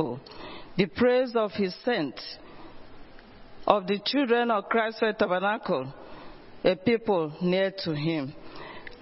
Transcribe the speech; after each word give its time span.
people, 0.00 0.20
the 0.76 0.86
praise 0.86 1.32
of 1.34 1.52
his 1.52 1.74
saints, 1.84 2.22
of 3.66 3.86
the 3.86 3.98
children 4.04 4.50
of 4.50 4.68
Christ's 4.68 5.00
tabernacle, 5.18 5.92
a 6.64 6.76
people 6.76 7.32
near 7.42 7.72
to 7.84 7.94
him. 7.94 8.32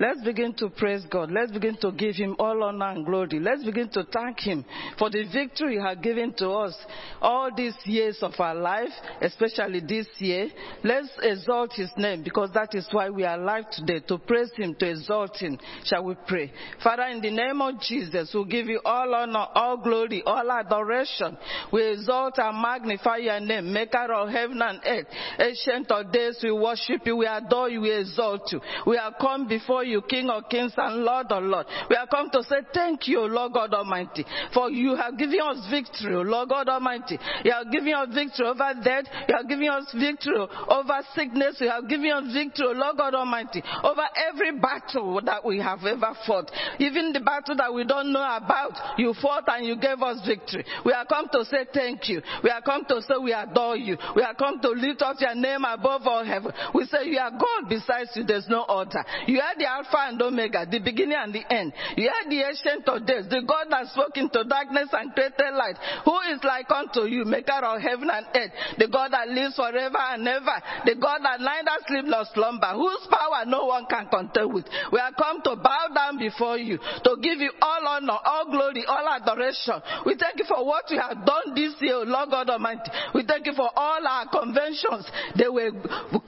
Let's 0.00 0.22
begin 0.22 0.54
to 0.54 0.71
praise 0.71 1.04
God. 1.10 1.30
Let's 1.32 1.50
begin 1.50 1.76
to 1.80 1.90
give 1.90 2.14
Him 2.14 2.37
all 2.38 2.62
honor 2.62 2.90
and 2.90 3.04
glory. 3.04 3.40
Let's 3.40 3.64
begin 3.64 3.88
to 3.90 4.04
thank 4.04 4.38
Him 4.40 4.64
for 4.96 5.10
the 5.10 5.24
victory 5.32 5.74
He 5.74 5.82
has 5.82 5.98
given 5.98 6.32
to 6.35 6.51
us 6.51 6.74
all 7.21 7.51
these 7.54 7.74
years 7.85 8.19
of 8.22 8.32
our 8.38 8.54
life, 8.54 8.92
especially 9.21 9.81
this 9.81 10.06
year. 10.19 10.50
Let's 10.85 11.08
exalt 11.21 11.72
His 11.72 11.90
name 11.96 12.22
because 12.22 12.50
that 12.54 12.74
is 12.74 12.87
why 12.92 13.10
we 13.10 13.24
are 13.24 13.40
alive 13.40 13.64
today, 13.72 14.00
to 14.06 14.19
praise 14.19 14.50
Him, 14.56 14.76
to 14.78 14.88
exalt 14.88 15.37
Him. 15.37 15.58
Shall 15.85 16.05
we 16.05 16.15
pray? 16.28 16.52
Father, 16.83 17.05
in 17.05 17.20
the 17.20 17.30
name 17.30 17.60
of 17.60 17.80
Jesus, 17.80 18.30
we 18.33 18.45
give 18.45 18.66
you 18.66 18.80
all 18.84 19.12
honor, 19.15 19.46
all 19.55 19.78
glory, 19.78 20.23
all 20.24 20.48
adoration. 20.51 21.37
We 21.73 21.84
exalt 21.92 22.38
and 22.38 22.62
magnify 22.62 23.16
your 23.16 23.40
name, 23.40 23.73
maker 23.73 24.12
of 24.12 24.28
heaven 24.28 24.62
and 24.62 24.80
earth. 24.87 25.06
Ancient 25.40 25.90
of 25.90 26.12
days, 26.12 26.38
we 26.42 26.52
worship 26.52 27.02
you, 27.04 27.16
we 27.16 27.26
adore 27.26 27.68
you, 27.68 27.80
we 27.80 27.92
exalt 27.92 28.52
you. 28.52 28.60
We 28.87 28.96
have 28.96 29.15
come 29.20 29.48
before 29.48 29.84
you, 29.84 29.88
King 30.09 30.30
of 30.30 30.48
kings 30.48 30.73
and 30.77 31.05
Lord 31.05 31.30
of 31.30 31.42
lords. 31.42 31.69
We 31.88 31.96
have 31.96 32.09
come 32.10 32.30
to 32.30 32.42
say 32.42 32.56
thank 32.73 33.09
you, 33.09 33.20
Lord 33.27 33.52
God 33.52 33.74
Almighty, 33.74 34.24
for 34.52 34.70
you 34.70 34.96
have 34.96 35.19
given 35.19 35.41
us 35.42 35.66
victory, 35.70 36.15
Lord 36.24 36.48
God 36.48 36.69
Almighty. 36.69 37.19
You 37.45 37.52
have 37.52 37.70
given 37.70 37.95
us 37.95 38.09
victory 38.15 38.46
over 38.46 38.73
death. 38.82 39.05
You 39.29 39.37
have 39.37 39.48
given 39.48 39.69
us 39.69 39.95
victory 39.98 40.37
over 40.69 41.01
sickness. 41.15 41.56
You 41.60 41.70
have 41.70 41.88
given 41.88 42.10
us 42.10 42.32
victory, 42.32 42.74
Lord 42.74 42.96
God 42.96 43.15
Almighty, 43.15 43.62
over 43.84 44.05
every 44.29 44.59
battle 44.59 45.20
that 45.24 45.45
we 45.45 45.59
have 45.59 45.84
ever 45.84 46.12
fought. 46.27 46.51
Even 46.79 47.12
the 47.12 47.20
battle 47.20 47.57
that 47.57 47.73
we 47.73 47.84
don't 47.84 48.12
know 48.12 48.24
about, 48.37 48.98
you 48.98 49.15
fought 49.20 49.45
and 49.48 49.66
you 49.66 49.77
gave 49.77 50.02
us 50.02 50.27
victory. 50.27 50.65
We 50.84 50.93
have 50.93 51.09
come 51.09 51.29
to 51.32 51.45
say 51.45 51.66
thank 51.73 52.09
you. 52.09 52.23
We 52.43 52.51
have 52.51 52.65
come 52.65 52.84
to 52.88 53.02
say 53.02 53.15
we 53.23 53.32
adore 53.32 53.77
you. 53.77 53.96
We 54.15 54.23
have 54.23 54.37
come 54.37 54.60
to 54.60 54.70
lift 54.70 55.02
up 55.02 55.16
your 55.21 55.34
name 55.34 55.65
above 55.65 56.02
all 56.07 56.24
heaven. 56.24 56.52
We 56.74 56.84
say 56.87 57.07
you 57.07 57.18
are 57.18 57.30
God 57.30 57.68
besides 57.68 58.10
you, 58.15 58.24
there's 58.24 58.49
no 58.49 58.62
other. 58.62 59.05
You 59.27 59.40
are 59.40 59.55
the 59.57 59.66
Alpha 59.79 60.10
and 60.10 60.21
Omega, 60.23 60.66
the 60.66 60.80
beginning 60.80 61.18
and 61.18 61.32
the 61.32 61.46
end. 61.46 61.73
You 61.96 62.10
are 62.10 62.29
the 62.29 62.43
ancient 62.43 62.88
of 62.88 63.07
days, 63.07 63.30
the 63.30 63.43
God 63.46 63.71
that 63.71 63.87
spoke 63.95 64.17
into 64.17 64.43
darkness 64.43 64.89
and 64.91 65.15
created 65.15 65.55
light. 65.55 65.79
Who 66.05 66.19
is 66.34 66.43
like 66.43 66.67
unto 66.71 67.07
you, 67.07 67.25
maker 67.25 67.62
of 67.62 67.81
heaven 67.81 68.11
and 68.11 68.27
earth, 68.34 68.53
the 68.79 68.89
God 68.89 69.12
that 69.15 69.29
lives 69.29 69.55
forever 69.55 70.03
and 70.11 70.27
ever, 70.27 70.59
the 70.84 70.97
God 70.99 71.23
that 71.23 71.39
neither 71.39 71.79
sleep 71.87 72.06
nor 72.11 72.27
slumber, 72.34 72.75
whose 72.75 73.06
power 73.06 73.47
no 73.47 73.67
one 73.67 73.87
can 73.87 74.09
contend 74.11 74.53
with. 74.53 74.67
We 74.91 74.99
are 74.99 75.12
come 75.15 75.43
to 75.47 75.55
bow 75.56 75.95
down 75.95 76.19
before 76.19 76.59
you, 76.59 76.79
to 76.79 77.17
give 77.23 77.39
you 77.39 77.53
all 77.62 77.87
honor, 77.87 78.19
all 78.25 78.51
glory, 78.51 78.83
all 78.87 79.06
adoration. 79.06 79.79
We 80.06 80.17
thank 80.19 80.43
you 80.43 80.47
for 80.49 80.65
what 80.65 80.91
you 80.91 80.99
have 80.99 81.23
done 81.23 81.55
this 81.55 81.75
year, 81.81 82.03
Lord 82.03 82.31
God 82.31 82.51
Almighty. 82.51 82.91
We 83.15 83.25
thank 83.25 83.47
you 83.47 83.55
for 83.55 83.71
all 83.77 84.03
our 84.03 84.27
conventions. 84.27 85.06
They 85.39 85.49
were 85.49 85.71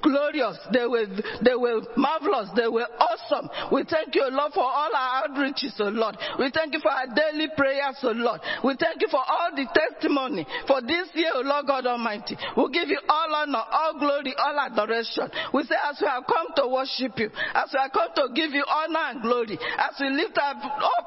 glorious, 0.03 0.59
they 0.73 0.87
were, 0.87 1.07
they 1.43 1.55
were 1.57 1.83
marvelous, 1.97 2.51
they 2.55 2.69
were 2.69 2.87
awesome. 2.99 3.40
We 3.73 3.85
thank 3.85 4.15
you, 4.15 4.27
Lord, 4.31 4.53
for 4.53 4.65
all 4.65 4.91
our 4.95 5.29
outreaches, 5.29 5.79
oh 5.81 5.89
Lord. 5.89 6.17
We 6.39 6.51
thank 6.51 6.75
you 6.75 6.81
for 6.81 6.91
our 6.91 7.07
daily 7.07 7.49
prayers, 7.57 7.97
oh 8.03 8.13
Lord. 8.13 8.41
We 8.65 8.77
thank 8.79 9.01
you 9.01 9.09
for 9.11 9.21
all 9.23 9.51
the 9.55 9.67
testimony 9.73 10.47
for 10.67 10.81
this 10.83 11.09
year, 11.15 11.31
oh 11.35 11.43
Lord 11.45 11.67
God 11.67 11.87
Almighty. 11.87 12.37
We 12.57 12.71
give 12.71 12.89
you 12.89 13.01
all 13.09 13.35
honor, 13.35 13.63
all 13.71 13.99
glory, 13.99 14.35
all 14.37 14.59
adoration. 14.59 15.31
We 15.55 15.65
say, 15.65 15.77
as 15.89 15.99
we 16.01 16.07
have 16.07 16.25
come 16.27 16.49
to 16.57 16.69
worship 16.69 17.19
you, 17.19 17.31
as 17.55 17.71
we 17.73 17.79
have 17.81 17.93
come 17.93 18.11
to 18.17 18.35
give 18.35 18.51
you 18.53 18.65
honor 18.69 19.15
and 19.15 19.23
glory, 19.23 19.59
as 19.79 19.95
we 20.01 20.11
lift 20.11 20.39
up, 20.39 20.57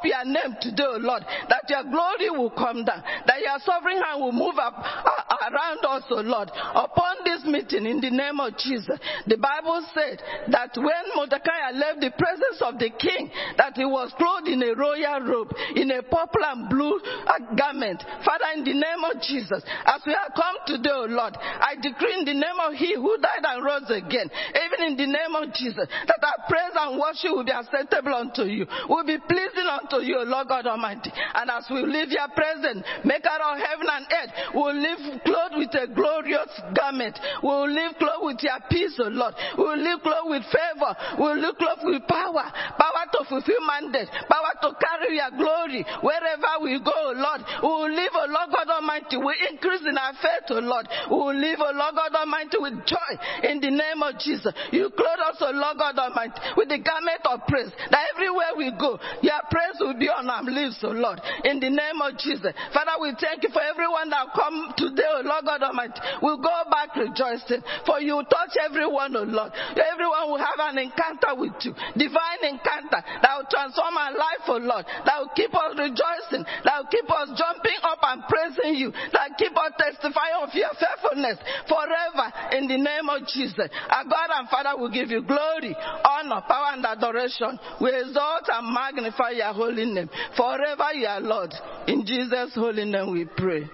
your 0.04 0.26
name 0.26 0.56
today, 0.61 0.84
oh 0.86 0.98
Lord, 1.00 1.23
that 1.50 1.64
your 1.67 1.84
glory 1.84 2.30
will 2.30 2.52
come 2.52 2.86
down, 2.86 3.04
that 3.26 3.39
your 3.42 3.58
sovereign 3.66 4.02
hand 4.02 4.22
will 4.22 4.31
move 4.31 4.56
up 4.59 4.76
uh, 4.78 5.50
around 5.50 5.80
us, 5.86 6.04
oh 6.11 6.22
Lord, 6.22 6.50
upon 6.54 7.16
this 7.26 7.44
meeting 7.45 7.86
in 7.86 8.02
the 8.02 8.11
name 8.11 8.39
of 8.39 8.58
Jesus. 8.58 9.00
The 9.28 9.38
Bible 9.38 9.86
said 9.94 10.22
that 10.52 10.72
when 10.76 11.04
Mordecai 11.16 11.72
left 11.73 11.99
the 12.02 12.11
presence 12.23 12.64
of 12.64 12.80
the 12.80 12.88
king, 12.95 13.28
that 13.60 13.76
he 13.76 13.84
was 13.84 14.16
clothed 14.16 14.48
in 14.48 14.64
a 14.64 14.72
royal 14.72 15.20
robe, 15.28 15.52
in 15.76 15.92
a 15.92 16.00
purple 16.04 16.39
and 16.39 16.72
blue 16.72 16.95
uh, 17.28 17.36
garment. 17.60 18.00
Father, 18.23 18.56
in 18.56 18.64
the 18.64 18.72
name 18.72 19.04
of 19.04 19.20
Jesus, 19.20 19.60
as 19.84 20.00
we 20.08 20.16
have 20.16 20.32
come 20.32 20.56
today, 20.64 20.95
O 20.95 21.11
Lord, 21.11 21.36
I 21.36 21.76
decree 21.76 22.16
in 22.16 22.23
the 22.23 22.38
name 22.39 22.60
of 22.64 22.80
He 22.80 22.95
who 22.95 23.20
died 23.20 23.44
and 23.44 23.60
rose 23.60 23.92
again, 23.92 24.32
even 24.56 24.80
in 24.88 24.95
the 24.95 25.10
name 25.11 25.36
of 25.36 25.52
Jesus, 25.52 25.84
that 26.08 26.22
our 26.23 26.39
praise 26.48 26.76
and 26.80 26.95
worship 26.95 27.36
will 27.36 27.44
be 27.44 27.52
acceptable 27.52 28.16
unto 28.16 28.48
you, 28.48 28.64
will 28.88 29.04
be 29.04 29.20
pleasing 29.20 29.67
unto 29.67 30.00
you, 30.00 30.23
O 30.23 30.23
Lord 30.23 30.48
God 30.48 30.64
Almighty. 30.64 31.11
And 31.11 31.52
as 31.52 31.67
we 31.67 31.84
leave 31.84 32.08
your 32.16 32.32
presence, 32.32 32.88
maker 33.04 33.36
of 33.36 33.60
heaven 33.60 33.88
and 33.92 34.05
earth, 34.08 34.32
we'll 34.55 34.80
live 34.80 35.20
clothed 35.28 35.60
with 35.60 35.76
a 35.76 35.92
glorious 35.92 36.52
garment. 36.72 37.20
We'll 37.44 37.67
live 37.67 38.00
clothed 38.00 38.23
with 38.23 38.40
your 38.40 38.60
peace, 38.72 38.95
O 39.04 39.11
Lord. 39.11 39.36
We'll 39.58 39.82
live 39.82 40.00
clothed 40.00 40.32
with 40.32 40.45
favor. 40.48 40.92
We'll 41.20 41.40
live 41.40 41.60
clothed 41.60 41.84
with 41.84 42.02
power, 42.08 42.45
power 42.77 43.03
to 43.11 43.19
fulfill 43.30 43.61
mandate, 43.65 44.09
power 44.30 44.53
to 44.61 44.69
carry 44.80 45.17
your 45.17 45.31
glory 45.37 45.86
wherever 46.02 46.61
we 46.61 46.80
go, 46.80 47.14
Lord. 47.15 47.41
We 47.61 47.69
will 47.69 47.93
live, 47.93 48.14
O 48.15 48.25
Lord 48.30 48.49
God 48.52 48.69
Almighty, 48.69 49.17
we 49.17 49.33
increase 49.52 49.81
in 49.86 49.97
our 49.97 50.13
faith, 50.19 50.49
O 50.52 50.59
Lord. 50.59 50.87
We 51.09 51.17
will 51.17 51.36
live, 51.36 51.59
O 51.59 51.71
Lord 51.73 51.95
God 51.95 52.13
Almighty, 52.15 52.58
with 52.59 52.86
joy 52.86 53.11
in 53.43 53.59
the 53.59 53.71
name 53.71 54.02
of 54.02 54.19
Jesus. 54.19 54.53
You 54.71 54.89
clothe 54.92 55.23
us, 55.25 55.37
O 55.42 55.52
Lord 55.52 55.77
God 55.77 55.97
Almighty, 55.97 56.39
with 56.58 56.69
the 56.69 56.80
garment 56.80 57.23
of 57.25 57.45
praise, 57.47 57.71
that 57.92 58.03
everywhere 58.15 58.53
we 58.58 58.71
go, 58.77 58.99
your 59.21 59.42
praise 59.49 59.77
will 59.80 59.97
be 59.97 60.09
on 60.09 60.30
our 60.30 60.43
lips, 60.43 60.80
O 60.83 60.92
Lord, 60.92 61.19
in 61.43 61.59
the 61.59 61.69
name 61.69 61.99
of 62.02 62.17
Jesus. 62.17 62.53
Father, 62.73 62.97
we 63.02 63.13
thank 63.19 63.43
you 63.43 63.49
for 63.52 63.61
everyone 63.61 64.09
that 64.09 64.27
come 64.36 64.73
today, 64.77 65.08
O 65.08 65.21
Lord 65.23 65.45
God 65.45 65.63
Almighty. 65.63 65.99
We'll 66.21 66.42
go 66.42 66.53
back 66.69 66.95
rejoicing, 66.95 67.63
for 67.86 67.99
you 67.99 68.21
touch 68.30 68.55
everyone, 68.63 69.15
O 69.15 69.23
Lord. 69.23 69.52
Everyone 69.75 70.30
will 70.31 70.43
have 70.43 70.59
an 70.59 70.77
encounter 70.77 71.36
with 71.36 71.53
you, 71.61 71.73
divine 71.98 72.43
encounter 72.43 73.02
that 73.02 73.31
will 73.37 73.49
transform 73.49 73.95
our 73.98 74.14
life, 74.14 74.43
oh 74.48 74.61
Lord, 74.61 74.86
that 75.05 75.17
will 75.20 75.33
keep 75.36 75.54
us 75.54 75.73
rejoicing, 75.77 76.45
that 76.65 76.76
will 76.77 76.92
keep 76.92 77.08
us 77.09 77.30
jumping 77.37 77.80
up 77.83 77.99
and 78.02 78.23
praising 78.27 78.76
you, 78.76 78.89
that 79.14 79.30
will 79.30 79.39
keep 79.39 79.55
us 79.55 79.71
testifying 79.77 80.37
of 80.42 80.49
your 80.54 80.73
faithfulness 80.77 81.37
forever 81.67 82.27
in 82.58 82.67
the 82.67 82.77
name 82.77 83.08
of 83.09 83.27
Jesus. 83.27 83.70
Our 83.89 84.05
God 84.05 84.30
and 84.33 84.49
Father 84.49 84.77
will 84.77 84.92
give 84.92 85.09
you 85.09 85.21
glory, 85.21 85.76
honor, 86.04 86.42
power, 86.48 86.73
and 86.73 86.86
adoration. 86.86 87.59
We 87.81 87.93
exalt 87.93 88.49
and 88.49 88.73
magnify 88.73 89.31
your 89.31 89.54
holy 89.54 89.86
name. 89.86 90.10
Forever 90.36 90.93
you 90.93 91.08
are 91.08 91.21
Lord. 91.21 91.54
In 91.87 92.05
Jesus' 92.05 92.55
holy 92.55 92.86
name 92.86 93.11
we 93.11 93.25
pray. 93.25 93.70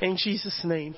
In 0.00 0.16
Jesus' 0.16 0.60
name. 0.64 0.94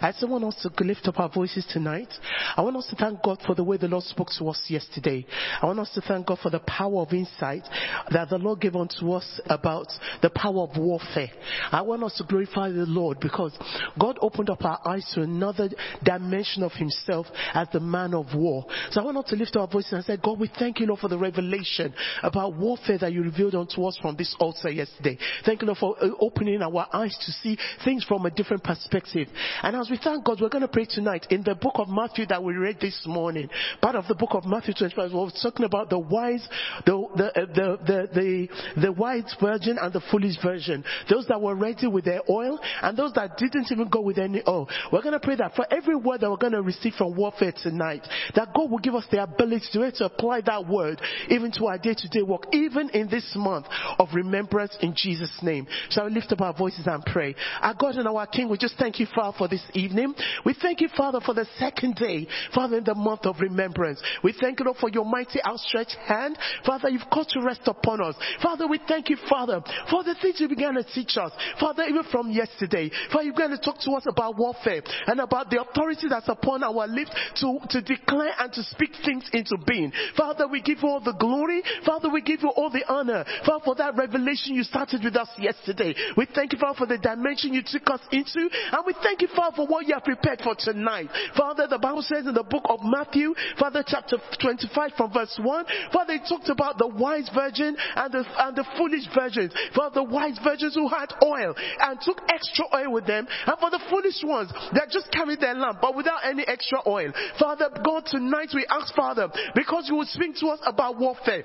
I 0.00 0.12
just 0.12 0.28
want 0.28 0.44
us 0.44 0.66
to 0.76 0.84
lift 0.84 1.06
up 1.08 1.18
our 1.18 1.28
voices 1.28 1.66
tonight. 1.70 2.08
I 2.56 2.62
want 2.62 2.76
us 2.76 2.86
to 2.88 2.96
thank 2.96 3.22
God 3.22 3.38
for 3.46 3.54
the 3.54 3.64
way 3.64 3.76
the 3.76 3.88
Lord 3.88 4.04
spoke 4.04 4.28
to 4.38 4.48
us 4.48 4.62
yesterday. 4.68 5.26
I 5.60 5.66
want 5.66 5.78
us 5.80 5.90
to 5.94 6.00
thank 6.00 6.26
God 6.26 6.38
for 6.42 6.50
the 6.50 6.60
power 6.60 7.00
of 7.02 7.12
insight 7.12 7.62
that 8.10 8.30
the 8.30 8.38
Lord 8.38 8.60
gave 8.60 8.76
unto 8.76 9.12
us 9.12 9.40
about 9.46 9.86
the 10.20 10.30
power 10.30 10.62
of 10.62 10.76
warfare. 10.76 11.30
I 11.70 11.82
want 11.82 12.02
us 12.04 12.14
to 12.18 12.24
glorify 12.24 12.70
the 12.70 12.86
Lord 12.86 13.20
because 13.20 13.56
God 13.98 14.18
opened 14.20 14.50
up 14.50 14.64
our 14.64 14.80
eyes 14.86 15.10
to 15.14 15.22
another 15.22 15.68
dimension 16.02 16.62
of 16.62 16.72
Himself 16.72 17.26
as 17.54 17.68
the 17.72 17.80
man 17.80 18.14
of 18.14 18.26
war. 18.34 18.66
So 18.90 19.00
I 19.00 19.04
want 19.04 19.18
us 19.18 19.30
to 19.30 19.36
lift 19.36 19.56
our 19.56 19.68
voices 19.68 19.92
and 19.92 20.04
say, 20.04 20.16
God, 20.22 20.38
we 20.38 20.50
thank 20.58 20.80
you, 20.80 20.86
Lord, 20.86 21.00
for 21.00 21.08
the 21.08 21.18
revelation 21.18 21.94
about 22.22 22.56
warfare 22.56 22.98
that 22.98 23.12
you 23.12 23.22
revealed 23.22 23.54
unto 23.54 23.84
us 23.84 23.98
from 24.00 24.16
this 24.16 24.34
altar 24.38 24.70
yesterday. 24.70 25.18
Thank 25.44 25.62
you, 25.62 25.66
Lord, 25.66 25.78
for 25.78 25.96
uh, 26.00 26.08
opening 26.20 26.62
our 26.62 26.86
eyes 26.92 27.16
to 27.26 27.32
see 27.32 27.58
things 27.84 28.04
from 28.04 28.26
a 28.26 28.30
different 28.30 28.62
perspective. 28.64 29.28
And 29.62 29.76
as 29.76 29.88
we 29.88 29.98
thank 30.02 30.24
God, 30.24 30.40
we're 30.40 30.48
going 30.48 30.62
to 30.62 30.68
pray 30.68 30.86
tonight 30.86 31.26
in 31.30 31.42
the 31.44 31.54
book 31.54 31.74
of 31.76 31.88
Matthew 31.88 32.26
that 32.26 32.42
we 32.42 32.54
read 32.54 32.78
this 32.80 33.00
morning. 33.06 33.48
Part 33.80 33.94
of 33.94 34.08
the 34.08 34.14
book 34.14 34.30
of 34.32 34.44
Matthew 34.44 34.74
25, 34.74 35.12
we're 35.12 35.30
talking 35.40 35.64
about 35.64 35.88
the 35.88 35.98
wise, 36.00 36.46
the, 36.84 37.06
the, 37.16 37.26
uh, 37.26 37.46
the, 37.46 37.78
the, 37.86 38.08
the, 38.12 38.80
the 38.82 38.92
wise 38.92 39.34
virgin 39.40 39.78
and 39.80 39.92
the 39.92 40.02
foolish 40.10 40.36
virgin. 40.42 40.82
Those 41.08 41.26
that 41.28 41.40
were 41.40 41.54
ready 41.54 41.86
with 41.86 42.04
their 42.04 42.22
oil 42.28 42.58
and 42.82 42.96
those 42.96 43.12
that 43.12 43.36
didn't 43.38 43.70
even 43.70 43.88
go 43.88 44.00
with 44.00 44.18
any 44.18 44.42
oil. 44.48 44.68
We're 44.92 45.02
going 45.02 45.12
to 45.12 45.20
pray 45.20 45.36
that 45.36 45.54
for 45.54 45.64
every 45.72 45.94
word 45.94 46.22
that 46.22 46.30
we're 46.30 46.36
going 46.36 46.54
to 46.54 46.62
receive 46.62 46.94
from 46.94 47.14
warfare 47.14 47.52
tonight, 47.62 48.06
that 48.34 48.52
God 48.54 48.68
will 48.68 48.78
give 48.78 48.96
us 48.96 49.04
the 49.12 49.22
ability 49.22 49.66
to, 49.74 49.92
to 49.92 50.04
apply 50.06 50.40
that 50.42 50.66
word 50.66 51.00
even 51.28 51.52
to 51.52 51.66
our 51.66 51.78
day 51.78 51.94
to 51.94 52.08
day 52.08 52.22
work, 52.22 52.46
even 52.52 52.90
in 52.90 53.08
this 53.08 53.32
month 53.36 53.66
of 53.98 54.08
remembrance 54.12 54.76
in 54.80 54.92
Jesus' 54.96 55.38
name. 55.42 55.68
Shall 55.90 56.06
we 56.06 56.14
lift 56.14 56.32
up 56.32 56.40
our 56.40 56.54
voices 56.54 56.86
and 56.86 57.04
pray? 57.04 57.36
Our 57.60 57.74
God 57.74 57.94
and 57.94 58.08
our 58.08 58.26
King, 58.26 58.48
we 58.48 58.58
just 58.58 58.76
thank 58.76 58.98
you, 58.98 59.06
Father, 59.14 59.36
for 59.38 59.51
this 59.52 59.62
evening. 59.74 60.14
We 60.46 60.54
thank 60.60 60.80
you, 60.80 60.88
Father, 60.96 61.20
for 61.20 61.34
the 61.34 61.46
second 61.58 61.96
day, 61.96 62.26
Father, 62.54 62.78
in 62.78 62.84
the 62.84 62.94
month 62.94 63.26
of 63.26 63.38
remembrance. 63.38 64.00
We 64.24 64.32
thank 64.40 64.58
you, 64.58 64.64
Lord, 64.64 64.78
for 64.78 64.88
your 64.88 65.04
mighty 65.04 65.42
outstretched 65.44 65.96
hand. 66.06 66.38
Father, 66.64 66.88
you've 66.88 67.08
called 67.12 67.28
to 67.28 67.42
rest 67.42 67.60
upon 67.66 68.00
us. 68.00 68.16
Father, 68.42 68.66
we 68.66 68.80
thank 68.88 69.10
you, 69.10 69.18
Father, 69.28 69.62
for 69.90 70.02
the 70.04 70.16
things 70.22 70.40
you 70.40 70.48
began 70.48 70.72
to 70.74 70.82
teach 70.82 71.18
us. 71.20 71.32
Father, 71.60 71.84
even 71.84 72.02
from 72.10 72.30
yesterday, 72.30 72.90
Father, 73.12 73.24
you 73.24 73.32
began 73.32 73.50
to 73.50 73.58
talk 73.58 73.78
to 73.80 73.90
us 73.92 74.04
about 74.08 74.38
warfare 74.38 74.82
and 75.06 75.20
about 75.20 75.50
the 75.50 75.60
authority 75.60 76.08
that's 76.08 76.28
upon 76.28 76.64
our 76.64 76.86
lips 76.86 77.10
to, 77.36 77.58
to 77.68 77.82
declare 77.82 78.32
and 78.38 78.52
to 78.54 78.62
speak 78.62 78.92
things 79.04 79.28
into 79.34 79.58
being. 79.66 79.92
Father, 80.16 80.48
we 80.48 80.62
give 80.62 80.78
you 80.82 80.88
all 80.88 81.00
the 81.00 81.12
glory. 81.12 81.62
Father, 81.84 82.08
we 82.08 82.22
give 82.22 82.40
you 82.40 82.48
all 82.56 82.70
the 82.70 82.84
honor. 82.88 83.22
Father, 83.44 83.64
for 83.66 83.74
that 83.74 83.96
revelation 83.96 84.54
you 84.54 84.62
started 84.62 85.04
with 85.04 85.16
us 85.16 85.28
yesterday. 85.38 85.94
We 86.16 86.26
thank 86.34 86.54
you, 86.54 86.58
Father, 86.58 86.78
for 86.78 86.86
the 86.86 86.96
dimension 86.96 87.52
you 87.52 87.62
took 87.62 87.90
us 87.90 88.00
into. 88.10 88.48
And 88.72 88.82
we 88.86 88.94
thank 89.02 89.20
you, 89.20 89.28
Father, 89.28 89.41
for 89.54 89.66
what 89.66 89.86
you 89.86 89.94
have 89.94 90.04
prepared 90.04 90.40
for 90.40 90.54
tonight. 90.54 91.08
Father, 91.36 91.66
the 91.66 91.78
Bible 91.78 92.02
says 92.02 92.26
in 92.26 92.34
the 92.34 92.42
book 92.42 92.64
of 92.68 92.80
Matthew, 92.82 93.34
Father, 93.58 93.82
chapter 93.86 94.18
25 94.40 94.92
from 94.96 95.12
verse 95.12 95.38
1, 95.42 95.64
Father, 95.92 96.14
it 96.14 96.22
talked 96.28 96.48
about 96.48 96.78
the 96.78 96.86
wise 96.86 97.28
virgin 97.34 97.76
and 97.96 98.12
the, 98.12 98.24
and 98.38 98.56
the 98.56 98.64
foolish 98.76 99.04
virgins. 99.14 99.52
Father, 99.74 100.02
the 100.02 100.04
wise 100.04 100.38
virgins 100.44 100.74
who 100.74 100.88
had 100.88 101.12
oil 101.22 101.54
and 101.80 101.98
took 102.00 102.20
extra 102.28 102.64
oil 102.74 102.92
with 102.92 103.06
them. 103.06 103.26
And 103.46 103.58
for 103.58 103.70
the 103.70 103.80
foolish 103.90 104.22
ones 104.22 104.52
that 104.72 104.90
just 104.90 105.10
carried 105.10 105.40
their 105.40 105.54
lamp 105.54 105.78
but 105.80 105.96
without 105.96 106.20
any 106.24 106.46
extra 106.46 106.78
oil. 106.86 107.12
Father, 107.38 107.68
God, 107.84 108.06
tonight 108.06 108.50
we 108.54 108.66
ask, 108.70 108.94
Father, 108.94 109.28
because 109.54 109.86
you 109.88 109.96
will 109.96 110.06
speak 110.06 110.36
to 110.36 110.46
us 110.48 110.60
about 110.64 110.98
warfare. 110.98 111.44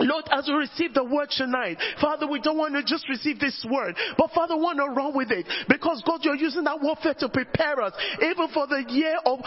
Lord, 0.00 0.24
as 0.32 0.46
we 0.46 0.54
receive 0.54 0.94
the 0.94 1.04
word 1.04 1.30
tonight, 1.30 1.78
Father, 2.00 2.26
we 2.26 2.40
don't 2.40 2.58
want 2.58 2.74
to 2.74 2.82
just 2.82 3.08
receive 3.08 3.38
this 3.38 3.64
word, 3.70 3.96
but 4.18 4.30
Father, 4.34 4.56
we 4.56 4.62
want 4.62 4.78
to 4.78 4.90
run 4.90 5.14
with 5.14 5.30
it 5.30 5.46
because 5.68 6.02
God, 6.06 6.20
you're 6.22 6.34
using 6.34 6.64
that 6.64 6.80
warfare 6.80 7.14
to 7.18 7.28
prepare 7.28 7.80
us, 7.80 7.92
even 8.22 8.48
for 8.52 8.66
the 8.66 8.84
year 8.88 9.16
of 9.26 9.40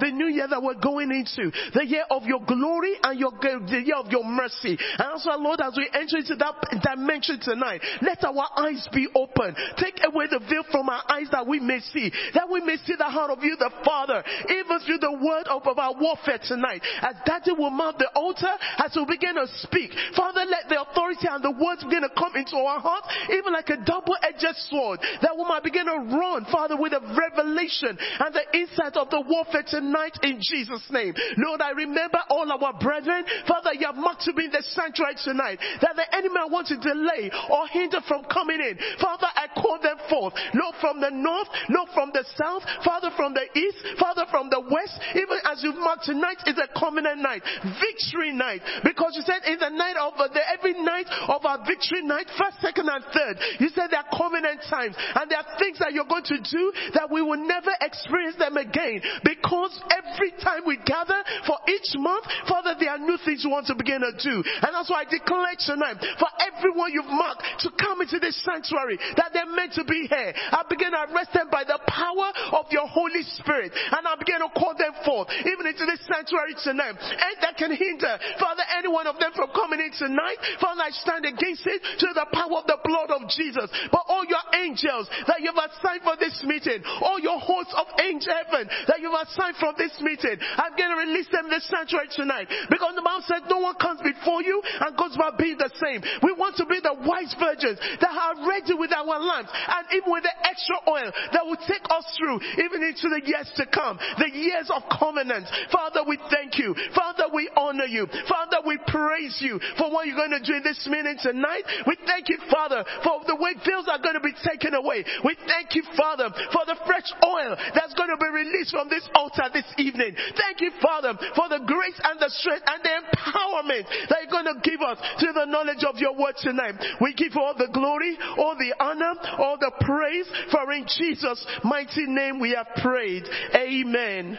the 0.00 0.10
new 0.10 0.26
year 0.26 0.48
that 0.48 0.62
we're 0.62 0.80
going 0.80 1.10
into, 1.10 1.50
the 1.74 1.86
year 1.86 2.04
of 2.10 2.24
your 2.24 2.40
glory 2.44 2.94
and 3.02 3.18
your 3.18 3.32
the 3.40 3.82
year 3.84 3.96
of 3.96 4.10
your 4.10 4.24
mercy. 4.24 4.76
And 4.98 5.08
also, 5.12 5.30
Lord, 5.38 5.60
as 5.60 5.74
we 5.76 5.88
enter 5.92 6.18
into 6.18 6.36
that 6.36 6.54
dimension 6.82 7.38
tonight, 7.40 7.80
let 8.02 8.24
our 8.24 8.48
eyes 8.56 8.86
be 8.92 9.08
open. 9.14 9.54
Take 9.76 10.00
away 10.04 10.26
the 10.30 10.40
veil 10.40 10.64
from 10.70 10.88
our 10.88 11.02
eyes 11.08 11.28
that 11.32 11.46
we 11.46 11.60
may 11.60 11.80
see, 11.92 12.10
that 12.34 12.48
we 12.50 12.60
may 12.60 12.76
see 12.84 12.94
the 12.96 13.08
heart 13.08 13.30
of 13.30 13.42
you, 13.42 13.56
the 13.56 13.70
Father, 13.84 14.22
even 14.48 14.80
through 14.86 14.98
the 14.98 15.12
word 15.12 15.46
of, 15.48 15.66
of 15.66 15.78
our 15.78 15.94
warfare 15.94 16.40
tonight. 16.42 16.82
As 17.02 17.16
Daddy 17.26 17.52
will 17.52 17.70
mount 17.70 17.98
the 17.98 18.08
altar, 18.14 18.50
as 18.78 18.96
we 18.96 19.04
begin 19.06 19.34
to 19.36 19.46
speak 19.62 19.83
speak. 19.84 20.16
Father, 20.16 20.44
let 20.48 20.68
the 20.68 20.80
authority 20.80 21.28
and 21.28 21.42
the 21.42 21.50
words 21.50 21.84
begin 21.84 22.02
to 22.02 22.12
come 22.16 22.36
into 22.36 22.56
our 22.56 22.80
heart, 22.80 23.04
even 23.30 23.52
like 23.52 23.68
a 23.68 23.76
double-edged 23.84 24.56
sword, 24.70 25.00
that 25.22 25.36
we 25.36 25.44
might 25.44 25.62
begin 25.62 25.86
to 25.86 25.98
run, 26.16 26.46
Father, 26.50 26.76
with 26.76 26.92
a 26.92 27.00
revelation 27.00 27.96
and 27.96 28.34
the 28.34 28.46
insight 28.56 28.96
of 28.96 29.10
the 29.10 29.20
warfare 29.20 29.64
tonight 29.66 30.16
in 30.22 30.40
Jesus' 30.40 30.84
name. 30.90 31.14
Lord, 31.38 31.60
I 31.60 31.70
remember 31.70 32.18
all 32.30 32.50
our 32.50 32.72
brethren, 32.78 33.24
Father, 33.46 33.74
you 33.74 33.86
have 33.86 33.96
marked 33.96 34.22
to 34.24 34.32
be 34.32 34.46
in 34.46 34.50
the 34.50 34.62
sanctuary 34.74 35.16
tonight, 35.22 35.58
that 35.80 35.96
the 35.96 36.06
enemy 36.14 36.48
wants 36.50 36.70
to 36.70 36.78
delay 36.78 37.30
or 37.50 37.66
hinder 37.68 38.00
from 38.06 38.24
coming 38.30 38.60
in. 38.60 38.78
Father, 39.00 39.28
I 39.34 39.48
call 39.60 39.78
them 39.80 39.98
forth. 40.08 40.34
Lord, 40.54 40.74
from 40.80 41.00
the 41.00 41.10
north, 41.10 41.48
Lord, 41.68 41.88
from 41.94 42.10
the 42.12 42.24
south, 42.36 42.62
Father, 42.84 43.10
from 43.16 43.34
the 43.34 43.46
east, 43.58 43.98
Father, 43.98 44.24
from 44.30 44.50
the 44.50 44.60
west, 44.60 44.96
even 45.14 45.38
as 45.44 45.62
you've 45.62 45.78
marked 45.78 46.04
tonight 46.04 46.38
is 46.46 46.58
a 46.58 46.68
covenant 46.78 47.20
night, 47.20 47.42
victory 47.80 48.32
night, 48.32 48.62
because 48.82 49.14
you 49.14 49.22
said 49.22 49.44
in 49.46 49.58
the 49.58 49.70
night 49.74 49.96
of 49.98 50.14
uh, 50.16 50.28
the, 50.30 50.40
every 50.54 50.74
night 50.82 51.06
of 51.28 51.44
our 51.44 51.60
victory 51.66 52.02
night, 52.02 52.30
first, 52.38 52.60
second, 52.62 52.88
and 52.88 53.04
third. 53.10 53.36
You 53.58 53.68
said 53.74 53.90
there 53.90 54.00
are 54.00 54.12
covenant 54.14 54.62
times, 54.70 54.94
and 54.96 55.26
there 55.30 55.38
are 55.38 55.50
things 55.58 55.78
that 55.82 55.92
you're 55.92 56.08
going 56.08 56.26
to 56.30 56.38
do 56.38 56.64
that 56.94 57.10
we 57.10 57.22
will 57.22 57.40
never 57.40 57.72
experience 57.80 58.36
them 58.38 58.56
again. 58.56 59.02
Because 59.24 59.74
every 59.90 60.32
time 60.40 60.62
we 60.66 60.78
gather 60.86 61.18
for 61.46 61.58
each 61.68 61.92
month, 61.98 62.24
Father, 62.46 62.76
there 62.78 62.94
are 62.94 63.02
new 63.02 63.18
things 63.24 63.42
you 63.42 63.50
want 63.50 63.66
to 63.68 63.74
begin 63.74 64.00
to 64.00 64.12
do. 64.14 64.36
And 64.62 64.70
that's 64.70 64.90
why 64.90 65.02
I 65.02 65.08
declare 65.08 65.56
tonight 65.58 65.98
for 66.20 66.30
everyone 66.40 66.92
you've 66.92 67.10
marked 67.10 67.42
to 67.66 67.70
come 67.74 68.00
into 68.00 68.18
this 68.20 68.36
sanctuary 68.44 68.98
that 69.16 69.32
they're 69.32 69.50
meant 69.50 69.74
to 69.74 69.84
be 69.84 70.06
here. 70.06 70.32
I 70.52 70.62
begin 70.68 70.92
to 70.92 71.00
arrest 71.10 71.32
them 71.32 71.48
by 71.50 71.64
the 71.64 71.80
power 71.88 72.28
of 72.60 72.70
your 72.70 72.86
Holy 72.86 73.22
Spirit, 73.40 73.72
and 73.72 74.02
I 74.06 74.14
begin 74.16 74.40
to 74.40 74.50
call 74.54 74.76
them 74.76 74.94
forth, 75.04 75.28
even 75.46 75.66
into 75.66 75.86
this 75.86 76.02
sanctuary 76.06 76.54
tonight. 76.62 77.00
And 77.00 77.34
that 77.40 77.56
can 77.56 77.72
hinder, 77.72 78.18
Father, 78.38 78.62
any 78.76 78.88
one 78.88 79.06
of 79.06 79.18
them 79.18 79.32
from 79.34 79.50
coming 79.50 79.63
in 79.72 79.92
tonight, 79.96 80.38
Father, 80.60 80.82
I 80.84 80.92
stand 80.92 81.24
against 81.24 81.64
it 81.66 81.80
to 82.04 82.08
the 82.12 82.26
power 82.32 82.60
of 82.60 82.66
the 82.66 82.78
blood 82.84 83.10
of 83.14 83.28
Jesus. 83.30 83.70
But 83.90 84.04
all 84.08 84.24
your 84.26 84.44
angels 84.60 85.08
that 85.26 85.40
you've 85.40 85.56
assigned 85.56 86.04
for 86.04 86.16
this 86.20 86.36
meeting, 86.44 86.84
all 87.00 87.18
your 87.20 87.40
hosts 87.40 87.72
of 87.72 87.86
angel 88.00 88.34
heaven 88.34 88.68
that 88.88 89.00
you've 89.00 89.16
assigned 89.16 89.56
for 89.56 89.72
this 89.78 89.94
meeting, 90.00 90.36
I'm 90.58 90.76
going 90.76 90.92
to 90.92 91.00
release 91.00 91.28
them 91.32 91.48
in 91.48 91.54
the 91.56 91.64
sanctuary 91.64 92.12
tonight. 92.12 92.50
Because 92.68 92.94
the 92.94 93.04
Bible 93.04 93.24
said 93.24 93.48
no 93.48 93.62
one 93.64 93.78
comes 93.80 94.00
before 94.04 94.42
you 94.42 94.60
and 94.80 94.96
goes 94.96 95.16
by 95.16 95.32
being 95.38 95.56
the 95.56 95.70
same. 95.80 96.04
We 96.22 96.36
want 96.36 96.56
to 96.60 96.66
be 96.66 96.80
the 96.82 96.94
wise 97.06 97.32
virgins 97.38 97.80
that 98.00 98.12
are 98.12 98.44
ready 98.44 98.74
with 98.74 98.92
our 98.92 99.16
lamps 99.18 99.52
and 99.52 99.84
even 99.96 100.10
with 100.12 100.24
the 100.24 100.36
extra 100.44 100.76
oil 100.88 101.08
that 101.32 101.44
will 101.44 101.60
take 101.64 101.84
us 101.88 102.06
through 102.18 102.40
even 102.60 102.82
into 102.82 103.08
the 103.08 103.22
years 103.24 103.48
to 103.56 103.64
come, 103.70 103.98
the 104.18 104.30
years 104.30 104.68
of 104.70 104.82
covenant. 104.92 105.46
Father, 105.70 106.02
we 106.06 106.18
thank 106.30 106.58
you. 106.58 106.74
Father, 106.94 107.30
we 107.32 107.48
honor 107.56 107.88
you. 107.88 108.06
Father, 108.28 108.60
we 108.66 108.78
praise 108.86 109.38
you 109.40 109.53
for 109.78 109.90
what 109.90 110.06
you're 110.06 110.18
going 110.18 110.34
to 110.36 110.44
do 110.44 110.56
in 110.56 110.64
this 110.64 110.80
meeting 110.90 111.18
tonight. 111.20 111.64
We 111.86 111.96
thank 112.06 112.28
you, 112.28 112.38
Father, 112.50 112.84
for 113.02 113.22
the 113.26 113.36
way 113.36 113.54
veils 113.64 113.88
are 113.90 114.00
going 114.00 114.14
to 114.14 114.24
be 114.24 114.34
taken 114.44 114.74
away. 114.74 115.04
We 115.24 115.36
thank 115.46 115.74
you, 115.74 115.82
Father, 115.96 116.30
for 116.52 116.64
the 116.66 116.76
fresh 116.86 117.08
oil 117.24 117.56
that's 117.74 117.94
going 117.94 118.10
to 118.10 118.20
be 118.20 118.30
released 118.30 118.72
from 118.72 118.88
this 118.88 119.06
altar 119.14 119.48
this 119.52 119.66
evening. 119.78 120.14
Thank 120.36 120.60
you, 120.60 120.70
Father, 120.80 121.14
for 121.34 121.48
the 121.48 121.62
grace 121.64 121.98
and 122.02 122.20
the 122.20 122.30
strength 122.30 122.64
and 122.66 122.80
the 122.82 122.94
empowerment 123.04 123.84
that 124.08 124.18
you're 124.24 124.34
going 124.34 124.50
to 124.50 124.60
give 124.62 124.80
us 124.80 124.98
to 125.20 125.28
the 125.32 125.46
knowledge 125.46 125.84
of 125.84 125.98
your 125.98 126.16
word 126.16 126.34
tonight. 126.38 126.76
We 127.00 127.14
give 127.14 127.36
all 127.36 127.54
the 127.56 127.68
glory, 127.72 128.16
all 128.38 128.56
the 128.56 128.74
honor, 128.78 129.14
all 129.38 129.58
the 129.58 129.72
praise, 129.80 130.28
for 130.50 130.72
in 130.72 130.86
Jesus' 130.86 131.44
mighty 131.62 132.06
name 132.06 132.40
we 132.40 132.52
have 132.52 132.68
prayed. 132.82 133.24
Amen. 133.54 134.38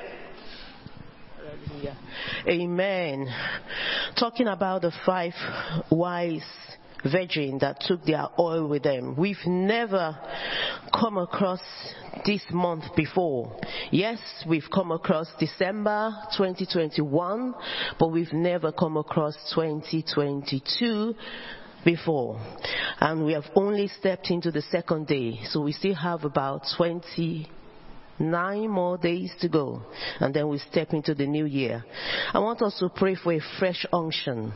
Amen. 2.48 3.28
Talking 4.18 4.48
about 4.48 4.82
the 4.82 4.92
five 5.06 5.34
wise 5.92 6.44
virgin 7.12 7.60
that 7.60 7.80
took 7.82 8.04
their 8.06 8.28
oil 8.40 8.68
with 8.68 8.84
them. 8.84 9.16
We've 9.16 9.46
never 9.46 10.18
come 10.94 11.18
across 11.18 11.62
this 12.26 12.42
month 12.52 12.84
before. 12.96 13.60
Yes, 13.92 14.20
we've 14.48 14.68
come 14.74 14.92
across 14.92 15.28
December 15.40 16.14
2021, 16.38 17.54
but 18.00 18.12
we've 18.12 18.34
never 18.34 18.72
come 18.72 18.98
across 18.98 19.36
2022 19.54 21.16
before. 21.84 22.40
And 23.00 23.26
we 23.26 23.34
have 23.34 23.46
only 23.56 23.88
stepped 23.88 24.32
into 24.32 24.52
the 24.52 24.64
second 24.64 25.08
day, 25.08 25.40
so 25.50 25.62
we 25.62 25.72
still 25.72 25.96
have 25.96 26.24
about 26.24 26.64
20 26.78 27.48
Nine 28.18 28.70
more 28.70 28.98
days 28.98 29.34
to 29.42 29.50
go, 29.50 29.82
and 30.22 30.34
then 30.34 30.48
we 30.48 30.58
step 30.60 30.94
into 30.94 31.14
the 31.14 31.26
new 31.26 31.46
year. 31.46 31.84
I 32.34 32.40
want 32.40 32.62
us 32.62 32.78
to 32.80 32.88
pray 32.88 33.16
for 33.16 33.34
a 33.34 33.42
fresh 33.60 33.86
unction. 33.92 34.54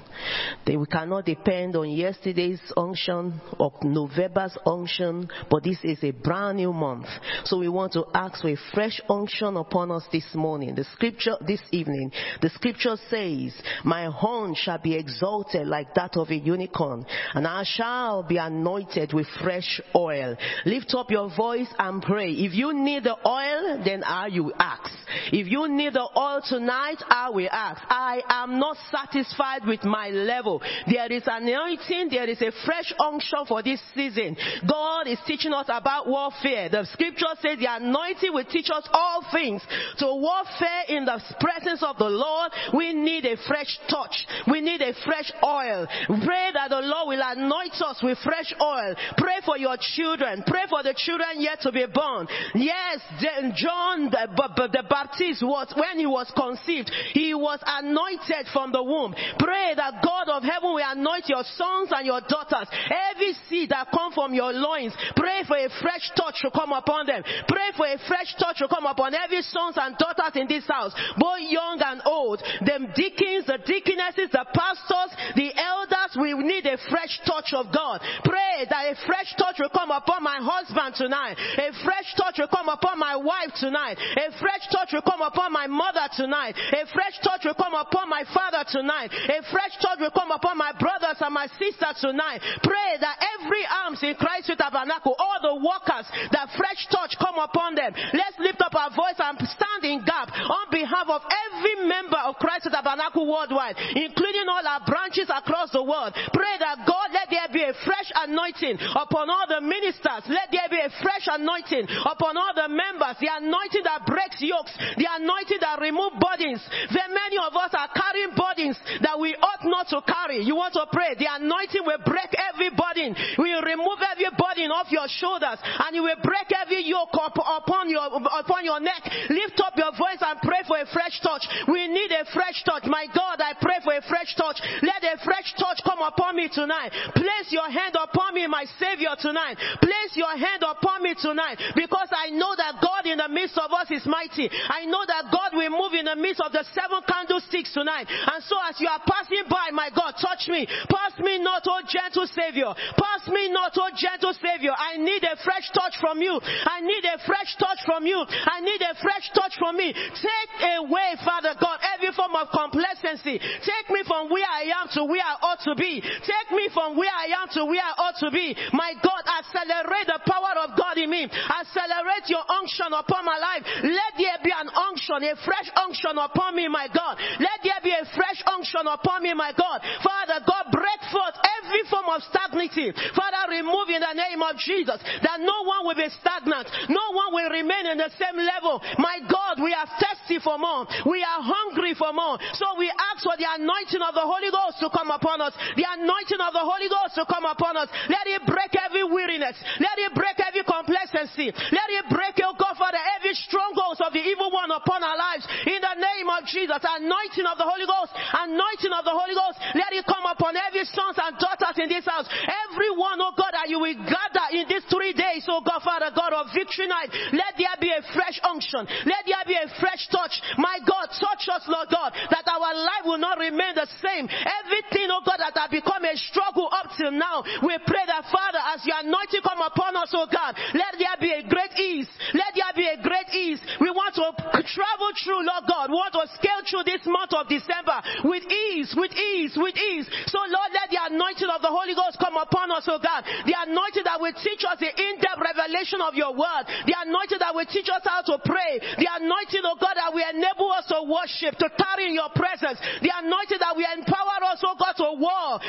We 0.66 0.86
cannot 0.86 1.26
depend 1.26 1.76
on 1.76 1.90
yesterday's 1.90 2.62
unction 2.78 3.42
or 3.60 3.74
November's 3.84 4.58
unction, 4.66 5.28
but 5.50 5.64
this 5.64 5.78
is 5.84 6.02
a 6.04 6.12
brand 6.12 6.58
new 6.58 6.72
month. 6.72 7.08
So 7.44 7.58
we 7.58 7.68
want 7.68 7.92
to 7.94 8.06
ask 8.14 8.42
for 8.42 8.50
a 8.50 8.56
fresh 8.74 9.02
unction 9.10 9.58
upon 9.58 9.92
us 9.92 10.04
this 10.10 10.28
morning. 10.34 10.76
The 10.76 10.86
scripture 10.94 11.36
this 11.46 11.62
evening, 11.72 12.14
the 12.42 12.50
scripture 12.52 12.96
says, 13.10 13.54
My 13.84 14.06
horn 14.06 14.56
shall 14.56 14.78
be 14.78 14.96
exalted 14.96 15.68
like 15.68 15.94
that 15.96 16.16
of 16.16 16.30
a 16.30 16.36
unicorn, 16.36 17.06
and 17.34 17.46
I 17.46 17.64
shall 17.66 18.24
be 18.24 18.38
anointed 18.38 19.12
with 19.12 19.28
fresh 19.44 19.82
oil. 19.94 20.38
Lift 20.66 20.94
up 20.96 21.12
your 21.12 21.30
voice 21.36 21.68
and 21.78 22.02
pray. 22.02 22.32
If 22.32 22.54
you 22.54 22.74
need 22.74 23.04
the 23.04 23.18
oil, 23.28 23.49
oil, 23.50 23.82
then 23.84 24.04
I 24.04 24.30
will 24.30 24.54
ask. 24.60 24.92
If 25.32 25.48
you 25.48 25.68
need 25.68 25.94
the 25.94 26.08
oil 26.16 26.42
tonight, 26.48 27.02
I 27.10 27.30
will 27.30 27.50
ask. 27.52 27.82
I 27.90 28.22
am 28.30 28.60
not 28.60 28.78
satisfied 28.92 29.66
with 29.66 29.84
my 29.84 30.10
level. 30.10 30.62
There 30.90 31.12
is 31.12 31.24
anointing, 31.26 32.10
there 32.12 32.30
is 32.30 32.42
a 32.42 32.52
fresh 32.66 32.94
unction 33.00 33.46
for 33.48 33.64
this 33.64 33.82
season. 33.96 34.38
God 34.68 35.08
is 35.08 35.20
teaching 35.26 35.54
us 35.54 35.66
about 35.68 36.08
warfare. 36.08 36.70
The 36.70 36.86
scripture 36.94 37.34
says 37.42 37.60
the 37.60 37.68
anointing 37.70 38.34
will 38.34 38.46
teach 38.46 38.70
us 38.74 38.88
all 38.92 39.26
things. 39.32 39.62
To 40.00 40.08
warfare 40.08 40.84
in 40.90 41.06
the 41.06 41.20
presence 41.40 41.84
of 41.84 41.98
the 41.98 42.10
Lord, 42.10 42.52
we 42.74 42.94
need 42.94 43.26
a 43.26 43.38
fresh 43.48 43.80
touch. 43.90 44.28
We 44.50 44.62
need 44.62 44.82
a 44.82 44.94
fresh 45.06 45.32
oil. 45.44 45.88
Pray 46.08 46.50
that 46.54 46.70
the 46.70 46.82
Lord 46.82 47.08
will 47.10 47.22
anoint 47.24 47.76
us 47.82 48.00
with 48.04 48.18
fresh 48.24 48.54
oil. 48.62 48.96
Pray 49.18 49.40
for 49.46 49.58
your 49.58 49.78
children. 49.96 50.44
Pray 50.46 50.64
for 50.70 50.84
the 50.84 50.94
children 50.96 51.42
yet 51.42 51.62
to 51.62 51.72
be 51.72 51.86
born. 51.92 52.28
Yes, 52.56 53.00
when 53.40 53.54
John 53.56 54.12
the, 54.12 54.28
the 54.72 54.84
Baptist 54.90 55.44
was, 55.44 55.72
when 55.76 56.00
he 56.00 56.06
was 56.06 56.28
conceived, 56.36 56.92
he 57.14 57.34
was 57.34 57.60
anointed 57.66 58.52
from 58.52 58.72
the 58.72 58.84
womb. 58.84 59.16
Pray 59.40 59.74
that 59.76 60.04
God 60.04 60.28
of 60.28 60.44
heaven 60.44 60.76
will 60.76 60.84
anoint 60.84 61.30
your 61.30 61.44
sons 61.56 61.90
and 61.96 62.06
your 62.06 62.20
daughters. 62.28 62.68
Every 63.16 63.34
seed 63.48 63.72
that 63.72 63.92
come 63.96 64.12
from 64.12 64.34
your 64.34 64.52
loins, 64.52 64.94
pray 65.16 65.44
for 65.48 65.56
a 65.56 65.70
fresh 65.80 66.12
touch 66.16 66.44
to 66.44 66.52
come 66.52 66.72
upon 66.76 67.08
them. 67.08 67.24
Pray 67.48 67.72
for 67.76 67.88
a 67.88 67.98
fresh 68.08 68.36
touch 68.36 68.60
to 68.60 68.68
come 68.68 68.86
upon 68.86 69.16
every 69.16 69.42
sons 69.42 69.80
and 69.80 69.96
daughters 69.96 70.36
in 70.36 70.48
this 70.48 70.68
house, 70.68 70.92
both 71.16 71.40
young 71.40 71.80
and 71.80 72.02
old. 72.06 72.44
The 72.60 72.92
deacons, 72.92 73.48
the 73.48 73.60
deaconesses, 73.64 74.36
the 74.36 74.46
pastors, 74.52 75.16
the 75.36 75.56
elders, 75.56 76.12
we 76.20 76.36
need 76.36 76.68
a 76.68 76.78
fresh 76.92 77.20
touch 77.24 77.56
of 77.56 77.72
God. 77.72 78.04
Pray 78.24 78.68
that 78.68 78.84
a 78.92 78.96
fresh 79.08 79.32
touch 79.40 79.56
will 79.60 79.72
come 79.72 79.92
upon 79.92 80.24
my 80.24 80.44
husband 80.44 80.96
tonight. 80.96 81.40
A 81.56 81.72
fresh 81.86 82.10
touch 82.20 82.36
will 82.36 82.52
come 82.52 82.68
upon 82.68 83.00
my 83.00 83.16
wife 83.16 83.29
tonight. 83.60 83.98
A 84.00 84.32
fresh 84.40 84.66
touch 84.72 84.90
will 84.94 85.06
come 85.06 85.22
upon 85.22 85.54
my 85.54 85.68
mother 85.68 86.08
tonight. 86.16 86.56
A 86.58 86.86
fresh 86.94 87.18
touch 87.24 87.46
will 87.46 87.58
come 87.58 87.74
upon 87.74 88.10
my 88.10 88.24
father 88.34 88.66
tonight. 88.68 89.12
A 89.14 89.40
fresh 89.52 89.76
touch 89.82 90.00
will 90.00 90.12
come 90.12 90.32
upon 90.32 90.58
my 90.58 90.72
brothers 90.80 91.22
and 91.22 91.34
my 91.34 91.48
sisters 91.60 91.98
tonight. 92.02 92.42
Pray 92.64 92.98
that 93.00 93.18
every 93.40 93.64
arms 93.86 94.02
in 94.02 94.16
Christ 94.16 94.48
Faith 94.48 94.58
Tabernacle, 94.58 95.16
all 95.18 95.40
the 95.42 95.56
workers, 95.62 96.08
that 96.32 96.50
fresh 96.58 96.88
touch 96.90 97.14
come 97.20 97.38
upon 97.38 97.76
them. 97.76 97.94
Let's 98.14 98.40
lift 98.40 98.62
up 98.62 98.74
our 98.74 98.90
voice 98.90 99.20
and 99.20 99.38
stand 99.46 99.82
in 99.84 100.02
gap 100.06 100.32
on 100.34 100.72
behalf 100.72 101.08
of 101.08 101.22
every 101.28 101.86
member 101.86 102.18
of 102.26 102.36
Christ 102.42 102.66
Faith 102.66 102.74
Tabernacle 102.74 103.30
worldwide, 103.30 103.78
including 103.96 104.48
all 104.50 104.66
our 104.66 104.82
branches 104.86 105.30
across 105.30 105.70
the 105.72 105.84
world. 105.84 106.16
Pray 106.34 106.56
that 106.60 106.88
God 106.88 107.14
let 107.14 107.30
there 107.30 107.52
be 107.52 107.64
a 107.64 107.76
fresh 107.86 108.10
anointing 108.16 108.80
upon 108.96 109.30
all 109.30 109.46
the 109.48 109.62
ministers. 109.62 110.26
Let 110.28 110.50
there 110.50 110.70
be 110.72 110.82
a 110.82 110.92
fresh 111.04 111.28
anointing 111.28 111.88
upon 112.08 112.38
all 112.38 112.54
the 112.56 112.70
members. 112.72 113.19
The 113.20 113.30
anointing 113.30 113.84
that 113.84 114.06
breaks 114.08 114.40
yokes. 114.40 114.74
The 114.98 115.08
anointing 115.08 115.60
that 115.62 115.80
removes 115.80 116.18
burdens. 116.20 116.64
Very 116.92 117.12
many 117.14 117.38
of 117.38 117.54
us 117.56 117.72
are 117.76 117.92
carrying 117.92 118.34
burdens 118.36 118.78
that 119.04 119.20
we 119.20 119.36
ought 119.36 119.64
not 119.68 119.88
to 119.92 120.02
carry. 120.08 120.42
You 120.44 120.56
want 120.56 120.74
to 120.76 120.88
pray. 120.92 121.16
The 121.20 121.28
anointing 121.28 121.84
will 121.84 122.02
break 122.04 122.32
every 122.36 122.72
burden. 122.72 123.16
We 123.38 123.52
will 123.52 123.66
remove 123.66 124.00
every 124.00 124.30
burden 124.32 124.72
off 124.72 124.92
your 124.92 125.08
shoulders 125.08 125.60
and 125.60 125.92
it 125.96 126.02
will 126.02 126.20
break 126.24 126.48
every 126.56 126.86
yoke 126.88 127.16
up 127.20 127.36
upon 127.36 127.90
your 127.90 128.06
upon 128.08 128.64
your 128.64 128.80
neck. 128.80 129.04
Lift 129.30 129.60
up 129.60 129.76
your 129.76 129.92
voice 129.96 130.22
and 130.22 130.40
pray 130.42 130.64
for 130.68 130.80
a 130.80 130.88
fresh 130.90 131.20
touch. 131.22 131.44
We 131.68 131.88
need 131.88 132.12
a 132.12 132.26
fresh 132.32 132.64
touch. 132.64 132.86
My 132.88 133.06
God, 133.12 133.42
I 133.42 133.54
pray 133.60 133.80
for 133.84 133.94
a 133.94 134.04
fresh 134.06 134.36
touch. 134.36 134.60
Let 134.82 135.04
a 135.04 135.20
fresh 135.24 135.54
touch 135.58 135.82
come 135.84 136.00
upon 136.00 136.36
me 136.36 136.50
tonight. 136.52 136.92
Place 137.16 137.50
your 137.52 137.68
hand 137.70 137.96
upon 137.96 138.29
my 138.50 138.66
Savior, 138.82 139.14
tonight. 139.22 139.58
Place 139.82 140.14
your 140.16 140.34
hand 140.34 140.66
upon 140.66 141.04
me 141.04 141.14
tonight 141.16 141.62
because 141.76 142.10
I 142.12 142.34
know 142.34 142.56
that 142.58 142.82
God 142.82 143.06
in 143.06 143.18
the 143.22 143.30
midst 143.30 143.58
of 143.58 143.72
us 143.72 143.90
is 143.92 144.06
mighty. 144.06 144.50
I 144.50 144.86
know 144.86 145.06
that 145.06 145.30
God 145.32 145.54
will 145.54 145.70
move 145.70 145.94
in 145.94 146.06
the 146.06 146.18
midst 146.18 146.42
of 146.42 146.52
the 146.52 146.66
seven 146.74 147.06
candlesticks 147.06 147.74
tonight. 147.74 148.10
And 148.10 148.42
so 148.44 148.58
as 148.66 148.80
you 148.82 148.90
are 148.90 149.02
passing 149.06 149.46
by, 149.48 149.72
my 149.72 149.94
God, 149.94 150.18
touch 150.18 150.50
me. 150.50 150.66
Pass 150.90 151.14
me 151.22 151.40
not, 151.40 151.64
oh 151.70 151.82
gentle 151.86 152.28
Savior. 152.28 152.74
Pass 152.98 153.30
me 153.30 153.52
not, 153.54 153.78
oh 153.78 153.92
gentle 153.94 154.34
Savior. 154.42 154.74
I 154.74 154.98
need 154.98 155.24
a 155.24 155.38
fresh 155.46 155.70
touch 155.76 155.96
from 156.02 156.20
you. 156.20 156.34
I 156.42 156.82
need 156.82 157.04
a 157.06 157.18
fresh 157.26 157.52
touch 157.60 157.80
from 157.86 158.06
you. 158.06 158.18
I 158.18 158.62
need 158.62 158.82
a 158.82 158.94
fresh 158.98 159.26
touch 159.36 159.54
from 159.60 159.78
me. 159.78 159.94
Take 159.94 160.54
away, 160.80 161.20
Father 161.22 161.54
God, 161.60 161.80
every 161.96 162.12
form 162.16 162.34
of 162.36 162.50
complacency. 162.50 163.38
Take 163.38 163.88
me 163.92 164.02
from 164.08 164.30
where 164.32 164.48
I 164.48 164.72
am 164.82 164.88
to 164.96 165.06
where 165.06 165.24
I 165.24 165.36
ought 165.44 165.62
to 165.68 165.76
be. 165.76 166.02
Take 166.02 166.50
me 166.56 166.70
from 166.74 166.98
where 166.98 167.12
I 167.12 167.44
am 167.44 167.48
to 167.54 167.66
where 167.66 167.84
I 167.84 167.94
ought 168.00 168.18
to 168.24 168.32
be. 168.32 168.39
My 168.74 168.94
God, 169.02 169.24
accelerate 169.28 170.08
the 170.08 170.22
power 170.26 170.54
of 170.66 170.78
God 170.78 170.98
in 170.98 171.10
me. 171.10 171.28
Accelerate 171.28 172.28
your 172.28 172.44
unction 172.48 172.92
upon 172.94 173.26
my 173.26 173.38
life. 173.38 173.64
Let 173.84 174.12
there 174.18 174.40
be 174.44 174.54
an 174.54 174.70
unction, 174.70 175.20
a 175.24 175.36
fresh 175.44 175.70
unction 175.76 176.16
upon 176.18 176.56
me, 176.56 176.68
my 176.68 176.88
God. 176.90 177.18
Let 177.40 177.60
there 177.64 177.82
be 177.84 177.94
a 177.94 178.06
fresh 178.16 178.40
unction 178.48 178.88
upon 178.88 179.24
me, 179.24 179.34
my 179.34 179.52
God. 179.56 179.82
Father 180.04 180.40
God, 180.46 180.72
break 180.72 181.02
forth 181.12 181.36
every 181.62 181.84
form 181.90 182.08
of 182.10 182.24
stagnancy. 182.30 182.94
Father, 183.16 183.44
remove 183.52 183.90
in 183.90 184.02
the 184.02 184.16
name 184.16 184.42
of 184.42 184.56
Jesus 184.62 185.00
that 185.24 185.40
no 185.42 185.66
one 185.66 185.86
will 185.86 185.98
be 185.98 186.10
stagnant. 186.22 186.68
No 186.90 187.06
one 187.14 187.34
will 187.34 187.50
remain 187.50 187.86
in 187.92 187.98
the 187.98 188.12
same 188.16 188.38
level. 188.38 188.82
My 188.98 189.20
God, 189.26 189.62
we 189.62 189.74
are 189.74 189.88
thirsty 190.00 190.40
for 190.40 190.58
more. 190.58 190.86
We 191.06 191.22
are 191.24 191.42
hungry 191.42 191.94
for 191.98 192.14
more. 192.14 192.38
So 192.56 192.78
we 192.78 192.88
ask 192.90 193.24
for 193.26 193.36
the 193.36 193.48
anointing 193.48 194.02
of 194.02 194.14
the 194.14 194.26
Holy 194.26 194.52
Ghost 194.54 194.80
to 194.84 194.90
come 194.94 195.10
upon 195.12 195.42
us. 195.42 195.54
The 195.76 195.86
anointing 195.86 196.42
of 196.42 196.54
the 196.54 196.66
Holy 196.66 196.90
Ghost 196.90 197.18
to 197.18 197.26
come 197.26 197.46
upon 197.46 197.78
us. 197.78 197.90
Let 198.08 198.29
it 198.36 198.44
break 198.46 198.74
every 198.78 199.04
weariness. 199.04 199.58
Let 199.80 199.98
it 199.98 200.14
break 200.14 200.38
every 200.40 200.64
complacency. 200.64 201.50
Let 201.50 201.90
it 201.90 202.06
break, 202.10 202.38
oh 202.46 202.56
God, 202.58 202.78
Father, 202.78 203.02
every 203.18 203.34
strongholds 203.48 204.02
of 204.02 204.14
the 204.14 204.22
evil 204.22 204.52
one 204.52 204.70
upon 204.72 205.02
our 205.04 205.18
lives. 205.18 205.46
In 205.66 205.80
the 205.82 205.96
name 205.98 206.28
of 206.30 206.46
Jesus, 206.46 206.80
anointing 206.80 207.48
of 207.48 207.58
the 207.58 207.68
Holy 207.68 207.86
Ghost, 207.86 208.14
anointing 208.16 208.94
of 208.94 209.04
the 209.06 209.16
Holy 209.16 209.36
Ghost. 209.36 209.58
Let 209.76 209.92
it 209.94 210.06
come 210.06 210.26
upon 210.26 210.56
every 210.58 210.86
sons 210.90 211.18
and 211.18 211.38
daughters 211.38 211.78
in 211.82 211.90
this 211.90 212.06
house. 212.06 212.30
Everyone, 212.70 213.20
oh 213.22 213.34
God, 213.36 213.54
that 213.54 213.70
you 213.70 213.82
will 213.82 213.98
gather 213.98 214.48
in 214.54 214.66
these 214.70 214.86
three 214.90 215.14
days, 215.14 215.46
oh 215.50 215.62
God, 215.62 215.82
Father, 215.82 216.12
God 216.14 216.34
of 216.34 216.54
victory 216.54 216.88
night. 216.88 217.10
Let 217.34 217.58
there 217.58 217.78
be 217.82 217.92
a 217.94 218.02
fresh 218.14 218.38
unction. 218.46 218.86
Let 219.06 219.26
there 219.26 219.46
be 219.46 219.58
a 219.58 219.68
fresh 219.80 220.06
touch. 220.10 220.34
My 220.58 220.80
God, 220.86 221.10
touch 221.16 221.46
us, 221.50 221.64
Lord 221.68 221.90
God, 221.90 222.14
that 222.30 222.46
our 222.48 222.74
life 222.74 223.06
will 223.06 223.22
not 223.22 223.38
remain 223.38 223.76
the 223.76 223.88
same. 224.02 224.28
Everything, 224.28 225.10
oh 225.14 225.24
God, 225.26 225.40
that 225.40 225.56
has 225.56 225.72
become 225.72 226.04
a 226.04 226.16
struggle 226.30 226.70
up 226.72 226.92
till 226.98 227.12
now, 227.12 227.44
we 227.64 227.76
pray 227.86 228.04
that, 228.08 228.19
Father, 228.28 228.60
as 228.76 228.84
your 228.84 229.00
anointing 229.00 229.42
come 229.42 229.62
upon 229.64 229.96
us, 229.96 230.12
oh 230.12 230.28
God, 230.28 230.58
let 230.76 231.00
there 231.00 231.18
be 231.20 231.32
a 231.32 231.44
great 231.48 231.74
ease. 231.80 232.10
Let 232.36 232.52
there 232.56 232.76
be 232.76 232.88
a 232.88 233.00
great 233.00 233.30
ease. 233.32 233.62
We 233.80 233.90
want 233.92 234.16
to 234.20 234.28
travel 234.66 235.10
through, 235.24 235.48
Lord 235.48 235.64
God. 235.70 235.88
We 235.90 235.98
want 235.98 236.14
to 236.20 236.26
scale 236.36 236.62
through 236.68 236.86
this 236.90 237.04
month 237.08 237.32
of 237.34 237.48
December 237.48 238.02
with 238.28 238.44
ease, 238.46 238.92
with 238.98 239.14
ease, 239.16 239.56
with 239.56 239.76
ease. 239.78 240.08
So, 240.28 240.40
Lord, 240.44 240.70
let 240.76 240.92
the 240.92 241.00
anointing 241.12 241.50
of 241.50 241.62
the 241.64 241.72
Holy 241.72 241.96
Ghost 241.96 242.20
come 242.20 242.36
upon 242.36 242.72
us, 242.76 242.86
oh 242.92 243.00
God. 243.00 243.24
The 243.46 243.56
anointing 243.56 244.06
that 244.06 244.20
will 244.20 244.36
teach 244.36 244.64
us 244.68 244.78
the 244.82 244.92
in-depth 244.92 245.40
revelation 245.40 246.02
of 246.04 246.18
your 246.18 246.36
word. 246.36 246.66
The 246.86 246.96
anointing 247.06 247.40
that 247.40 247.56
will 247.56 247.68
teach 247.70 247.88
us 247.88 248.04
how 248.04 248.26
to 248.26 248.36
pray. 248.44 248.82
The 249.00 249.10
anointing, 249.20 249.64
oh 249.64 249.78
God, 249.80 249.96
that 249.96 250.12
will 250.12 250.26
enable 250.26 250.72
us 250.74 250.90
to 250.92 251.06
worship, 251.06 251.56
to 251.62 251.68
tarry 251.78 252.12
in 252.12 252.16
your 252.18 252.32
presence. 252.36 252.80
The 253.02 253.12
anointing 253.12 253.60
that 253.62 253.74
will 253.76 253.90
empower 253.96 254.40
us, 254.50 254.60
oh 254.66 254.76
God, 254.78 254.96
to 255.00 255.08
war. 255.16 255.62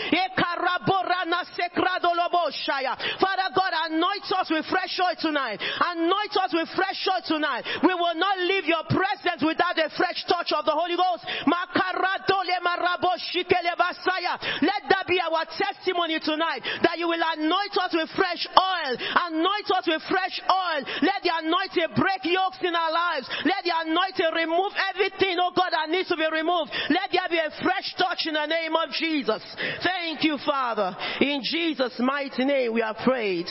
Father 3.20 3.49
God, 3.54 3.73
anoint 3.90 4.25
us 4.32 4.49
with 4.50 4.64
fresh 4.66 4.97
oil 5.00 5.16
tonight. 5.20 5.61
Anoint 5.61 6.37
us 6.37 6.52
with 6.52 6.68
fresh 6.73 7.00
oil 7.09 7.23
tonight. 7.26 7.64
We 7.82 7.94
will 7.94 8.14
not 8.16 8.38
leave 8.40 8.64
your 8.64 8.85
presence 8.88 9.44
without 9.44 9.76
a 9.76 9.90
fresh 9.97 10.25
touch 10.25 10.52
of 10.56 10.64
the 10.64 10.73
Holy 10.73 10.97
Ghost. 10.97 11.25
Let 14.61 14.82
that 14.88 15.04
be 15.06 15.20
our 15.20 15.44
testimony 15.44 16.20
tonight 16.20 16.62
that 16.82 16.99
you 16.99 17.09
will 17.09 17.20
anoint 17.20 17.75
us 17.76 17.92
with 17.92 18.09
fresh 18.16 18.47
oil. 18.56 18.92
Anoint 19.28 19.68
us 19.75 19.85
with 19.87 20.02
fresh 20.09 20.40
oil. 20.49 20.80
Let 21.02 21.20
the 21.23 21.32
anointing 21.44 21.94
break 21.97 22.25
yokes 22.25 22.59
in 22.62 22.75
our 22.75 22.92
lives. 22.92 23.28
Let 23.44 23.64
the 23.64 23.75
anointing 23.85 24.32
remove 24.35 24.73
everything, 24.94 25.37
oh 25.40 25.52
God, 25.56 25.70
that 25.73 25.90
needs 25.90 26.09
to 26.09 26.16
be 26.16 26.26
removed. 26.30 26.70
Let 26.88 27.11
there 27.12 27.28
be 27.28 27.38
a 27.38 27.50
fresh 27.62 27.94
touch 27.99 28.26
in 28.26 28.35
the 28.35 28.47
name 28.47 28.75
of 28.76 28.90
Jesus. 28.94 29.42
Thank 29.82 30.25
you, 30.25 30.38
Father. 30.47 30.97
In 31.20 31.42
Jesus' 31.42 31.99
mighty 31.99 32.29
name 32.38 32.72
we 32.72 32.82
are 32.82 32.94
prayed. 33.04 33.46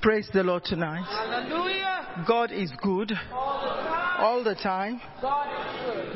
Praise 0.00 0.28
the 0.32 0.42
Lord 0.42 0.64
tonight. 0.64 1.04
Hallelujah. 1.04 2.24
God 2.26 2.50
is 2.50 2.72
good 2.82 3.12
all 3.32 4.42
the 4.44 4.54
time. 4.54 5.00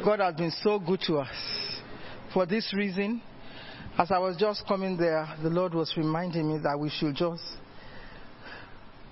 God 0.05 0.21
has 0.21 0.35
been 0.35 0.53
so 0.63 0.79
good 0.79 1.01
to 1.07 1.19
us. 1.19 1.29
For 2.35 2.47
this 2.47 2.73
reason, 2.75 3.23
as 3.99 4.11
I 4.11 4.19
was 4.19 4.37
just 4.37 4.67
coming 4.67 4.97
there, 4.97 5.29
the 5.43 5.51
Lord 5.51 5.75
was 5.75 5.93
reminding 5.97 6.53
me 6.53 6.59
that 6.63 6.79
we 6.79 6.91
should 6.91 7.15
just 7.15 7.43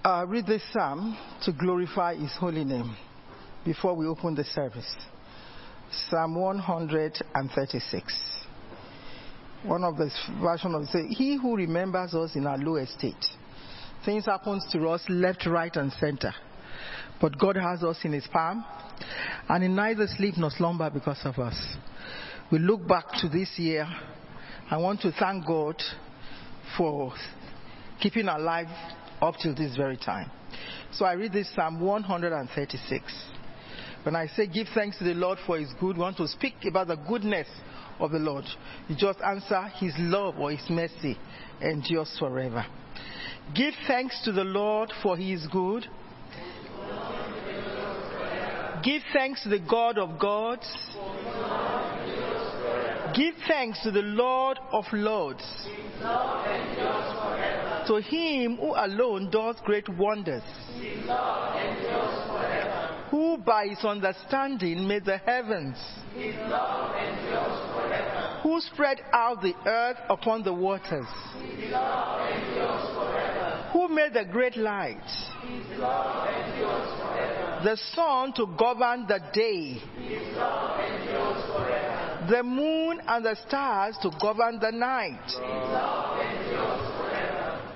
uh, 0.05 0.25
read 0.29 0.47
this 0.47 0.63
psalm 0.73 1.17
to 1.45 1.53
glorify 1.53 2.17
His 2.17 2.33
holy 2.39 2.65
name 2.65 2.97
before 3.65 3.95
we 3.95 4.07
open 4.07 4.35
the 4.35 4.45
service. 4.45 4.93
Psalm 6.11 6.35
136. 6.35 8.34
One 9.65 9.83
of 9.83 9.97
the 9.97 10.11
versions 10.43 10.75
of 10.75 10.83
it 10.83 10.89
says, 10.89 11.17
He 11.17 11.37
who 11.37 11.57
remembers 11.57 12.15
us 12.15 12.33
in 12.35 12.47
our 12.47 12.59
low 12.59 12.77
estate. 12.77 13.25
Things 14.05 14.27
happen 14.27 14.61
to 14.73 14.89
us 14.89 15.03
left, 15.09 15.47
right, 15.47 15.75
and 15.75 15.91
center. 15.93 16.35
But 17.19 17.39
God 17.39 17.57
has 17.57 17.83
us 17.83 17.97
in 18.05 18.13
His 18.13 18.27
palm, 18.27 18.63
and 19.49 19.63
He 19.63 19.69
neither 19.69 20.07
sleep 20.07 20.35
nor 20.37 20.51
slumber 20.51 20.91
because 20.91 21.21
of 21.25 21.39
us. 21.39 21.57
We 22.53 22.59
look 22.59 22.87
back 22.87 23.07
to 23.23 23.29
this 23.31 23.51
year. 23.57 23.89
I 24.71 24.77
want 24.77 25.01
to 25.01 25.13
thank 25.13 25.47
God 25.47 25.81
for 26.77 27.15
keeping 28.01 28.27
life 28.27 28.69
up 29.23 29.37
till 29.43 29.55
this 29.55 29.77
very 29.77 29.97
time. 29.97 30.31
So 30.93 31.07
I 31.07 31.15
read 31.15 31.33
this 31.33 31.49
Psalm 31.55 31.81
136. 31.81 33.03
When 34.03 34.15
I 34.15 34.27
say 34.27 34.47
give 34.47 34.67
thanks 34.75 34.99
to 34.99 35.05
the 35.05 35.15
Lord 35.15 35.39
for 35.47 35.59
His 35.59 35.73
good, 35.81 35.97
we 35.97 36.03
want 36.03 36.19
to 36.19 36.29
speak 36.29 36.57
about 36.67 36.89
the 36.89 36.97
goodness 36.97 37.49
of 37.99 38.11
the 38.11 38.19
Lord. 38.19 38.45
You 38.89 38.97
just 38.97 39.21
answer 39.21 39.63
His 39.79 39.93
love 39.99 40.39
or 40.39 40.51
His 40.51 40.69
mercy 40.69 41.19
endures 41.61 42.15
forever. 42.19 42.65
Give 43.55 43.75
thanks 43.87 44.21
to 44.25 44.33
the 44.33 44.45
Lord 44.45 44.93
for 45.03 45.17
He 45.17 45.33
is 45.33 45.47
good. 45.49 45.87
Give 48.83 49.03
thanks 49.15 49.43
to 49.45 49.49
the 49.49 49.61
God 49.61 49.97
of 49.97 50.19
gods. 50.19 50.67
Give 53.15 53.35
thanks 53.47 53.81
to 53.85 53.91
the 53.91 54.03
Lord 54.03 54.59
of 54.73 54.85
lords. 54.93 55.45
To 57.87 57.97
him 58.01 58.57
who 58.57 58.75
alone 58.75 59.31
does 59.31 59.57
great 59.65 59.89
wonders. 59.89 60.43
Who 63.11 63.39
by 63.39 63.67
his 63.69 63.85
understanding 63.85 64.89
made 64.89 65.05
the 65.05 65.19
heavens. 65.19 65.77
Who 68.43 68.61
spread 68.61 69.01
out 69.13 69.43
the 69.43 69.55
earth 69.67 69.99
upon 70.09 70.43
the 70.43 70.53
waters. 70.53 71.07
Who 73.73 73.89
made 73.89 74.15
the 74.15 74.25
great 74.31 74.57
light. 74.57 75.03
The 77.65 77.77
sun 77.95 78.33
to 78.35 78.47
govern 78.59 79.07
the 79.07 79.21
day. 79.33 79.81
The 82.29 82.43
moon 82.43 83.01
and 83.07 83.25
the 83.25 83.37
stars 83.47 83.97
to 84.03 84.11
govern 84.21 84.59
the 84.61 84.73
night. 84.73 85.29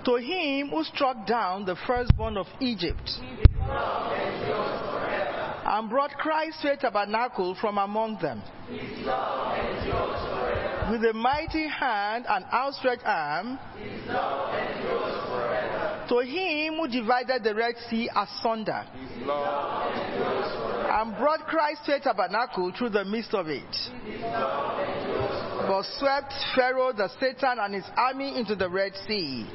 To 0.05 0.15
him 0.17 0.71
who 0.71 0.85
struck 0.85 1.27
down 1.27 1.65
the 1.67 1.77
firstborn 1.87 2.37
of 2.39 2.47
Egypt 2.61 3.21
and 5.65 5.91
brought 5.91 6.13
Christ 6.13 6.63
to 6.63 6.73
a 6.73 6.77
tabernacle 6.77 7.55
from 7.61 7.79
among 7.79 8.19
them. 8.21 8.43
With 10.91 11.05
a 11.05 11.13
mighty 11.13 11.69
hand 11.69 12.25
and 12.29 12.45
outstretched 12.53 13.05
arm, 13.05 13.59
to 16.09 16.19
him 16.21 16.75
who 16.77 16.89
divided 16.89 17.45
the 17.45 17.55
Red 17.55 17.75
Sea 17.91 18.09
asunder 18.15 18.85
and 20.91 21.17
brought 21.19 21.47
Christ 21.47 21.85
to 21.87 21.97
a 21.97 22.01
tabernacle 22.01 22.73
through 22.77 22.91
the 22.91 23.05
midst 23.05 23.35
of 23.35 23.49
it. 23.49 23.63
But 25.69 25.83
swept 25.99 26.33
Pharaoh 26.57 26.93
the 26.93 27.09
Satan 27.21 27.59
and 27.61 27.75
his 27.75 27.85
army 27.97 28.39
into 28.39 28.55
the 28.57 28.69
Red 28.71 28.93
Sea. 29.07 29.47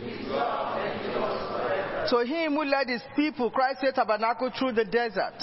To 2.10 2.20
him 2.26 2.54
who 2.54 2.64
led 2.66 2.90
his 2.90 3.02
people, 3.16 3.50
Christ 3.50 3.84
a 3.84 3.92
tabernacle 3.92 4.52
through 4.58 4.74
the 4.74 4.86
desert. 4.86 5.34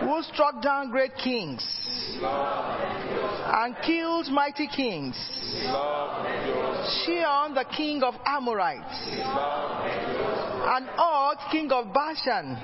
Who 0.00 0.22
struck 0.32 0.62
down 0.62 0.90
great 0.90 1.14
kings 1.16 1.62
and 2.20 3.76
killed 3.84 4.28
mighty 4.30 4.68
kings. 4.68 5.16
Sihon, 7.04 7.54
the 7.54 7.64
king 7.76 8.02
of 8.02 8.14
Amorites, 8.24 9.18
and 10.70 10.88
Og, 10.98 11.36
king 11.50 11.70
of 11.72 11.92
Bashan, 11.92 12.56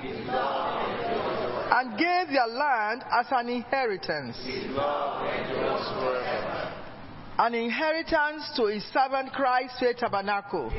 and 1.71 1.97
gave 1.97 2.27
their 2.33 2.47
land 2.47 3.03
as 3.11 3.25
an 3.31 3.49
inheritance. 3.49 4.37
An 7.37 7.53
inheritance 7.53 8.49
to 8.55 8.67
his 8.67 8.81
servant 8.93 9.33
Christ 9.33 9.75
to 9.79 9.89
a 9.89 9.93
tabernacle. 9.93 10.69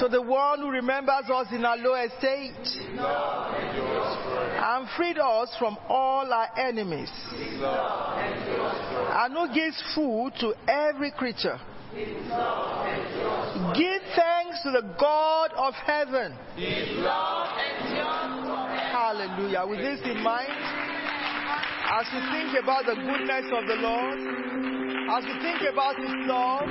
To 0.00 0.08
the 0.08 0.20
one 0.20 0.60
who 0.60 0.70
remembers 0.70 1.30
us 1.32 1.46
in 1.50 1.64
our 1.64 1.78
low 1.78 1.94
estate 1.94 2.52
and 4.66 4.88
freed 4.96 5.18
us 5.18 5.48
from 5.58 5.78
all 5.88 6.30
our 6.30 6.48
enemies. 6.58 7.10
And 9.16 9.32
who 9.32 9.48
gives 9.54 9.82
food 9.94 10.32
to 10.40 10.52
every 10.68 11.10
creature. 11.12 11.58
Give 11.94 14.02
thanks 14.14 14.62
to 14.64 14.72
the 14.72 14.82
God 15.00 15.52
of 15.56 15.72
heaven. 15.74 16.36
Hallelujah. 18.92 19.64
With 19.66 19.80
this 19.80 20.00
in 20.04 20.22
mind, 20.22 20.83
as 21.94 22.06
we 22.12 22.18
think 22.32 22.58
about 22.60 22.84
the 22.86 22.94
goodness 22.96 23.46
of 23.54 23.68
the 23.68 23.76
Lord, 23.76 24.18
as 25.14 25.24
we 25.24 25.34
think 25.40 25.62
about 25.72 25.94
His 25.94 26.10
love, 26.26 26.66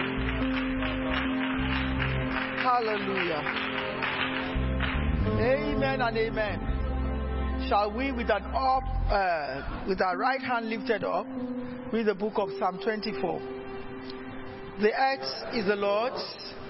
hallelujah. 2.59 3.41
Amen 5.39 6.01
and 6.01 6.17
amen. 6.17 7.65
Shall 7.69 7.95
we, 7.95 8.11
with 8.11 8.29
an 8.29 8.43
up, 8.53 8.83
uh, 9.09 9.85
with 9.87 10.01
our 10.01 10.17
right 10.17 10.41
hand 10.41 10.69
lifted 10.69 11.05
up, 11.05 11.25
read 11.93 12.07
the 12.07 12.15
book 12.15 12.33
of 12.35 12.49
Psalm 12.59 12.79
24. 12.83 13.39
The 14.81 14.91
earth 14.91 15.55
is 15.55 15.65
the 15.67 15.77
Lord's, 15.77 16.21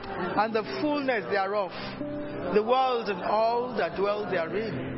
and 0.06 0.54
the 0.54 0.64
fullness 0.80 1.24
thereof, 1.32 1.72
the 2.54 2.62
world 2.62 3.10
and 3.10 3.24
all 3.24 3.76
that 3.78 3.96
dwell 3.96 4.30
therein. 4.30 4.92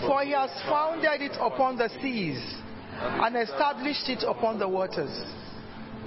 For 0.00 0.22
he 0.22 0.32
has 0.32 0.50
founded 0.66 1.20
it 1.20 1.36
upon 1.38 1.76
the 1.76 1.88
seas, 2.02 2.42
and 3.00 3.36
established 3.36 4.08
it 4.08 4.24
upon 4.26 4.58
the 4.58 4.68
waters. 4.68 5.10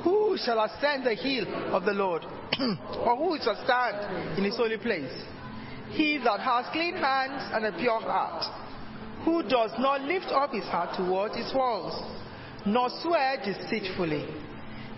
Who 0.04 0.38
shall 0.44 0.64
ascend 0.64 1.06
the 1.06 1.16
hill 1.16 1.46
of 1.74 1.86
the 1.86 1.94
Lord? 1.94 2.24
or 3.06 3.16
who 3.18 3.38
shall 3.44 3.60
stand 3.64 4.38
in 4.38 4.44
his 4.44 4.58
holy 4.58 4.78
place? 4.78 5.12
He 5.92 6.18
that 6.24 6.40
has 6.40 6.66
clean 6.72 6.96
hands 6.96 7.52
and 7.54 7.66
a 7.66 7.72
pure 7.78 8.02
heart, 8.02 8.44
who 9.26 9.44
does 9.44 9.72
not 9.80 10.02
lift 10.02 10.28
up 10.28 10.52
his 10.52 10.66
heart 10.66 10.98
towards 10.98 11.36
his 11.36 11.52
walls, 11.54 11.94
nor 12.66 12.90
swear 13.02 13.38
deceitfully. 13.44 14.26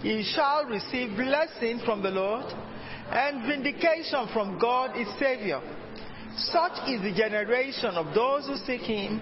He 0.01 0.23
shall 0.35 0.65
receive 0.65 1.15
blessing 1.15 1.81
from 1.85 2.01
the 2.01 2.11
Lord 2.11 2.45
and 3.11 3.47
vindication 3.47 4.27
from 4.33 4.59
God 4.59 4.95
his 4.95 5.07
Savior. 5.19 5.61
Such 6.37 6.89
is 6.89 7.01
the 7.01 7.13
generation 7.15 7.91
of 7.95 8.13
those 8.13 8.47
who 8.47 8.57
seek 8.65 8.81
him, 8.81 9.21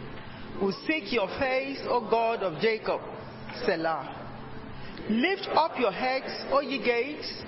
who 0.60 0.72
seek 0.88 1.12
your 1.12 1.28
face, 1.40 1.80
O 1.88 2.08
God 2.10 2.44
of 2.44 2.62
Jacob. 2.62 3.02
Selah. 3.66 4.20
Lift 5.10 5.48
up 5.54 5.74
your 5.78 5.92
heads, 5.92 6.32
O 6.52 6.62
ye 6.62 6.84
gates, 6.84 7.44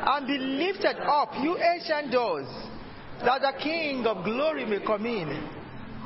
and 0.00 0.26
be 0.26 0.38
lifted 0.38 0.96
up, 1.02 1.32
you 1.40 1.56
ancient 1.56 2.12
doors, 2.12 2.46
that 3.24 3.40
the 3.40 3.52
King 3.62 4.06
of 4.06 4.24
glory 4.24 4.64
may 4.64 4.84
come 4.84 5.06
in. 5.06 5.28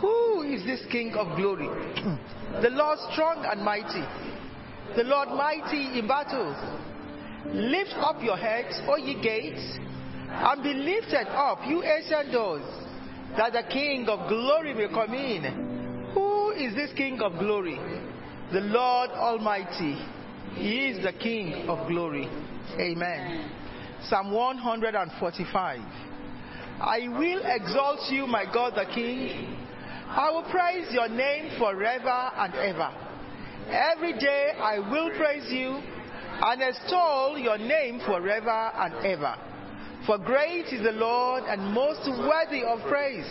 Who 0.01 0.43
is 0.43 0.65
this 0.65 0.85
King 0.91 1.15
of 1.15 1.37
glory? 1.37 1.69
the 2.63 2.71
Lord 2.71 2.99
strong 3.13 3.45
and 3.45 3.63
mighty, 3.63 4.05
the 4.97 5.05
Lord 5.05 5.29
mighty 5.31 5.99
in 5.99 6.07
battle. 6.07 6.55
Lift 7.47 7.95
up 7.99 8.23
your 8.23 8.37
heads, 8.37 8.81
O 8.87 8.97
ye 8.97 9.21
gates, 9.21 9.79
and 10.29 10.63
be 10.63 10.73
lifted 10.73 11.27
up, 11.29 11.59
you 11.67 11.83
ancient 11.83 12.33
doors, 12.33 12.63
that 13.37 13.53
the 13.53 13.65
King 13.73 14.07
of 14.09 14.29
glory 14.29 14.73
may 14.75 14.89
come 14.89 15.15
in. 15.15 15.82
Who 16.15 16.51
is 16.53 16.75
this 16.75 16.93
King 16.97 17.21
of 17.21 17.39
glory? 17.39 17.79
The 18.53 18.61
Lord 18.61 19.11
Almighty. 19.11 19.99
He 20.55 20.89
is 20.89 21.03
the 21.05 21.13
King 21.13 21.69
of 21.69 21.89
glory. 21.89 22.29
Amen. 22.79 23.51
Psalm 24.09 24.33
145. 24.33 25.81
I 26.81 27.09
will 27.09 27.43
exalt 27.45 28.11
you, 28.11 28.27
my 28.27 28.45
God 28.53 28.75
the 28.75 28.85
King. 28.95 29.57
I 30.09 30.31
will 30.31 30.43
praise 30.51 30.89
your 30.91 31.09
name 31.09 31.59
forever 31.59 32.31
and 32.37 32.55
ever. 32.55 32.93
Every 33.69 34.13
day 34.19 34.51
I 34.61 34.79
will 34.79 35.11
praise 35.17 35.51
you 35.51 35.81
and 36.43 36.61
extol 36.61 37.39
your 37.39 37.57
name 37.57 38.01
forever 38.05 38.73
and 38.75 38.95
ever. 39.07 39.37
For 40.07 40.19
great 40.19 40.67
is 40.67 40.83
the 40.83 40.93
Lord 40.93 41.45
and 41.47 41.73
most 41.73 42.07
worthy 42.09 42.65
of 42.65 42.81
praise. 42.89 43.31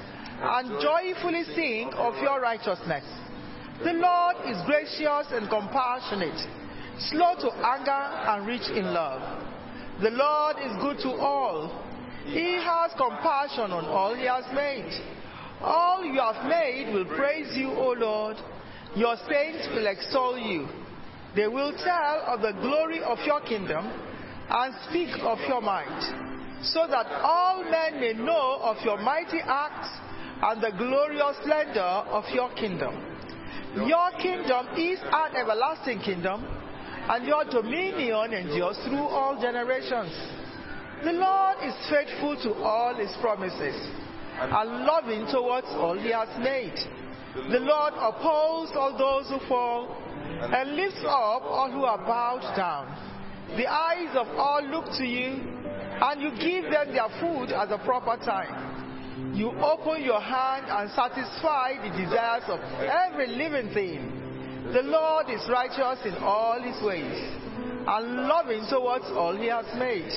and 0.41 0.81
joyfully 0.81 1.43
sing 1.55 1.91
of 1.93 2.15
your 2.21 2.41
righteousness. 2.41 3.05
The 3.83 3.93
Lord 3.93 4.35
is 4.45 4.57
gracious 4.65 5.27
and 5.31 5.49
compassionate, 5.49 6.37
slow 7.09 7.35
to 7.41 7.51
anger 7.65 7.91
and 7.91 8.47
rich 8.47 8.67
in 8.73 8.93
love. 8.93 9.21
The 10.01 10.09
Lord 10.09 10.57
is 10.65 10.71
good 10.81 10.97
to 11.03 11.11
all. 11.21 11.83
He 12.25 12.53
has 12.57 12.91
compassion 12.97 13.71
on 13.71 13.85
all 13.85 14.15
he 14.15 14.25
has 14.25 14.45
made. 14.53 14.89
All 15.61 16.03
you 16.03 16.19
have 16.19 16.45
made 16.49 16.91
will 16.91 17.05
praise 17.05 17.55
you, 17.55 17.69
O 17.69 17.93
Lord. 17.97 18.37
Your 18.95 19.15
saints 19.29 19.67
will 19.73 19.85
extol 19.85 20.37
you. 20.37 20.67
They 21.35 21.47
will 21.47 21.71
tell 21.71 22.23
of 22.27 22.41
the 22.41 22.53
glory 22.61 23.01
of 23.03 23.19
your 23.25 23.41
kingdom 23.41 23.85
and 24.49 24.73
speak 24.89 25.09
of 25.21 25.37
your 25.47 25.61
might, 25.61 26.61
so 26.63 26.87
that 26.89 27.05
all 27.23 27.63
men 27.63 28.01
may 28.01 28.13
know 28.13 28.59
of 28.61 28.77
your 28.83 28.97
mighty 28.97 29.39
acts 29.39 29.89
and 30.41 30.61
the 30.61 30.71
glorious 30.77 31.37
splendor 31.41 31.79
of 31.79 32.23
your 32.33 32.49
kingdom. 32.53 32.95
Your 33.75 34.11
kingdom 34.21 34.67
is 34.77 34.99
an 34.99 35.35
everlasting 35.35 35.99
kingdom, 35.99 36.45
and 37.09 37.25
your 37.25 37.45
dominion 37.45 38.33
endures 38.33 38.77
through 38.85 39.05
all 39.05 39.39
generations. 39.41 40.11
The 41.03 41.13
Lord 41.13 41.57
is 41.63 41.73
faithful 41.89 42.35
to 42.43 42.53
all 42.61 42.95
his 42.95 43.11
promises 43.21 43.75
and 44.39 44.85
loving 44.85 45.25
towards 45.31 45.67
all 45.69 45.97
he 45.97 46.11
has 46.11 46.29
made. 46.39 46.75
The 47.33 47.59
Lord 47.59 47.93
upholds 47.95 48.71
all 48.75 48.97
those 48.97 49.29
who 49.29 49.47
fall 49.47 49.95
and 50.41 50.75
lifts 50.75 51.03
up 51.05 51.43
all 51.43 51.71
who 51.71 51.85
are 51.85 51.97
bowed 51.97 52.55
down. 52.55 52.87
The 53.57 53.67
eyes 53.67 54.15
of 54.15 54.27
all 54.37 54.61
look 54.63 54.85
to 54.97 55.05
you, 55.05 55.39
and 56.01 56.21
you 56.21 56.31
give 56.31 56.71
them 56.71 56.93
their 56.93 57.09
food 57.19 57.51
at 57.51 57.69
the 57.69 57.77
proper 57.79 58.17
time. 58.23 58.80
You 59.33 59.51
open 59.59 60.03
your 60.03 60.21
hand 60.21 60.65
and 60.69 60.89
satisfy 60.91 61.73
the 61.81 61.95
desires 61.97 62.43
of 62.47 62.59
every 62.81 63.27
living 63.27 63.73
thing. 63.73 64.21
The 64.73 64.83
Lord 64.83 65.29
is 65.29 65.41
righteous 65.49 66.05
in 66.05 66.15
all 66.21 66.61
his 66.61 66.81
ways 66.83 67.41
and 67.87 68.27
loving 68.27 68.65
towards 68.69 69.05
all 69.11 69.35
he 69.35 69.47
has 69.47 69.65
made. 69.77 70.11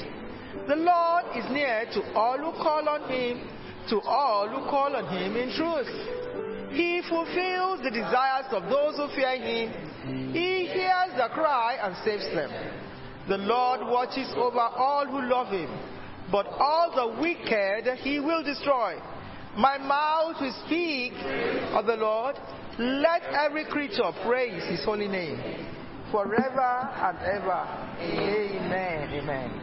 The 0.69 0.77
Lord 0.77 1.25
is 1.37 1.45
near 1.51 1.85
to 1.95 2.15
all 2.15 2.39
who 2.39 2.53
call 2.53 2.89
on 2.89 3.11
him, 3.11 3.49
to 3.91 4.01
all 4.01 4.49
who 4.49 4.69
call 4.71 4.95
on 4.95 5.07
him 5.17 5.37
in 5.37 5.51
truth. 5.57 6.73
He 6.73 7.03
fulfills 7.09 7.83
the 7.83 7.91
desires 7.91 8.47
of 8.51 8.65
those 8.71 8.97
who 8.97 9.09
fear 9.15 9.37
him. 9.37 10.33
He 10.33 10.67
hears 10.67 11.13
the 11.17 11.29
cry 11.33 11.79
and 11.83 11.95
saves 12.05 12.27
them. 12.35 12.51
The 13.29 13.39
Lord 13.39 13.81
watches 13.83 14.31
over 14.37 14.61
all 14.61 15.07
who 15.07 15.23
love 15.29 15.49
him, 15.49 15.71
but 16.35 16.49
all 16.59 16.91
the 16.97 17.23
wicked 17.23 17.87
he 18.01 18.19
will 18.19 18.43
destroy. 18.43 18.99
My 19.57 19.79
mouth 19.79 20.35
will 20.41 20.53
speak 20.67 21.13
of 21.71 21.87
the 21.87 21.95
Lord. 21.95 22.35
Let 22.77 23.23
every 23.33 23.65
creature 23.67 24.11
praise 24.27 24.65
his 24.65 24.85
holy 24.85 25.07
name 25.07 25.39
forever 26.11 26.91
and 26.97 27.19
ever. 27.19 27.69
Amen. 28.01 29.15
Amen. 29.15 29.61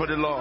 for 0.00 0.06
the 0.06 0.16
Lord. 0.16 0.39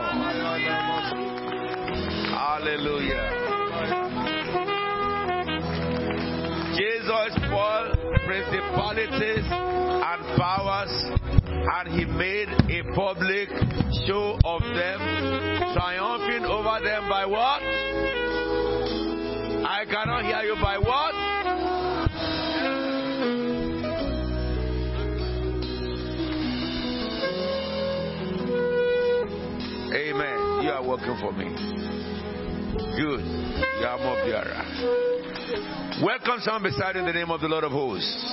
Have 36.40 36.46
someone 36.46 36.72
beside 36.72 36.96
you 36.96 37.02
in 37.02 37.06
the 37.06 37.12
name 37.12 37.32
of 37.32 37.42
the 37.42 37.50
Lord 37.50 37.66
of 37.66 37.74
hosts. 37.74 38.24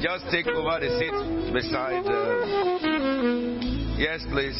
Just 0.00 0.24
take 0.30 0.46
over 0.46 0.78
the 0.78 0.86
seat 1.00 1.10
beside. 1.52 2.06
Uh, 2.06 2.46
yes, 3.98 4.22
please. 4.30 4.54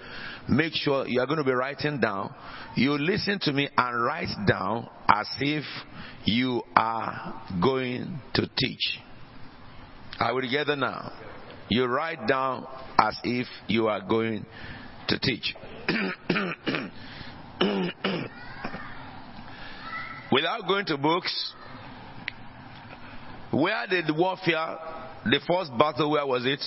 Make 0.48 0.72
sure 0.74 1.06
you 1.06 1.20
are 1.20 1.26
going 1.26 1.38
to 1.38 1.44
be 1.44 1.52
writing 1.52 2.00
down. 2.00 2.34
You 2.76 2.92
listen 2.92 3.38
to 3.42 3.52
me 3.52 3.68
and 3.76 4.02
write 4.02 4.34
down 4.46 4.88
as 5.08 5.28
if 5.40 5.64
you 6.24 6.62
are 6.74 7.42
going 7.62 8.18
to 8.34 8.48
teach. 8.56 8.98
Are 10.18 10.34
we 10.34 10.42
together 10.42 10.76
now? 10.76 11.12
You 11.68 11.86
write 11.86 12.26
down 12.26 12.66
as 12.98 13.16
if 13.22 13.46
you 13.68 13.88
are 13.88 14.00
going 14.00 14.46
to 15.08 15.18
teach. 15.18 15.54
Without 20.32 20.68
going 20.68 20.86
to 20.86 20.96
books, 20.96 21.54
where 23.50 23.84
did 23.88 24.04
warfare 24.16 24.78
the 25.24 25.40
first 25.46 25.70
battle, 25.78 26.10
where 26.10 26.26
was 26.26 26.44
it? 26.46 26.60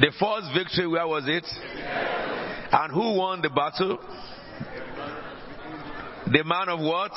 The 0.00 0.12
first 0.18 0.52
victory, 0.54 0.86
where 0.88 1.06
was 1.06 1.24
it? 1.26 1.44
And 2.72 2.92
who 2.92 3.16
won 3.16 3.42
the 3.42 3.50
battle? 3.50 3.98
The 6.26 6.44
man 6.44 6.68
of 6.68 6.80
what? 6.80 7.12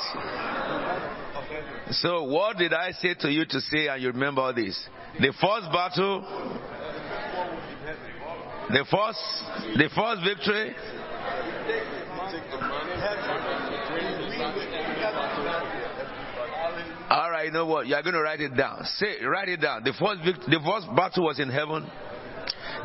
So, 1.92 2.22
what 2.24 2.56
did 2.56 2.72
I 2.72 2.92
say 2.92 3.14
to 3.20 3.30
you 3.30 3.44
to 3.44 3.60
say, 3.60 3.88
and 3.88 4.00
you 4.00 4.08
remember 4.08 4.42
all 4.42 4.54
this? 4.54 4.78
The 5.18 5.32
first 5.40 5.72
battle, 5.72 6.22
the 8.70 8.84
first, 8.88 9.18
the 9.76 9.90
first 9.94 10.22
victory. 10.22 10.76
All 17.10 17.28
right, 17.28 17.46
you 17.46 17.50
know 17.50 17.66
what? 17.66 17.88
You 17.88 17.96
are 17.96 18.02
going 18.02 18.14
to 18.14 18.22
write 18.22 18.40
it 18.40 18.56
down. 18.56 18.84
Say, 18.84 19.24
write 19.24 19.48
it 19.48 19.60
down. 19.60 19.82
The 19.82 19.92
first, 19.92 20.20
the 20.48 20.60
first 20.64 20.86
battle 20.94 21.24
was 21.24 21.40
in 21.40 21.50
heaven. 21.50 21.90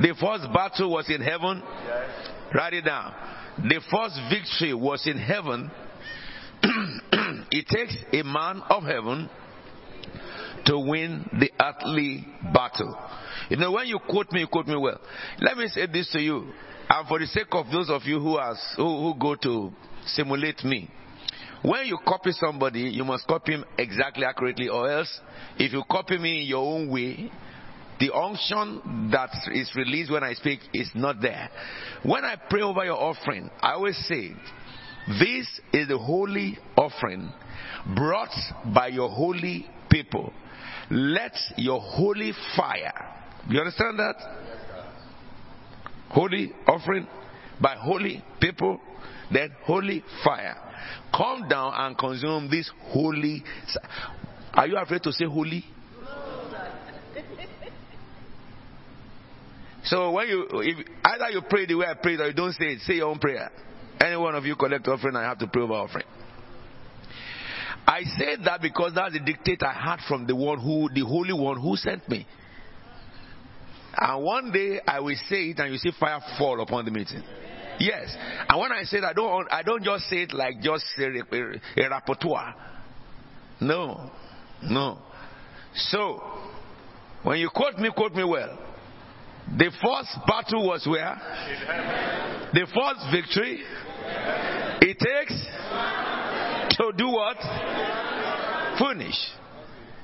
The 0.01 0.15
first 0.19 0.51
battle 0.51 0.91
was 0.91 1.07
in 1.11 1.21
heaven. 1.21 1.61
Write 2.51 2.73
it 2.73 2.85
down. 2.85 3.13
The 3.57 3.79
first 3.91 4.19
victory 4.29 4.73
was 4.73 5.05
in 5.05 5.19
heaven. 5.19 5.69
it 7.51 7.67
takes 7.67 7.95
a 8.11 8.23
man 8.23 8.63
of 8.67 8.83
heaven 8.83 9.29
to 10.65 10.79
win 10.79 11.29
the 11.39 11.51
earthly 11.63 12.25
battle. 12.51 12.97
You 13.49 13.57
know, 13.57 13.73
when 13.73 13.85
you 13.85 13.99
quote 14.09 14.31
me, 14.31 14.39
you 14.39 14.47
quote 14.47 14.65
me 14.65 14.75
well. 14.75 14.99
Let 15.39 15.55
me 15.55 15.67
say 15.67 15.85
this 15.85 16.09
to 16.13 16.19
you, 16.19 16.51
and 16.89 17.07
for 17.07 17.19
the 17.19 17.27
sake 17.27 17.47
of 17.51 17.67
those 17.71 17.91
of 17.91 18.01
you 18.05 18.19
who, 18.19 18.39
has, 18.39 18.57
who, 18.75 19.13
who 19.13 19.19
go 19.19 19.35
to 19.35 19.71
simulate 20.07 20.63
me. 20.63 20.89
When 21.65 21.87
you 21.87 21.97
copy 22.05 22.31
somebody, 22.33 22.81
you 22.81 23.03
must 23.03 23.25
copy 23.25 23.53
him 23.53 23.65
exactly 23.79 24.23
accurately, 24.23 24.69
or 24.69 24.87
else, 24.87 25.19
if 25.57 25.73
you 25.73 25.81
copy 25.89 26.19
me 26.19 26.41
in 26.41 26.47
your 26.47 26.63
own 26.63 26.89
way, 26.91 27.31
the 27.99 28.13
unction 28.13 29.09
that 29.11 29.31
is 29.51 29.71
released 29.75 30.11
when 30.11 30.23
I 30.23 30.33
speak 30.33 30.59
is 30.75 30.91
not 30.93 31.21
there. 31.21 31.49
When 32.03 32.23
I 32.23 32.35
pray 32.49 32.61
over 32.61 32.85
your 32.85 33.01
offering, 33.01 33.49
I 33.61 33.71
always 33.71 33.97
say, 34.07 34.33
This 35.07 35.47
is 35.73 35.87
the 35.87 35.97
holy 35.97 36.59
offering 36.77 37.31
brought 37.95 38.35
by 38.71 38.89
your 38.89 39.09
holy 39.09 39.65
people. 39.89 40.31
Let 40.91 41.33
your 41.57 41.81
holy 41.81 42.33
fire. 42.55 42.93
You 43.49 43.59
understand 43.59 43.97
that? 43.97 44.15
Holy 46.09 46.51
offering 46.67 47.07
by 47.59 47.75
holy 47.75 48.23
people, 48.39 48.79
then 49.31 49.49
holy 49.63 50.03
fire 50.23 50.61
come 51.15 51.47
down 51.47 51.73
and 51.75 51.97
consume 51.97 52.49
this 52.49 52.69
holy. 52.91 53.43
Are 54.53 54.67
you 54.67 54.77
afraid 54.77 55.03
to 55.03 55.11
say 55.11 55.25
holy? 55.25 55.65
So 59.85 60.13
when 60.13 60.27
you, 60.27 60.47
if 60.51 60.87
either 61.03 61.29
you 61.29 61.41
pray 61.47 61.67
the 61.67 61.75
way 61.75 61.85
I 61.85 61.93
prayed 61.93 62.19
or 62.19 62.25
you 62.25 62.33
don't 62.33 62.53
say 62.53 62.73
it, 62.73 62.79
say 62.81 62.95
your 62.95 63.09
own 63.09 63.19
prayer. 63.19 63.51
Any 64.01 64.15
one 64.15 64.33
of 64.33 64.43
you 64.43 64.55
collect 64.55 64.87
offering, 64.87 65.15
I 65.15 65.21
have 65.21 65.37
to 65.37 65.47
pray 65.47 65.61
over 65.61 65.73
offering. 65.73 66.05
I 67.87 68.01
said 68.17 68.39
that 68.45 68.61
because 68.61 68.93
that's 68.95 69.13
the 69.13 69.19
dictate 69.19 69.61
I 69.61 69.73
had 69.73 69.99
from 70.07 70.25
the 70.25 70.35
one 70.35 70.59
who, 70.59 70.89
the 70.91 71.05
Holy 71.05 71.33
One 71.33 71.61
who 71.61 71.75
sent 71.75 72.09
me. 72.09 72.25
And 73.95 74.23
one 74.23 74.51
day 74.51 74.81
I 74.87 74.99
will 74.99 75.15
say 75.29 75.49
it 75.51 75.59
and 75.59 75.71
you 75.71 75.77
see 75.77 75.91
fire 75.99 76.19
fall 76.37 76.61
upon 76.61 76.85
the 76.85 76.91
meeting. 76.91 77.23
Yes. 77.79 78.15
And 78.47 78.59
when 78.59 78.71
I 78.71 78.83
say 78.83 78.99
that, 79.01 79.07
I 79.07 79.13
don't, 79.13 79.47
I 79.51 79.63
don't 79.63 79.83
just 79.83 80.05
say 80.05 80.23
it 80.23 80.33
like 80.33 80.61
just 80.61 80.85
a, 80.97 81.03
a, 81.03 81.85
a 81.85 81.89
rapporteur. 81.89 82.53
No. 83.61 84.11
No. 84.63 84.99
So, 85.73 86.23
when 87.23 87.39
you 87.39 87.49
quote 87.53 87.77
me, 87.77 87.89
quote 87.95 88.13
me 88.13 88.23
well. 88.23 88.57
The 89.57 89.71
first 89.81 90.17
battle 90.25 90.67
was 90.67 90.87
where? 90.87 91.15
The 92.53 92.65
first 92.73 93.11
victory. 93.11 93.63
It 94.81 94.97
takes 94.99 96.77
to 96.77 96.91
do 96.97 97.09
what? 97.09 97.37
Finish. 98.79 99.15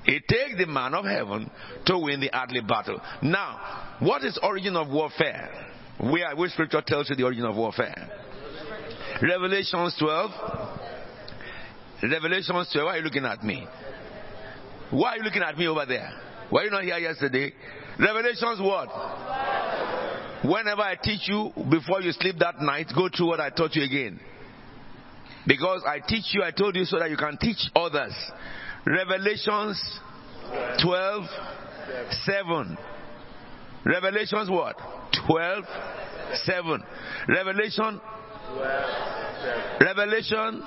It 0.06 0.24
takes 0.28 0.58
the 0.58 0.66
man 0.68 0.94
of 0.94 1.06
heaven 1.06 1.50
to 1.86 1.98
win 1.98 2.20
the 2.20 2.36
earthly 2.36 2.62
battle. 2.62 3.00
Now, 3.22 3.98
what 4.00 4.24
is 4.24 4.38
origin 4.42 4.76
of 4.76 4.90
warfare? 4.90 5.71
Where, 6.02 6.36
which 6.36 6.52
scripture 6.52 6.82
tells 6.86 7.10
you 7.10 7.16
the 7.16 7.24
origin 7.24 7.46
of 7.46 7.56
warfare? 7.56 8.10
Revelations 9.22 9.96
12. 10.00 10.32
Revelations 12.02 12.70
12. 12.74 12.86
Why 12.86 12.94
are 12.94 12.98
you 12.98 13.04
looking 13.04 13.26
at 13.26 13.44
me? 13.44 13.68
Why 14.90 15.12
are 15.12 15.18
you 15.18 15.24
looking 15.24 15.44
at 15.44 15.58
me 15.58 15.68
over 15.68 15.86
there? 15.86 16.12
Were 16.52 16.64
you 16.64 16.72
not 16.72 16.84
here 16.84 16.98
yesterday? 16.98 17.54
Revelations 18.00 18.60
what? 18.60 18.90
Whenever 20.44 20.82
I 20.82 20.96
teach 21.02 21.30
you, 21.30 21.52
before 21.70 22.02
you 22.02 22.12
sleep 22.14 22.38
that 22.40 22.60
night, 22.60 22.88
go 22.96 23.08
through 23.16 23.28
what 23.28 23.40
I 23.40 23.52
taught 23.52 23.76
you 23.76 23.84
again. 23.84 24.20
Because 25.46 25.84
I 25.86 26.00
teach 26.00 26.34
you, 26.34 26.42
I 26.44 26.50
told 26.50 26.76
you 26.76 26.86
so 26.86 26.98
that 26.98 27.12
you 27.12 27.18
can 27.18 27.38
teach 27.38 27.60
others. 27.76 28.14
Revelations 28.88 30.00
12, 30.82 31.24
7. 32.26 32.78
Revelations 33.86 34.50
what? 34.50 34.78
12, 35.28 35.64
7. 36.46 36.84
Revelation 37.28 38.00
12, 38.54 39.82
Revelation 39.82 40.64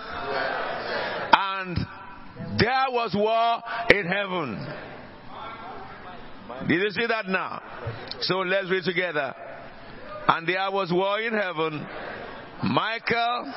and 1.32 1.76
there 2.58 2.86
was 2.90 3.14
war 3.14 3.62
in 3.90 4.06
heaven. 4.06 4.58
Did 6.68 6.80
you 6.80 6.90
see 6.90 7.06
that 7.06 7.26
now? 7.26 7.62
So 8.20 8.38
let's 8.38 8.70
read 8.70 8.84
together. 8.84 9.34
And 10.28 10.46
there 10.46 10.70
was 10.70 10.92
war 10.92 11.20
in 11.20 11.32
heaven. 11.32 11.86
Michael. 12.62 13.52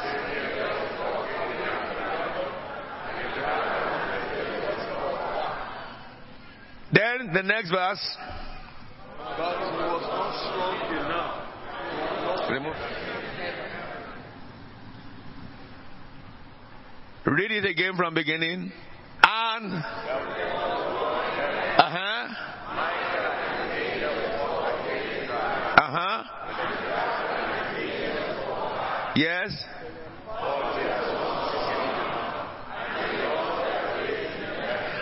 Then 6.92 7.34
the 7.34 7.44
next 7.44 7.72
verse. 7.72 8.18
But 9.36 9.60
was 9.60 10.04
not 10.08 10.32
strong 10.48 10.78
enough. 11.06 11.48
Read 17.26 17.52
it 17.52 17.66
again 17.66 17.96
from 17.98 18.14
beginning. 18.14 18.72
And 19.22 19.74
uh 19.74 19.82
huh. 21.78 22.28
Uh 25.76 25.92
huh. 25.92 26.24
Yes. 29.16 29.66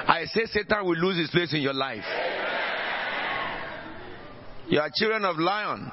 I 0.07 0.25
say 0.25 0.45
Satan 0.45 0.85
will 0.85 0.95
lose 0.97 1.17
his 1.17 1.29
place 1.29 1.53
in 1.53 1.61
your 1.61 1.73
life. 1.73 2.03
You 4.67 4.79
are 4.79 4.89
children 4.95 5.25
of 5.25 5.37
lion. 5.37 5.91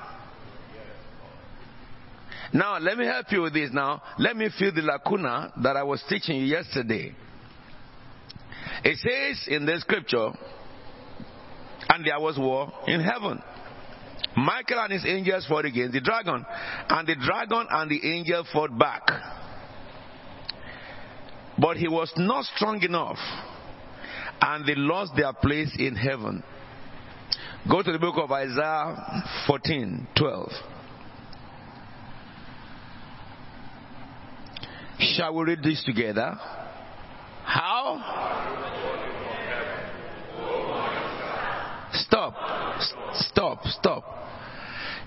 Now, 2.54 2.78
let 2.78 2.98
me 2.98 3.06
help 3.06 3.26
you 3.30 3.42
with 3.42 3.54
this 3.54 3.70
now. 3.72 4.02
Let 4.18 4.36
me 4.36 4.48
fill 4.58 4.74
the 4.74 4.82
lacuna 4.82 5.52
that 5.62 5.76
I 5.76 5.82
was 5.82 6.02
teaching 6.08 6.36
you 6.36 6.46
yesterday. 6.46 7.14
It 8.84 8.98
says 8.98 9.46
in 9.48 9.64
the 9.64 9.78
scripture, 9.80 10.30
and 11.88 12.04
there 12.06 12.20
was 12.20 12.38
war 12.38 12.72
in 12.86 13.00
heaven. 13.00 13.40
Michael 14.36 14.80
and 14.80 14.92
his 14.92 15.04
angels 15.06 15.46
fought 15.46 15.64
against 15.64 15.92
the 15.92 16.00
dragon, 16.00 16.44
and 16.88 17.08
the 17.08 17.16
dragon 17.16 17.66
and 17.70 17.90
the 17.90 18.00
angel 18.06 18.44
fought 18.52 18.76
back. 18.78 19.02
But 21.58 21.76
he 21.76 21.88
was 21.88 22.12
not 22.16 22.44
strong 22.56 22.82
enough, 22.82 23.18
and 24.40 24.66
they 24.66 24.74
lost 24.74 25.12
their 25.16 25.32
place 25.32 25.74
in 25.78 25.94
heaven. 25.94 26.42
Go 27.70 27.80
to 27.80 27.92
the 27.92 27.98
book 27.98 28.16
of 28.18 28.32
Isaiah 28.32 29.22
14 29.46 30.08
12. 30.16 30.50
Shall 34.98 35.34
we 35.36 35.44
read 35.44 35.62
this 35.62 35.82
together? 35.84 36.36
How? 37.44 38.32
Stop. 41.92 42.34
Stop. 43.12 43.64
Stop. 43.66 44.04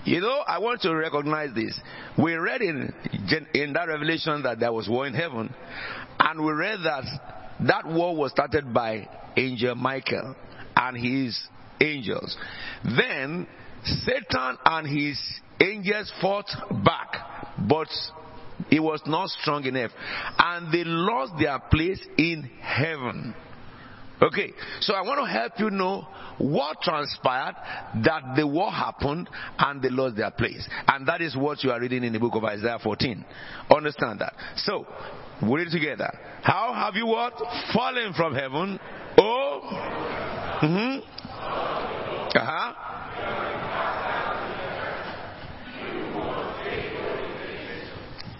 You 0.04 0.20
know, 0.20 0.42
I 0.46 0.58
want 0.58 0.80
to 0.82 0.94
recognize 0.94 1.54
this. 1.54 1.78
We 2.16 2.34
read 2.34 2.62
in, 2.62 2.94
in 3.52 3.72
that 3.74 3.88
revelation 3.88 4.42
that 4.44 4.60
there 4.60 4.72
was 4.72 4.88
war 4.88 5.06
in 5.06 5.12
heaven, 5.12 5.52
and 6.20 6.44
we 6.44 6.52
read 6.52 6.78
that 6.84 7.04
that 7.66 7.86
war 7.86 8.16
was 8.16 8.30
started 8.30 8.72
by 8.72 9.08
angel 9.36 9.74
Michael 9.74 10.34
and 10.74 10.96
his 10.96 11.38
angels. 11.80 12.36
Then 12.84 13.46
Satan 13.84 14.58
and 14.64 14.86
his 14.86 15.20
angels 15.60 16.12
fought 16.20 16.50
back, 16.84 17.56
but 17.68 17.88
it 18.70 18.80
was 18.80 19.00
not 19.06 19.28
strong 19.28 19.64
enough. 19.64 19.90
And 20.38 20.72
they 20.72 20.84
lost 20.84 21.34
their 21.38 21.58
place 21.58 22.00
in 22.18 22.50
heaven. 22.60 23.34
Okay, 24.20 24.52
so 24.80 24.94
I 24.94 25.02
want 25.02 25.20
to 25.20 25.30
help 25.30 25.52
you 25.58 25.70
know 25.70 26.06
what 26.38 26.80
transpired 26.80 27.54
that 28.02 28.34
the 28.34 28.46
war 28.46 28.70
happened 28.70 29.28
and 29.58 29.82
they 29.82 29.90
lost 29.90 30.16
their 30.16 30.30
place. 30.30 30.66
And 30.88 31.06
that 31.06 31.20
is 31.20 31.36
what 31.36 31.62
you 31.62 31.70
are 31.70 31.80
reading 31.80 32.02
in 32.02 32.14
the 32.14 32.18
book 32.18 32.34
of 32.34 32.44
Isaiah 32.44 32.78
14. 32.82 33.24
Understand 33.74 34.20
that. 34.20 34.34
So, 34.56 34.86
we 35.42 35.60
read 35.60 35.70
together. 35.70 36.10
How 36.42 36.72
have 36.72 36.94
you 36.94 37.06
what? 37.06 37.34
Fallen 37.74 38.14
from 38.14 38.34
heaven. 38.34 38.80
Oh. 39.18 39.60
Mm-hmm. 40.62 41.25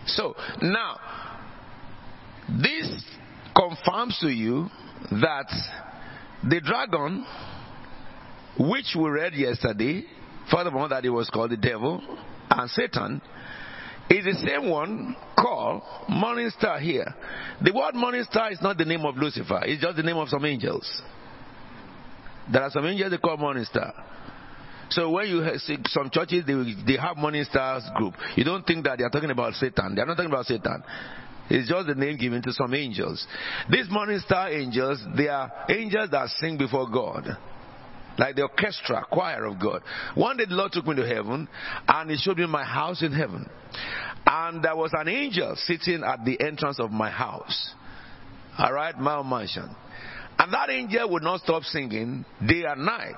So, 0.06 0.34
now, 0.62 0.98
this 2.48 3.04
confirms 3.56 4.18
to 4.20 4.28
you 4.28 4.68
that 5.10 5.46
the 6.48 6.60
dragon, 6.60 7.26
which 8.58 8.94
we 8.96 9.08
read 9.08 9.34
yesterday, 9.34 10.04
furthermore, 10.50 10.88
that 10.88 11.04
it 11.04 11.10
was 11.10 11.28
called 11.30 11.50
the 11.50 11.56
devil 11.56 12.00
and 12.50 12.70
Satan, 12.70 13.20
is 14.08 14.24
the 14.24 14.46
same 14.46 14.70
one 14.70 15.16
called 15.36 15.82
morning 16.08 16.50
star 16.50 16.78
here. 16.78 17.14
The 17.62 17.72
word 17.72 17.94
morning 17.94 18.24
star 18.30 18.52
is 18.52 18.62
not 18.62 18.78
the 18.78 18.84
name 18.84 19.04
of 19.04 19.16
Lucifer, 19.16 19.62
it's 19.64 19.82
just 19.82 19.96
the 19.96 20.02
name 20.02 20.16
of 20.16 20.28
some 20.28 20.44
angels. 20.44 21.02
There 22.52 22.62
are 22.62 22.70
some 22.70 22.86
angels 22.86 23.10
they 23.10 23.18
call 23.18 23.36
morning 23.36 23.64
star. 23.64 23.92
So 24.90 25.10
when 25.10 25.28
you 25.28 25.44
see 25.58 25.78
some 25.88 26.10
churches, 26.10 26.44
they, 26.46 26.54
they 26.86 27.00
have 27.00 27.16
morning 27.16 27.44
stars 27.44 27.82
group. 27.96 28.14
You 28.36 28.44
don't 28.44 28.64
think 28.64 28.84
that 28.84 28.98
they 28.98 29.04
are 29.04 29.10
talking 29.10 29.30
about 29.30 29.54
Satan. 29.54 29.94
They 29.94 30.02
are 30.02 30.06
not 30.06 30.16
talking 30.16 30.30
about 30.30 30.46
Satan. 30.46 30.82
It's 31.48 31.68
just 31.68 31.86
the 31.86 31.94
name 31.94 32.16
given 32.16 32.42
to 32.42 32.52
some 32.52 32.74
angels. 32.74 33.24
These 33.70 33.86
morning 33.90 34.20
star 34.20 34.50
angels, 34.50 35.02
they 35.16 35.28
are 35.28 35.50
angels 35.68 36.10
that 36.10 36.28
sing 36.30 36.58
before 36.58 36.88
God. 36.90 37.36
Like 38.18 38.36
the 38.36 38.42
orchestra, 38.42 39.04
choir 39.10 39.44
of 39.44 39.60
God. 39.60 39.82
One 40.14 40.38
day 40.38 40.46
the 40.46 40.54
Lord 40.54 40.72
took 40.72 40.86
me 40.86 40.96
to 40.96 41.06
heaven 41.06 41.48
and 41.86 42.10
He 42.10 42.16
showed 42.16 42.38
me 42.38 42.46
my 42.46 42.64
house 42.64 43.02
in 43.02 43.12
heaven. 43.12 43.48
And 44.26 44.62
there 44.62 44.74
was 44.74 44.90
an 44.94 45.08
angel 45.08 45.54
sitting 45.56 46.02
at 46.02 46.24
the 46.24 46.40
entrance 46.40 46.80
of 46.80 46.90
my 46.90 47.10
house. 47.10 47.74
Alright, 48.58 48.98
my 48.98 49.22
mansion. 49.22 49.68
And 50.46 50.54
that 50.54 50.70
angel 50.70 51.10
would 51.10 51.24
not 51.24 51.40
stop 51.40 51.64
singing 51.64 52.24
day 52.46 52.62
and 52.68 52.84
night. 52.84 53.16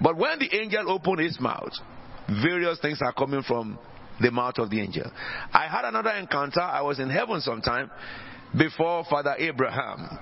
But 0.00 0.16
when 0.16 0.38
the 0.38 0.48
angel 0.54 0.88
opened 0.92 1.18
his 1.18 1.40
mouth, 1.40 1.72
various 2.28 2.78
things 2.78 3.00
are 3.02 3.12
coming 3.12 3.42
from 3.42 3.76
the 4.20 4.30
mouth 4.30 4.58
of 4.58 4.70
the 4.70 4.80
angel. 4.80 5.10
I 5.52 5.66
had 5.66 5.84
another 5.84 6.10
encounter. 6.10 6.60
I 6.60 6.82
was 6.82 7.00
in 7.00 7.10
heaven 7.10 7.40
sometime 7.40 7.90
before 8.56 9.06
Father 9.10 9.34
Abraham. 9.38 10.20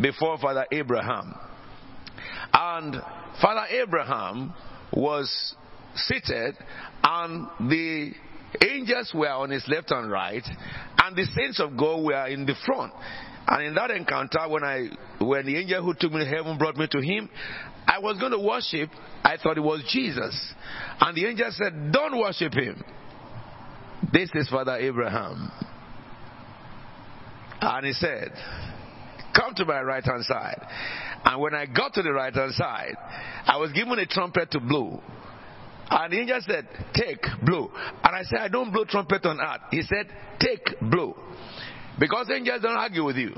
Before 0.00 0.38
Father 0.38 0.66
Abraham. 0.72 1.32
And 2.52 2.96
Father 3.40 3.66
Abraham 3.80 4.52
was 4.92 5.54
seated, 5.94 6.56
and 7.04 7.46
the 7.70 8.10
angels 8.60 9.12
were 9.14 9.30
on 9.30 9.50
his 9.50 9.64
left 9.68 9.92
and 9.92 10.10
right, 10.10 10.44
and 11.04 11.14
the 11.14 11.26
saints 11.26 11.60
of 11.60 11.76
God 11.76 12.02
were 12.02 12.26
in 12.26 12.44
the 12.44 12.56
front. 12.66 12.92
And 13.48 13.66
in 13.66 13.74
that 13.74 13.90
encounter, 13.90 14.48
when 14.48 14.64
I 14.64 14.88
when 15.20 15.46
the 15.46 15.56
angel 15.56 15.82
who 15.82 15.94
took 15.94 16.12
me 16.12 16.24
to 16.24 16.26
heaven 16.26 16.58
brought 16.58 16.76
me 16.76 16.88
to 16.90 17.00
him, 17.00 17.28
I 17.86 18.00
was 18.00 18.18
going 18.18 18.32
to 18.32 18.40
worship. 18.40 18.90
I 19.24 19.36
thought 19.36 19.56
it 19.56 19.62
was 19.62 19.84
Jesus, 19.92 20.54
and 21.00 21.16
the 21.16 21.26
angel 21.26 21.48
said, 21.50 21.92
"Don't 21.92 22.18
worship 22.18 22.54
him. 22.54 22.82
This 24.12 24.30
is 24.34 24.48
Father 24.48 24.76
Abraham." 24.76 25.50
And 27.60 27.86
he 27.86 27.92
said, 27.92 28.32
"Come 29.34 29.54
to 29.54 29.64
my 29.64 29.80
right 29.80 30.04
hand 30.04 30.24
side." 30.24 30.60
And 31.24 31.40
when 31.40 31.54
I 31.54 31.66
got 31.66 31.94
to 31.94 32.02
the 32.02 32.12
right 32.12 32.34
hand 32.34 32.52
side, 32.54 32.94
I 33.46 33.56
was 33.58 33.72
given 33.72 33.98
a 33.98 34.06
trumpet 34.06 34.50
to 34.52 34.60
blow. 34.60 35.02
And 35.90 36.12
the 36.12 36.18
angel 36.18 36.40
said, 36.46 36.68
Take, 36.94 37.24
blow. 37.44 37.70
And 38.02 38.16
I 38.16 38.22
said, 38.22 38.38
I 38.40 38.48
don't 38.48 38.72
blow 38.72 38.84
trumpet 38.84 39.24
on 39.24 39.40
earth. 39.40 39.60
He 39.70 39.82
said, 39.82 40.06
Take, 40.40 40.80
blow. 40.80 41.16
Because 41.98 42.28
angels 42.34 42.62
don't 42.62 42.76
argue 42.76 43.04
with 43.04 43.16
you. 43.16 43.34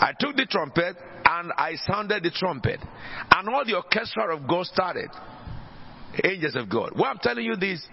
I 0.00 0.12
took 0.18 0.36
the 0.36 0.46
trumpet 0.46 0.96
and 1.24 1.52
I 1.56 1.74
sounded 1.90 2.22
the 2.22 2.30
trumpet. 2.30 2.80
And 3.34 3.48
all 3.48 3.64
the 3.64 3.76
orchestra 3.76 4.36
of 4.36 4.48
God 4.48 4.66
started. 4.66 5.10
Angels 6.24 6.56
of 6.56 6.70
God. 6.70 6.92
Well, 6.94 7.06
I'm 7.06 7.18
telling 7.18 7.44
you 7.44 7.56
this. 7.56 7.84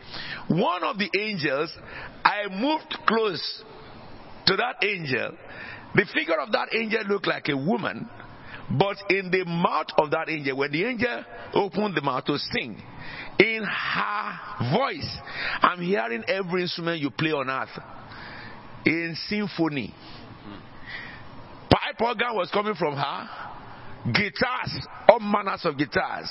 One 0.47 0.83
of 0.83 0.97
the 0.97 1.09
angels, 1.19 1.71
I 2.23 2.47
moved 2.49 2.97
close 3.07 3.63
to 4.47 4.55
that 4.55 4.85
angel. 4.85 5.31
The 5.95 6.05
figure 6.13 6.39
of 6.39 6.51
that 6.51 6.69
angel 6.73 7.03
looked 7.07 7.27
like 7.27 7.49
a 7.49 7.57
woman. 7.57 8.09
But 8.69 8.97
in 9.09 9.29
the 9.31 9.45
mouth 9.45 9.87
of 9.97 10.11
that 10.11 10.29
angel, 10.29 10.57
when 10.57 10.71
the 10.71 10.85
angel 10.85 11.23
opened 11.53 11.95
the 11.95 12.01
mouth 12.01 12.25
to 12.25 12.37
sing, 12.37 12.81
in 13.37 13.63
her 13.63 14.75
voice, 14.75 15.17
I'm 15.61 15.81
hearing 15.81 16.23
every 16.27 16.63
instrument 16.63 16.99
you 16.99 17.11
play 17.11 17.31
on 17.31 17.49
earth 17.49 17.77
in 18.85 19.15
symphony. 19.27 19.93
Pipe 21.69 22.01
organ 22.01 22.35
was 22.35 22.49
coming 22.51 22.75
from 22.75 22.95
her. 22.95 23.29
Guitars, 24.05 24.87
all 25.09 25.19
manners 25.19 25.65
of 25.65 25.77
guitars. 25.77 26.29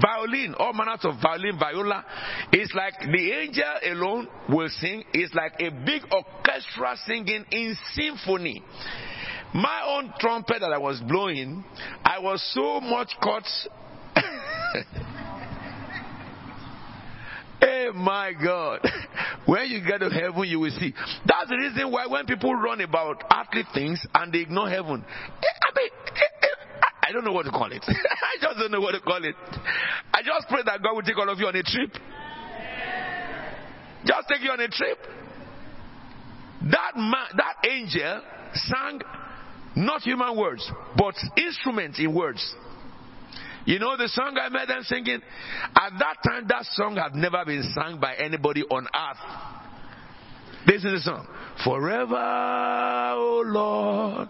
Violin, 0.00 0.54
all 0.58 0.74
manners 0.74 1.00
of 1.04 1.14
violin, 1.22 1.58
viola. 1.58 2.04
It's 2.52 2.74
like 2.74 2.92
the 3.00 3.32
angel 3.32 3.64
alone 3.84 4.28
will 4.50 4.68
sing. 4.68 5.02
It's 5.14 5.34
like 5.34 5.54
a 5.58 5.70
big 5.70 6.02
orchestra 6.12 6.94
singing 7.06 7.44
in 7.50 7.76
symphony. 7.94 8.62
My 9.54 9.82
own 9.86 10.12
trumpet 10.20 10.60
that 10.60 10.72
I 10.72 10.78
was 10.78 11.00
blowing, 11.00 11.64
I 12.04 12.18
was 12.18 12.42
so 12.52 12.80
much 12.80 13.12
caught. 13.22 13.48
Hey, 17.60 17.88
my 17.94 18.32
God. 18.32 18.80
When 19.46 19.68
you 19.70 19.80
get 19.80 19.98
to 19.98 20.10
heaven, 20.10 20.42
you 20.48 20.58
will 20.58 20.72
see. 20.72 20.92
That's 21.24 21.48
the 21.48 21.56
reason 21.56 21.92
why 21.92 22.08
when 22.08 22.26
people 22.26 22.52
run 22.52 22.80
about 22.80 23.22
earthly 23.32 23.62
things 23.72 24.04
and 24.12 24.32
they 24.32 24.40
ignore 24.40 24.68
heaven, 24.68 25.04
eh, 25.06 25.46
I 25.62 25.78
mean, 25.78 25.90
eh, 26.16 26.20
eh, 26.42 26.46
I 27.04 27.12
don't 27.12 27.24
know 27.24 27.30
what 27.32 27.44
to 27.44 27.52
call 27.52 27.70
it. 27.70 27.84
I 27.86 28.42
just 28.42 28.58
don't 28.58 28.72
know 28.72 28.80
what 28.80 28.92
to 28.92 29.00
call 29.00 29.24
it. 29.24 29.36
I 30.12 30.22
just 30.22 30.48
pray 30.48 30.62
that 30.66 30.82
God 30.82 30.96
will 30.96 31.02
take 31.02 31.16
all 31.16 31.28
of 31.28 31.38
you 31.38 31.46
on 31.46 31.54
a 31.54 31.62
trip. 31.62 31.92
Just 34.04 34.28
take 34.28 34.42
you 34.42 34.50
on 34.50 34.58
a 34.58 34.68
trip. 34.68 34.98
That 36.70 36.96
man, 36.96 37.28
that 37.36 37.68
angel 37.70 38.22
sang 38.54 39.00
not 39.76 40.02
human 40.02 40.36
words, 40.36 40.68
but 40.96 41.14
instruments 41.36 42.00
in 42.00 42.12
words. 42.12 42.54
You 43.66 43.80
know 43.80 43.96
the 43.96 44.08
song 44.08 44.36
I 44.40 44.48
made 44.48 44.68
them 44.68 44.82
singing? 44.84 45.20
At 45.74 45.92
that 45.98 46.16
time, 46.24 46.46
that 46.48 46.64
song 46.72 46.96
had 46.96 47.14
never 47.14 47.44
been 47.44 47.64
sung 47.74 47.98
by 48.00 48.14
anybody 48.14 48.62
on 48.62 48.86
earth. 48.86 49.18
This 50.66 50.84
is 50.84 50.92
the 50.92 51.00
song. 51.00 51.26
Forever, 51.64 52.14
O 52.16 53.42
Lord. 53.46 54.28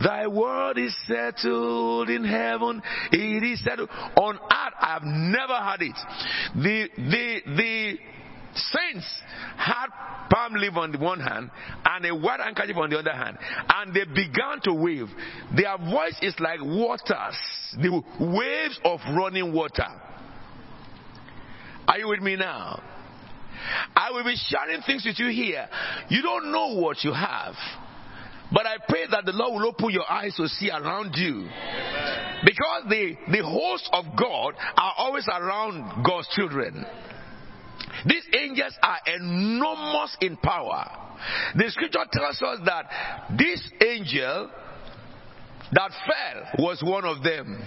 Thy 0.00 0.26
word 0.26 0.78
is 0.78 0.96
settled 1.06 2.08
in 2.08 2.24
heaven. 2.24 2.82
It 3.12 3.42
is 3.42 3.62
settled 3.62 3.90
on 4.16 4.36
earth. 4.36 4.74
I 4.80 4.92
have 4.94 5.02
never 5.02 5.54
had 5.54 5.82
it. 5.82 5.96
The, 6.54 6.88
the, 6.96 7.40
the 7.56 7.98
saints 8.58 9.06
had 9.56 9.86
palm 10.30 10.54
leaf 10.54 10.76
on 10.76 10.92
the 10.92 10.98
one 10.98 11.20
hand 11.20 11.50
and 11.84 12.06
a 12.06 12.14
white 12.14 12.40
handkerchief 12.40 12.76
on 12.76 12.90
the 12.90 12.98
other 12.98 13.12
hand, 13.12 13.38
and 13.74 13.94
they 13.94 14.04
began 14.04 14.60
to 14.64 14.74
wave. 14.74 15.08
Their 15.56 15.76
voice 15.78 16.16
is 16.22 16.34
like 16.38 16.60
waters, 16.60 17.36
the 17.80 18.02
waves 18.20 18.80
of 18.84 19.00
running 19.16 19.52
water. 19.52 19.86
Are 21.86 21.98
you 21.98 22.08
with 22.08 22.20
me 22.20 22.36
now? 22.36 22.82
I 23.96 24.10
will 24.12 24.24
be 24.24 24.36
sharing 24.36 24.82
things 24.82 25.04
with 25.04 25.18
you 25.18 25.28
here. 25.28 25.68
You 26.08 26.22
don't 26.22 26.52
know 26.52 26.74
what 26.74 27.02
you 27.02 27.12
have. 27.12 27.54
But 28.50 28.66
I 28.66 28.76
pray 28.88 29.06
that 29.10 29.26
the 29.26 29.32
Lord 29.32 29.60
will 29.60 29.68
open 29.68 29.90
your 29.90 30.10
eyes 30.10 30.34
to 30.36 30.48
see 30.48 30.70
around 30.70 31.14
you. 31.16 31.48
Because 32.44 32.84
the, 32.88 33.14
the 33.30 33.42
hosts 33.42 33.90
of 33.92 34.04
God 34.18 34.54
are 34.76 34.94
always 34.96 35.28
around 35.28 36.04
God's 36.04 36.28
children. 36.28 36.84
These 38.06 38.26
angels 38.38 38.74
are 38.82 38.98
enormous 39.06 40.16
in 40.20 40.36
power. 40.36 40.86
The 41.56 41.70
scripture 41.70 42.04
tells 42.12 42.42
us 42.42 42.58
that 42.64 43.36
this 43.36 43.62
angel 43.84 44.50
that 45.72 45.90
fell 46.06 46.64
was 46.64 46.82
one 46.82 47.04
of 47.04 47.22
them 47.22 47.66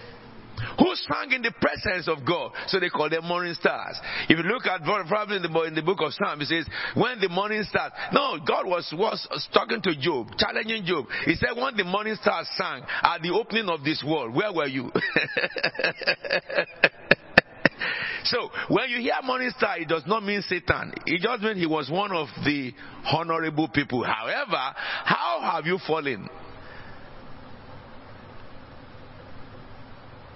who 0.78 0.94
sang 0.96 1.32
in 1.32 1.42
the 1.42 1.52
presence 1.52 2.08
of 2.08 2.26
God. 2.26 2.52
So 2.68 2.80
they 2.80 2.90
call 2.90 3.10
them 3.10 3.26
morning 3.26 3.54
stars. 3.54 3.98
If 4.30 4.38
you 4.38 4.44
look 4.44 4.66
at 4.66 4.84
probably 4.84 5.38
in 5.38 5.42
the, 5.42 5.62
in 5.64 5.76
the 5.76 5.82
book 5.82 6.00
of 6.02 6.14
Psalms, 6.14 6.44
it 6.52 6.66
says, 6.66 6.68
when 6.96 7.20
the 7.20 7.30
morning 7.30 7.64
stars, 7.64 7.92
no, 8.14 8.38
God 8.46 8.66
was, 8.66 8.94
was 8.96 9.28
talking 9.54 9.82
to 9.82 9.96
Job, 10.00 10.28
challenging 10.38 10.86
Job. 10.86 11.06
He 11.26 11.36
said, 11.36 11.56
when 11.56 11.76
the 11.78 11.84
morning 11.84 12.16
stars 12.22 12.48
sang 12.58 12.84
at 13.04 13.22
the 13.22 13.32
opening 13.32 13.70
of 13.70 13.84
this 13.84 14.04
world, 14.06 14.36
where 14.36 14.54
were 14.54 14.68
you? 14.68 14.92
So 18.24 18.50
when 18.70 18.90
you 18.90 19.00
hear 19.00 19.16
morning 19.24 19.52
star, 19.58 19.80
it 19.80 19.88
does 19.88 20.04
not 20.06 20.24
mean 20.24 20.42
Satan. 20.42 20.94
It 21.06 21.22
just 21.22 21.42
means 21.42 21.58
he 21.58 21.66
was 21.66 21.90
one 21.90 22.12
of 22.12 22.28
the 22.46 22.74
honorable 23.12 23.68
people. 23.68 24.04
However, 24.04 24.76
how 25.06 25.40
have 25.42 25.66
you 25.66 25.80
fallen? 25.86 26.28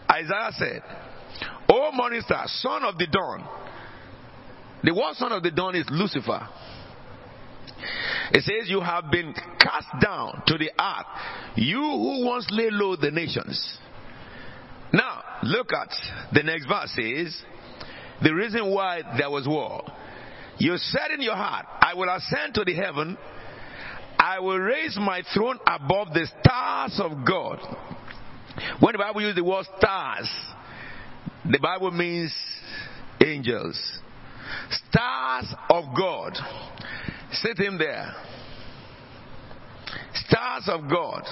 Isaiah 0.10 0.52
said, 0.52 0.82
O 1.70 1.92
morning 1.92 2.22
star, 2.22 2.44
son 2.48 2.84
of 2.84 2.98
the 2.98 3.08
dawn. 3.08 3.48
The 4.84 4.94
one 4.94 5.16
son 5.16 5.32
of 5.32 5.44
the 5.44 5.52
dawn 5.52 5.76
is 5.76 5.86
Lucifer. 5.90 6.48
It 8.32 8.44
says, 8.44 8.70
You 8.70 8.82
have 8.82 9.12
been 9.12 9.34
cast 9.60 9.88
down 10.02 10.44
to 10.48 10.58
the 10.58 10.70
earth, 10.80 11.06
you 11.56 11.80
who 11.80 12.26
once 12.26 12.48
lay 12.52 12.70
low 12.72 12.96
the 12.96 13.12
nations. 13.12 13.80
Now, 14.94 15.24
look 15.44 15.74
at 15.74 15.90
the 16.34 16.44
next 16.44 16.68
verse 16.68 16.92
says, 16.96 17.42
the 18.24 18.34
reason 18.34 18.72
why 18.72 19.02
there 19.18 19.30
was 19.30 19.48
war. 19.48 19.84
You 20.58 20.78
said 20.78 21.12
in 21.14 21.22
your 21.22 21.36
heart, 21.36 21.66
I 21.82 21.94
will 21.96 22.10
ascend 22.10 22.54
to 22.56 22.64
the 22.64 22.74
heaven, 22.74 23.18
I 24.18 24.40
will 24.40 24.58
raise 24.58 24.98
my 24.98 25.22
throne 25.34 25.60
above 25.68 26.14
the 26.14 26.28
stars 26.40 27.00
of 27.04 27.26
God. 27.28 27.60
When 28.80 28.94
the 28.94 29.00
Bible 29.00 29.22
uses 29.22 29.36
the 29.36 29.44
word 29.44 29.66
stars, 29.78 30.30
the 31.44 31.60
Bible 31.60 31.92
means 31.92 32.34
angels. 33.24 33.78
Stars 34.90 35.54
of 35.70 35.86
God. 35.96 36.34
Sit 37.32 37.58
him 37.58 37.78
there. 37.78 38.14
Stars 40.28 40.64
of 40.68 40.90
God. 40.90 41.24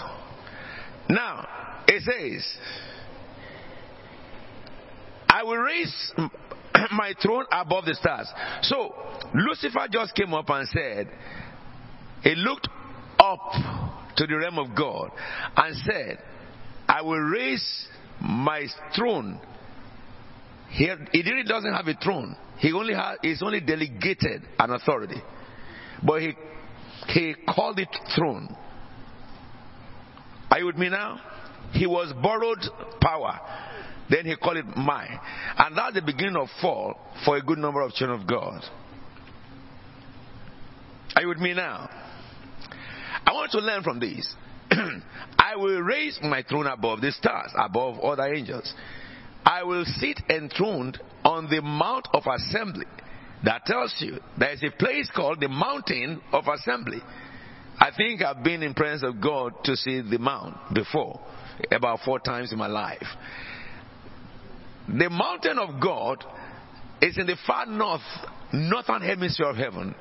Now, 1.10 1.48
it 1.88 2.04
says, 2.04 2.46
I 5.34 5.42
will 5.42 5.58
raise 5.58 6.14
my 6.92 7.16
throne 7.20 7.46
above 7.52 7.86
the 7.86 7.96
stars. 7.96 8.32
So, 8.62 8.94
Lucifer 9.34 9.88
just 9.90 10.14
came 10.14 10.32
up 10.32 10.48
and 10.48 10.68
said, 10.70 11.10
he 12.22 12.36
looked 12.36 12.68
up 13.18 13.40
to 14.16 14.28
the 14.28 14.38
realm 14.38 14.60
of 14.60 14.78
God 14.78 15.10
and 15.58 15.76
said, 15.78 16.20
I 16.88 17.02
will 17.02 17.20
raise 17.20 17.88
my 18.22 18.68
throne. 18.96 19.40
He, 20.70 20.92
he 21.12 21.24
really 21.24 21.44
doesn't 21.48 21.74
have 21.74 21.88
a 21.88 21.96
throne. 21.96 22.38
He 22.60 22.72
only 22.72 22.94
has, 22.94 23.18
he's 23.24 23.42
only 23.42 23.60
delegated 23.60 24.44
an 24.60 24.70
authority. 24.70 25.20
But 26.06 26.22
he, 26.22 26.34
he 27.08 27.34
called 27.50 27.80
it 27.80 27.90
throne. 28.16 28.56
Are 30.52 30.60
you 30.60 30.68
with 30.68 30.78
me 30.78 30.90
now? 30.90 31.20
He 31.72 31.88
was 31.88 32.14
borrowed 32.22 32.64
power. 33.02 33.40
Then 34.14 34.28
he 34.28 34.36
called 34.36 34.58
it 34.58 34.66
mine. 34.78 35.20
And 35.58 35.76
that's 35.76 35.96
the 35.96 36.02
beginning 36.04 36.36
of 36.36 36.48
fall 36.62 37.00
for 37.26 37.36
a 37.36 37.42
good 37.42 37.58
number 37.58 37.82
of 37.82 37.94
children 37.94 38.22
of 38.22 38.28
God. 38.28 38.64
Are 41.16 41.24
you 41.24 41.30
with 41.30 41.40
me 41.40 41.56
now? 41.56 41.90
I 43.26 43.34
want 43.34 43.52
to 43.54 43.60
learn 43.60 43.82
from 43.82 44.00
this. 44.00 44.36
I 44.72 45.56
will 45.56 45.82
raise 45.82 46.20
my 46.22 46.44
throne 46.44 46.68
above 46.68 47.02
the 47.02 47.12
stars, 47.12 47.52
above 47.58 48.00
other 48.02 48.32
angels. 48.32 48.72
I 49.44 49.64
will 49.64 49.86
sit 49.86 50.20
enthroned 50.30 51.00
on 51.26 51.50
the 51.50 51.64
Mount 51.64 52.08
of 52.14 52.24
Assembly. 52.28 52.86
That 53.44 53.66
tells 53.66 53.96
you 53.98 54.20
there 54.38 54.52
is 54.52 54.62
a 54.64 54.70
place 54.78 55.10
called 55.14 55.42
the 55.42 55.50
Mountain 55.50 56.22
of 56.32 56.48
Assembly. 56.48 57.02
I 57.80 57.90
think 57.98 58.22
I've 58.22 58.44
been 58.44 58.62
in 58.62 58.76
presence 58.76 59.04
of 59.04 59.20
God 59.20 59.54
to 59.64 59.76
see 59.76 60.02
the 60.02 60.20
mount 60.20 60.56
before, 60.76 61.20
about 61.72 62.02
four 62.06 62.20
times 62.20 62.52
in 62.52 62.60
my 62.60 62.68
life. 62.68 63.08
The 64.88 65.10
mountain 65.10 65.60
of 65.60 65.82
God 65.82 66.24
is 67.02 67.18
in 67.18 67.26
the 67.26 67.38
far 67.48 67.66
north, 67.66 68.02
northern 68.52 69.02
hemisphere 69.02 69.48
of 69.48 69.56
heaven. 69.56 69.96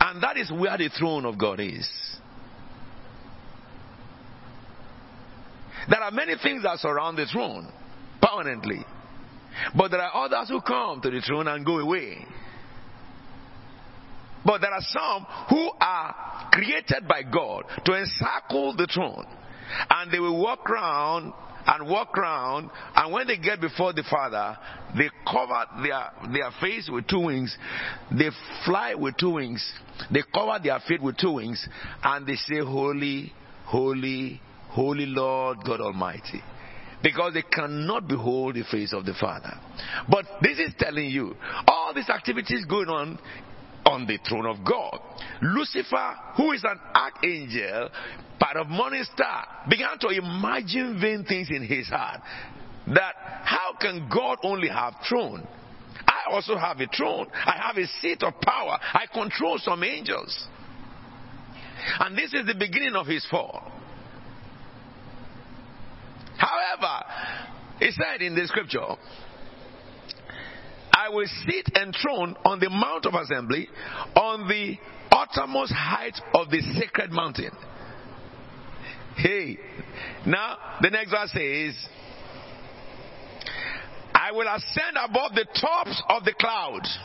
And 0.00 0.22
that 0.22 0.36
is 0.36 0.50
where 0.50 0.76
the 0.78 0.88
throne 0.88 1.24
of 1.24 1.38
God 1.38 1.60
is. 1.60 1.88
There 5.88 6.00
are 6.00 6.10
many 6.10 6.34
things 6.42 6.62
that 6.64 6.78
surround 6.78 7.16
the 7.18 7.26
throne 7.26 7.70
permanently. 8.20 8.84
But 9.76 9.90
there 9.90 10.00
are 10.00 10.24
others 10.24 10.48
who 10.48 10.60
come 10.60 11.00
to 11.02 11.10
the 11.10 11.20
throne 11.20 11.48
and 11.48 11.64
go 11.64 11.78
away. 11.78 12.26
But 14.44 14.60
there 14.60 14.72
are 14.72 14.80
some 14.80 15.26
who 15.50 15.70
are 15.80 16.48
created 16.52 17.08
by 17.08 17.22
God 17.22 17.64
to 17.84 17.94
encircle 17.94 18.76
the 18.76 18.86
throne. 18.92 19.26
And 19.90 20.10
they 20.10 20.18
will 20.18 20.40
walk 20.40 20.68
around 20.70 21.32
and 21.68 21.86
walk 21.88 22.16
around, 22.16 22.70
and 22.96 23.12
when 23.12 23.26
they 23.26 23.36
get 23.36 23.60
before 23.60 23.92
the 23.92 24.02
Father, 24.10 24.56
they 24.96 25.10
cover 25.30 25.64
their, 25.82 26.32
their 26.32 26.50
face 26.62 26.88
with 26.90 27.06
two 27.06 27.20
wings, 27.20 27.56
they 28.10 28.30
fly 28.64 28.94
with 28.94 29.16
two 29.18 29.32
wings, 29.32 29.70
they 30.10 30.22
cover 30.32 30.58
their 30.62 30.80
feet 30.88 31.02
with 31.02 31.18
two 31.18 31.32
wings, 31.32 31.68
and 32.02 32.26
they 32.26 32.36
say, 32.36 32.60
Holy, 32.60 33.32
Holy, 33.66 34.40
Holy 34.70 35.06
Lord 35.06 35.58
God 35.64 35.80
Almighty. 35.80 36.42
Because 37.02 37.34
they 37.34 37.42
cannot 37.42 38.08
behold 38.08 38.56
the 38.56 38.64
face 38.64 38.92
of 38.92 39.04
the 39.04 39.14
Father. 39.14 39.54
But 40.10 40.24
this 40.42 40.58
is 40.58 40.72
telling 40.78 41.10
you, 41.10 41.36
all 41.68 41.92
these 41.94 42.08
activities 42.08 42.64
going 42.64 42.88
on 42.88 43.18
on 43.88 44.06
the 44.06 44.18
throne 44.28 44.46
of 44.46 44.64
God. 44.64 45.00
Lucifer, 45.40 46.14
who 46.36 46.52
is 46.52 46.62
an 46.62 46.78
archangel, 46.94 47.88
part 48.38 48.56
of 48.56 48.68
morning 48.68 49.04
star, 49.14 49.46
began 49.68 49.98
to 50.00 50.08
imagine 50.08 51.00
vain 51.00 51.24
things 51.24 51.48
in 51.50 51.64
his 51.64 51.88
heart. 51.88 52.20
That 52.88 53.14
how 53.44 53.74
can 53.80 54.08
God 54.12 54.38
only 54.42 54.68
have 54.68 54.94
throne? 55.08 55.46
I 56.06 56.32
also 56.32 56.56
have 56.56 56.80
a 56.80 56.86
throne. 56.86 57.26
I 57.32 57.56
have 57.66 57.76
a 57.78 57.86
seat 58.00 58.22
of 58.22 58.38
power. 58.40 58.78
I 58.80 59.06
control 59.12 59.58
some 59.58 59.82
angels. 59.82 60.46
And 62.00 62.16
this 62.16 62.34
is 62.34 62.46
the 62.46 62.54
beginning 62.54 62.94
of 62.94 63.06
his 63.06 63.26
fall. 63.30 63.72
However, 66.36 67.04
he 67.80 67.90
said 67.90 68.22
in 68.22 68.34
the 68.34 68.46
scripture, 68.46 68.96
I 70.98 71.10
will 71.10 71.28
sit 71.46 71.76
enthroned 71.76 72.36
on 72.44 72.58
the 72.58 72.68
Mount 72.68 73.06
of 73.06 73.14
Assembly, 73.14 73.68
on 74.16 74.48
the 74.48 74.76
uttermost 75.12 75.72
height 75.72 76.20
of 76.34 76.50
the 76.50 76.60
sacred 76.76 77.12
mountain. 77.12 77.52
Hey, 79.14 79.58
now 80.26 80.56
the 80.80 80.90
next 80.90 81.12
verse 81.12 81.30
says, 81.30 81.88
I 84.12 84.32
will 84.32 84.48
ascend 84.48 84.96
above 85.00 85.36
the 85.36 85.46
tops 85.60 86.02
of 86.08 86.24
the 86.24 86.32
clouds 86.32 86.98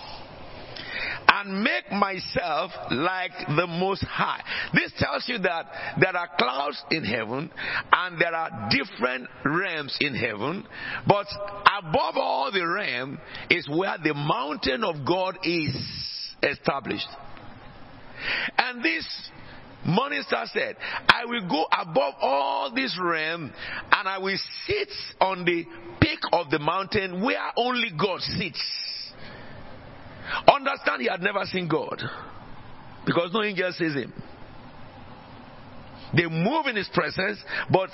and 1.28 1.64
make 1.64 1.92
myself 1.92 2.72
like 2.92 3.32
the 3.48 3.68
most 3.68 4.04
high. 4.04 4.42
This 4.74 4.92
tells 4.98 5.28
you 5.28 5.38
that 5.40 5.66
there 6.00 6.16
are 6.16 6.30
clouds 6.38 6.82
in 6.92 7.04
heaven 7.04 7.52
and 7.92 8.20
there 8.20 8.36
are 8.36 8.70
different 8.70 9.28
realms 9.46 9.96
in 10.00 10.16
heaven, 10.16 10.66
but 11.08 11.28
above 11.80 12.16
all 12.16 12.52
the 12.52 12.66
realm 12.66 13.20
is 13.50 13.68
where 13.70 13.98
the 14.04 14.14
mountain 14.14 14.84
of 14.84 15.06
God 15.06 15.38
is 15.44 15.76
established. 16.42 17.08
And 18.58 18.84
this 18.84 19.06
Morning 19.86 20.24
Star 20.26 20.46
said, 20.46 20.78
I 21.10 21.26
will 21.26 21.48
go 21.50 21.66
above 21.72 22.14
all 22.22 22.74
this 22.74 22.98
realm 23.02 23.52
and 23.92 24.08
I 24.08 24.18
will 24.18 24.38
sit 24.66 24.90
on 25.20 25.44
the 25.44 25.66
peak 26.00 26.20
of 26.32 26.50
the 26.50 26.60
mountain 26.60 27.22
where 27.22 27.52
only 27.58 27.92
God 27.98 28.22
sits. 28.22 28.62
Understand 30.48 31.02
he 31.02 31.08
had 31.08 31.22
never 31.22 31.46
seen 31.46 31.68
God 31.68 32.02
because 33.06 33.32
no 33.34 33.44
angel 33.44 33.72
sees 33.74 33.94
him. 33.94 34.14
They 36.16 36.28
move 36.28 36.68
in 36.68 36.76
his 36.76 36.90
presence, 36.94 37.40
but 37.72 37.90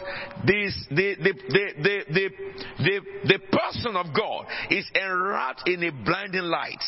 this, 0.45 0.75
the, 0.89 1.15
the, 1.15 1.33
the, 1.47 2.03
the, 2.11 2.29
the, 2.77 2.99
the, 3.25 3.39
person 3.39 3.95
of 3.95 4.07
God 4.13 4.45
is 4.69 4.85
enwrapped 4.93 5.67
in 5.67 5.83
a 5.83 5.91
blinding 5.91 6.43
light. 6.43 6.83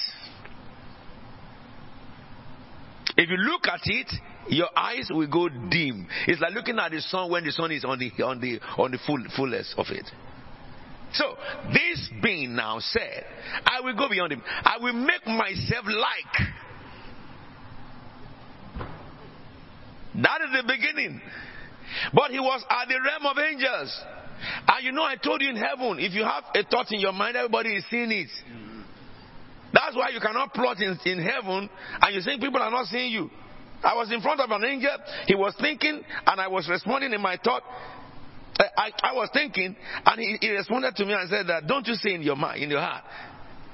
If 3.15 3.29
you 3.29 3.37
look 3.37 3.65
at 3.67 3.79
it, 3.85 4.11
your 4.49 4.67
eyes 4.75 5.07
will 5.09 5.27
go 5.27 5.47
dim. 5.47 6.07
It's 6.27 6.41
like 6.41 6.53
looking 6.53 6.77
at 6.79 6.91
the 6.91 6.99
sun 6.99 7.31
when 7.31 7.45
the 7.45 7.51
sun 7.51 7.71
is 7.71 7.85
on 7.85 7.99
the 7.99 8.11
on 8.23 8.41
the 8.41 8.59
on 8.77 8.91
the 8.91 8.99
full 9.05 9.23
fullness 9.35 9.73
of 9.77 9.85
it. 9.89 10.09
So 11.13 11.35
this 11.73 12.09
being 12.21 12.55
now 12.55 12.79
said, 12.79 13.25
I 13.65 13.81
will 13.81 13.95
go 13.95 14.07
beyond 14.09 14.33
him. 14.33 14.41
I 14.45 14.77
will 14.79 14.93
make 14.93 15.25
myself 15.27 15.85
like. 15.85 16.47
That 20.15 20.41
is 20.41 20.51
the 20.55 20.63
beginning. 20.67 21.21
But 22.13 22.31
he 22.31 22.39
was 22.39 22.63
at 22.69 22.87
the 22.87 22.95
realm 22.95 23.25
of 23.25 23.37
angels. 23.37 24.01
And 24.67 24.85
you 24.85 24.91
know, 24.91 25.03
I 25.03 25.15
told 25.17 25.41
you 25.41 25.49
in 25.49 25.55
heaven, 25.55 25.99
if 25.99 26.13
you 26.13 26.23
have 26.23 26.45
a 26.55 26.63
thought 26.63 26.91
in 26.91 26.99
your 26.99 27.13
mind, 27.13 27.35
everybody 27.35 27.75
is 27.75 27.85
seeing 27.89 28.11
it. 28.11 28.29
That's 29.73 29.95
why 29.95 30.09
you 30.09 30.19
cannot 30.19 30.53
plot 30.53 30.81
in, 30.81 30.97
in 31.05 31.21
heaven 31.21 31.69
and 32.01 32.15
you 32.15 32.21
think 32.21 32.41
people 32.41 32.61
are 32.61 32.71
not 32.71 32.87
seeing 32.87 33.11
you. 33.11 33.29
I 33.83 33.95
was 33.95 34.11
in 34.11 34.21
front 34.21 34.39
of 34.39 34.49
an 34.51 34.63
angel, 34.63 34.91
he 35.25 35.35
was 35.35 35.55
thinking, 35.59 36.01
and 36.25 36.41
I 36.41 36.47
was 36.47 36.69
responding 36.69 37.13
in 37.13 37.21
my 37.21 37.37
thought. 37.43 37.63
I, 38.77 38.91
I 39.03 39.13
was 39.13 39.29
thinking, 39.33 39.75
and 40.05 40.19
he, 40.19 40.37
he 40.41 40.49
responded 40.51 40.95
to 40.95 41.05
me 41.05 41.13
and 41.13 41.29
said 41.29 41.47
that, 41.47 41.67
don't 41.67 41.87
you 41.87 41.95
see 41.95 42.13
in 42.13 42.21
your 42.21 42.35
mind, 42.35 42.61
in 42.63 42.69
your 42.69 42.81
heart? 42.81 43.03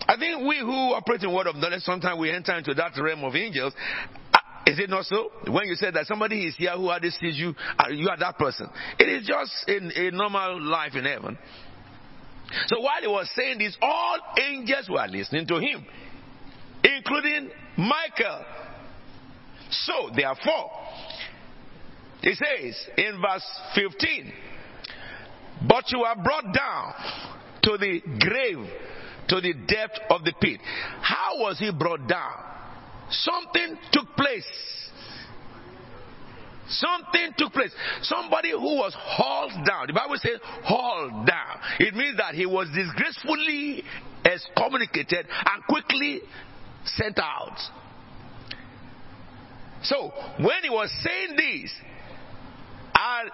I 0.07 0.15
think 0.17 0.47
we 0.47 0.59
who 0.59 0.93
operate 0.93 1.23
in 1.23 1.33
word 1.33 1.47
of 1.47 1.55
knowledge, 1.55 1.81
sometimes 1.81 2.19
we 2.19 2.31
enter 2.31 2.55
into 2.57 2.73
that 2.75 2.93
realm 2.97 3.23
of 3.23 3.35
angels. 3.35 3.73
Uh, 4.33 4.37
Is 4.65 4.79
it 4.79 4.89
not 4.89 5.05
so? 5.05 5.31
When 5.47 5.67
you 5.67 5.75
say 5.75 5.91
that 5.91 6.05
somebody 6.05 6.45
is 6.45 6.55
here 6.55 6.71
who 6.71 6.87
hardly 6.89 7.09
sees 7.09 7.37
you, 7.37 7.53
you 7.91 8.09
are 8.09 8.17
that 8.17 8.37
person. 8.37 8.69
It 8.99 9.09
is 9.09 9.27
just 9.27 9.51
in 9.67 9.91
a 9.95 10.11
normal 10.11 10.61
life 10.61 10.95
in 10.95 11.03
heaven. 11.03 11.37
So 12.67 12.79
while 12.79 13.01
he 13.01 13.07
was 13.07 13.29
saying 13.35 13.57
this, 13.59 13.75
all 13.81 14.17
angels 14.39 14.89
were 14.89 15.05
listening 15.09 15.47
to 15.47 15.55
him, 15.59 15.85
including 16.83 17.49
Michael. 17.75 18.45
So 19.69 20.09
therefore, 20.15 20.71
he 22.21 22.33
says 22.33 22.87
in 22.97 23.21
verse 23.21 23.45
15, 23.75 24.31
but 25.67 25.91
you 25.91 26.03
are 26.03 26.15
brought 26.15 26.53
down 26.53 26.93
to 27.63 27.77
the 27.77 28.01
grave, 28.19 28.67
to 29.29 29.41
the 29.41 29.53
depth 29.67 29.99
of 30.09 30.23
the 30.23 30.33
pit. 30.41 30.59
How 31.01 31.39
was 31.39 31.59
he 31.59 31.71
brought 31.71 32.07
down? 32.07 32.33
Something 33.09 33.77
took 33.91 34.15
place. 34.15 34.45
Something 36.69 37.31
took 37.37 37.53
place. 37.53 37.71
Somebody 38.01 38.51
who 38.51 38.75
was 38.75 38.93
hauled 38.97 39.65
down. 39.65 39.87
The 39.87 39.93
Bible 39.93 40.15
says 40.17 40.39
hauled 40.63 41.25
down. 41.25 41.59
It 41.79 41.95
means 41.95 42.17
that 42.17 42.35
he 42.35 42.45
was 42.45 42.67
disgracefully 42.75 43.83
excommunicated 44.25 45.25
and 45.29 45.63
quickly 45.69 46.21
sent 46.83 47.19
out. 47.19 47.57
So, 49.83 50.11
when 50.39 50.63
he 50.63 50.69
was 50.69 50.91
saying 51.03 51.37
this, 51.37 51.71
and 52.97 53.31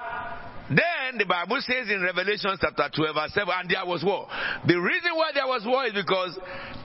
then 0.70 1.18
the 1.18 1.26
Bible 1.26 1.60
says 1.62 1.90
in 1.90 2.02
Revelation 2.02 2.56
chapter 2.60 2.90
12, 2.96 3.16
verse 3.16 3.34
7, 3.34 3.48
and 3.50 3.70
there 3.70 3.86
was 3.86 4.04
war. 4.04 4.28
The 4.66 4.76
reason 4.76 5.12
why 5.16 5.32
there 5.34 5.48
was 5.48 5.64
war 5.66 5.86
is 5.86 5.94
because 5.94 6.38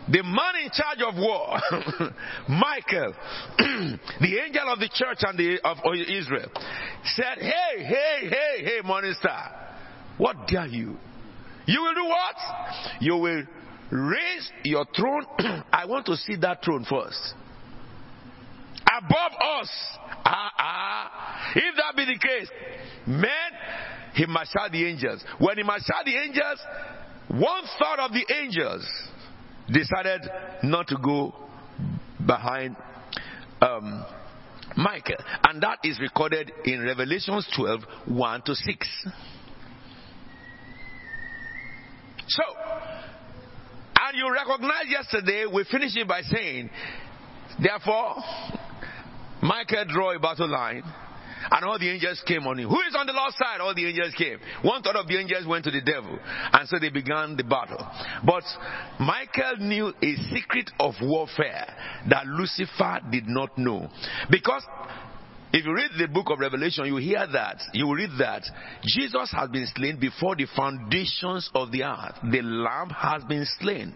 the 0.08 0.22
man 0.22 0.64
in 0.64 0.70
charge 0.70 1.02
of 1.06 1.14
war, 1.14 1.58
Michael, 2.48 3.14
the 4.20 4.38
angel 4.44 4.72
of 4.72 4.80
the 4.80 4.90
church 4.92 5.18
and 5.22 5.38
the, 5.38 5.58
of 5.64 5.78
Israel, 5.94 6.50
said, 7.04 7.38
Hey, 7.38 7.84
hey, 7.84 8.28
hey, 8.28 8.64
hey, 8.64 8.80
morning 8.84 9.14
star, 9.18 9.76
what 10.16 10.48
dare 10.48 10.66
you? 10.66 10.96
You 11.66 11.82
will 11.82 11.94
do 11.94 12.04
what? 12.04 12.36
You 13.00 13.16
will 13.16 13.42
raise 13.90 14.50
your 14.64 14.86
throne. 14.96 15.24
I 15.72 15.86
want 15.86 16.06
to 16.06 16.16
see 16.16 16.36
that 16.36 16.64
throne 16.64 16.84
first. 16.88 17.34
Above 18.98 19.32
us. 19.60 19.70
Ah, 20.24 20.50
ah. 20.58 21.52
If 21.54 21.76
that 21.76 21.96
be 21.96 22.04
the 22.04 22.18
case, 22.18 22.48
man, 23.06 23.50
he 24.14 24.26
marshaled 24.26 24.72
the 24.72 24.84
angels. 24.86 25.24
When 25.38 25.56
he 25.56 25.62
marshaled 25.62 26.06
the 26.06 26.16
angels, 26.16 26.60
one 27.28 27.62
third 27.78 28.00
of 28.00 28.12
the 28.12 28.26
angels 28.34 28.86
decided 29.72 30.22
not 30.62 30.88
to 30.88 30.96
go 31.02 31.34
behind 32.26 32.76
um, 33.60 34.04
Michael. 34.76 35.16
And 35.44 35.62
that 35.62 35.78
is 35.84 36.00
recorded 36.00 36.52
in 36.64 36.82
Revelations 36.82 37.46
12 37.56 37.80
1 38.06 38.42
to 38.42 38.54
6. 38.54 39.06
So, 42.28 42.42
and 44.00 44.16
you 44.16 44.32
recognize 44.32 44.84
yesterday, 44.88 45.46
we 45.52 45.64
finished 45.64 45.96
it 45.96 46.06
by 46.06 46.20
saying, 46.22 46.68
therefore, 47.62 48.16
Michael 49.42 49.84
drew 49.86 50.16
a 50.16 50.18
battle 50.18 50.48
line. 50.48 50.82
And 51.50 51.64
all 51.64 51.78
the 51.78 51.88
angels 51.88 52.20
came 52.26 52.46
on 52.46 52.58
him. 52.58 52.68
Who 52.68 52.80
is 52.80 52.94
on 52.98 53.06
the 53.06 53.12
Lord's 53.12 53.36
side? 53.36 53.60
All 53.60 53.74
the 53.74 53.86
angels 53.86 54.12
came. 54.18 54.38
One 54.62 54.82
third 54.82 54.96
of 54.96 55.06
the 55.06 55.18
angels 55.18 55.46
went 55.46 55.64
to 55.64 55.70
the 55.70 55.80
devil. 55.80 56.18
And 56.52 56.68
so 56.68 56.78
they 56.78 56.90
began 56.90 57.36
the 57.36 57.44
battle. 57.44 57.86
But 58.26 58.42
Michael 58.98 59.56
knew 59.58 59.92
a 60.02 60.16
secret 60.34 60.70
of 60.80 60.94
warfare 61.00 61.74
that 62.10 62.26
Lucifer 62.26 63.00
did 63.10 63.28
not 63.28 63.56
know. 63.56 63.88
Because 64.30 64.64
if 65.52 65.64
you 65.64 65.72
read 65.72 65.92
the 65.98 66.08
book 66.08 66.26
of 66.28 66.40
Revelation, 66.40 66.86
you 66.86 66.96
hear 66.96 67.26
that, 67.32 67.62
you 67.72 67.94
read 67.94 68.10
that 68.18 68.42
Jesus 68.84 69.30
has 69.32 69.48
been 69.48 69.66
slain 69.74 69.98
before 69.98 70.36
the 70.36 70.46
foundations 70.54 71.48
of 71.54 71.70
the 71.72 71.84
earth. 71.84 72.16
The 72.30 72.42
lamb 72.42 72.90
has 72.90 73.24
been 73.24 73.46
slain. 73.58 73.94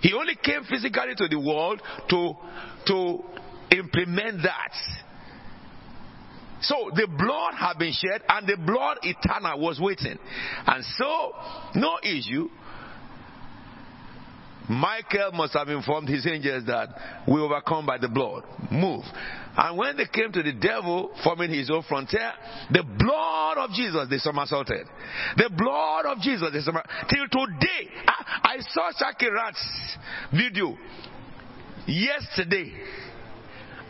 He 0.00 0.12
only 0.12 0.36
came 0.36 0.64
physically 0.64 1.14
to 1.16 1.28
the 1.28 1.38
world 1.38 1.82
to, 2.10 2.34
to 2.86 3.24
implement 3.76 4.42
that. 4.42 4.72
So 6.60 6.90
the 6.94 7.06
blood 7.06 7.54
had 7.54 7.78
been 7.78 7.92
shed 7.92 8.22
and 8.28 8.46
the 8.46 8.56
blood 8.56 8.98
eternal 9.02 9.60
was 9.60 9.78
waiting. 9.80 10.18
And 10.66 10.84
so, 10.96 11.32
no 11.74 11.98
issue. 12.02 12.48
Michael 14.68 15.32
must 15.32 15.54
have 15.54 15.68
informed 15.68 16.08
his 16.08 16.26
angels 16.26 16.64
that 16.66 16.88
we 17.26 17.40
overcome 17.40 17.86
by 17.86 17.98
the 17.98 18.08
blood. 18.08 18.44
Move. 18.70 19.04
And 19.56 19.78
when 19.78 19.96
they 19.96 20.06
came 20.06 20.30
to 20.32 20.42
the 20.42 20.52
devil 20.52 21.10
forming 21.24 21.50
his 21.50 21.70
own 21.70 21.82
frontier, 21.88 22.32
the 22.70 22.82
blood 22.82 23.58
of 23.58 23.70
Jesus 23.70 24.06
they 24.10 24.18
somersaulted. 24.18 24.86
The 25.36 25.50
blood 25.56 26.06
of 26.06 26.18
Jesus 26.20 26.50
they 26.52 26.60
somersaulted. 26.60 27.08
Till 27.08 27.28
today, 27.28 27.88
I, 28.06 28.56
I 28.56 28.56
saw 28.60 28.92
Shakirat's 28.92 29.96
video 30.32 30.76
yesterday. 31.86 32.72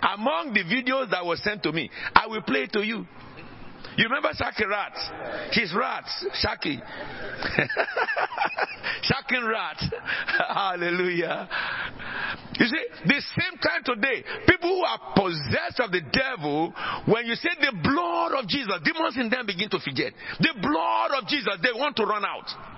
Among 0.00 0.54
the 0.54 0.62
videos 0.62 1.10
that 1.10 1.26
were 1.26 1.36
sent 1.36 1.64
to 1.64 1.72
me, 1.72 1.90
I 2.14 2.28
will 2.28 2.42
play 2.42 2.66
to 2.66 2.80
you. 2.86 3.04
You 3.98 4.04
remember 4.04 4.28
Shaki 4.28 4.64
Rat? 4.68 5.50
His 5.50 5.74
rat, 5.74 6.04
Shaki. 6.40 6.80
Shaking 9.02 9.44
rat. 9.44 9.82
Hallelujah. 10.54 11.48
You 12.60 12.66
see, 12.66 12.84
the 13.06 13.22
same 13.36 13.58
time 13.58 13.82
today, 13.84 14.22
people 14.46 14.70
who 14.70 14.84
are 14.84 15.14
possessed 15.16 15.80
of 15.80 15.90
the 15.90 16.02
devil, 16.12 16.72
when 17.06 17.26
you 17.26 17.34
say 17.34 17.50
the 17.60 17.72
blood 17.82 18.38
of 18.38 18.46
Jesus, 18.46 18.74
demons 18.84 19.16
in 19.16 19.30
them 19.30 19.46
begin 19.46 19.68
to 19.70 19.80
forget. 19.80 20.12
The 20.38 20.54
blood 20.62 21.20
of 21.20 21.26
Jesus, 21.26 21.54
they 21.60 21.72
want 21.74 21.96
to 21.96 22.04
run 22.04 22.24
out. 22.24 22.77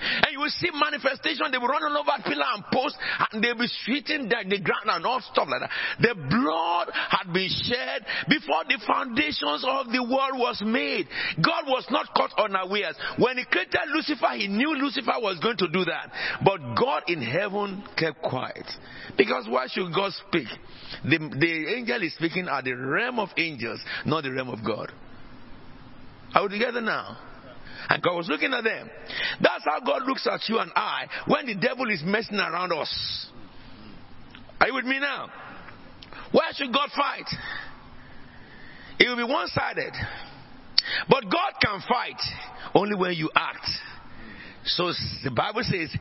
And 0.00 0.32
you 0.32 0.40
will 0.40 0.54
see 0.54 0.70
manifestation. 0.72 1.50
They 1.50 1.58
will 1.58 1.68
run 1.68 1.82
all 1.84 1.98
over 1.98 2.22
pillar 2.24 2.46
and 2.54 2.64
post, 2.72 2.96
and 3.32 3.42
they'll 3.42 3.58
be 3.58 3.68
sweating 3.84 4.28
the, 4.28 4.44
the 4.48 4.60
ground 4.60 4.88
and 4.88 5.06
all 5.06 5.20
stuff 5.20 5.48
like 5.48 5.60
that. 5.60 5.70
The 6.00 6.14
blood 6.14 6.90
had 6.94 7.32
been 7.32 7.50
shed 7.50 8.06
before 8.28 8.64
the 8.68 8.78
foundations 8.86 9.64
of 9.66 9.90
the 9.92 10.02
world 10.02 10.38
was 10.38 10.62
made. 10.64 11.08
God 11.42 11.66
was 11.66 11.86
not 11.90 12.12
caught 12.14 12.32
unawares. 12.38 12.96
When 13.18 13.38
He 13.38 13.44
created 13.44 13.88
Lucifer, 13.94 14.34
He 14.36 14.48
knew 14.48 14.74
Lucifer 14.76 15.18
was 15.18 15.38
going 15.40 15.56
to 15.58 15.68
do 15.68 15.84
that. 15.84 16.10
But 16.44 16.74
God 16.74 17.04
in 17.08 17.22
heaven 17.22 17.84
kept 17.96 18.22
quiet. 18.22 18.66
Because 19.16 19.46
why 19.48 19.66
should 19.68 19.92
God 19.94 20.12
speak? 20.28 20.48
The, 21.04 21.18
the 21.18 21.74
angel 21.76 22.02
is 22.02 22.14
speaking 22.14 22.48
at 22.48 22.64
the 22.64 22.72
realm 22.72 23.18
of 23.18 23.30
angels, 23.36 23.80
not 24.04 24.24
the 24.24 24.32
realm 24.32 24.48
of 24.48 24.64
God. 24.64 24.92
Are 26.34 26.42
we 26.42 26.58
together 26.58 26.80
now? 26.80 27.16
And 27.88 28.02
God 28.02 28.16
was 28.16 28.28
looking 28.28 28.52
at 28.52 28.64
them. 28.64 28.90
That's 29.40 29.64
how 29.64 29.80
God 29.80 30.06
looks 30.06 30.26
at 30.26 30.40
you 30.48 30.58
and 30.58 30.70
I 30.74 31.06
when 31.26 31.46
the 31.46 31.54
devil 31.54 31.90
is 31.90 32.02
messing 32.04 32.38
around 32.38 32.72
us. 32.72 33.26
Are 34.60 34.68
you 34.68 34.74
with 34.74 34.84
me 34.84 34.98
now? 34.98 35.30
Why 36.32 36.50
should 36.54 36.72
God 36.72 36.90
fight? 36.96 37.26
It 38.98 39.08
will 39.08 39.16
be 39.16 39.32
one 39.32 39.46
sided. 39.48 39.92
But 41.08 41.24
God 41.24 41.52
can 41.62 41.80
fight 41.88 42.20
only 42.74 42.96
when 42.96 43.12
you 43.12 43.30
act. 43.34 43.68
So 44.64 44.92
the 45.24 45.30
Bible 45.30 45.62
says, 45.62 45.94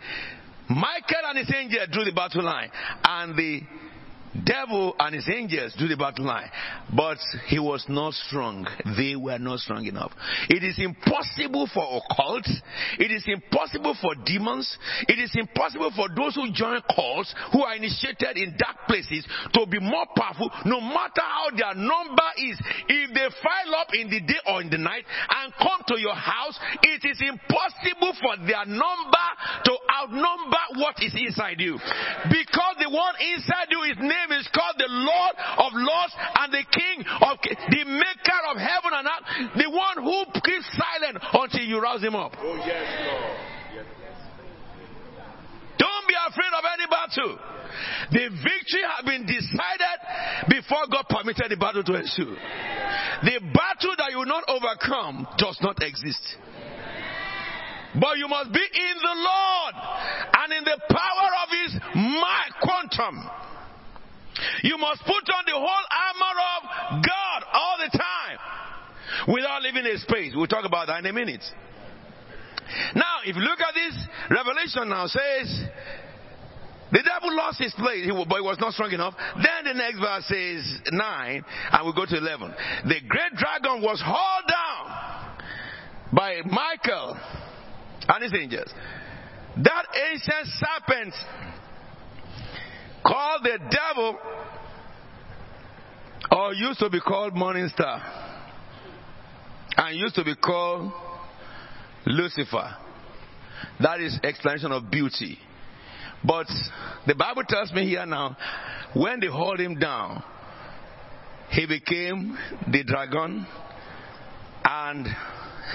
Michael 0.69 1.25
and 1.25 1.37
his 1.37 1.53
angel 1.55 1.79
drew 1.91 2.03
the 2.03 2.11
battle 2.11 2.43
line, 2.43 2.69
and 3.03 3.37
the 3.37 3.61
devil 4.45 4.95
and 4.99 5.15
his 5.15 5.27
angels 5.29 5.73
do 5.77 5.87
the 5.87 5.97
battle 5.97 6.25
line. 6.25 6.49
But 6.95 7.17
he 7.47 7.59
was 7.59 7.85
not 7.89 8.13
strong. 8.13 8.67
They 8.97 9.15
were 9.15 9.39
not 9.39 9.59
strong 9.59 9.85
enough. 9.85 10.11
It 10.49 10.63
is 10.63 10.79
impossible 10.79 11.69
for 11.73 11.83
occults. 11.83 12.51
It 12.99 13.11
is 13.11 13.23
impossible 13.27 13.95
for 14.01 14.15
demons. 14.25 14.77
It 15.07 15.19
is 15.19 15.31
impossible 15.35 15.91
for 15.95 16.07
those 16.15 16.35
who 16.35 16.51
join 16.51 16.81
cults, 16.93 17.33
who 17.51 17.63
are 17.63 17.75
initiated 17.75 18.37
in 18.37 18.55
dark 18.57 18.87
places, 18.87 19.25
to 19.53 19.65
be 19.67 19.79
more 19.79 20.05
powerful, 20.15 20.49
no 20.65 20.79
matter 20.81 21.21
how 21.23 21.49
their 21.55 21.75
number 21.75 22.29
is. 22.37 22.59
If 22.87 23.13
they 23.13 23.27
file 23.43 23.75
up 23.75 23.89
in 23.93 24.09
the 24.09 24.21
day 24.21 24.39
or 24.47 24.61
in 24.61 24.69
the 24.69 24.77
night 24.77 25.03
and 25.29 25.53
come 25.55 25.81
to 25.87 25.99
your 25.99 26.15
house, 26.15 26.57
it 26.83 27.03
is 27.03 27.21
impossible 27.21 28.13
for 28.21 28.37
their 28.45 28.65
number 28.65 29.27
to 29.65 29.73
outnumber 29.99 30.63
what 30.75 30.95
is 31.01 31.13
inside 31.15 31.59
you. 31.59 31.79
Because 32.29 32.75
the 32.79 32.89
one 32.89 33.15
inside 33.19 33.67
you, 33.69 33.81
his 33.87 33.97
name 34.17 34.39
is 34.39 34.47
called 34.53 34.75
the 34.77 34.89
Lord 34.89 35.35
of 35.37 35.71
Lords 35.73 36.13
and 36.17 36.49
the 36.53 36.65
King 36.71 37.05
of 37.21 37.37
the 37.41 37.83
Maker 37.85 38.41
of 38.49 38.57
heaven 38.57 38.91
and 38.93 39.05
earth, 39.05 39.25
the 39.57 39.69
one 39.69 39.97
who 40.01 40.25
keeps 40.41 40.65
silent 40.73 41.21
until 41.33 41.65
you 41.65 41.79
rouse 41.79 42.01
him 42.01 42.15
up. 42.15 42.33
Oh, 42.37 42.55
yes, 42.65 42.85
Lord. 43.05 43.47
Don't 45.77 46.07
be 46.07 46.15
afraid 46.27 46.53
of 46.57 46.63
any 46.73 46.87
battle. 46.89 47.37
The 48.11 48.25
victory 48.33 48.83
has 48.89 49.05
been 49.05 49.25
decided 49.25 49.97
before 50.49 50.87
God 50.91 51.05
permitted 51.09 51.51
the 51.51 51.57
battle 51.57 51.83
to 51.83 51.93
ensue. 51.93 52.33
The 53.23 53.39
battle 53.53 53.93
that 53.97 54.09
you 54.11 54.17
will 54.17 54.25
not 54.25 54.43
overcome 54.47 55.27
does 55.37 55.57
not 55.61 55.77
exist. 55.83 56.37
But 57.99 58.17
you 58.17 58.27
must 58.27 58.51
be 58.51 58.61
in 58.61 58.95
the 59.01 59.15
Lord 59.15 59.73
and 60.33 60.53
in 60.53 60.63
the 60.63 60.79
power 60.89 61.29
of 61.43 61.49
His 61.49 61.71
might, 61.95 62.53
quantum. 62.61 63.29
You 64.63 64.77
must 64.77 65.01
put 65.01 65.25
on 65.33 65.43
the 65.45 65.55
whole 65.55 65.65
armor 65.65 66.35
of 66.57 67.03
God 67.03 67.39
all 67.53 67.77
the 67.79 67.97
time 67.97 68.37
without 69.33 69.61
leaving 69.61 69.85
a 69.85 69.97
space. 69.99 70.33
We'll 70.35 70.47
talk 70.47 70.65
about 70.65 70.87
that 70.87 70.99
in 70.99 71.05
a 71.05 71.13
minute. 71.13 71.43
Now, 72.95 73.23
if 73.25 73.35
you 73.35 73.41
look 73.41 73.59
at 73.59 73.73
this, 73.73 73.95
Revelation 74.29 74.89
now 74.89 75.07
says, 75.07 75.67
the 76.91 77.03
devil 77.03 77.35
lost 77.35 77.59
his 77.59 77.73
place, 77.73 78.05
he, 78.05 78.11
but 78.11 78.35
he 78.35 78.41
was 78.41 78.57
not 78.59 78.73
strong 78.73 78.91
enough. 78.91 79.13
Then 79.35 79.65
the 79.65 79.73
next 79.73 79.99
verse 79.99 80.25
says 80.27 80.81
9, 80.91 81.45
and 81.71 81.85
we 81.85 81.93
go 81.93 82.05
to 82.05 82.17
11. 82.17 82.53
The 82.87 82.99
great 83.07 83.33
dragon 83.35 83.81
was 83.81 84.01
hauled 84.03 84.47
down 84.47 85.37
by 86.13 86.41
Michael 86.45 87.17
and 88.07 88.23
his 88.23 88.33
angels. 88.33 88.73
That 89.63 89.85
ancient 90.11 90.47
serpent 90.59 91.13
called 93.07 93.43
the 93.43 93.57
devil, 93.71 94.17
or 96.31 96.53
used 96.53 96.79
to 96.79 96.89
be 96.89 96.99
called 96.99 97.35
Morning 97.35 97.69
Star, 97.73 98.01
and 99.77 99.97
used 99.97 100.15
to 100.15 100.23
be 100.23 100.35
called 100.35 100.91
Lucifer. 102.05 102.75
That 103.79 104.01
is 104.01 104.19
explanation 104.23 104.71
of 104.71 104.91
beauty. 104.91 105.37
But 106.23 106.47
the 107.05 107.15
Bible 107.15 107.43
tells 107.47 107.71
me 107.71 107.87
here 107.87 108.05
now, 108.05 108.35
when 108.93 109.19
they 109.19 109.27
hauled 109.27 109.59
him 109.59 109.75
down, 109.79 110.23
he 111.49 111.65
became 111.65 112.37
the 112.71 112.83
dragon 112.83 113.45
and 114.65 115.07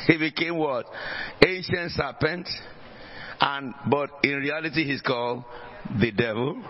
he 0.07 0.19
became 0.19 0.59
what? 0.59 0.87
Ancient 1.47 1.93
serpent. 1.93 2.49
And 3.41 3.75
but 3.91 4.11
in 4.23 4.37
reality 4.37 4.85
he's 4.85 5.01
called 5.01 5.45
the 5.99 6.11
devil 6.13 6.63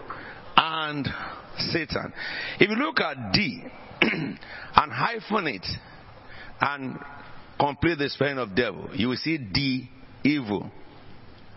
and 0.57 1.09
Satan. 1.59 2.13
If 2.59 2.69
you 2.69 2.77
look 2.77 3.01
at 3.01 3.33
D 3.33 3.63
and 4.01 4.39
hyphen 4.93 5.47
it 5.47 5.67
and 6.61 6.99
complete 7.59 7.99
the 7.99 8.09
spelling 8.09 8.39
of 8.39 8.55
devil, 8.55 8.91
you 8.95 9.09
will 9.09 9.17
see 9.17 9.39
D 9.39 9.91
evil. 10.25 10.71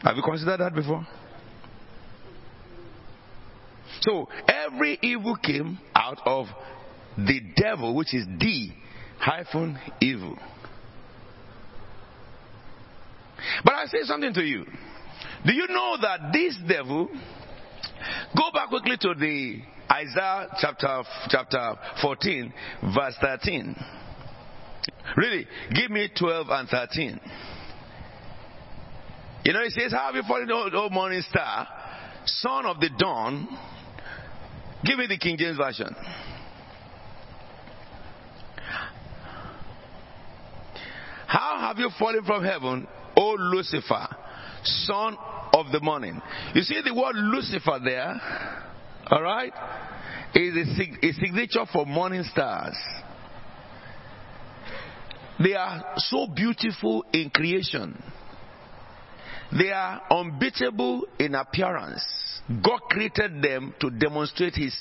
Have 0.02 0.16
you 0.16 0.24
considered 0.24 0.60
that 0.60 0.74
before? 0.74 1.06
So 4.02 4.28
every 4.48 5.00
evil 5.02 5.36
came 5.36 5.80
out 5.96 6.20
of 6.26 6.48
the 7.18 7.42
devil, 7.56 7.96
which 7.96 8.14
is 8.14 8.26
D 8.38 8.74
hyphen 9.20 9.80
evil. 10.02 10.38
But 13.64 13.74
I 13.74 13.86
say 13.86 14.00
something 14.04 14.34
to 14.34 14.44
you. 14.44 14.66
Do 15.46 15.54
you 15.54 15.68
know 15.68 15.98
that 16.02 16.34
this 16.34 16.58
devil, 16.68 17.10
go 18.36 18.52
back 18.54 18.70
quickly 18.70 18.98
to 18.98 19.14
the 19.14 19.62
Isaiah 19.92 20.48
chapter, 20.60 21.04
chapter 21.30 21.76
14, 22.02 22.54
verse 22.96 23.16
13. 23.22 23.76
Really, 25.18 25.48
give 25.74 25.92
me 25.92 26.10
12 26.18 26.48
and 26.50 26.70
13. 26.70 27.20
You 29.46 29.54
know, 29.54 29.62
it 29.62 29.72
says, 29.72 29.92
How 29.92 30.08
have 30.08 30.16
you 30.16 30.24
fallen, 30.28 30.50
O, 30.52 30.70
o 30.74 30.90
morning 30.90 31.22
star, 31.30 31.68
son 32.26 32.66
of 32.66 32.80
the 32.80 32.90
dawn? 32.98 33.48
Give 34.84 34.98
me 34.98 35.08
the 35.08 35.18
King 35.18 35.38
James 35.38 35.58
Version. 35.58 35.96
How 41.28 41.60
have 41.60 41.78
you 41.78 41.90
fallen 42.00 42.24
from 42.24 42.44
heaven, 42.44 42.88
O 43.18 43.36
Lucifer, 43.40 44.08
son 44.64 45.18
of 45.54 45.72
the 45.72 45.80
morning? 45.80 46.22
You 46.54 46.62
see 46.62 46.82
the 46.84 46.94
word 46.94 47.16
Lucifer 47.16 47.80
there, 47.84 48.22
all 49.08 49.22
right, 49.22 49.54
is 50.34 50.56
a, 50.56 50.76
sig- 50.76 51.04
a 51.04 51.14
signature 51.14 51.66
for 51.72 51.86
morning 51.86 52.24
stars. 52.24 52.76
They 55.42 55.54
are 55.54 55.94
so 55.98 56.28
beautiful 56.28 57.06
in 57.12 57.30
creation. 57.30 58.02
They 59.58 59.72
are 59.72 60.02
unbeatable 60.10 61.08
in 61.20 61.36
appearance. 61.36 62.04
God 62.64 62.80
created 62.90 63.42
them 63.42 63.74
to 63.80 63.90
demonstrate 63.90 64.56
his 64.56 64.76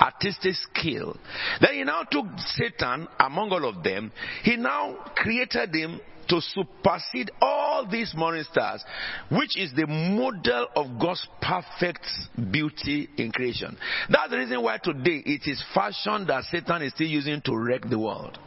artistic 0.00 0.54
skill. 0.54 1.16
Then 1.60 1.74
he 1.74 1.84
now 1.84 2.02
took 2.02 2.26
Satan 2.38 3.08
among 3.18 3.50
all 3.50 3.68
of 3.68 3.82
them. 3.82 4.12
He 4.42 4.56
now 4.56 4.96
created 5.16 5.74
him 5.74 6.00
to 6.28 6.40
supersede 6.40 7.30
all 7.40 7.86
these 7.90 8.12
morning 8.16 8.44
stars, 8.50 8.84
which 9.30 9.58
is 9.58 9.72
the 9.74 9.86
model 9.86 10.66
of 10.74 10.98
God's 11.00 11.26
perfect 11.40 12.06
beauty 12.50 13.08
in 13.16 13.32
creation. 13.32 13.76
That's 14.10 14.30
the 14.30 14.38
reason 14.38 14.62
why 14.62 14.78
today 14.78 15.22
it 15.24 15.42
is 15.46 15.62
fashion 15.74 16.26
that 16.26 16.44
Satan 16.44 16.82
is 16.82 16.92
still 16.92 17.06
using 17.08 17.40
to 17.42 17.56
wreck 17.56 17.82
the 17.88 17.98
world. 17.98 18.38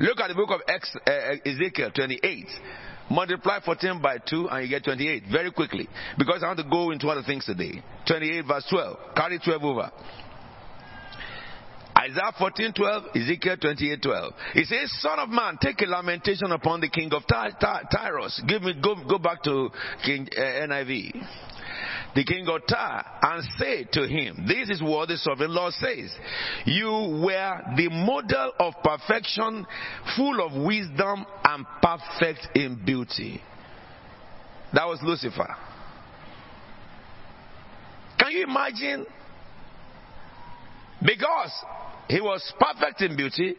Look 0.00 0.20
at 0.20 0.28
the 0.28 0.34
book 0.34 0.50
of 0.50 0.60
Ex- 0.68 0.96
uh, 1.06 1.48
Ezekiel 1.48 1.90
28. 1.94 2.46
Multiply 3.10 3.60
14 3.64 4.02
by 4.02 4.18
2 4.18 4.48
and 4.50 4.62
you 4.62 4.68
get 4.68 4.84
28 4.84 5.24
very 5.32 5.50
quickly. 5.50 5.88
Because 6.18 6.42
I 6.42 6.46
want 6.48 6.58
to 6.58 6.68
go 6.68 6.90
into 6.90 7.08
other 7.08 7.22
things 7.22 7.44
today. 7.46 7.82
28 8.06 8.44
verse 8.46 8.66
12. 8.70 8.96
Carry 9.16 9.38
12 9.38 9.64
over. 9.64 9.90
Isaiah 12.10 12.32
14 12.38 12.72
12, 12.74 13.02
Ezekiel 13.16 13.56
28 13.60 14.02
12. 14.02 14.32
It 14.54 14.66
says, 14.66 15.00
Son 15.00 15.18
of 15.18 15.28
man, 15.28 15.58
take 15.60 15.80
a 15.82 15.86
lamentation 15.86 16.52
upon 16.52 16.80
the 16.80 16.88
king 16.88 17.12
of 17.12 17.26
Ty- 17.26 17.50
Ty- 17.60 17.84
Tyros. 17.92 18.46
Give 18.46 18.62
me, 18.62 18.74
go, 18.82 18.94
go 19.08 19.18
back 19.18 19.42
to 19.44 19.70
King 20.04 20.28
uh, 20.36 20.40
NIV 20.40 21.24
the 22.14 22.24
king 22.24 22.48
of 22.48 22.62
Tyre, 22.66 23.04
and 23.22 23.44
say 23.58 23.84
to 23.92 24.08
him, 24.08 24.44
This 24.48 24.70
is 24.70 24.82
what 24.82 25.08
the 25.08 25.16
sovereign 25.18 25.54
Lord 25.54 25.72
says. 25.74 26.10
You 26.64 26.90
were 26.90 27.60
the 27.76 27.88
model 27.90 28.52
of 28.58 28.74
perfection, 28.82 29.66
full 30.16 30.44
of 30.44 30.64
wisdom 30.64 31.24
and 31.44 31.66
perfect 31.82 32.56
in 32.56 32.82
beauty. 32.84 33.40
That 34.72 34.86
was 34.86 34.98
Lucifer. 35.02 35.54
Can 38.18 38.32
you 38.32 38.44
imagine? 38.44 39.06
Because 41.00 41.52
he 42.08 42.20
was 42.20 42.52
perfect 42.58 43.02
in 43.02 43.16
beauty, 43.16 43.54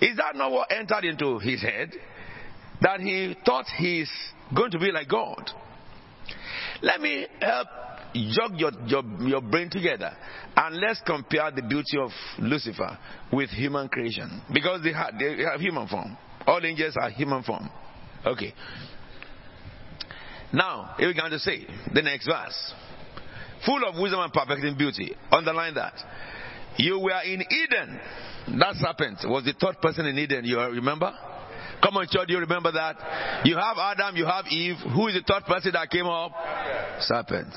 is 0.00 0.16
that 0.16 0.34
not 0.36 0.50
what 0.50 0.70
entered 0.72 1.04
into 1.04 1.38
his 1.38 1.62
head? 1.62 1.92
That 2.80 3.00
he 3.00 3.36
thought 3.44 3.66
he's 3.76 4.10
going 4.54 4.70
to 4.72 4.78
be 4.78 4.90
like 4.92 5.08
God. 5.08 5.50
Let 6.82 7.00
me 7.00 7.26
help 7.40 7.68
jog 8.14 8.52
your, 8.56 8.72
your, 8.86 9.02
your 9.20 9.40
brain 9.40 9.70
together 9.70 10.12
and 10.56 10.76
let's 10.76 11.00
compare 11.06 11.50
the 11.50 11.62
beauty 11.62 11.98
of 11.98 12.10
Lucifer 12.38 12.98
with 13.32 13.50
human 13.50 13.88
creation. 13.88 14.42
Because 14.52 14.82
they 14.82 14.92
have, 14.92 15.14
they 15.18 15.42
have 15.42 15.60
human 15.60 15.88
form. 15.88 16.16
All 16.46 16.64
angels 16.64 16.96
are 17.00 17.10
human 17.10 17.42
form. 17.42 17.70
Okay. 18.26 18.52
Now, 20.52 20.94
here 20.98 21.08
we're 21.08 21.14
going 21.14 21.32
to 21.32 21.38
say 21.38 21.66
the 21.92 22.02
next 22.02 22.26
verse. 22.26 22.74
full 23.64 23.80
of 23.88 23.96
wisdom 24.00 24.20
and 24.20 24.32
perfect 24.32 24.62
in 24.62 24.76
beauty. 24.76 25.14
Underline 25.32 25.74
that. 25.74 25.94
You 26.76 26.98
were 26.98 27.22
in 27.22 27.42
Eden. 27.42 28.00
That 28.58 28.74
serpent 28.76 29.18
was 29.24 29.44
the 29.44 29.54
third 29.58 29.80
person 29.80 30.06
in 30.06 30.18
Eden. 30.18 30.44
You 30.44 30.58
remember? 30.60 31.12
Come 31.82 31.96
on, 31.96 32.06
church, 32.10 32.28
you 32.28 32.38
remember 32.38 32.72
that? 32.72 33.44
You 33.44 33.56
have 33.56 33.76
Adam, 33.78 34.16
you 34.16 34.24
have 34.24 34.46
Eve. 34.46 34.76
Who 34.94 35.08
is 35.08 35.14
the 35.14 35.22
third 35.26 35.44
person 35.44 35.72
that 35.74 35.90
came 35.90 36.06
up? 36.06 36.32
Serpent. 37.00 37.52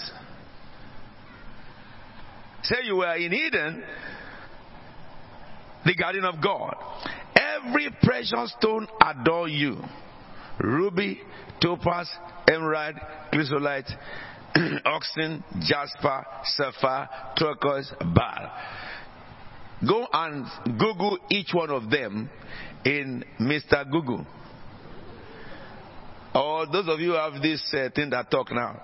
Say 2.64 2.76
you 2.84 2.98
were 2.98 3.16
in 3.16 3.34
Eden, 3.34 3.84
the 5.86 5.96
garden 5.96 6.26
of 6.26 6.44
God. 6.44 6.76
Every 7.36 7.90
precious 8.04 8.54
stone 8.60 8.88
adore 9.02 9.48
you. 9.48 9.78
Ruby, 10.60 11.22
topaz, 11.62 12.10
emerald, 12.52 12.96
chrysolite, 13.32 13.90
onyx, 14.86 15.18
jasper, 15.62 16.26
sapphire, 16.44 17.08
turquoise, 17.38 17.94
beryl. 18.00 18.52
Go 19.86 20.08
and 20.12 20.46
Google 20.80 21.18
each 21.30 21.54
one 21.54 21.70
of 21.70 21.90
them 21.90 22.30
in 22.84 23.24
Mr. 23.40 23.90
Google. 23.90 24.26
Or 26.34 26.66
those 26.68 26.88
of 26.88 27.00
you 27.00 27.12
who 27.12 27.18
have 27.18 27.42
this 27.42 27.64
uh, 27.74 27.90
thing 27.94 28.10
that 28.12 28.30
talk 28.32 28.52
now, 28.52 28.82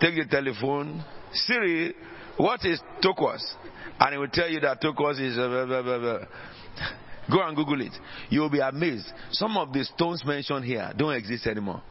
take 0.00 0.14
your 0.14 0.26
telephone, 0.26 1.04
Siri, 1.32 1.94
what 2.36 2.64
is 2.64 2.80
turquoise? 3.02 3.54
And 3.98 4.14
it 4.14 4.18
will 4.18 4.28
tell 4.28 4.48
you 4.48 4.60
that 4.60 4.80
turquoise 4.80 5.18
is. 5.18 5.38
Uh, 5.38 5.48
blah, 5.48 5.82
blah, 5.82 5.98
blah, 5.98 6.18
Go 7.30 7.46
and 7.46 7.54
Google 7.54 7.80
it. 7.82 7.92
You 8.28 8.40
will 8.40 8.50
be 8.50 8.60
amazed. 8.60 9.06
Some 9.30 9.56
of 9.56 9.72
the 9.72 9.84
stones 9.84 10.24
mentioned 10.24 10.64
here 10.64 10.90
don't 10.96 11.14
exist 11.14 11.46
anymore. 11.46 11.82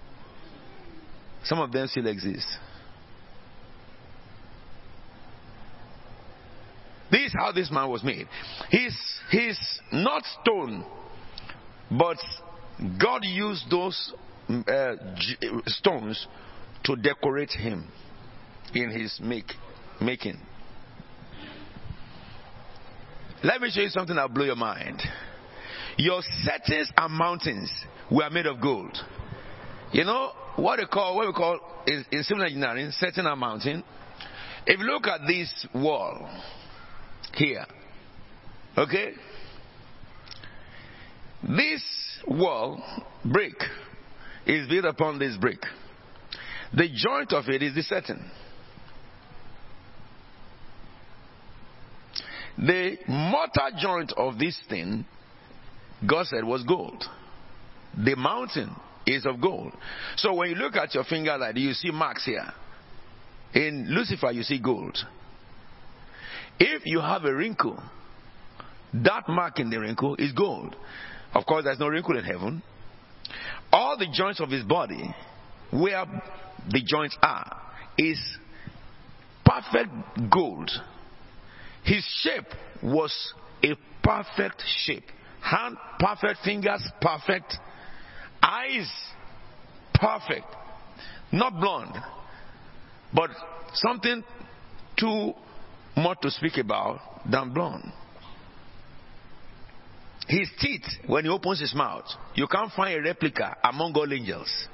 Some 1.44 1.60
of 1.60 1.72
them 1.72 1.88
still 1.88 2.08
exist. 2.08 2.48
This 7.12 7.28
is 7.28 7.34
how 7.38 7.52
this 7.52 7.72
man 7.72 7.90
was 7.90 8.04
made. 8.04 8.28
He's, 8.70 8.96
he's 9.32 9.60
not 9.92 10.24
stone, 10.42 10.86
but 11.90 12.18
God 13.02 13.24
used 13.24 13.70
those 13.70 14.14
uh, 14.50 14.96
stones 15.66 16.28
to 16.84 16.96
decorate 16.96 17.52
him 17.52 17.88
in 18.74 18.92
his 18.92 19.20
make, 19.22 19.52
making. 20.00 20.40
Let 23.44 23.62
me 23.62 23.72
show 23.72 23.82
you 23.82 23.90
something 23.90 24.16
that'll 24.16 24.30
blow 24.30 24.46
your 24.46 24.56
mind. 24.56 25.02
Your 25.98 26.22
settings 26.44 26.92
and 26.96 27.14
mountains 27.14 27.72
were 28.12 28.30
made 28.30 28.46
of 28.46 28.62
gold. 28.62 28.98
You 29.92 30.04
know 30.04 30.32
what 30.56 30.78
they 30.78 30.86
call 30.86 31.16
what 31.16 31.28
we 31.28 31.34
call 31.34 31.60
in, 31.88 32.06
in 32.12 32.24
civil 32.24 32.44
engineering 32.44 32.92
setting 32.92 33.26
a 33.26 33.36
mountain. 33.36 33.84
If 34.66 34.80
you 34.80 34.86
look 34.86 35.08
at 35.08 35.22
this 35.28 35.68
wall, 35.74 36.30
here. 37.36 37.66
Okay? 38.78 39.12
This 41.44 41.84
wall, 42.28 42.82
brick, 43.24 43.56
is 44.46 44.68
built 44.68 44.86
upon 44.86 45.20
this 45.20 45.38
brick. 45.38 45.60
The 46.74 46.90
joint 46.94 47.34
of 47.34 47.48
it 47.50 47.64
is 47.64 47.76
the 47.76 47.84
setting. 47.84 48.24
The 52.58 52.98
mortar 53.08 53.76
joint 53.78 54.14
of 54.18 54.38
this 54.38 54.60
thing, 54.68 55.06
God 56.06 56.28
said, 56.28 56.44
was 56.44 56.64
gold. 56.64 57.04
The 57.98 58.16
mountain 58.16 58.76
is 59.06 59.26
of 59.26 59.42
gold. 59.42 59.74
So 60.18 60.34
when 60.34 60.50
you 60.50 60.56
look 60.56 60.76
at 60.76 60.94
your 60.94 61.06
finger 61.06 61.38
like 61.38 61.56
you 61.58 61.74
see 61.74 61.92
marks 61.92 62.26
here. 62.26 62.52
In 63.54 63.88
Lucifer, 63.90 64.32
you 64.32 64.44
see 64.44 64.60
gold. 64.60 64.98
If 66.60 66.84
you 66.86 67.00
have 67.00 67.24
a 67.26 67.34
wrinkle, 67.34 67.82
that 68.94 69.30
mark 69.30 69.60
in 69.60 69.70
the 69.70 69.80
wrinkle 69.80 70.16
is 70.18 70.32
gold. 70.34 70.76
Of 71.34 71.46
course, 71.46 71.64
there's 71.64 71.80
no 71.80 71.88
wrinkle 71.88 72.18
in 72.18 72.24
heaven. 72.24 72.62
All 73.72 73.98
the 73.98 74.08
joints 74.12 74.40
of 74.40 74.50
his 74.50 74.64
body, 74.64 75.14
where 75.72 76.06
the 76.70 76.82
joints 76.84 77.18
are, 77.22 77.62
is 77.98 78.20
perfect 79.46 79.92
gold. 80.32 80.70
His 81.84 82.04
shape 82.22 82.48
was 82.84 83.34
a 83.64 83.76
perfect 84.04 84.64
shape. 84.86 85.06
Hand, 85.42 85.78
perfect. 86.00 86.40
Fingers, 86.44 86.88
perfect. 87.00 87.56
Eyes, 88.42 88.92
perfect. 89.94 90.46
Not 91.32 91.60
blonde, 91.60 91.96
but 93.14 93.30
something 93.74 94.24
too 94.98 95.34
more 96.00 96.16
to 96.16 96.32
speak 96.32 96.58
about 96.58 97.00
than 97.30 97.54
blonde. 97.54 97.92
His 100.28 100.50
teeth, 100.60 100.86
when 101.08 101.26
he 101.26 101.30
opens 101.30 101.60
his 101.60 101.74
mouth, 101.74 102.06
you 102.36 102.48
can't 102.48 102.72
find 102.74 103.00
a 103.00 103.02
replica 103.02 103.58
among 103.64 103.94
all 103.96 104.12
angels. 104.14 104.68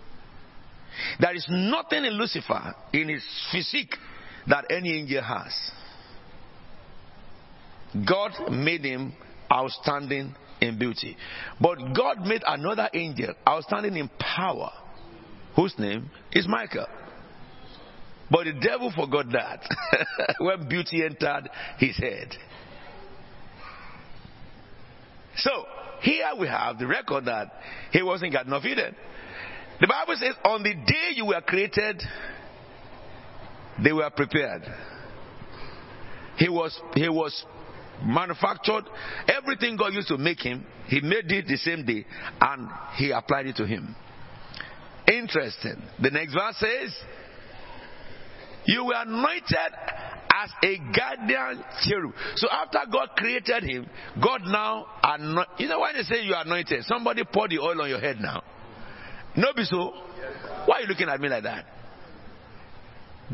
There 1.19 1.34
is 1.34 1.45
nothing 1.49 2.03
in 2.05 2.13
Lucifer, 2.13 2.76
in 2.91 3.09
his 3.09 3.23
physique, 3.51 3.95
that 4.47 4.65
any 4.69 4.99
angel 4.99 5.23
has. 5.23 5.53
God 8.07 8.51
made 8.51 8.84
him 8.84 9.13
outstanding 9.51 10.36
in 10.59 10.78
beauty. 10.78 11.15
But 11.59 11.78
God 11.95 12.21
made 12.21 12.43
another 12.45 12.89
angel 12.93 13.34
outstanding 13.47 13.95
in 13.95 14.09
power, 14.19 14.71
whose 15.55 15.78
name 15.80 16.09
is 16.34 16.47
Michael. 16.47 16.88
But 18.30 18.45
the 18.45 18.53
devil 18.53 18.91
forgot 18.95 19.32
that 19.32 19.63
when 20.39 20.67
beauty 20.67 21.03
entered 21.03 21.49
his 21.78 21.95
head. 21.97 22.36
So, 25.38 25.51
here 26.01 26.32
we 26.39 26.47
have 26.47 26.80
the 26.80 26.88
record 26.88 27.26
that 27.26 27.51
he 27.91 28.01
was 28.01 28.23
in 28.23 28.32
Garden 28.32 28.53
of 28.53 28.65
Eden. 28.65 28.95
The 29.80 29.88
Bible 29.88 30.15
says, 30.17 30.34
on 30.45 30.63
the 30.63 30.73
day 30.73 31.11
you 31.15 31.26
were 31.26 31.41
created, 31.41 32.01
they 33.84 33.91
were 33.91 34.09
prepared. 34.09 34.63
He 36.38 36.49
was, 36.49 36.80
he 36.93 37.09
was 37.09 37.45
manufactured. 38.03 38.86
Everything 39.28 39.76
God 39.78 39.93
used 39.93 40.07
to 40.09 40.17
make 40.17 40.39
him, 40.39 40.65
he 40.88 41.01
made 41.01 41.32
it 41.32 41.47
the 41.47 41.57
same 41.57 41.86
day 41.86 42.05
and 42.39 42.69
he 42.95 43.11
applied 43.11 43.47
it 43.47 43.55
to 43.57 43.65
him. 43.65 43.95
Interesting. 45.07 45.82
The 46.01 46.11
next 46.11 46.34
verse 46.34 46.55
says, 46.57 46.95
you 48.66 48.86
were 48.86 48.95
anointed 48.95 49.74
as 50.36 50.51
a 50.63 50.78
guardian 50.78 51.63
cherub. 51.84 52.13
So 52.36 52.47
after 52.49 52.80
God 52.91 53.09
created 53.16 53.63
him, 53.63 53.88
God 54.22 54.41
now 54.45 54.86
anoint. 55.03 55.47
You 55.59 55.68
know 55.68 55.80
why 55.80 55.93
they 55.93 56.01
say 56.01 56.24
you 56.24 56.34
are 56.34 56.43
anointed? 56.43 56.84
Somebody 56.86 57.24
pour 57.32 57.47
the 57.47 57.59
oil 57.59 57.82
on 57.82 57.89
your 57.89 57.99
head 57.99 58.18
now. 58.20 58.43
No, 59.36 59.53
be 59.55 59.63
so. 59.63 59.93
Why 60.66 60.78
are 60.78 60.82
you 60.82 60.88
looking 60.88 61.09
at 61.09 61.20
me 61.20 61.30
like 61.30 61.43
that? 61.43 61.66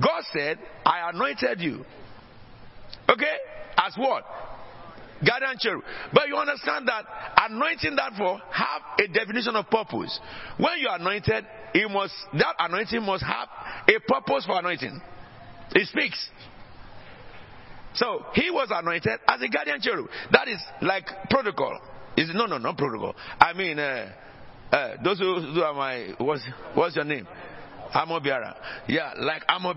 God 0.01 0.23
said, 0.33 0.57
I 0.85 1.09
anointed 1.09 1.59
you. 1.59 1.85
Okay? 3.09 3.35
As 3.77 3.93
what? 3.97 4.23
Guardian 5.25 5.57
cherub. 5.59 5.83
But 6.13 6.27
you 6.27 6.35
understand 6.35 6.87
that 6.87 7.05
anointing 7.37 7.95
that 7.95 8.13
for 8.17 8.39
have 8.51 8.81
a 8.99 9.07
definition 9.07 9.55
of 9.55 9.69
purpose. 9.69 10.19
When 10.57 10.79
you 10.79 10.87
are 10.87 10.97
anointed, 10.97 11.45
it 11.73 11.91
must 11.91 12.13
that 12.33 12.55
anointing 12.59 13.03
must 13.03 13.23
have 13.23 13.47
a 13.87 13.99
purpose 14.11 14.45
for 14.45 14.57
anointing. 14.57 14.99
He 15.73 15.85
speaks. 15.85 16.29
So 17.93 18.25
he 18.33 18.49
was 18.49 18.69
anointed 18.71 19.19
as 19.27 19.41
a 19.41 19.47
guardian 19.49 19.79
cherub. 19.81 20.07
That 20.31 20.47
is 20.47 20.59
like 20.81 21.05
protocol. 21.29 21.79
Is 22.17 22.29
no, 22.33 22.45
no, 22.45 22.57
not 22.57 22.77
protocol. 22.77 23.15
I 23.39 23.53
mean, 23.53 23.79
uh, 23.79 24.11
uh, 24.71 24.95
those 25.03 25.19
who, 25.19 25.41
who, 25.53 25.61
are 25.61 25.73
my 25.73 26.13
what's 26.17 26.43
what's 26.73 26.95
your 26.95 27.05
name? 27.05 27.27
Armor. 27.93 28.19
Yeah, 28.87 29.13
like 29.17 29.43
armor. 29.49 29.73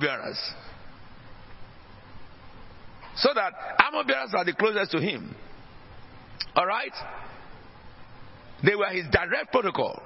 So 3.16 3.30
that 3.34 3.52
armor 3.78 4.04
are 4.36 4.44
the 4.44 4.54
closest 4.58 4.92
to 4.92 5.00
him. 5.00 5.34
All 6.56 6.66
right. 6.66 6.92
They 8.64 8.74
were 8.74 8.88
his 8.88 9.04
direct 9.10 9.52
protocol. 9.52 10.00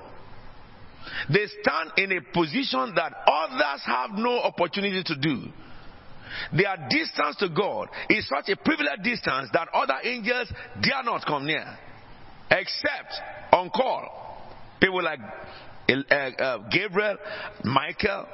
They 1.32 1.47
stand 1.62 1.93
in 1.97 2.12
a 2.18 2.20
position 2.32 2.95
that 2.97 3.12
others 3.26 3.82
have 3.86 4.11
no 4.12 4.41
opportunity 4.41 5.03
to 5.05 5.16
do. 5.16 5.45
Their 6.52 6.88
distance 6.88 7.36
to 7.36 7.48
God 7.48 7.88
is 8.08 8.28
such 8.28 8.48
a 8.48 8.56
privileged 8.56 9.02
distance 9.02 9.50
that 9.52 9.68
other 9.72 9.96
angels 10.02 10.52
dare 10.80 11.02
not 11.04 11.24
come 11.26 11.46
near, 11.46 11.78
except 12.50 13.14
on 13.52 13.70
call. 13.70 14.26
People 14.80 15.02
like 15.02 15.20
uh, 15.88 16.14
uh, 16.14 16.68
Gabriel, 16.70 17.16
Michael, 17.64 18.26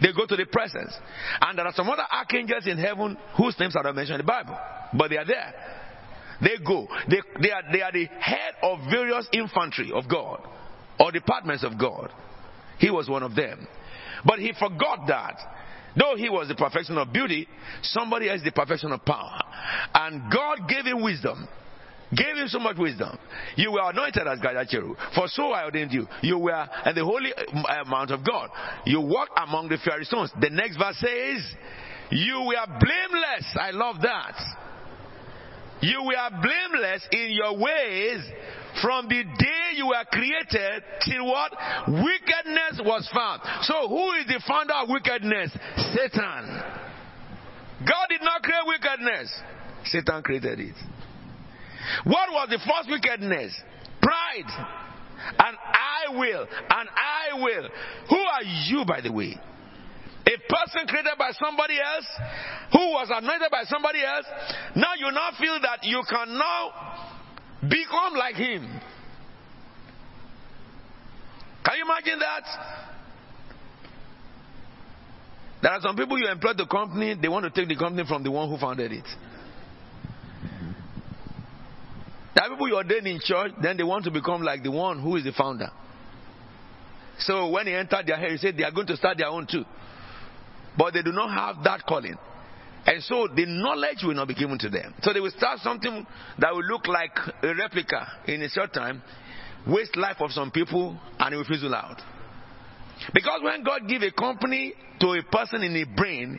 they 0.00 0.12
go 0.12 0.26
to 0.26 0.36
the 0.36 0.46
presence. 0.46 0.92
And 1.40 1.58
there 1.58 1.66
are 1.66 1.74
some 1.74 1.88
other 1.88 2.04
archangels 2.10 2.66
in 2.66 2.78
heaven 2.78 3.16
whose 3.36 3.58
names 3.58 3.76
are 3.76 3.82
not 3.82 3.94
mentioned 3.94 4.20
in 4.20 4.26
the 4.26 4.30
Bible, 4.30 4.56
but 4.94 5.10
they 5.10 5.18
are 5.18 5.26
there. 5.26 5.54
They 6.40 6.56
go. 6.64 6.88
They, 7.08 7.20
they, 7.42 7.50
are, 7.50 7.62
they 7.70 7.82
are 7.82 7.92
the 7.92 8.06
head 8.18 8.54
of 8.62 8.78
various 8.90 9.28
infantry 9.32 9.92
of 9.92 10.08
God 10.08 10.40
or 10.98 11.12
departments 11.12 11.64
of 11.64 11.78
God. 11.78 12.12
He 12.78 12.90
was 12.90 13.08
one 13.08 13.22
of 13.22 13.34
them. 13.34 13.66
But 14.24 14.38
he 14.38 14.52
forgot 14.58 15.06
that 15.08 15.38
Though 15.96 16.14
he 16.16 16.28
was 16.28 16.48
the 16.48 16.54
perfection 16.54 16.98
of 16.98 17.12
beauty, 17.12 17.48
somebody 17.82 18.30
else 18.30 18.40
the 18.44 18.52
perfection 18.52 18.92
of 18.92 19.04
power. 19.04 19.40
And 19.94 20.32
God 20.32 20.68
gave 20.68 20.84
him 20.84 21.02
wisdom. 21.02 21.48
Gave 22.16 22.36
him 22.36 22.48
so 22.48 22.58
much 22.58 22.76
wisdom. 22.76 23.16
You 23.56 23.72
were 23.72 23.88
anointed 23.88 24.26
as 24.26 24.40
guardian 24.40 24.66
cherub. 24.68 24.96
For 25.14 25.28
so 25.28 25.52
I 25.52 25.64
ordained 25.64 25.92
you. 25.92 26.08
You 26.22 26.38
were 26.38 26.52
at 26.52 26.94
the 26.94 27.04
holy 27.04 27.32
uh, 27.32 27.84
mount 27.86 28.10
of 28.10 28.26
God. 28.26 28.50
You 28.84 29.00
walked 29.00 29.38
among 29.38 29.68
the 29.68 29.78
fiery 29.84 30.04
stones. 30.04 30.32
The 30.40 30.50
next 30.50 30.76
verse 30.76 30.96
says, 30.98 31.54
You 32.10 32.46
were 32.48 32.66
blameless. 32.66 33.56
I 33.60 33.70
love 33.70 33.96
that. 34.02 34.34
You 35.82 36.02
were 36.02 36.30
blameless 36.42 37.08
in 37.12 37.30
your 37.30 37.56
ways 37.58 38.22
from 38.82 39.08
the 39.08 39.24
day 39.24 39.76
you 39.76 39.88
were 39.88 40.04
created 40.10 40.82
till 41.04 41.26
what? 41.26 41.52
Wickedness 41.88 42.80
was 42.84 43.08
found. 43.12 43.42
So 43.62 43.88
who 43.88 44.12
is 44.14 44.26
the 44.26 44.42
founder 44.46 44.74
of 44.74 44.88
wickedness? 44.88 45.50
Satan. 45.94 46.62
God 47.86 48.06
did 48.08 48.22
not 48.22 48.42
create 48.42 48.66
wickedness. 48.66 49.32
Satan 49.84 50.22
created 50.22 50.60
it. 50.60 50.76
What 52.04 52.30
was 52.30 52.48
the 52.50 52.58
first 52.58 52.90
wickedness? 52.90 53.52
Pride. 54.00 54.50
And 55.38 55.56
I 55.56 56.18
will. 56.18 56.46
And 56.70 56.88
I 56.88 57.42
will. 57.42 57.68
Who 58.08 58.16
are 58.16 58.44
you, 58.66 58.84
by 58.86 59.00
the 59.00 59.12
way? 59.12 59.38
A 60.26 60.36
person 60.36 60.86
created 60.86 61.16
by 61.18 61.32
somebody 61.42 61.74
else, 61.80 62.06
who 62.72 62.92
was 62.92 63.08
anointed 63.10 63.50
by 63.50 63.64
somebody 63.64 64.04
else, 64.04 64.26
now 64.76 64.92
you 64.96 65.10
now 65.10 65.30
feel 65.40 65.58
that 65.62 65.82
you 65.82 66.02
can 66.08 66.38
now 66.38 67.19
become 67.62 68.14
like 68.16 68.36
him. 68.36 68.80
Can 71.64 71.76
you 71.76 71.84
imagine 71.84 72.18
that? 72.18 72.44
There 75.62 75.70
are 75.70 75.80
some 75.80 75.94
people 75.94 76.18
you 76.18 76.26
employ 76.26 76.54
the 76.54 76.66
company, 76.66 77.14
they 77.20 77.28
want 77.28 77.44
to 77.44 77.50
take 77.50 77.68
the 77.68 77.76
company 77.76 78.04
from 78.08 78.22
the 78.22 78.30
one 78.30 78.48
who 78.48 78.56
founded 78.56 78.92
it. 78.92 79.04
There 82.34 82.44
are 82.44 82.50
people 82.50 82.68
you 82.68 82.76
ordain 82.76 83.06
in 83.06 83.20
church, 83.22 83.52
then 83.60 83.76
they 83.76 83.82
want 83.82 84.04
to 84.04 84.10
become 84.10 84.42
like 84.42 84.62
the 84.62 84.70
one 84.70 85.02
who 85.02 85.16
is 85.16 85.24
the 85.24 85.32
founder. 85.32 85.70
So 87.18 87.50
when 87.50 87.66
he 87.66 87.74
entered 87.74 88.06
their 88.06 88.16
head, 88.16 88.30
he 88.30 88.38
said 88.38 88.56
they 88.56 88.64
are 88.64 88.72
going 88.72 88.86
to 88.86 88.96
start 88.96 89.18
their 89.18 89.28
own 89.28 89.46
too. 89.46 89.64
But 90.78 90.94
they 90.94 91.02
do 91.02 91.12
not 91.12 91.30
have 91.30 91.62
that 91.64 91.84
calling. 91.86 92.16
And 92.86 93.02
so 93.02 93.28
the 93.34 93.44
knowledge 93.46 94.02
will 94.02 94.14
not 94.14 94.28
be 94.28 94.34
given 94.34 94.58
to 94.58 94.68
them. 94.70 94.94
So 95.02 95.12
they 95.12 95.20
will 95.20 95.32
start 95.36 95.58
something 95.60 96.06
that 96.38 96.52
will 96.52 96.64
look 96.64 96.86
like 96.88 97.16
a 97.42 97.54
replica 97.54 98.06
in 98.26 98.42
a 98.42 98.48
short 98.48 98.72
time, 98.72 99.02
waste 99.66 99.96
life 99.96 100.16
of 100.20 100.30
some 100.30 100.50
people, 100.50 100.98
and 101.18 101.34
it 101.34 101.36
will 101.36 101.44
fizzle 101.44 101.74
out. 101.74 102.00
Because 103.12 103.40
when 103.42 103.62
God 103.64 103.82
give 103.88 104.02
a 104.02 104.10
company 104.10 104.74
to 105.00 105.08
a 105.12 105.22
person 105.22 105.62
in 105.62 105.76
a 105.76 105.84
brain, 105.84 106.38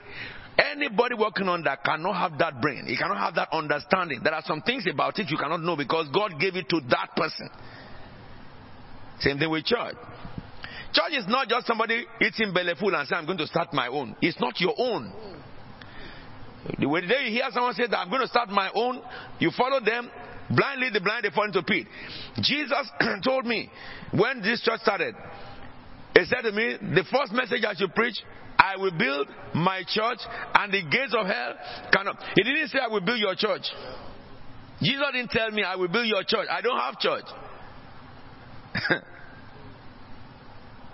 anybody 0.58 1.16
working 1.16 1.48
on 1.48 1.64
that 1.64 1.84
cannot 1.84 2.14
have 2.14 2.38
that 2.40 2.62
brain. 2.62 2.86
He 2.88 2.98
cannot 2.98 3.18
have 3.18 3.36
that 3.36 3.50
understanding. 3.52 4.22
There 4.24 4.34
are 4.34 4.44
some 4.46 4.62
things 4.62 4.86
about 4.92 5.18
it 5.20 5.30
you 5.30 5.38
cannot 5.38 5.62
know 5.62 5.76
because 5.76 6.08
God 6.14 6.40
gave 6.40 6.56
it 6.56 6.70
to 6.70 6.82
that 6.90 7.10
person. 7.16 7.50
Same 9.20 9.38
thing 9.38 9.50
with 9.50 9.66
church. 9.66 9.96
Church 10.94 11.14
is 11.14 11.26
not 11.28 11.48
just 11.48 11.68
somebody 11.68 12.06
eating 12.20 12.54
belly 12.54 12.74
full 12.80 12.94
and 12.96 13.08
say, 13.08 13.16
I'm 13.16 13.26
going 13.26 13.38
to 13.38 13.48
start 13.48 13.74
my 13.74 13.88
own. 13.88 14.16
It's 14.22 14.40
not 14.40 14.60
your 14.60 14.74
own. 14.78 15.14
The 16.66 17.02
day 17.08 17.26
you 17.26 17.32
hear 17.32 17.50
someone 17.52 17.74
say 17.74 17.88
that 17.88 17.98
I'm 17.98 18.10
going 18.10 18.22
to 18.22 18.28
start 18.28 18.50
my 18.50 18.70
own, 18.74 19.02
you 19.40 19.52
follow 19.58 19.80
them, 19.84 20.10
blindly 20.50 20.90
the 20.94 21.02
blind 21.02 21.24
they 21.24 21.30
fall 21.32 21.46
into 21.46 21.64
pit. 21.64 21.88
Jesus 22.42 22.92
told 23.24 23.46
me 23.46 23.70
when 24.12 24.42
this 24.42 24.62
church 24.62 24.82
started, 24.82 25.16
he 26.14 26.26
said 26.26 26.42
to 26.42 26.52
me, 26.52 26.78
the 26.80 27.06
first 27.12 27.32
message 27.32 27.64
I 27.66 27.74
should 27.74 27.96
preach, 27.96 28.22
I 28.58 28.78
will 28.78 28.92
build 28.92 29.28
my 29.56 29.84
church 29.88 30.20
and 30.54 30.72
the 30.72 30.84
gates 30.84 31.16
of 31.18 31.26
hell 31.26 31.54
cannot. 31.92 32.18
He 32.36 32.44
didn't 32.44 32.68
say 32.68 32.80
I 32.80 32.90
will 32.90 33.02
build 33.02 33.20
your 33.20 33.34
church. 33.36 33.64
Jesus 34.82 35.06
didn't 35.14 35.32
tell 35.32 35.50
me 35.52 35.64
I 35.64 35.76
will 35.76 35.88
build 35.88 36.08
your 36.08 36.24
church. 36.24 36.48
I 36.50 36.62
don't 36.62 36.78
have 36.78 37.00
church. 37.00 37.26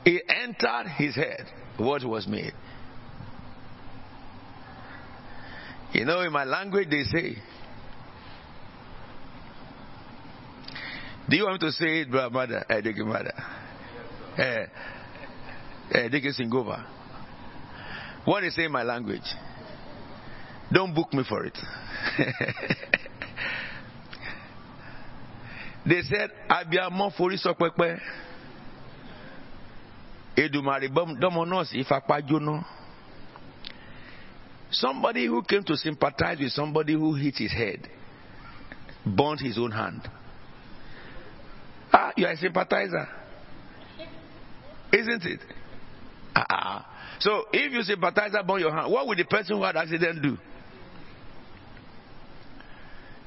it 0.06 0.24
entered 0.30 0.92
his 0.98 1.16
head 1.16 1.46
what 1.78 2.06
was 2.06 2.26
made. 2.28 2.54
You 5.94 6.06
know, 6.06 6.22
in 6.22 6.32
my 6.32 6.44
language, 6.44 6.90
they 6.90 7.04
say, 7.04 7.38
Do 11.30 11.36
you 11.36 11.44
want 11.44 11.62
me 11.62 11.68
to 11.68 11.72
say 11.74 12.02
it, 12.02 12.10
brother, 12.12 12.30
mother, 12.30 12.66
eh, 12.70 12.82
Dike 12.82 12.98
mother? 13.00 13.34
Eh, 14.38 14.66
eh, 15.92 16.08
Dike 16.10 16.32
Singova. 16.38 16.86
What 18.26 18.42
they 18.42 18.50
say 18.50 18.66
in 18.66 18.72
my 18.72 18.84
language? 18.84 19.22
Don't 20.72 20.94
book 20.94 21.14
me 21.14 21.24
for 21.28 21.46
it. 21.46 21.58
they 25.86 26.02
said, 26.02 26.30
Abiamo 26.50 27.12
fori 27.16 27.38
sokwepe. 27.38 28.00
Edumare 30.36 30.88
domo 31.20 31.46
nọọsì 31.46 31.80
ifapa 31.80 32.20
jóná. 32.22 32.64
Somebody 34.72 35.26
who 35.26 35.42
came 35.44 35.64
to 35.64 35.78
sympathize 35.78 36.40
with 36.40 36.52
somebody 36.52 36.94
who 36.94 37.14
hit 37.16 37.36
his 37.38 37.52
head, 37.52 37.88
burnt 39.06 39.40
his 39.40 39.58
own 39.58 39.72
hand. 39.72 40.02
Ah, 41.94 42.12
you 42.18 42.26
are 42.26 42.32
a 42.34 42.38
sympathizer. 42.38 43.08
Isn't 44.92 45.26
it? 45.26 45.40
Ah, 46.36 47.18
so 47.20 47.46
if 47.52 47.72
you 47.72 47.82
sympathize 47.84 48.32
burn 48.46 48.60
your 48.60 48.72
hand, 48.72 48.92
what 48.92 49.08
would 49.08 49.18
the 49.18 49.26
person 49.26 49.58
who 49.58 49.64
had 49.64 49.76
accident 49.76 50.22
do? 50.22 50.38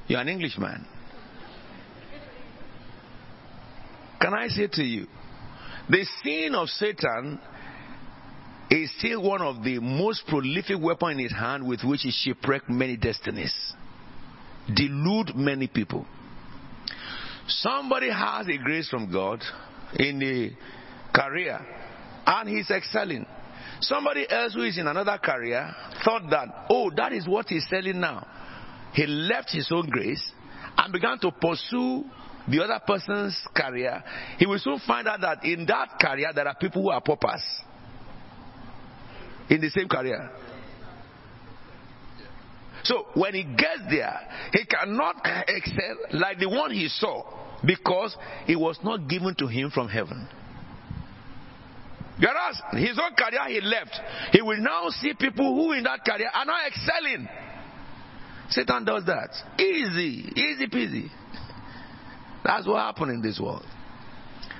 You're 0.07 0.19
an 0.19 0.29
Englishman. 0.29 0.85
Can 4.19 4.33
I 4.33 4.47
say 4.47 4.67
to 4.67 4.83
you, 4.83 5.07
the 5.89 6.05
sin 6.23 6.53
of 6.53 6.69
Satan 6.69 7.39
is 8.71 8.89
still 8.97 9.21
one 9.21 9.41
of 9.41 9.63
the 9.63 9.79
most 9.79 10.25
prolific 10.27 10.77
weapons 10.81 11.13
in 11.13 11.19
his 11.19 11.33
hand 11.33 11.67
with 11.67 11.81
which 11.83 12.01
he 12.03 12.11
shipwrecked 12.11 12.69
many 12.69 12.95
destinies, 12.95 13.53
delude 14.73 15.35
many 15.35 15.67
people. 15.67 16.05
Somebody 17.47 18.09
has 18.09 18.47
a 18.47 18.57
grace 18.57 18.87
from 18.87 19.11
God 19.11 19.43
in 19.99 20.19
the 20.19 20.51
career 21.13 21.59
and 22.25 22.47
he's 22.47 22.69
excelling. 22.71 23.25
Somebody 23.81 24.25
else 24.29 24.53
who 24.53 24.61
is 24.61 24.77
in 24.77 24.87
another 24.87 25.17
career 25.17 25.75
thought 26.05 26.29
that, 26.29 26.47
oh, 26.69 26.91
that 26.95 27.11
is 27.11 27.27
what 27.27 27.47
he's 27.49 27.67
selling 27.67 27.99
now. 27.99 28.25
He 28.93 29.05
left 29.05 29.51
his 29.51 29.69
own 29.71 29.89
grace 29.89 30.23
and 30.77 30.93
began 30.93 31.19
to 31.19 31.31
pursue 31.31 32.05
the 32.47 32.63
other 32.63 32.79
person's 32.87 33.37
career. 33.53 34.01
He 34.37 34.45
will 34.45 34.59
soon 34.59 34.79
find 34.87 35.07
out 35.07 35.19
that 35.21 35.43
in 35.43 35.65
that 35.65 35.99
career 35.99 36.31
there 36.33 36.47
are 36.47 36.55
people 36.55 36.83
who 36.83 36.89
are 36.89 37.01
paupers 37.01 37.43
in 39.51 39.61
the 39.61 39.69
same 39.69 39.87
career. 39.87 40.31
So 42.83 43.05
when 43.13 43.35
he 43.35 43.43
gets 43.43 43.83
there, 43.89 44.19
he 44.53 44.65
cannot 44.65 45.17
excel 45.47 45.97
like 46.13 46.39
the 46.39 46.49
one 46.49 46.71
he 46.71 46.87
saw 46.87 47.23
because 47.63 48.15
it 48.47 48.55
was 48.55 48.79
not 48.83 49.07
given 49.07 49.35
to 49.35 49.47
him 49.47 49.69
from 49.69 49.87
heaven. 49.87 50.27
Whereas 52.17 52.61
his 52.73 52.99
own 52.99 53.15
career 53.15 53.47
he 53.49 53.61
left, 53.61 53.99
he 54.31 54.41
will 54.41 54.59
now 54.59 54.89
see 54.89 55.13
people 55.19 55.55
who 55.55 55.73
in 55.73 55.83
that 55.83 56.03
career 56.05 56.29
are 56.33 56.45
not 56.45 56.67
excelling. 56.67 57.27
Satan 58.49 58.85
does 58.85 59.05
that. 59.05 59.29
Easy, 59.59 60.31
easy 60.35 60.67
peasy. 60.67 61.09
That's 62.43 62.67
what 62.67 62.79
happened 62.79 63.11
in 63.11 63.21
this 63.21 63.39
world. 63.39 63.65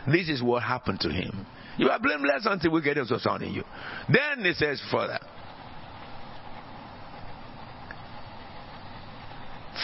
This 0.07 0.29
is 0.29 0.41
what 0.41 0.63
happened 0.63 0.99
to 1.01 1.09
him. 1.09 1.45
You 1.77 1.89
are 1.89 1.99
blameless 1.99 2.45
until 2.45 2.71
we 2.71 2.81
get 2.81 2.97
into 2.97 3.19
sound 3.19 3.43
in 3.43 3.53
you. 3.53 3.63
Then 4.09 4.45
it 4.45 4.55
says 4.57 4.81
further. 4.91 5.19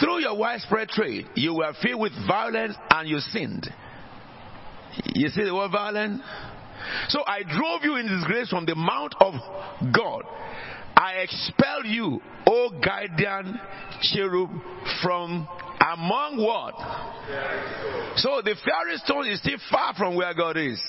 Through 0.00 0.20
your 0.20 0.36
widespread 0.36 0.88
trade, 0.90 1.26
you 1.34 1.54
were 1.54 1.72
filled 1.82 2.00
with 2.00 2.12
violence 2.26 2.76
and 2.90 3.08
you 3.08 3.18
sinned. 3.18 3.68
You 5.14 5.28
see 5.28 5.44
the 5.44 5.54
word 5.54 5.72
violence? 5.72 6.22
So 7.08 7.22
I 7.26 7.42
drove 7.42 7.82
you 7.82 7.96
in 7.96 8.06
disgrace 8.06 8.48
from 8.48 8.66
the 8.66 8.74
mount 8.74 9.14
of 9.20 9.34
God. 9.92 10.22
I 10.96 11.14
expelled 11.22 11.86
you, 11.86 12.20
O 12.46 12.70
guardian 12.84 13.58
cherub, 14.02 14.50
from 15.02 15.48
among 15.80 16.38
what? 16.38 16.74
So 18.16 18.42
the 18.42 18.56
fiery 18.64 18.96
stone 19.04 19.26
is 19.26 19.40
still 19.40 19.58
far 19.70 19.94
from 19.94 20.16
where 20.16 20.34
God 20.34 20.56
is. 20.56 20.80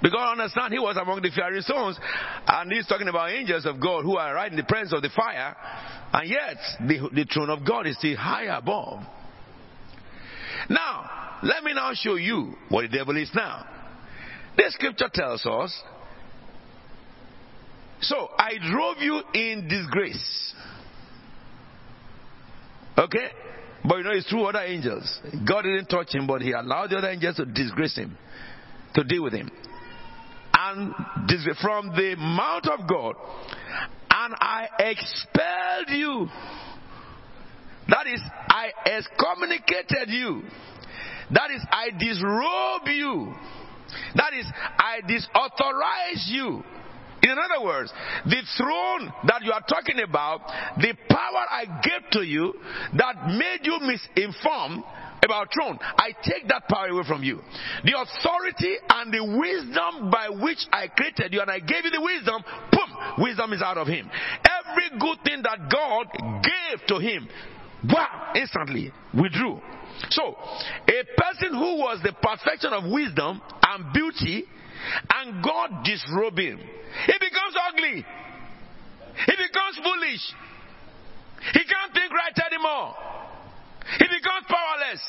Because 0.00 0.38
understand, 0.38 0.72
he 0.72 0.78
was 0.78 0.96
among 0.96 1.22
the 1.22 1.30
fiery 1.34 1.60
stones, 1.62 1.98
and 2.46 2.72
he's 2.72 2.86
talking 2.86 3.08
about 3.08 3.30
angels 3.30 3.66
of 3.66 3.80
God 3.80 4.04
who 4.04 4.16
are 4.16 4.34
right 4.34 4.50
in 4.50 4.56
the 4.56 4.64
presence 4.64 4.92
of 4.92 5.02
the 5.02 5.10
fire, 5.10 5.56
and 6.12 6.30
yet 6.30 6.56
the, 6.86 7.08
the 7.12 7.24
throne 7.24 7.50
of 7.50 7.66
God 7.66 7.86
is 7.86 7.96
still 7.98 8.16
higher 8.16 8.56
above. 8.56 9.02
Now, 10.70 11.38
let 11.42 11.64
me 11.64 11.74
now 11.74 11.92
show 11.94 12.14
you 12.14 12.54
what 12.68 12.82
the 12.82 12.96
devil 12.96 13.16
is 13.16 13.30
now. 13.34 13.64
This 14.56 14.74
scripture 14.74 15.08
tells 15.12 15.44
us 15.46 15.82
So 18.00 18.28
I 18.36 18.52
drove 18.70 18.96
you 18.98 19.20
in 19.34 19.68
disgrace. 19.68 20.54
Okay? 22.96 23.28
But 23.84 23.98
you 23.98 24.04
know, 24.04 24.10
it's 24.10 24.28
through 24.28 24.44
other 24.44 24.60
angels. 24.60 25.20
God 25.48 25.62
didn't 25.62 25.86
touch 25.86 26.14
him, 26.14 26.26
but 26.26 26.42
he 26.42 26.52
allowed 26.52 26.90
the 26.90 26.98
other 26.98 27.10
angels 27.10 27.36
to 27.36 27.44
disgrace 27.44 27.96
him, 27.96 28.16
to 28.94 29.04
deal 29.04 29.22
with 29.22 29.32
him. 29.32 29.50
And 30.70 30.94
from 31.60 31.88
the 31.90 32.14
mount 32.18 32.66
of 32.66 32.86
God, 32.88 33.14
and 34.10 34.34
I 34.40 34.68
expelled 34.78 35.88
you. 35.88 36.28
That 37.88 38.06
is, 38.06 38.20
I 38.50 38.70
excommunicated 38.84 40.08
you. 40.08 40.42
That 41.30 41.50
is, 41.50 41.64
I 41.70 41.90
disrobe 41.98 42.88
you. 42.88 43.34
That 44.14 44.34
is, 44.34 44.46
I 44.78 45.00
disauthorize 45.08 46.28
you. 46.28 46.62
In 47.22 47.30
other 47.30 47.64
words, 47.64 47.92
the 48.26 48.42
throne 48.56 49.12
that 49.26 49.42
you 49.42 49.52
are 49.52 49.62
talking 49.68 50.00
about, 50.00 50.40
the 50.76 50.94
power 51.08 51.44
I 51.50 51.64
gave 51.82 52.10
to 52.12 52.22
you 52.22 52.54
that 52.96 53.28
made 53.28 53.60
you 53.62 53.78
misinformed 53.80 54.84
about 55.24 55.48
throne, 55.52 55.78
I 55.80 56.12
take 56.22 56.48
that 56.48 56.68
power 56.68 56.88
away 56.88 57.02
from 57.06 57.22
you. 57.22 57.40
The 57.84 57.94
authority 57.98 58.76
and 58.88 59.12
the 59.12 59.24
wisdom 59.24 60.10
by 60.10 60.28
which 60.30 60.64
I 60.72 60.88
created 60.88 61.32
you 61.32 61.40
and 61.40 61.50
I 61.50 61.60
gave 61.60 61.84
you 61.84 61.90
the 61.90 62.00
wisdom, 62.00 62.42
boom, 62.70 62.90
wisdom 63.18 63.52
is 63.52 63.62
out 63.62 63.78
of 63.78 63.86
him. 63.86 64.10
Every 64.44 64.98
good 64.98 65.18
thing 65.24 65.42
that 65.42 65.70
God 65.70 66.06
gave 66.42 66.86
to 66.88 66.98
him, 66.98 67.28
wow, 67.88 68.32
instantly 68.34 68.92
withdrew. 69.14 69.60
So, 70.10 70.36
a 70.86 71.02
person 71.16 71.50
who 71.52 71.78
was 71.78 72.00
the 72.02 72.12
perfection 72.12 72.72
of 72.72 72.84
wisdom 72.90 73.40
and 73.62 73.92
beauty, 73.92 74.44
and 75.12 75.42
God 75.42 75.84
disrobe 75.84 76.38
him, 76.38 76.58
he 76.58 77.12
becomes 77.18 77.54
ugly. 77.68 78.06
He 79.26 79.32
becomes 79.32 79.76
foolish. 79.82 80.22
He 81.52 81.60
can't 81.64 81.92
think 81.92 82.12
right 82.12 82.38
anymore. 82.52 82.94
He 83.96 84.04
becomes 84.04 84.44
powerless. 84.44 85.02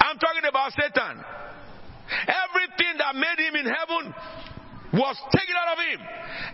I'm 0.00 0.16
talking 0.16 0.46
about 0.48 0.72
Satan. 0.72 1.20
Everything 2.24 2.94
that 2.98 3.14
made 3.14 3.38
him 3.38 3.54
in 3.54 3.66
heaven 3.68 4.14
was 4.94 5.16
taken 5.30 5.54
out 5.54 5.76
of 5.76 5.78
him. 5.78 6.00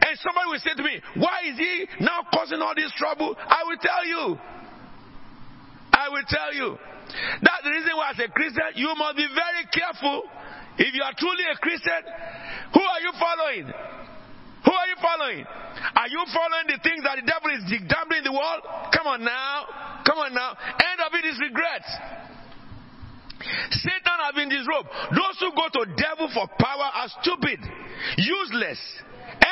And 0.04 0.18
somebody 0.20 0.46
will 0.50 0.60
say 0.60 0.74
to 0.76 0.82
me, 0.82 1.00
Why 1.22 1.46
is 1.46 1.56
he 1.56 1.86
now 2.00 2.26
causing 2.34 2.60
all 2.60 2.74
this 2.74 2.92
trouble? 2.96 3.34
I 3.38 3.64
will 3.64 3.80
tell 3.80 4.04
you. 4.04 4.38
I 5.92 6.08
will 6.10 6.26
tell 6.28 6.52
you. 6.52 6.76
That's 7.40 7.62
the 7.64 7.70
reason 7.70 7.96
why, 7.96 8.10
as 8.10 8.18
a 8.18 8.28
Christian, 8.28 8.74
you 8.74 8.92
must 8.98 9.16
be 9.16 9.26
very 9.30 9.64
careful. 9.72 10.22
If 10.78 10.92
you 10.92 11.02
are 11.02 11.14
truly 11.16 11.44
a 11.48 11.56
Christian, 11.56 12.02
who 12.74 12.82
are 12.82 13.00
you 13.00 13.12
following? 13.16 13.72
Who 14.66 14.74
are 14.74 14.88
you 14.90 14.98
following? 14.98 15.46
Are 15.94 16.10
you 16.10 16.22
following 16.34 16.66
the 16.66 16.82
things 16.82 17.06
that 17.06 17.22
the 17.22 17.26
devil 17.26 17.54
is 17.54 17.62
dabbling 17.86 18.26
in 18.26 18.26
the 18.26 18.34
world? 18.34 18.62
Come 18.90 19.06
on 19.06 19.22
now. 19.22 20.02
Come 20.02 20.18
on 20.18 20.34
now. 20.34 20.58
End 20.58 20.98
of 21.06 21.14
it 21.14 21.24
is 21.24 21.38
regret. 21.38 21.86
Satan 23.70 24.18
has 24.26 24.34
been 24.34 24.50
disrobed. 24.50 24.88
Those 25.14 25.38
who 25.38 25.54
go 25.54 25.70
to 25.70 25.86
devil 25.94 26.26
for 26.34 26.48
power 26.58 26.88
are 26.90 27.08
stupid, 27.22 27.60
useless, 28.18 28.80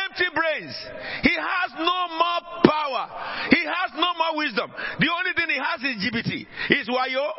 empty 0.06 0.28
brains. 0.34 0.74
He 1.22 1.34
has 1.34 1.70
no 1.78 1.98
more 2.16 2.40
power. 2.64 3.04
He 3.50 3.62
has 3.64 3.90
no 3.94 4.10
more 4.18 4.36
wisdom. 4.36 4.70
The 4.98 5.10
only 5.10 5.32
thing 5.36 5.48
he 5.48 5.60
has 5.60 5.80
is 5.82 5.96
GBT. 6.02 6.46
Is 6.80 6.88
wayo. 6.88 7.30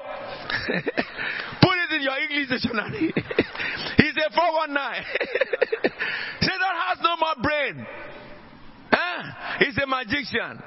Put 1.61 1.75
it 1.77 1.91
in 1.95 2.01
your 2.01 2.17
English 2.17 2.49
dictionary. 2.49 3.13
He's 3.97 4.15
a 4.17 4.29
419. 4.33 5.03
Satan 6.41 6.73
has 6.87 6.97
no 7.01 7.17
more 7.17 7.35
brain. 7.41 7.85
Huh? 8.91 9.57
He's 9.59 9.77
a 9.77 9.87
magician, 9.87 10.61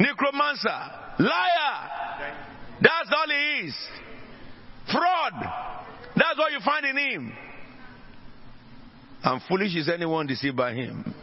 necromancer, 0.00 0.80
liar. 1.18 1.90
That's 2.80 3.10
all 3.14 3.28
he 3.28 3.66
is. 3.68 3.74
Fraud. 4.90 5.32
That's 6.16 6.38
what 6.38 6.52
you 6.52 6.60
find 6.64 6.86
in 6.86 6.96
him. 6.96 7.32
And 9.24 9.40
foolish 9.48 9.74
is 9.76 9.88
anyone 9.88 10.26
deceived 10.26 10.56
by 10.56 10.72
him. 10.74 11.14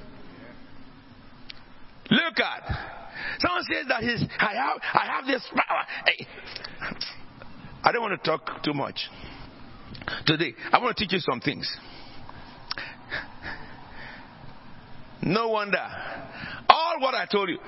Look 2.09 2.39
at. 2.39 2.99
Someone 3.39 3.63
says 3.71 3.85
that 3.89 4.03
he's, 4.03 4.23
I 4.39 4.53
have, 4.53 4.81
I 4.93 5.05
have 5.15 5.25
this 5.25 5.45
power. 5.53 5.83
Hey. 6.05 6.27
I 7.83 7.91
don't 7.91 8.01
want 8.01 8.21
to 8.21 8.29
talk 8.29 8.63
too 8.63 8.73
much. 8.73 8.99
Today, 10.25 10.53
I 10.71 10.79
want 10.79 10.95
to 10.97 11.03
teach 11.03 11.13
you 11.13 11.19
some 11.19 11.39
things. 11.39 11.69
No 15.21 15.49
wonder. 15.49 15.85
All 16.69 16.95
what 16.99 17.13
I 17.13 17.25
told 17.29 17.49
you, 17.49 17.59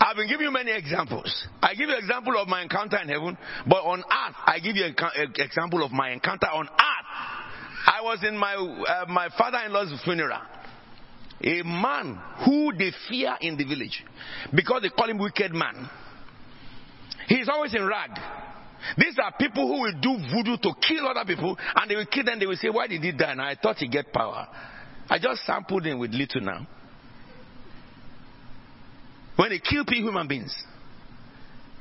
I've 0.00 0.16
been 0.16 0.28
giving 0.28 0.46
you 0.46 0.52
many 0.52 0.72
examples. 0.72 1.46
I 1.60 1.74
give 1.74 1.88
you 1.88 1.96
example 1.96 2.36
of 2.36 2.48
my 2.48 2.62
encounter 2.62 2.98
in 2.98 3.08
heaven, 3.08 3.36
but 3.66 3.84
on 3.84 4.00
earth, 4.00 4.36
I 4.46 4.58
give 4.60 4.76
you 4.76 4.84
an 4.84 4.94
example 5.36 5.84
of 5.84 5.92
my 5.92 6.10
encounter 6.10 6.46
on 6.46 6.68
earth. 6.68 7.31
I 7.86 8.00
was 8.02 8.22
in 8.26 8.36
my 8.36 8.54
uh, 8.54 9.06
my 9.08 9.28
father-in-law's 9.36 10.00
funeral. 10.04 10.40
A 11.44 11.62
man 11.62 12.20
who 12.44 12.72
they 12.76 12.92
fear 13.08 13.36
in 13.40 13.56
the 13.56 13.64
village 13.64 14.04
because 14.54 14.82
they 14.82 14.90
call 14.90 15.10
him 15.10 15.18
wicked 15.18 15.52
man. 15.52 15.88
He's 17.26 17.48
always 17.48 17.74
in 17.74 17.84
rag. 17.84 18.10
These 18.96 19.16
are 19.22 19.32
people 19.38 19.66
who 19.66 19.82
will 19.82 20.00
do 20.00 20.16
voodoo 20.32 20.56
to 20.56 20.72
kill 20.86 21.06
other 21.08 21.24
people, 21.24 21.56
and 21.76 21.90
they 21.90 21.96
will 21.96 22.06
kill 22.06 22.24
them. 22.24 22.38
They 22.38 22.46
will 22.46 22.56
say, 22.56 22.68
"Why 22.68 22.86
did 22.86 23.02
he 23.02 23.12
die?" 23.12 23.32
And 23.32 23.42
I 23.42 23.56
thought 23.56 23.78
he 23.78 23.88
get 23.88 24.12
power. 24.12 24.46
I 25.08 25.18
just 25.18 25.44
sampled 25.44 25.84
him 25.84 25.98
with 25.98 26.12
little 26.12 26.40
now. 26.40 26.66
When 29.36 29.50
they 29.50 29.58
kill 29.58 29.84
people, 29.84 30.08
human 30.08 30.28
beings. 30.28 30.54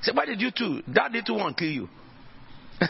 Say, 0.02 0.12
why 0.14 0.26
did 0.26 0.42
you 0.42 0.52
two? 0.52 0.82
That 0.88 1.12
little 1.12 1.38
one 1.38 1.54
kill 1.54 1.70
you. 1.70 1.90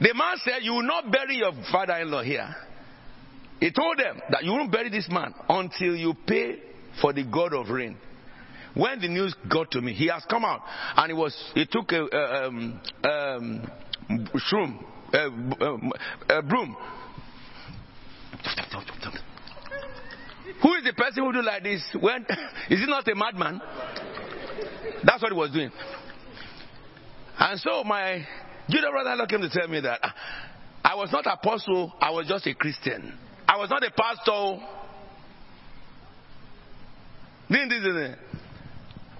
the 0.00 0.14
man 0.14 0.36
said, 0.44 0.62
You 0.62 0.74
will 0.74 0.82
not 0.82 1.10
bury 1.10 1.36
your 1.36 1.52
father 1.72 1.94
in 1.94 2.10
law 2.10 2.22
here. 2.22 2.54
He 3.60 3.70
told 3.70 3.98
them 3.98 4.20
that 4.30 4.44
you 4.44 4.50
won't 4.52 4.70
bury 4.70 4.90
this 4.90 5.08
man 5.10 5.34
until 5.48 5.96
you 5.96 6.14
pay 6.26 6.56
for 7.00 7.12
the 7.12 7.24
God 7.24 7.54
of 7.54 7.68
rain. 7.68 7.96
When 8.74 9.00
the 9.00 9.08
news 9.08 9.34
got 9.50 9.70
to 9.70 9.80
me, 9.80 9.94
he 9.94 10.08
has 10.08 10.24
come 10.28 10.44
out 10.44 10.60
and 10.96 11.06
he 11.06 11.14
was 11.14 11.34
he 11.54 11.64
took 11.64 11.90
a, 11.92 12.44
um, 12.44 12.80
um, 13.04 13.70
shroom, 14.34 14.84
a, 15.14 16.38
a 16.38 16.42
broom. 16.42 16.76
Who 20.62 20.74
is 20.74 20.84
the 20.84 20.92
person 20.92 21.24
who 21.24 21.32
do 21.32 21.42
like 21.42 21.62
this? 21.62 21.82
When 21.98 22.22
is 22.70 22.80
he 22.80 22.86
not 22.86 23.08
a 23.08 23.14
madman? 23.14 23.62
That's 25.04 25.22
what 25.22 25.32
he 25.32 25.38
was 25.38 25.50
doing. 25.52 25.70
And 27.38 27.60
so 27.60 27.82
my 27.84 28.26
Judah 28.68 28.90
brother 28.90 29.26
came 29.26 29.40
to 29.40 29.50
tell 29.50 29.68
me 29.68 29.80
that 29.80 30.00
ah, 30.02 30.14
I 30.84 30.94
was 30.94 31.10
not 31.12 31.26
apostle, 31.26 31.92
I 32.00 32.10
was 32.10 32.26
just 32.26 32.46
a 32.46 32.54
Christian. 32.54 33.16
I 33.48 33.56
was 33.58 33.70
not 33.70 33.82
a 33.84 33.90
pastor. 33.90 34.64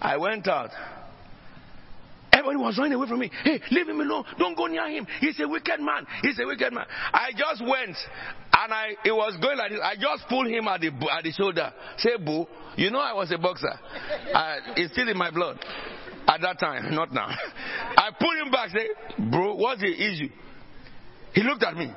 I 0.00 0.16
went 0.16 0.48
out. 0.48 0.70
Everybody 2.32 2.56
was 2.58 2.76
running 2.76 2.92
away 2.92 3.08
from 3.08 3.20
me. 3.20 3.30
Hey, 3.44 3.60
leave 3.70 3.88
him 3.88 4.00
alone. 4.00 4.24
Don't 4.38 4.56
go 4.56 4.66
near 4.66 4.88
him. 4.88 5.06
He's 5.20 5.40
a 5.40 5.48
wicked 5.48 5.80
man. 5.80 6.06
He's 6.22 6.38
a 6.38 6.46
wicked 6.46 6.72
man. 6.72 6.84
I 7.12 7.30
just 7.36 7.62
went 7.62 7.96
and 8.52 8.72
I 8.72 8.88
it 9.04 9.12
was 9.12 9.36
going 9.40 9.56
like 9.56 9.70
this. 9.70 9.80
I 9.82 9.94
just 9.94 10.28
pulled 10.28 10.48
him 10.48 10.68
at 10.68 10.80
the 10.80 10.88
at 11.10 11.24
the 11.24 11.32
shoulder. 11.32 11.72
Say, 11.98 12.16
boo, 12.18 12.46
you 12.76 12.90
know 12.90 12.98
I 12.98 13.14
was 13.14 13.30
a 13.32 13.38
boxer. 13.38 13.72
I, 14.34 14.58
it's 14.76 14.92
still 14.92 15.08
in 15.08 15.16
my 15.16 15.30
blood. 15.30 15.58
At 16.26 16.40
that 16.40 16.58
time, 16.58 16.94
not 16.94 17.12
now. 17.12 17.28
I 17.96 18.10
pulled 18.18 18.36
him 18.44 18.50
back. 18.50 18.70
Say, 18.70 18.88
bro, 19.30 19.54
what's 19.54 19.80
the 19.80 19.88
issue? 19.92 20.28
He 21.32 21.42
looked 21.42 21.62
at 21.62 21.76
me. 21.76 21.92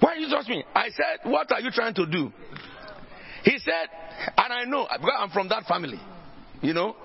Why 0.00 0.16
you 0.16 0.28
touch 0.28 0.48
me? 0.48 0.64
I 0.74 0.88
said, 0.90 1.30
what 1.30 1.50
are 1.52 1.60
you 1.60 1.70
trying 1.70 1.94
to 1.94 2.06
do? 2.06 2.32
He 3.44 3.58
said, 3.58 3.88
and 4.36 4.52
I 4.52 4.64
know 4.64 4.86
because 4.90 5.14
I'm 5.18 5.30
from 5.30 5.48
that 5.48 5.64
family. 5.64 6.00
You 6.62 6.72
know, 6.72 6.96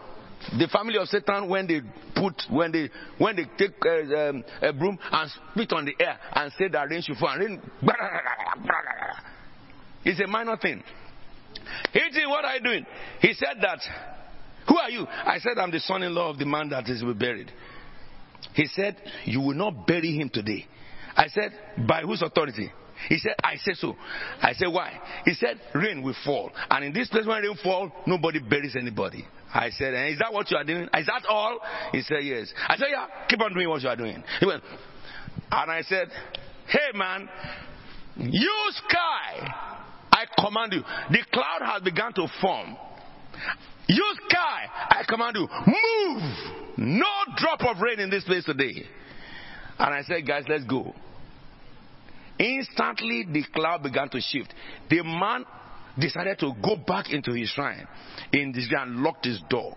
the 0.57 0.67
family 0.67 0.97
of 0.97 1.07
Satan 1.07 1.49
when 1.49 1.67
they 1.67 1.81
put 2.15 2.41
when 2.49 2.71
they 2.71 2.89
when 3.17 3.35
they 3.35 3.45
take 3.57 3.76
uh, 3.85 4.30
um, 4.30 4.43
a 4.61 4.71
broom 4.73 4.97
and 5.11 5.31
spit 5.51 5.73
on 5.73 5.85
the 5.85 5.93
air 5.99 6.17
and 6.34 6.51
say 6.57 6.69
that 6.69 6.89
rain 6.89 7.01
should 7.01 7.17
fall 7.17 7.30
and 7.30 7.41
rain. 7.41 7.61
It's 10.05 10.19
a 10.21 10.27
minor 10.27 10.55
thing. 10.57 10.81
He 11.91 11.99
said, 12.11 12.26
"What 12.27 12.45
are 12.45 12.55
you 12.55 12.63
doing?" 12.63 12.85
He 13.21 13.34
said 13.34 13.57
that. 13.61 13.80
Who 14.69 14.77
are 14.77 14.89
you? 14.89 15.05
I 15.07 15.39
said, 15.39 15.57
"I'm 15.57 15.71
the 15.71 15.79
son-in-law 15.79 16.29
of 16.29 16.37
the 16.37 16.45
man 16.45 16.69
that 16.69 16.87
is 16.87 17.01
to 17.01 17.07
be 17.07 17.13
buried." 17.13 17.51
He 18.53 18.65
said, 18.67 18.97
"You 19.25 19.41
will 19.41 19.55
not 19.55 19.85
bury 19.85 20.11
him 20.15 20.29
today." 20.29 20.67
I 21.15 21.27
said, 21.27 21.51
"By 21.87 22.01
whose 22.01 22.21
authority?" 22.21 22.71
He 23.07 23.17
said, 23.17 23.35
I 23.41 23.55
said 23.55 23.75
so. 23.77 23.95
I 24.41 24.51
said, 24.53 24.67
why? 24.67 24.99
He 25.23 25.33
said, 25.33 25.61
rain 25.73 26.03
will 26.03 26.15
fall. 26.25 26.51
And 26.69 26.83
in 26.83 26.93
this 26.93 27.07
place 27.07 27.25
when 27.25 27.41
rain 27.41 27.55
fall, 27.63 27.91
nobody 28.05 28.39
buries 28.39 28.75
anybody. 28.75 29.25
I 29.53 29.69
said, 29.69 29.93
eh, 29.93 30.07
is 30.09 30.19
that 30.19 30.33
what 30.33 30.51
you 30.51 30.57
are 30.57 30.63
doing? 30.63 30.83
Is 30.93 31.05
that 31.05 31.23
all? 31.29 31.59
He 31.91 32.01
said, 32.01 32.23
yes. 32.23 32.53
I 32.67 32.75
said, 32.75 32.87
yeah, 32.91 33.07
keep 33.27 33.41
on 33.41 33.53
doing 33.53 33.69
what 33.69 33.81
you 33.81 33.89
are 33.89 33.95
doing. 33.95 34.21
He 34.39 34.45
went, 34.45 34.63
and 35.51 35.71
I 35.71 35.81
said, 35.83 36.09
hey 36.67 36.91
man, 36.93 37.29
you 38.17 38.71
sky. 38.87 39.53
I 40.11 40.25
command 40.37 40.73
you. 40.73 40.81
The 41.11 41.23
cloud 41.31 41.61
has 41.61 41.81
begun 41.81 42.13
to 42.13 42.27
form. 42.41 42.75
You 43.87 44.05
sky, 44.29 44.65
I 44.89 45.03
command 45.07 45.35
you, 45.35 45.47
move. 45.65 46.77
No 46.77 47.07
drop 47.37 47.61
of 47.63 47.81
rain 47.81 47.99
in 47.99 48.09
this 48.09 48.23
place 48.23 48.45
today. 48.45 48.85
And 49.79 49.93
I 49.93 50.01
said, 50.03 50.27
guys, 50.27 50.43
let's 50.47 50.65
go. 50.65 50.93
Instantly, 52.37 53.25
the 53.31 53.43
cloud 53.53 53.83
began 53.83 54.09
to 54.09 54.21
shift. 54.21 54.53
The 54.89 55.03
man 55.03 55.43
decided 55.97 56.39
to 56.39 56.53
go 56.63 56.75
back 56.75 57.11
into 57.11 57.33
his 57.33 57.49
shrine 57.49 57.87
in 58.31 58.51
this 58.51 58.69
and 58.71 58.97
locked 58.97 59.25
his 59.25 59.41
door. 59.49 59.75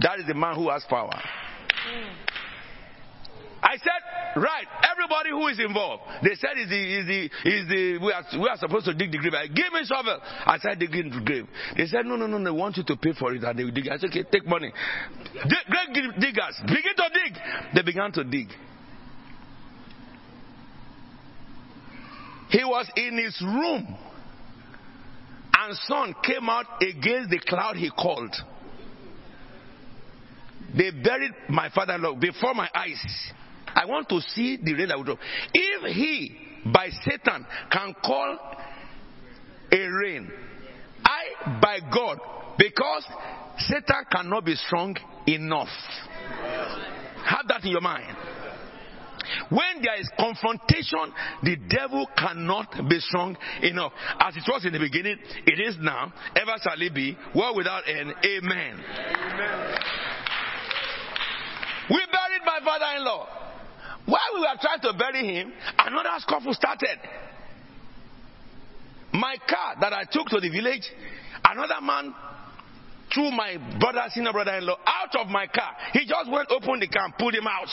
That 0.00 0.18
is 0.18 0.26
the 0.26 0.34
man 0.34 0.56
who 0.56 0.70
has 0.70 0.84
power. 0.88 1.12
Hmm. 1.12 2.33
I 3.64 3.78
said, 3.78 4.42
right, 4.42 4.66
everybody 4.92 5.30
who 5.30 5.48
is 5.48 5.58
involved. 5.58 6.02
They 6.22 6.34
said, 6.34 6.50
is 6.58 6.68
the, 6.68 6.76
is 6.76 7.06
the, 7.06 7.24
is 7.48 7.68
the, 7.68 7.98
we 8.04 8.12
are, 8.12 8.24
we 8.38 8.46
are 8.46 8.58
supposed 8.58 8.84
to 8.84 8.92
dig 8.92 9.10
the 9.10 9.16
grave. 9.16 9.32
I 9.32 9.46
give 9.46 9.72
me 9.72 9.80
shovel. 9.88 10.20
I 10.22 10.58
said, 10.58 10.78
digging 10.78 11.08
the 11.08 11.22
grave. 11.24 11.46
They 11.74 11.86
said, 11.86 12.04
no, 12.04 12.16
no, 12.16 12.26
no, 12.26 12.44
they 12.44 12.50
want 12.50 12.76
you 12.76 12.84
to 12.84 12.96
pay 12.96 13.14
for 13.18 13.32
it 13.34 13.42
and 13.42 13.58
they 13.58 13.70
dig. 13.70 13.88
I 13.88 13.96
said, 13.96 14.10
okay, 14.10 14.24
take 14.30 14.46
money. 14.46 14.70
Dig, 15.32 15.64
great 15.66 16.20
diggers, 16.20 16.60
begin 16.66 16.94
to 16.94 17.08
dig. 17.08 17.38
They 17.74 17.82
began 17.82 18.12
to 18.12 18.24
dig. 18.24 18.48
He 22.50 22.62
was 22.64 22.86
in 22.96 23.16
his 23.16 23.40
room 23.40 23.96
and 25.56 25.76
sun 25.88 26.14
came 26.22 26.50
out 26.50 26.66
against 26.82 27.30
the 27.30 27.38
cloud 27.38 27.76
he 27.76 27.90
called. 27.90 28.36
They 30.76 30.90
buried 30.90 31.32
my 31.48 31.70
father-in-law 31.70 32.16
before 32.16 32.52
my 32.52 32.68
eyes. 32.74 33.32
I 33.74 33.86
want 33.86 34.08
to 34.10 34.20
see 34.20 34.58
the 34.62 34.74
rain 34.74 34.88
that 34.88 34.96
will 34.96 35.04
drop. 35.04 35.18
If 35.52 35.94
he, 35.94 36.36
by 36.72 36.88
Satan, 37.04 37.46
can 37.70 37.94
call 38.04 38.38
a 39.72 39.86
rain, 39.86 40.30
I, 41.04 41.60
by 41.60 41.78
God, 41.92 42.18
because 42.58 43.04
Satan 43.58 44.04
cannot 44.10 44.44
be 44.44 44.54
strong 44.54 44.96
enough. 45.26 45.68
Have 47.24 47.48
that 47.48 47.64
in 47.64 47.70
your 47.70 47.80
mind. 47.80 48.16
When 49.48 49.82
there 49.82 49.98
is 50.00 50.08
confrontation, 50.18 51.12
the 51.42 51.56
devil 51.68 52.06
cannot 52.16 52.88
be 52.88 53.00
strong 53.00 53.36
enough. 53.62 53.92
As 54.20 54.36
it 54.36 54.44
was 54.46 54.64
in 54.64 54.72
the 54.72 54.78
beginning, 54.78 55.16
it 55.46 55.60
is 55.60 55.76
now, 55.80 56.12
ever 56.36 56.52
shall 56.62 56.80
it 56.80 56.94
be, 56.94 57.16
world 57.34 57.56
without 57.56 57.88
end. 57.88 58.12
Amen. 58.24 58.80
Amen. 58.84 59.78
We 61.90 61.96
buried 61.96 62.42
my 62.44 62.60
father 62.64 62.96
in 62.96 63.04
law. 63.04 63.28
While 64.06 64.20
we 64.34 64.40
were 64.40 64.58
trying 64.60 64.80
to 64.80 64.92
bury 64.98 65.26
him, 65.34 65.52
another 65.78 66.10
scuffle 66.18 66.52
started. 66.54 66.98
My 69.12 69.36
car 69.48 69.76
that 69.80 69.92
I 69.92 70.04
took 70.10 70.26
to 70.28 70.40
the 70.40 70.50
village, 70.50 70.90
another 71.44 71.80
man 71.80 72.14
threw 73.12 73.30
my 73.30 73.56
brother, 73.78 74.02
senior 74.10 74.32
brother 74.32 74.56
in 74.56 74.66
law, 74.66 74.76
out 74.84 75.14
of 75.16 75.28
my 75.28 75.46
car. 75.46 75.72
He 75.92 76.00
just 76.00 76.30
went, 76.30 76.48
opened 76.50 76.82
the 76.82 76.88
car, 76.88 77.04
and 77.04 77.14
pulled 77.16 77.34
him 77.34 77.46
out. 77.46 77.68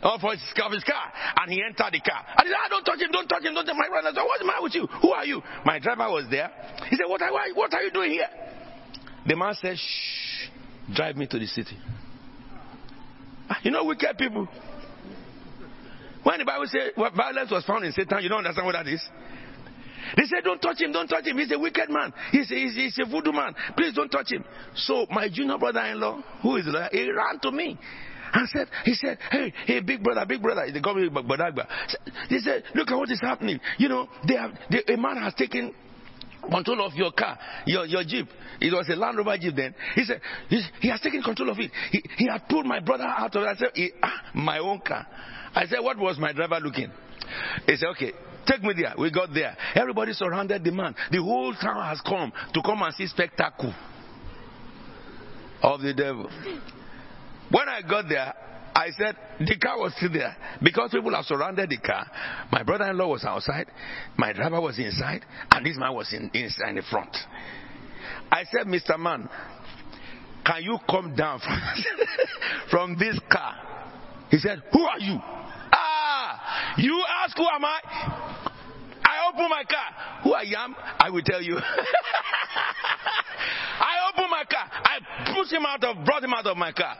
For 0.00 0.32
his, 0.32 0.40
of 0.64 0.72
his 0.72 0.82
car. 0.82 1.12
And 1.42 1.52
he 1.52 1.62
entered 1.62 1.92
the 1.92 2.00
car. 2.00 2.24
He 2.40 2.48
said, 2.48 2.56
ah, 2.56 2.68
don't 2.70 2.84
touch 2.84 3.00
him, 3.00 3.12
don't 3.12 3.28
touch 3.28 3.44
him, 3.44 3.52
don't 3.52 3.66
touch 3.66 3.76
my 3.76 3.88
brother. 3.88 4.08
I 4.08 4.14
said, 4.14 4.24
what's 4.24 4.40
the 4.40 4.46
matter 4.46 4.62
with 4.62 4.74
you? 4.74 4.86
Who 4.86 5.10
are 5.10 5.26
you? 5.26 5.42
My 5.66 5.78
driver 5.78 6.08
was 6.08 6.24
there. 6.30 6.50
He 6.88 6.96
said, 6.96 7.04
what 7.06 7.20
are, 7.20 7.30
what 7.54 7.74
are 7.74 7.82
you 7.82 7.90
doing 7.90 8.12
here? 8.12 8.28
The 9.26 9.36
man 9.36 9.54
said, 9.60 9.76
shh, 9.76 10.48
drive 10.94 11.16
me 11.16 11.26
to 11.26 11.38
the 11.38 11.46
city. 11.46 11.76
Ah, 13.50 13.58
you 13.62 13.70
know 13.70 13.84
wicked 13.84 14.16
people. 14.16 14.48
When 16.22 16.38
the 16.38 16.44
Bible 16.44 16.66
says 16.66 16.92
violence 16.96 17.50
was 17.50 17.64
found 17.64 17.84
in 17.84 17.92
Satan, 17.92 18.22
you 18.22 18.28
don't 18.28 18.38
understand 18.38 18.66
what 18.66 18.72
that 18.72 18.86
is? 18.86 19.02
They 20.16 20.24
said, 20.24 20.44
Don't 20.44 20.60
touch 20.60 20.80
him, 20.80 20.92
don't 20.92 21.08
touch 21.08 21.26
him. 21.26 21.38
He's 21.38 21.52
a 21.52 21.58
wicked 21.58 21.88
man. 21.88 22.12
He's 22.32 22.50
a, 22.50 22.54
he's, 22.54 22.74
he's 22.74 22.98
a 22.98 23.08
voodoo 23.08 23.32
man. 23.32 23.54
Please 23.76 23.94
don't 23.94 24.08
touch 24.08 24.32
him. 24.32 24.44
So 24.74 25.06
my 25.10 25.28
junior 25.32 25.58
brother 25.58 25.80
in 25.80 26.00
law, 26.00 26.22
who 26.42 26.56
is 26.56 26.66
there, 26.70 26.88
he 26.92 27.10
ran 27.10 27.38
to 27.42 27.50
me 27.52 27.78
and 28.32 28.48
said, 28.48 28.68
He 28.84 28.94
said, 28.94 29.18
Hey, 29.30 29.52
hey, 29.66 29.80
big 29.80 30.02
brother, 30.02 30.24
big 30.26 30.42
brother. 30.42 30.66
Call 30.82 30.94
me 30.94 31.08
Badagba. 31.08 31.66
He 32.28 32.40
said, 32.40 32.64
Look 32.74 32.90
at 32.90 32.96
what 32.96 33.10
is 33.10 33.20
happening. 33.20 33.60
You 33.78 33.88
know, 33.88 34.08
they 34.26 34.34
have, 34.34 34.52
they, 34.70 34.94
a 34.94 34.96
man 34.96 35.16
has 35.16 35.34
taken 35.34 35.74
control 36.50 36.84
of 36.84 36.94
your 36.94 37.12
car, 37.12 37.38
your, 37.66 37.86
your 37.86 38.02
jeep. 38.04 38.26
It 38.60 38.72
was 38.72 38.88
a 38.88 38.96
Land 38.96 39.18
Rover 39.18 39.36
jeep 39.38 39.54
then. 39.54 39.74
He 39.94 40.04
said, 40.04 40.20
he 40.80 40.88
has 40.88 41.00
taken 41.00 41.22
control 41.22 41.50
of 41.50 41.58
it. 41.58 41.70
He, 41.92 42.02
he 42.16 42.28
had 42.28 42.48
pulled 42.48 42.66
my 42.66 42.80
brother 42.80 43.04
out 43.04 43.34
of 43.36 43.42
it. 43.42 43.46
I 43.46 43.54
said, 43.56 43.68
ah, 44.02 44.22
my 44.34 44.58
own 44.58 44.80
car. 44.80 45.06
I 45.54 45.66
said, 45.66 45.80
what 45.80 45.98
was 45.98 46.18
my 46.18 46.32
driver 46.32 46.58
looking? 46.60 46.90
He 47.66 47.76
said, 47.76 47.88
okay, 47.90 48.12
take 48.46 48.62
me 48.62 48.72
there. 48.76 48.94
We 48.98 49.10
got 49.10 49.32
there. 49.32 49.56
Everybody 49.74 50.12
surrounded 50.12 50.64
the 50.64 50.72
man. 50.72 50.94
The 51.10 51.22
whole 51.22 51.54
town 51.54 51.82
has 51.84 52.00
come 52.00 52.32
to 52.54 52.62
come 52.62 52.82
and 52.82 52.94
see 52.94 53.06
spectacle 53.06 53.74
of 55.62 55.80
the 55.80 55.94
devil. 55.94 56.30
When 57.50 57.68
I 57.68 57.82
got 57.82 58.08
there, 58.08 58.32
I 58.74 58.90
said, 58.96 59.16
the 59.40 59.56
car 59.56 59.78
was 59.78 59.92
still 59.96 60.12
there. 60.12 60.36
Because 60.62 60.90
people 60.92 61.14
have 61.14 61.24
surrounded 61.24 61.68
the 61.68 61.78
car, 61.78 62.06
my 62.52 62.62
brother 62.62 62.88
in 62.88 62.96
law 62.96 63.08
was 63.08 63.24
outside, 63.24 63.66
my 64.16 64.32
driver 64.32 64.60
was 64.60 64.78
inside, 64.78 65.24
and 65.50 65.66
this 65.66 65.76
man 65.76 65.92
was 65.92 66.12
in, 66.12 66.30
inside 66.32 66.76
the 66.76 66.82
front. 66.88 67.14
I 68.30 68.44
said, 68.44 68.66
Mr. 68.66 68.98
Man, 68.98 69.28
can 70.46 70.62
you 70.62 70.78
come 70.88 71.14
down 71.16 71.40
from, 71.40 71.60
from 72.70 72.98
this 72.98 73.18
car? 73.30 73.54
He 74.30 74.38
said, 74.38 74.62
Who 74.72 74.80
are 74.82 74.98
you? 74.98 75.18
You 76.78 77.02
ask 77.22 77.36
who 77.36 77.46
am 77.46 77.64
I? 77.64 77.80
I 79.04 79.28
open 79.28 79.48
my 79.48 79.64
car. 79.64 80.22
Who 80.24 80.34
I 80.34 80.44
am, 80.56 80.74
I 80.98 81.10
will 81.10 81.22
tell 81.22 81.42
you. 81.42 81.56
I 83.80 84.10
open 84.12 84.30
my 84.30 84.44
car. 84.44 84.70
I 84.70 84.98
push 85.34 85.50
him 85.50 85.64
out 85.66 85.82
of, 85.82 86.04
brought 86.04 86.22
him 86.22 86.32
out 86.32 86.46
of 86.46 86.56
my 86.56 86.72
car. 86.72 86.96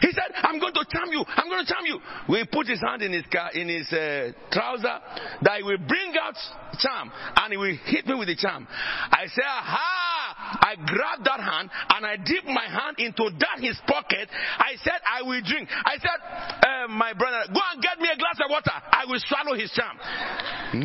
He 0.00 0.10
said, 0.12 0.32
I'm 0.42 0.58
going 0.58 0.72
to 0.72 0.84
charm 0.90 1.10
you. 1.12 1.22
I'm 1.28 1.48
going 1.48 1.64
to 1.64 1.72
charm 1.72 1.84
you. 1.84 2.00
We 2.28 2.44
put 2.50 2.66
his 2.66 2.80
hand 2.80 3.02
in 3.02 3.12
his 3.12 3.24
car, 3.30 3.50
in 3.52 3.68
his 3.68 3.92
uh, 3.92 4.32
trouser, 4.50 4.98
that 5.42 5.58
he 5.58 5.62
will 5.62 5.78
bring 5.78 6.14
out 6.20 6.34
charm, 6.78 7.12
and 7.36 7.52
he 7.52 7.58
will 7.58 7.76
hit 7.84 8.06
me 8.06 8.14
with 8.14 8.28
the 8.28 8.36
charm. 8.36 8.66
I 8.70 9.26
said, 9.26 9.44
aha! 9.44 10.11
I 10.42 10.74
grabbed 10.76 11.24
that 11.24 11.40
hand 11.40 11.70
and 11.70 12.06
I 12.06 12.16
dipped 12.16 12.46
my 12.46 12.66
hand 12.66 12.98
into 12.98 13.30
that 13.38 13.60
his 13.60 13.78
pocket. 13.86 14.28
I 14.58 14.74
said, 14.82 14.98
I 15.06 15.22
will 15.22 15.40
drink. 15.42 15.68
I 15.70 15.96
said, 15.98 16.18
uh, 16.22 16.88
my 16.88 17.12
brother, 17.14 17.46
go 17.52 17.60
and 17.72 17.82
get 17.82 17.98
me 18.00 18.08
a 18.12 18.18
glass 18.18 18.38
of 18.42 18.50
water. 18.50 18.74
I 18.74 19.04
will 19.06 19.20
swallow 19.22 19.56
his 19.58 19.70
charm. 19.72 19.96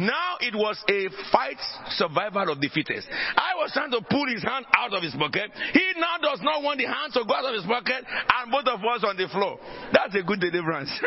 Now 0.05 0.37
it 0.41 0.53
was 0.53 0.77
a 0.89 1.09
fight 1.31 1.59
survival 1.97 2.51
of 2.51 2.61
the 2.61 2.69
fittest. 2.69 3.07
I 3.11 3.55
was 3.57 3.71
trying 3.73 3.91
to 3.91 4.01
pull 4.09 4.27
his 4.27 4.43
hand 4.43 4.65
out 4.75 4.93
of 4.93 5.01
his 5.03 5.15
pocket. 5.15 5.51
He 5.73 5.93
now 5.97 6.17
does 6.21 6.41
not 6.41 6.61
want 6.63 6.79
the 6.79 6.85
hand 6.85 7.13
to 7.13 7.23
go 7.25 7.33
out 7.33 7.45
of 7.45 7.55
his 7.55 7.65
pocket 7.65 8.05
and 8.05 8.51
both 8.51 8.67
of 8.67 8.79
us 8.83 9.03
on 9.03 9.17
the 9.17 9.27
floor. 9.27 9.59
That's 9.93 10.15
a 10.15 10.23
good 10.23 10.39
deliverance. 10.39 10.91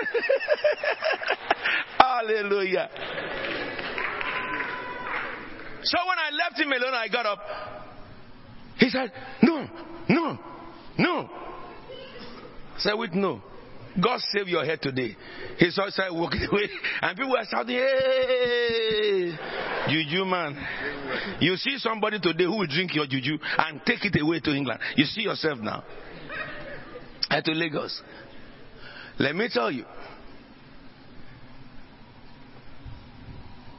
Hallelujah. 1.98 2.90
So 5.82 5.96
when 6.06 6.18
I 6.18 6.30
left 6.30 6.60
him 6.60 6.72
alone, 6.72 6.94
I 6.94 7.08
got 7.08 7.26
up. 7.26 7.40
He 8.80 8.88
said, 8.88 9.12
No, 9.42 9.68
no, 10.08 10.38
no. 10.98 11.30
Said, 12.78 12.94
With 12.94 13.12
no. 13.12 13.42
God 14.02 14.20
save 14.32 14.48
your 14.48 14.64
head 14.64 14.80
today. 14.80 15.16
He 15.58 15.70
started 15.70 16.12
walking 16.12 16.46
away, 16.50 16.68
and 17.02 17.16
people 17.16 17.32
were 17.32 17.44
shouting, 17.50 17.76
Hey, 17.76 19.36
Juju 19.88 20.24
man. 20.24 20.56
You 21.40 21.56
see 21.56 21.76
somebody 21.78 22.18
today 22.20 22.44
who 22.44 22.58
will 22.58 22.66
drink 22.66 22.94
your 22.94 23.06
Juju 23.06 23.38
and 23.58 23.80
take 23.84 24.04
it 24.04 24.20
away 24.20 24.40
to 24.40 24.54
England. 24.54 24.80
You 24.96 25.04
see 25.04 25.22
yourself 25.22 25.58
now. 25.58 25.84
And 27.28 27.44
to 27.44 27.52
Lagos. 27.52 28.00
Let 29.18 29.34
me 29.34 29.48
tell 29.52 29.70
you. 29.70 29.84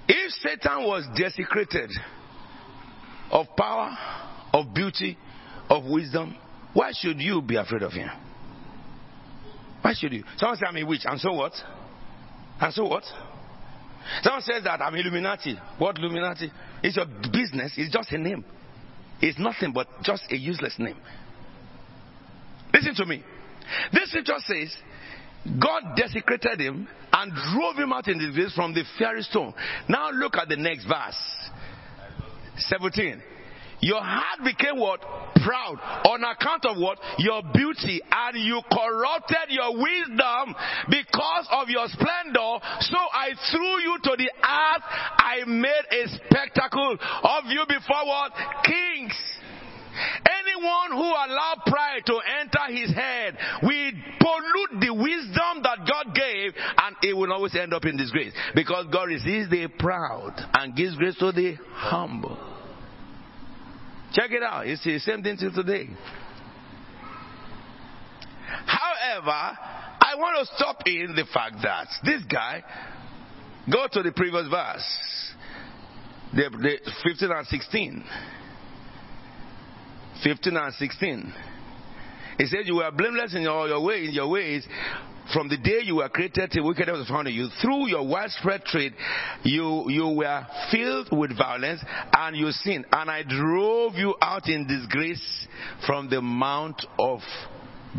If 0.08 0.32
Satan 0.34 0.84
was 0.84 1.08
desecrated 1.16 1.90
of 3.32 3.48
power, 3.58 3.90
of 4.54 4.74
beauty, 4.74 5.18
of 5.70 5.86
wisdom, 5.86 6.36
why 6.74 6.92
should 6.94 7.20
you 7.20 7.42
be 7.42 7.56
afraid 7.56 7.84
of 7.84 7.92
him? 7.92 8.10
Why 9.82 9.94
should 9.94 10.14
you? 10.14 10.24
Someone 10.38 10.58
say 10.58 10.66
I'm 10.68 10.78
a 10.78 10.84
witch, 10.84 11.02
and 11.06 11.20
so 11.20 11.34
what? 11.34 11.54
And 12.60 12.74
so 12.74 12.86
what? 12.86 13.04
Someone 14.22 14.42
says 14.42 14.64
that 14.64 14.82
I'm 14.82 14.96
Illuminati. 14.96 15.58
What 15.78 15.98
Illuminati? 15.98 16.52
It's 16.84 16.96
your 16.96 17.06
business, 17.06 17.74
it's 17.78 17.94
just 17.94 18.12
a 18.12 18.18
name. 18.18 18.46
It's 19.22 19.38
nothing 19.38 19.72
but 19.74 19.88
just 20.04 20.24
a 20.32 20.36
useless 20.36 20.76
name. 20.80 20.98
Listen 22.74 22.96
to 22.96 23.06
me. 23.06 23.24
This 23.94 24.10
scripture 24.10 24.34
says 24.40 24.76
God 25.60 25.96
desecrated 25.96 26.60
him 26.60 26.88
and 27.12 27.32
drove 27.54 27.76
him 27.76 27.94
out 27.94 28.08
in 28.08 28.18
the 28.18 28.32
village 28.32 28.54
from 28.54 28.74
the 28.74 28.84
fiery 28.98 29.24
stone. 29.24 29.54
Now 29.88 30.10
look 30.12 30.36
at 30.38 30.50
the 30.50 30.56
next 30.56 30.86
verse. 30.86 31.50
17. 32.58 33.22
Your 33.82 34.02
heart 34.02 34.46
became 34.46 34.78
what? 34.78 35.02
Proud. 35.44 35.78
On 36.06 36.24
account 36.24 36.66
of 36.66 36.78
what? 36.78 37.00
Your 37.18 37.42
beauty. 37.54 38.02
And 38.12 38.38
you 38.38 38.62
corrupted 38.72 39.50
your 39.50 39.74
wisdom 39.74 40.56
because 40.90 41.48
of 41.52 41.70
your 41.70 41.88
splendor. 41.88 42.62
So 42.82 42.98
I 42.98 43.34
threw 43.50 43.82
you 43.82 43.98
to 44.04 44.16
the 44.18 44.30
earth. 44.30 44.84
I 45.18 45.44
made 45.48 45.86
a 45.92 46.08
spectacle 46.08 46.98
of 47.24 47.46
you 47.48 47.66
before 47.68 48.06
what? 48.06 48.32
Kings. 48.64 49.18
Anyone 49.92 50.92
who 50.92 51.10
allow 51.10 51.56
pride 51.66 52.04
to 52.06 52.20
enter 52.40 52.74
his 52.74 52.96
head 52.96 53.38
will 53.62 53.92
pollute 54.20 54.80
the 54.80 54.94
wisdom 54.94 55.64
that 55.64 55.80
God 55.90 56.16
gave 56.16 56.54
and 56.78 56.96
it 57.04 57.16
will 57.16 57.34
always 57.34 57.56
end 57.56 57.74
up 57.74 57.86
in 57.86 57.98
disgrace. 57.98 58.32
Because 58.56 58.86
God 58.92 59.10
resists 59.10 59.50
the 59.50 59.68
proud 59.80 60.34
and 60.54 60.76
gives 60.76 60.96
grace 60.96 61.18
to 61.18 61.32
the 61.32 61.56
humble. 61.74 62.51
Check 64.14 64.32
it 64.32 64.44
out. 64.44 64.68
It's 64.68 64.84
the 64.84 65.00
same 65.00 65.24
thing 65.24 65.38
till 65.38 65.54
today. 65.54 65.90
However, 68.66 69.32
I 69.32 70.16
want 70.18 70.48
to 70.48 70.56
stop 70.56 70.84
in 70.86 71.16
the 71.16 71.26
fact 71.34 71.56
that 71.64 71.88
this 72.04 72.22
guy, 72.30 72.64
go 73.72 73.88
to 73.92 74.04
the 74.04 74.12
previous 74.12 74.48
verse, 74.50 75.34
the, 76.34 76.50
the 76.50 76.92
15 77.04 77.32
and 77.32 77.48
16. 77.48 78.04
15 80.24 80.58
and 80.58 80.74
16. 80.74 81.34
He 82.42 82.48
said, 82.48 82.66
You 82.66 82.78
were 82.78 82.90
blameless 82.90 83.36
in 83.36 83.46
all 83.46 83.68
your 83.68 83.84
ways, 83.84 84.10
in 84.10 84.16
your 84.16 84.28
ways. 84.28 84.68
From 85.32 85.48
the 85.48 85.58
day 85.58 85.82
you 85.84 85.98
were 85.98 86.10
created 86.10 86.50
till 86.50 86.66
wickedness 86.66 86.98
was 86.98 87.08
found 87.08 87.28
in 87.28 87.36
you, 87.36 87.48
through 87.62 87.88
your 87.88 88.06
widespread 88.06 88.66
trade, 88.66 88.96
you, 89.44 89.86
you 89.90 90.08
were 90.08 90.48
filled 90.72 91.10
with 91.12 91.38
violence 91.38 91.82
and 92.12 92.36
you 92.36 92.50
sinned. 92.50 92.86
And 92.92 93.12
I 93.12 93.22
drove 93.22 93.94
you 93.94 94.16
out 94.24 94.50
in 94.50 94.66
disgrace 94.66 95.48
from 95.86 96.10
the 96.10 96.20
mount 96.20 96.84
of 96.98 97.20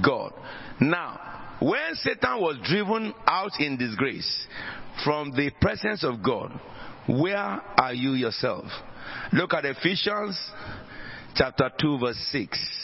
God. 0.05 0.33
Now, 0.81 1.57
when 1.61 1.95
Satan 1.95 2.41
was 2.41 2.59
driven 2.65 3.15
out 3.25 3.53
in 3.61 3.77
disgrace 3.77 4.49
from 5.05 5.31
the 5.31 5.53
presence 5.61 6.03
of 6.03 6.21
God, 6.21 6.51
where 7.09 7.37
are 7.37 7.95
you 7.95 8.15
yourself? 8.15 8.65
Look 9.33 9.55
at 9.55 9.65
Ephesians 9.65 10.37
chapter 11.37 11.71
2 11.81 11.99
verse 12.01 12.19
6 12.33 12.83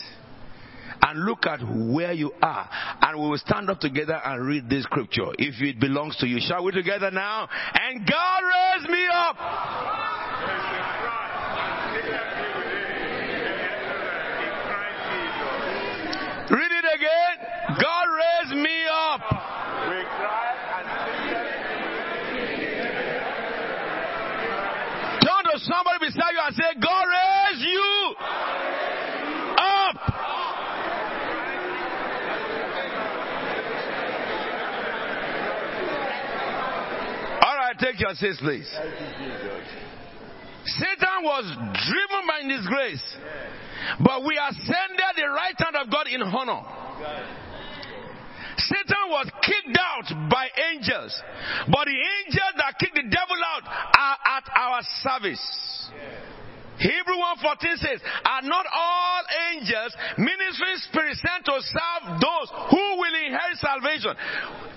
and 1.08 1.24
look 1.24 1.46
at 1.46 1.60
where 1.62 2.12
you 2.12 2.32
are. 2.42 2.68
And 3.02 3.18
we 3.20 3.28
will 3.28 3.38
stand 3.38 3.70
up 3.70 3.80
together 3.80 4.20
and 4.24 4.46
read 4.46 4.68
this 4.68 4.84
scripture. 4.84 5.28
If 5.38 5.60
it 5.62 5.80
belongs 5.80 6.16
to 6.18 6.26
you 6.26 6.38
shall 6.40 6.64
we 6.64 6.72
together 6.72 7.10
now? 7.10 7.48
And 7.74 8.06
god 8.06 8.42
raise 8.44 8.88
me 8.88 9.06
up 9.12 9.36
read 16.50 16.72
it 16.72 16.84
again 16.96 17.36
god 17.78 18.06
raised 18.08 18.56
me 18.56 18.86
up 18.90 19.20
turn 25.20 25.44
to 25.44 25.58
somebody 25.60 25.98
beside 26.06 26.32
you 26.32 26.40
and 26.46 26.54
say 26.56 26.74
god 26.80 27.04
raised 27.04 27.60
you 27.68 28.14
up 29.58 30.28
All 37.40 37.56
take 38.14 38.38
please. 38.38 38.68
Satan 40.64 41.22
was 41.22 41.44
driven 41.48 42.22
by 42.26 42.42
disgrace, 42.46 43.04
but 44.00 44.24
we 44.24 44.36
ascended 44.36 45.12
the 45.16 45.28
right 45.28 45.54
hand 45.56 45.76
of 45.76 45.90
God 45.90 46.06
in 46.08 46.22
honor. 46.22 46.62
Satan 48.58 49.04
was 49.08 49.30
kicked 49.42 49.78
out 49.78 50.28
by 50.28 50.48
angels, 50.74 51.14
but 51.70 51.86
the 51.86 51.94
angels 51.94 52.54
that 52.58 52.74
kicked 52.78 52.96
the 52.96 53.08
devil 53.08 53.38
out 53.38 53.64
are 53.64 54.18
at 54.36 54.44
our 54.56 54.80
service. 55.02 55.44
Hebrew 56.78 57.18
1.14 57.42 57.78
says, 57.78 58.00
Are 58.24 58.42
not 58.42 58.66
all 58.70 59.22
angels 59.50 59.94
ministering 60.16 60.78
spirits 60.86 61.22
sent 61.22 61.44
to 61.46 61.58
serve 61.58 62.22
those 62.22 62.48
who 62.70 62.84
will 62.98 63.16
inherit 63.26 63.58
salvation? 63.58 64.14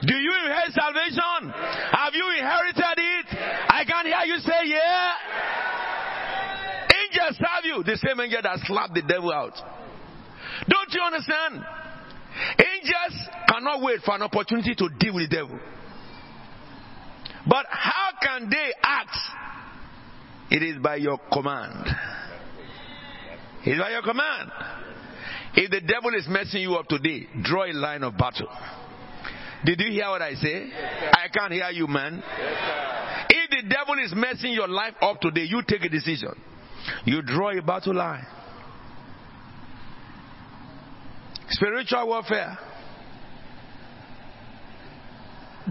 Do 0.01 0.15
you 0.17 0.33
inherit 0.45 0.73
salvation? 0.73 1.53
Have 1.53 2.13
you 2.13 2.25
inherited 2.41 2.97
it? 2.97 3.27
I 3.69 3.85
can 3.85 4.05
hear 4.05 4.25
you 4.33 4.39
say, 4.41 4.61
Yeah. 4.65 5.13
The 7.85 7.97
same 7.97 8.19
angel 8.19 8.41
that 8.43 8.59
slapped 8.65 8.93
the 8.93 9.01
devil 9.01 9.31
out. 9.31 9.53
Don't 10.67 10.93
you 10.93 11.01
understand? 11.01 11.65
Angels 12.59 13.29
cannot 13.49 13.81
wait 13.81 14.01
for 14.01 14.15
an 14.15 14.21
opportunity 14.21 14.75
to 14.75 14.89
deal 14.99 15.13
with 15.15 15.29
the 15.29 15.35
devil. 15.35 15.59
But 17.47 17.65
how 17.69 18.11
can 18.21 18.49
they 18.49 18.73
act? 18.83 19.17
It 20.51 20.63
is 20.63 20.81
by 20.81 20.97
your 20.97 21.17
command. 21.31 21.87
It 23.65 23.71
is 23.71 23.79
by 23.79 23.91
your 23.91 24.01
command. 24.01 24.51
If 25.55 25.71
the 25.71 25.81
devil 25.81 26.13
is 26.15 26.27
messing 26.29 26.61
you 26.61 26.75
up 26.75 26.87
today, 26.87 27.27
draw 27.41 27.65
a 27.65 27.73
line 27.73 28.03
of 28.03 28.17
battle. 28.17 28.49
Did 29.65 29.79
you 29.79 29.91
hear 29.91 30.09
what 30.09 30.21
I 30.21 30.33
say? 30.33 30.69
I 31.13 31.27
can't 31.27 31.53
hear 31.53 31.69
you, 31.71 31.87
man. 31.87 32.23
if 33.29 33.49
the 33.49 33.69
devil 33.69 33.95
is 34.03 34.13
messing 34.15 34.53
your 34.53 34.67
life 34.67 34.93
up 35.01 35.19
today, 35.19 35.43
you 35.43 35.61
take 35.67 35.83
a 35.83 35.89
decision. 35.89 36.33
You 37.05 37.21
draw 37.21 37.57
a 37.57 37.61
battle 37.61 37.95
line. 37.95 38.25
Spiritual 41.49 42.07
warfare. 42.07 42.57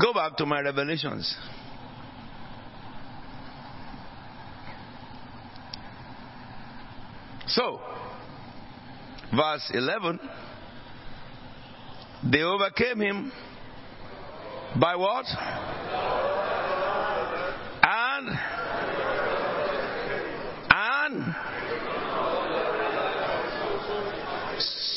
Go 0.01 0.13
back 0.13 0.37
to 0.37 0.47
my 0.47 0.61
revelations. 0.61 1.37
So, 7.49 7.81
verse 9.35 9.71
11, 9.75 10.21
they 12.31 12.43
overcame 12.43 13.01
him 13.01 13.33
by 14.79 14.95
what? 14.95 15.27
And, 17.83 18.29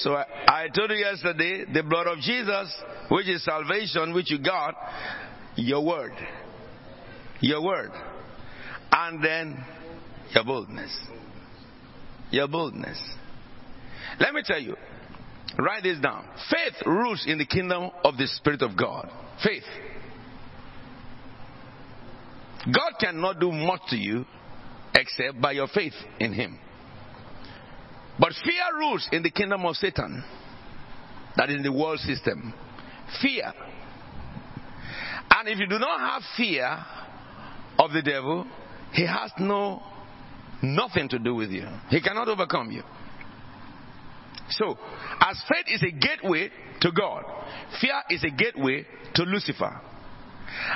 so 0.04 0.16
I, 0.16 0.26
I 0.48 0.68
told 0.68 0.92
you 0.92 0.98
yesterday, 0.98 1.66
the 1.72 1.84
blood 1.84 2.08
of 2.08 2.20
Jesus, 2.20 2.74
which 3.10 3.28
is 3.28 3.44
salvation, 3.44 4.14
which 4.14 4.30
you 4.30 4.40
got, 4.40 4.76
your 5.56 5.86
word. 5.86 6.14
Your 7.42 7.64
word. 7.64 7.92
And 8.92 9.24
then 9.24 9.66
your 10.34 10.44
boldness 10.44 10.96
your 12.34 12.48
boldness. 12.48 13.00
Let 14.20 14.34
me 14.34 14.42
tell 14.44 14.60
you, 14.60 14.76
write 15.58 15.84
this 15.84 16.00
down. 16.00 16.26
Faith 16.50 16.86
rules 16.86 17.24
in 17.28 17.38
the 17.38 17.46
kingdom 17.46 17.92
of 18.04 18.18
the 18.18 18.28
Spirit 18.28 18.64
of 18.64 18.76
God. 18.76 19.10
Faith. 19.44 19.64
God 22.66 22.94
cannot 23.00 23.40
do 23.40 23.52
much 23.52 23.82
to 23.90 23.98
you 23.98 24.26
except 24.96 25.40
by 25.40 25.52
your 25.52 25.68
faith 25.68 25.94
in 26.20 26.34
Him. 26.34 26.58
But 28.20 28.34
fear 28.44 28.78
rules 28.78 29.08
in 29.12 29.24
the 29.24 29.32
kingdom 29.32 29.66
of 29.66 29.76
Satan. 29.76 30.24
That 31.36 31.50
is 31.50 31.64
the 31.64 31.72
world 31.72 32.00
system. 32.00 32.54
Fear. 33.22 33.52
And 35.32 35.48
if 35.48 35.60
you 35.60 35.68
do 35.68 35.80
not 35.80 36.00
have 36.00 36.22
fear 36.38 36.78
of 37.80 37.92
the 37.92 38.02
devil, 38.02 38.46
he 38.94 39.06
has 39.06 39.32
no 39.40 39.82
nothing 40.62 41.10
to 41.10 41.20
do 41.20 41.36
with 41.36 41.50
you. 41.50 41.68
He 41.90 42.02
cannot 42.02 42.30
overcome 42.30 42.72
you. 42.72 42.84
So, 44.50 44.78
as 45.20 45.42
faith 45.50 45.66
is 45.68 45.84
a 45.84 45.92
gateway 45.92 46.52
to 46.82 46.92
God, 46.92 47.24
fear 47.82 48.02
is 48.10 48.24
a 48.24 48.30
gateway 48.30 48.86
to 49.16 49.24
Lucifer. 49.24 49.82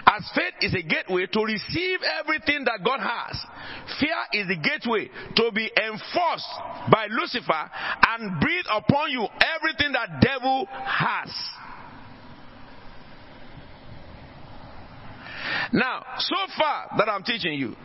As 0.06 0.30
faith 0.36 0.54
is 0.62 0.74
a 0.74 0.82
gateway 0.82 1.28
to 1.28 1.44
receive 1.44 2.00
everything 2.20 2.64
that 2.66 2.84
God 2.84 3.00
has, 3.00 3.46
fear 4.00 4.16
is 4.34 4.48
the 4.48 4.56
gateway 4.56 5.10
to 5.36 5.52
be 5.54 5.70
enforced 5.78 6.50
by 6.92 7.08
Lucifer 7.10 7.70
and 8.08 8.40
breathe 8.40 8.66
upon 8.72 9.12
you 9.12 9.28
everything 9.56 9.94
that 9.94 10.22
devil 10.22 10.68
has. 10.72 11.30
Now, 15.74 16.04
so 16.20 16.36
far 16.58 16.88
that 16.98 17.10
I'm 17.10 17.24
teaching 17.24 17.54
you, 17.54 17.76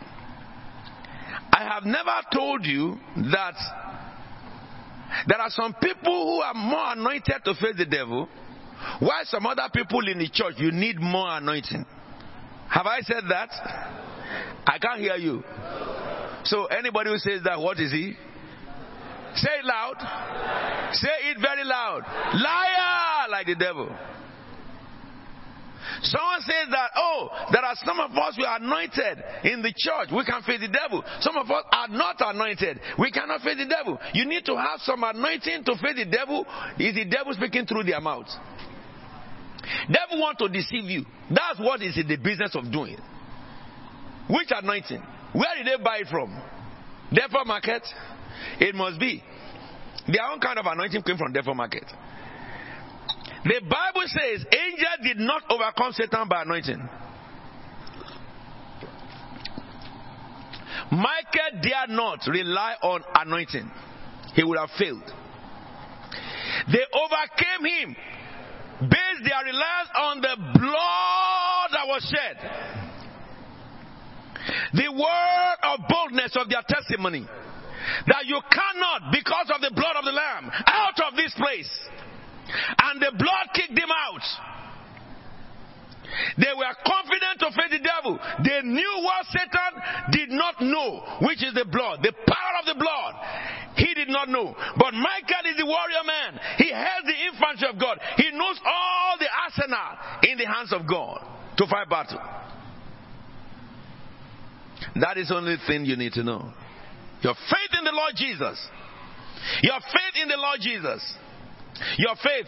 I 1.52 1.64
have 1.64 1.85
never 1.85 2.20
told 2.32 2.64
you 2.64 2.98
that 3.32 3.55
there 5.27 5.39
are 5.39 5.51
some 5.51 5.74
people 5.74 6.24
who 6.24 6.40
are 6.40 6.55
more 6.55 6.93
anointed 6.93 7.44
to 7.44 7.55
face 7.55 7.77
the 7.77 7.85
devil, 7.85 8.28
while 9.00 9.24
some 9.24 9.46
other 9.46 9.68
people 9.72 10.06
in 10.09 10.18
the 10.18 10.28
church, 10.28 10.54
you 10.59 10.72
need 10.72 11.00
more 11.00 11.36
anointing. 11.36 11.84
Have 12.68 12.86
I 12.86 13.00
said 13.00 13.24
that? 13.28 13.50
I 14.66 14.78
can't 14.78 15.00
hear 15.00 15.16
you. 15.16 15.42
So 16.44 16.66
anybody 16.66 17.10
who 17.10 17.18
says 17.18 17.42
that, 17.44 17.60
what 17.60 17.78
is 17.78 17.92
he? 17.92 18.14
Say 19.34 19.50
it 19.59 19.64
loud. 19.64 19.96
Say 20.92 21.30
it 21.30 21.38
very 21.40 21.64
loud. 21.64 22.02
Liar 22.34 23.28
like 23.30 23.46
the 23.46 23.54
devil. 23.54 23.88
Someone 26.02 26.40
says 26.40 26.68
that, 26.70 26.90
oh, 26.96 27.28
there 27.52 27.64
are 27.64 27.76
some 27.84 28.00
of 28.00 28.10
us 28.12 28.36
who 28.36 28.44
are 28.44 28.56
anointed 28.56 29.22
in 29.44 29.62
the 29.62 29.72
church. 29.76 30.09
We 30.14 30.24
can 30.24 30.42
face 30.42 30.60
the 30.60 30.68
devil. 30.68 31.04
Some 31.20 31.36
of 31.36 31.50
us 31.50 31.64
are 31.72 31.88
not 31.88 32.16
anointed. 32.20 32.80
We 32.98 33.10
cannot 33.10 33.40
face 33.42 33.56
the 33.56 33.66
devil. 33.66 33.98
You 34.14 34.24
need 34.24 34.44
to 34.46 34.56
have 34.56 34.80
some 34.80 35.02
anointing 35.04 35.64
to 35.64 35.72
face 35.76 35.96
the 35.96 36.06
devil. 36.10 36.46
Is 36.78 36.94
the 36.94 37.04
devil 37.04 37.32
speaking 37.34 37.66
through 37.66 37.84
their 37.84 38.00
mouth? 38.00 38.28
Devil 39.90 40.20
want 40.20 40.39
to 40.39 40.48
deceive 40.48 40.84
you. 40.84 41.05
That's 41.30 41.59
what 41.59 41.82
is 41.82 41.97
in 41.97 42.09
the 42.09 42.16
business 42.16 42.55
of 42.55 42.70
doing. 42.70 42.98
Which 44.28 44.48
anointing? 44.51 45.02
Where 45.32 45.56
did 45.56 45.66
they 45.66 45.82
buy 45.82 45.98
it 45.98 46.09
from? 46.09 46.30
Devil 47.12 47.44
market? 47.44 47.82
It 48.59 48.74
must 48.74 48.98
be. 48.98 49.22
Their 50.06 50.24
own 50.32 50.40
kind 50.40 50.59
of 50.59 50.66
anointing 50.66 51.02
came 51.02 51.16
from 51.16 51.32
devil 51.32 51.55
market. 51.55 51.84
The 53.44 53.60
Bible 53.60 54.06
says 54.06 54.44
angels 54.52 54.98
did 55.02 55.18
not 55.18 55.43
overcome 55.51 55.93
Satan 55.93 56.28
by 56.28 56.43
anointing. 56.43 56.89
Michael 60.90 61.60
dare 61.62 61.86
not 61.89 62.20
rely 62.26 62.74
on 62.82 63.02
anointing. 63.14 63.70
He 64.34 64.44
would 64.44 64.59
have 64.59 64.70
failed. 64.78 65.02
They 66.70 66.84
overcame 66.93 67.64
him, 67.64 67.97
based 68.88 69.22
their 69.24 69.44
reliance 69.44 69.90
on 69.98 70.20
the 70.20 70.36
blood 70.59 71.68
that 71.72 71.86
was 71.86 72.02
shed. 72.02 72.36
The 74.74 74.90
word 74.90 75.56
of 75.62 75.80
boldness 75.88 76.36
of 76.36 76.48
their 76.48 76.62
testimony. 76.68 77.26
That 78.06 78.26
you 78.26 78.40
cannot, 78.50 79.12
because 79.12 79.50
of 79.54 79.60
the 79.60 79.72
blood 79.74 79.96
of 79.98 80.04
the 80.04 80.12
Lamb, 80.12 80.50
out 80.66 81.00
of 81.09 81.16
this 81.16 81.34
place. 81.34 81.70
And 82.78 83.00
the 83.00 83.12
blood 83.16 83.46
kicked 83.54 83.74
them 83.74 83.90
out. 83.90 84.22
They 86.36 86.52
were 86.56 86.74
confident 86.84 87.40
to 87.40 87.48
face 87.52 87.72
the 87.72 87.82
devil. 87.82 88.18
They 88.44 88.60
knew 88.62 88.94
what 89.02 89.26
Satan 89.26 89.72
did 90.12 90.30
not 90.30 90.60
know, 90.60 91.18
which 91.22 91.43
is 91.43 91.55
the 91.55 91.64
blood, 91.64 92.01
the 92.02 92.12
power 92.12 92.55
of 92.60 92.66
the 92.66 92.78
blood. 92.78 93.12
He 93.76 93.94
did 93.94 94.09
not 94.09 94.28
know. 94.28 94.55
But 94.76 94.94
Michael 94.94 95.44
is 95.51 95.56
the 95.56 95.66
warrior 95.66 96.05
man. 96.05 96.40
He 96.59 96.70
has 96.70 97.02
the 97.05 97.18
infantry 97.32 97.68
of 97.68 97.80
God. 97.80 97.98
He 98.16 98.30
knows 98.32 98.60
all 98.64 99.16
the 99.18 99.28
arsenal 99.28 99.90
in 100.24 100.39
the 100.39 100.47
hands 100.47 100.72
of 100.72 100.86
God 100.89 101.24
to 101.56 101.66
fight 101.66 101.89
battle. 101.89 102.20
That 105.01 105.16
is 105.16 105.28
the 105.28 105.36
only 105.36 105.56
thing 105.66 105.84
you 105.84 105.97
need 105.97 106.12
to 106.14 106.22
know. 106.22 106.52
Your 107.22 107.34
faith 107.34 107.78
in 107.78 107.84
the 107.84 107.93
Lord 107.93 108.12
Jesus. 108.16 108.59
Your 109.62 109.80
faith 109.80 110.22
in 110.22 110.28
the 110.28 110.36
Lord 110.36 110.60
Jesus. 110.60 111.14
Your 111.98 112.14
faith 112.16 112.47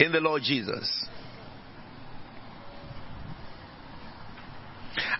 in 0.00 0.12
the 0.12 0.20
Lord 0.20 0.42
Jesus. 0.44 1.06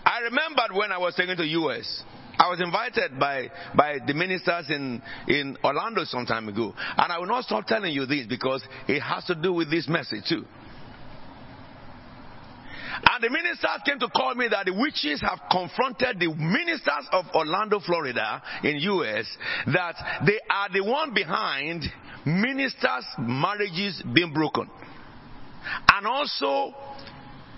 I 0.05 0.19
remembered 0.23 0.75
when 0.75 0.91
I 0.91 0.97
was 0.97 1.15
taken 1.15 1.37
to 1.37 1.45
US. 1.45 2.03
I 2.37 2.49
was 2.49 2.59
invited 2.59 3.19
by, 3.19 3.49
by 3.75 3.99
the 4.05 4.13
ministers 4.13 4.69
in, 4.69 5.01
in 5.27 5.57
Orlando 5.63 6.03
some 6.03 6.25
time 6.25 6.47
ago. 6.49 6.73
And 6.97 7.11
I 7.11 7.19
will 7.19 7.27
not 7.27 7.43
stop 7.45 7.65
telling 7.67 7.93
you 7.93 8.05
this 8.05 8.25
because 8.27 8.63
it 8.87 9.01
has 9.01 9.23
to 9.25 9.35
do 9.35 9.53
with 9.53 9.69
this 9.69 9.87
message 9.87 10.23
too. 10.27 10.43
And 13.05 13.23
the 13.23 13.29
ministers 13.29 13.81
came 13.85 13.99
to 13.99 14.07
call 14.07 14.35
me 14.35 14.47
that 14.49 14.65
the 14.65 14.73
witches 14.73 15.21
have 15.21 15.39
confronted 15.51 16.19
the 16.19 16.33
ministers 16.33 17.07
of 17.11 17.25
Orlando, 17.33 17.79
Florida, 17.79 18.41
in 18.63 18.77
US, 18.77 19.25
that 19.67 19.95
they 20.25 20.39
are 20.49 20.69
the 20.71 20.83
one 20.83 21.13
behind 21.13 21.83
ministers' 22.25 23.05
marriages 23.19 24.01
being 24.13 24.33
broken. 24.33 24.69
And 25.91 26.07
also, 26.07 26.73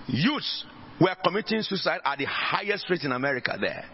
youths 0.08 0.66
were 1.00 1.16
committing 1.24 1.62
suicide 1.62 2.00
at 2.06 2.18
the 2.18 2.26
highest 2.26 2.90
rate 2.90 3.04
in 3.04 3.12
America 3.12 3.58
there. 3.60 3.86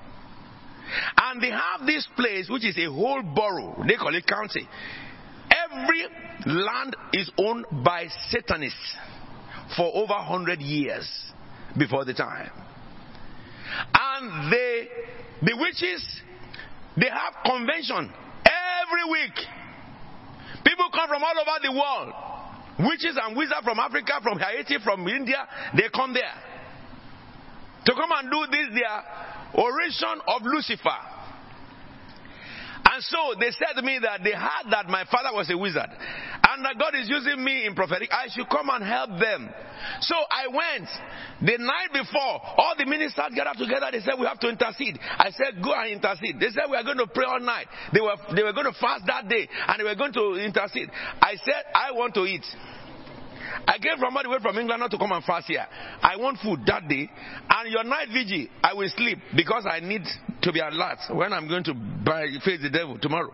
And 1.18 1.41
they 1.41 1.49
have 1.49 1.86
this 1.86 2.07
place, 2.15 2.49
which 2.49 2.65
is 2.65 2.78
a 2.78 2.91
whole 2.91 3.22
borough, 3.23 3.84
they 3.88 3.95
call 3.95 4.14
it 4.14 4.26
county. 4.28 4.68
Every 5.49 6.06
land 6.45 6.95
is 7.14 7.32
owned 7.38 7.65
by 7.84 8.07
Satanists 8.30 8.95
for 9.76 9.86
over 9.94 10.14
100 10.14 10.60
years 10.61 11.10
before 11.78 12.06
the 12.06 12.14
time. 12.14 12.52
And 13.94 14.52
they, 14.52 14.88
the 15.41 15.57
witches, 15.57 16.22
they 16.98 17.07
have 17.07 17.36
convention 17.45 18.11
every 18.45 19.11
week. 19.11 19.36
People 20.65 20.90
come 20.94 21.07
from 21.07 21.23
all 21.23 21.40
over 21.40 21.60
the 21.64 21.72
world. 21.72 22.14
Witches 22.80 23.18
and 23.22 23.38
wizards 23.38 23.61
from 23.64 23.80
Africa, 23.80 24.19
from 24.22 24.40
Haiti, 24.40 24.78
from 24.84 25.07
India, 25.07 25.48
they 25.76 25.88
come 25.94 26.14
there 26.14 26.51
to 27.85 27.93
come 27.93 28.11
and 28.13 28.29
do 28.29 28.45
this 28.51 28.67
their 28.73 29.63
oration 29.63 30.21
of 30.27 30.41
Lucifer. 30.43 31.21
And 32.83 33.03
so 33.03 33.39
they 33.39 33.51
said 33.51 33.79
to 33.79 33.83
me 33.83 33.99
that 34.01 34.19
they 34.23 34.33
heard 34.33 34.67
that 34.71 34.89
my 34.89 35.05
father 35.05 35.31
was 35.31 35.49
a 35.49 35.57
wizard 35.57 35.87
and 35.87 36.65
that 36.65 36.75
God 36.77 36.91
is 36.97 37.07
using 37.07 37.43
me 37.43 37.65
in 37.65 37.75
prophetic. 37.75 38.09
I 38.11 38.27
should 38.27 38.49
come 38.49 38.69
and 38.69 38.83
help 38.83 39.15
them. 39.21 39.49
So 40.01 40.15
I 40.17 40.47
went. 40.49 40.89
The 41.39 41.57
night 41.57 41.93
before, 41.93 42.41
all 42.57 42.73
the 42.77 42.85
ministers 42.85 43.31
gathered 43.33 43.57
together. 43.57 43.87
They 43.91 44.01
said, 44.01 44.19
We 44.19 44.25
have 44.25 44.39
to 44.41 44.49
intercede. 44.49 44.99
I 44.99 45.29
said, 45.31 45.63
Go 45.63 45.73
and 45.73 45.93
intercede. 45.93 46.39
They 46.39 46.49
said, 46.49 46.67
We 46.69 46.75
are 46.75 46.83
going 46.83 46.97
to 46.97 47.07
pray 47.07 47.25
all 47.25 47.39
night. 47.39 47.67
They 47.93 48.01
were, 48.01 48.17
they 48.35 48.43
were 48.43 48.53
going 48.53 48.67
to 48.67 48.75
fast 48.75 49.05
that 49.07 49.29
day 49.29 49.47
and 49.47 49.79
they 49.79 49.85
were 49.85 49.95
going 49.95 50.13
to 50.13 50.35
intercede. 50.41 50.89
I 51.21 51.37
said, 51.37 51.63
I 51.73 51.93
want 51.93 52.13
to 52.15 52.25
eat. 52.25 52.45
I 53.68 53.77
came 53.77 53.97
from 53.97 54.15
all 54.15 54.23
the 54.23 54.30
way 54.30 54.39
from 54.41 54.57
England 54.57 54.80
not 54.80 54.91
to 54.91 54.97
come 54.97 55.11
and 55.11 55.23
fast 55.23 55.47
here. 55.47 55.65
I 56.01 56.18
want 56.18 56.39
food 56.39 56.61
that 56.68 56.88
day. 56.88 57.09
And 57.49 57.72
your 57.72 57.84
night 57.84 58.07
vigil, 58.13 58.47
I 58.63 58.73
will 58.73 58.89
sleep 58.95 59.19
because 59.35 59.65
I 59.69 59.80
need 59.80 60.03
to 60.41 60.51
be 60.51 60.59
alert 60.59 60.99
when 61.11 61.34
I'm 61.34 61.47
going 61.47 61.63
to 61.65 61.73
buy, 61.73 62.26
face 62.43 62.61
the 62.61 62.69
devil 62.69 62.97
tomorrow. 62.99 63.34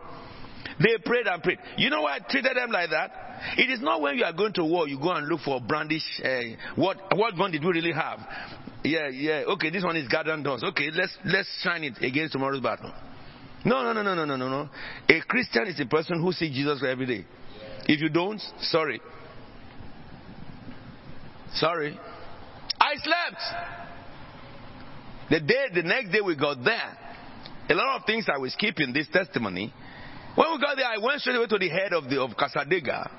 They 0.80 0.98
prayed 1.04 1.28
and 1.28 1.42
prayed. 1.42 1.60
You 1.78 1.90
know 1.90 2.02
why 2.02 2.18
I 2.18 2.20
treated 2.20 2.56
them 2.56 2.72
like 2.72 2.90
that? 2.92 3.12
It 3.58 3.70
is 3.70 3.82
not 3.82 4.02
when 4.02 4.18
you 4.18 4.24
are 4.24 4.34
going 4.34 4.54
to 4.54 4.64
war, 4.64 4.88
you 4.88 5.00
go 5.00 5.12
and 5.12 5.28
look 5.28 5.42
for 5.42 5.60
brandish. 5.62 6.04
Uh, 6.24 6.56
what 6.76 6.98
what 7.16 7.36
gun 7.36 7.52
did 7.52 7.64
we 7.64 7.72
really 7.72 7.94
have? 7.94 8.20
Yeah, 8.84 9.08
yeah. 9.10 9.44
Okay, 9.48 9.70
this 9.70 9.84
one 9.84 9.96
is 9.98 10.08
garden 10.08 10.44
doors. 10.44 10.64
Okay, 10.64 10.90
let's 10.94 11.18
let's 11.26 11.50
shine 11.64 11.84
it 11.84 11.98
against 12.02 12.34
tomorrow's 12.34 12.62
battle. 12.62 12.92
No, 13.66 13.84
no, 13.84 13.94
no, 13.94 14.04
no, 14.04 14.14
no, 14.14 14.26
no, 14.26 14.36
no, 14.36 14.50
no. 14.50 14.70
A 15.10 15.22
Christian 15.22 15.68
is 15.68 15.80
a 15.80 15.86
person 15.86 16.22
who 16.22 16.32
sees 16.32 16.54
Jesus 16.54 16.84
every 16.88 17.06
day. 17.06 17.26
If 17.88 18.02
you 18.02 18.10
don't, 18.10 18.42
sorry. 18.62 19.02
Sorry. 21.56 22.00
I 22.80 22.94
slept. 22.96 23.42
The 25.30 25.40
day, 25.42 25.66
the 25.74 25.84
next 25.84 26.12
day 26.12 26.22
we 26.22 26.36
got 26.36 26.64
there, 26.64 26.98
a 27.70 27.74
lot 27.74 27.98
of 27.98 28.06
things 28.06 28.28
I 28.34 28.38
was 28.38 28.56
keeping 28.56 28.94
this 28.94 29.08
testimony. 29.12 29.74
When 30.36 30.52
we 30.52 30.60
got 30.60 30.78
there, 30.78 30.86
I 30.86 30.98
went 31.04 31.22
straight 31.22 31.36
away 31.36 31.48
to 31.48 31.58
the 31.58 31.70
head 31.70 31.94
of 31.94 32.10
the 32.10 32.22
of 32.22 32.32
Cassadaga. 32.32 33.10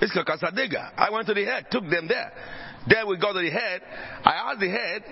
It's 0.00 0.12
called 0.12 0.26
Cassadaga. 0.26 0.92
I 0.96 1.10
went 1.10 1.26
to 1.26 1.34
the 1.34 1.44
head, 1.44 1.66
took 1.70 1.88
them 1.88 2.06
there. 2.06 2.32
Then 2.86 3.08
we 3.08 3.16
got 3.18 3.32
to 3.32 3.40
the 3.40 3.50
head. 3.50 3.80
I 4.24 4.50
asked 4.50 4.60
the 4.60 4.68
head 4.70 5.02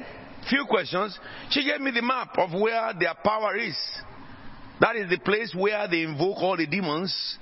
few 0.48 0.64
questions. 0.68 1.18
She 1.50 1.64
gave 1.64 1.80
me 1.80 1.90
the 1.90 2.02
map 2.02 2.36
of 2.36 2.52
where 2.52 2.92
their 2.98 3.14
power 3.24 3.56
is. 3.56 3.76
That 4.80 4.96
is 4.96 5.08
the 5.08 5.18
place 5.18 5.54
where 5.56 5.88
they 5.88 6.02
invoke 6.02 6.36
all 6.38 6.56
the 6.56 6.66
demons, 6.66 7.38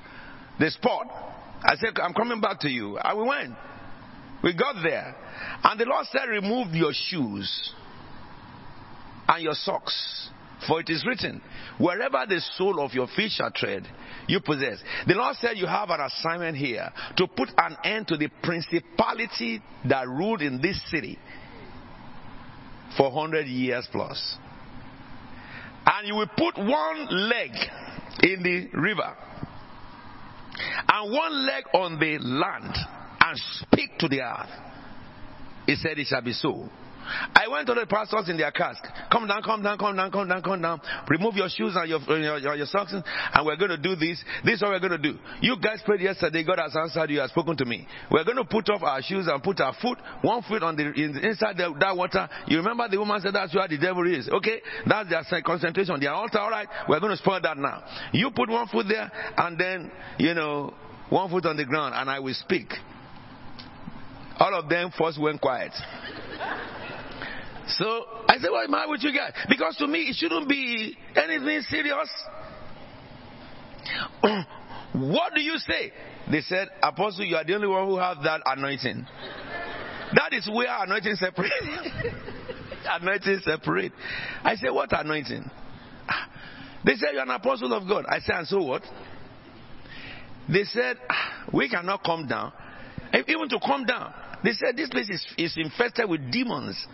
the 0.58 0.70
spot. 0.70 1.06
I 1.64 1.76
said, 1.76 1.98
I'm 2.02 2.14
coming 2.14 2.40
back 2.40 2.60
to 2.60 2.68
you. 2.68 2.98
And 2.98 3.18
we 3.18 3.24
went. 3.26 3.54
We 4.42 4.54
got 4.54 4.82
there. 4.82 5.14
And 5.64 5.78
the 5.78 5.84
Lord 5.84 6.06
said, 6.06 6.28
Remove 6.28 6.74
your 6.74 6.92
shoes 6.92 7.72
and 9.28 9.42
your 9.42 9.54
socks. 9.54 10.30
For 10.66 10.80
it 10.80 10.88
is 10.88 11.04
written, 11.04 11.42
wherever 11.78 12.24
the 12.28 12.40
sole 12.56 12.80
of 12.80 12.92
your 12.92 13.08
feet 13.08 13.32
shall 13.32 13.50
tread, 13.50 13.84
you 14.28 14.38
possess. 14.40 14.78
The 15.08 15.14
Lord 15.14 15.34
said 15.40 15.56
you 15.56 15.66
have 15.66 15.90
an 15.90 16.00
assignment 16.00 16.56
here 16.56 16.88
to 17.16 17.26
put 17.26 17.48
an 17.58 17.76
end 17.84 18.06
to 18.08 18.16
the 18.16 18.28
principality 18.44 19.60
that 19.88 20.06
ruled 20.06 20.40
in 20.40 20.62
this 20.62 20.80
city 20.88 21.18
for 22.96 23.10
100 23.10 23.46
years 23.46 23.88
plus. 23.90 24.36
And 25.84 26.06
you 26.06 26.14
will 26.14 26.28
put 26.28 26.56
one 26.58 27.28
leg 27.28 27.50
in 28.22 28.42
the 28.44 28.78
river 28.78 29.16
and 30.88 31.12
one 31.12 31.46
leg 31.46 31.64
on 31.74 31.98
the 31.98 32.18
land 32.18 32.76
and 33.32 33.40
speak 33.62 33.98
to 33.98 34.08
the 34.08 34.20
earth. 34.20 34.50
He 35.66 35.76
said, 35.76 35.98
It 35.98 36.06
shall 36.06 36.22
be 36.22 36.32
so. 36.32 36.68
I 37.34 37.48
went 37.50 37.66
to 37.66 37.74
the 37.74 37.84
pastors 37.84 38.28
in 38.28 38.36
their 38.36 38.52
cask. 38.52 38.80
Come 39.10 39.26
down, 39.26 39.42
come 39.42 39.60
down, 39.60 39.76
come 39.76 39.96
down, 39.96 40.12
come 40.12 40.28
down, 40.28 40.40
come 40.40 40.62
down. 40.62 40.80
Remove 41.08 41.34
your 41.34 41.48
shoes 41.48 41.74
and 41.74 41.88
your, 41.88 41.98
your, 42.38 42.54
your, 42.54 42.66
socks, 42.66 42.92
and 42.92 43.44
we're 43.44 43.56
going 43.56 43.70
to 43.70 43.76
do 43.76 43.96
this. 43.96 44.22
This 44.44 44.54
is 44.54 44.62
what 44.62 44.70
we're 44.70 44.88
going 44.88 45.02
to 45.02 45.12
do. 45.12 45.18
You 45.40 45.56
guys 45.60 45.82
prayed 45.84 46.00
yesterday. 46.00 46.44
God 46.44 46.60
has 46.60 46.76
answered 46.76 47.10
you, 47.10 47.18
has 47.18 47.30
spoken 47.30 47.56
to 47.56 47.64
me. 47.64 47.88
We're 48.08 48.22
going 48.22 48.36
to 48.36 48.44
put 48.44 48.70
off 48.70 48.84
our 48.84 49.02
shoes 49.02 49.26
and 49.26 49.42
put 49.42 49.60
our 49.60 49.74
foot, 49.82 49.98
one 50.22 50.42
foot 50.42 50.62
on 50.62 50.76
the 50.76 50.92
in, 50.92 51.18
inside 51.18 51.56
the, 51.56 51.74
that 51.80 51.96
water. 51.96 52.28
You 52.46 52.58
remember 52.58 52.88
the 52.88 52.98
woman 52.98 53.20
said 53.20 53.34
that's 53.34 53.54
where 53.54 53.66
the 53.66 53.78
devil 53.78 54.06
is. 54.06 54.28
Okay, 54.28 54.62
that's 54.86 55.28
their 55.28 55.42
concentration. 55.42 55.98
Their 55.98 56.12
altar. 56.12 56.38
All 56.38 56.50
right, 56.50 56.68
we're 56.88 57.00
going 57.00 57.12
to 57.12 57.18
spoil 57.18 57.40
that 57.42 57.58
now. 57.58 57.82
You 58.12 58.30
put 58.30 58.48
one 58.48 58.68
foot 58.68 58.86
there, 58.88 59.10
and 59.36 59.58
then 59.58 59.90
you 60.18 60.34
know 60.34 60.72
one 61.10 61.30
foot 61.30 61.46
on 61.46 61.56
the 61.56 61.64
ground, 61.64 61.94
and 61.96 62.08
I 62.08 62.20
will 62.20 62.34
speak. 62.34 62.68
All 64.38 64.54
of 64.54 64.68
them 64.68 64.90
first 64.96 65.20
went 65.20 65.40
quiet. 65.40 65.72
So 67.66 68.04
I 68.28 68.38
said, 68.38 68.50
What 68.50 68.64
am 68.68 68.74
I 68.74 68.86
with 68.86 69.02
you 69.02 69.12
guys? 69.16 69.32
Because 69.48 69.76
to 69.76 69.86
me, 69.86 70.00
it 70.00 70.16
shouldn't 70.16 70.48
be 70.48 70.96
anything 71.16 71.60
serious. 71.62 72.10
what 74.92 75.34
do 75.34 75.40
you 75.40 75.58
say? 75.58 75.92
They 76.30 76.40
said, 76.40 76.68
Apostle, 76.82 77.24
you 77.24 77.36
are 77.36 77.44
the 77.44 77.54
only 77.54 77.68
one 77.68 77.86
who 77.86 77.98
have 77.98 78.18
that 78.24 78.42
anointing. 78.46 79.06
That 80.14 80.32
is 80.32 80.48
where 80.52 80.68
anointing 80.82 81.16
separate. 81.16 81.50
anointing 82.90 83.40
separate. 83.44 83.92
I 84.42 84.56
said, 84.56 84.70
What 84.70 84.92
anointing? 84.92 85.50
They 86.84 86.96
said, 86.96 87.10
You're 87.12 87.22
an 87.22 87.30
apostle 87.30 87.72
of 87.72 87.88
God. 87.88 88.06
I 88.08 88.18
said, 88.18 88.34
And 88.38 88.48
so 88.48 88.60
what? 88.60 88.82
They 90.48 90.64
said, 90.64 90.96
ah, 91.08 91.44
We 91.52 91.68
cannot 91.68 92.02
come 92.04 92.26
down. 92.26 92.52
Even 93.14 93.48
to 93.48 93.58
come 93.64 93.84
down. 93.84 94.12
They 94.42 94.52
said, 94.52 94.76
This 94.76 94.88
place 94.88 95.10
is, 95.10 95.24
is 95.36 95.54
infested 95.56 96.08
with 96.08 96.30
demons. 96.30 96.86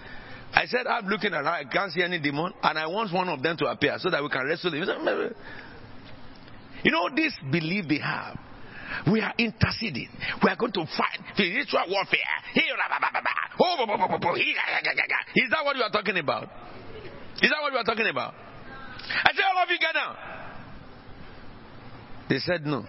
I 0.52 0.66
said, 0.66 0.86
I'm 0.86 1.06
looking 1.06 1.32
around, 1.32 1.46
I 1.46 1.64
can't 1.64 1.92
see 1.92 2.02
any 2.02 2.18
demon, 2.18 2.52
and 2.62 2.78
I 2.78 2.86
want 2.86 3.12
one 3.12 3.28
of 3.28 3.42
them 3.42 3.56
to 3.58 3.66
appear 3.66 3.96
so 3.98 4.10
that 4.10 4.22
we 4.22 4.28
can 4.30 4.46
wrestle 4.46 4.72
him. 4.72 4.82
You 6.82 6.90
know, 6.90 7.08
this 7.14 7.34
belief 7.50 7.86
they 7.88 7.98
have. 7.98 8.38
We 9.10 9.20
are 9.20 9.34
interceding. 9.36 10.08
We 10.42 10.48
are 10.50 10.56
going 10.56 10.72
to 10.72 10.86
fight 10.96 11.20
spiritual 11.34 11.84
warfare. 11.88 12.20
Is 12.54 12.64
that 15.50 15.64
what 15.64 15.76
you 15.76 15.82
are 15.82 15.90
talking 15.90 16.16
about? 16.16 16.48
Is 17.42 17.50
that 17.50 17.62
what 17.62 17.72
you 17.72 17.78
are 17.78 17.84
talking 17.84 18.08
about? 18.08 18.34
I 19.24 19.32
said, 19.34 19.44
all 19.54 19.62
of 19.62 19.70
you 19.70 19.78
get 19.78 19.94
down. 19.94 20.16
They 22.28 22.38
said 22.38 22.66
no. 22.66 22.84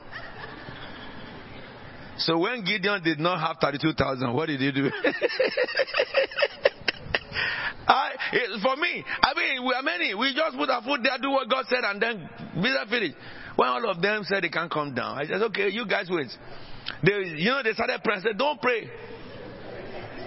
So 2.20 2.38
when 2.38 2.64
Gideon 2.64 3.02
did 3.04 3.20
not 3.20 3.40
have 3.40 3.58
32,000, 3.62 4.34
what 4.34 4.48
did 4.48 4.60
he 4.60 4.72
do? 4.72 4.91
I, 7.88 8.12
it, 8.34 8.62
for 8.62 8.76
me, 8.76 9.04
I 9.24 9.34
mean, 9.34 9.66
we 9.66 9.74
are 9.74 9.82
many. 9.82 10.14
We 10.14 10.34
just 10.36 10.56
put 10.58 10.70
our 10.70 10.84
foot 10.84 11.02
there, 11.02 11.18
do 11.22 11.32
what 11.32 11.50
God 11.50 11.66
said, 11.70 11.84
and 11.84 12.00
then 12.02 12.30
be 12.54 12.70
that 12.70 12.88
finished. 12.90 13.16
When 13.56 13.68
all 13.68 13.90
of 13.90 14.02
them 14.02 14.24
said 14.26 14.44
they 14.44 14.50
can't 14.50 14.72
come 14.72 14.94
down, 14.94 15.18
I 15.18 15.26
said, 15.26 15.41
okay, 15.41 15.70
you 15.70 15.88
guys 15.88 16.08
wait. 16.10 16.28
They, 17.04 17.12
you 17.38 17.50
know, 17.50 17.64
they 17.64 17.74
started 17.74 18.02
praying. 18.04 18.22
Said, 18.22 18.38
don't 18.38 18.62
pray. 18.62 18.90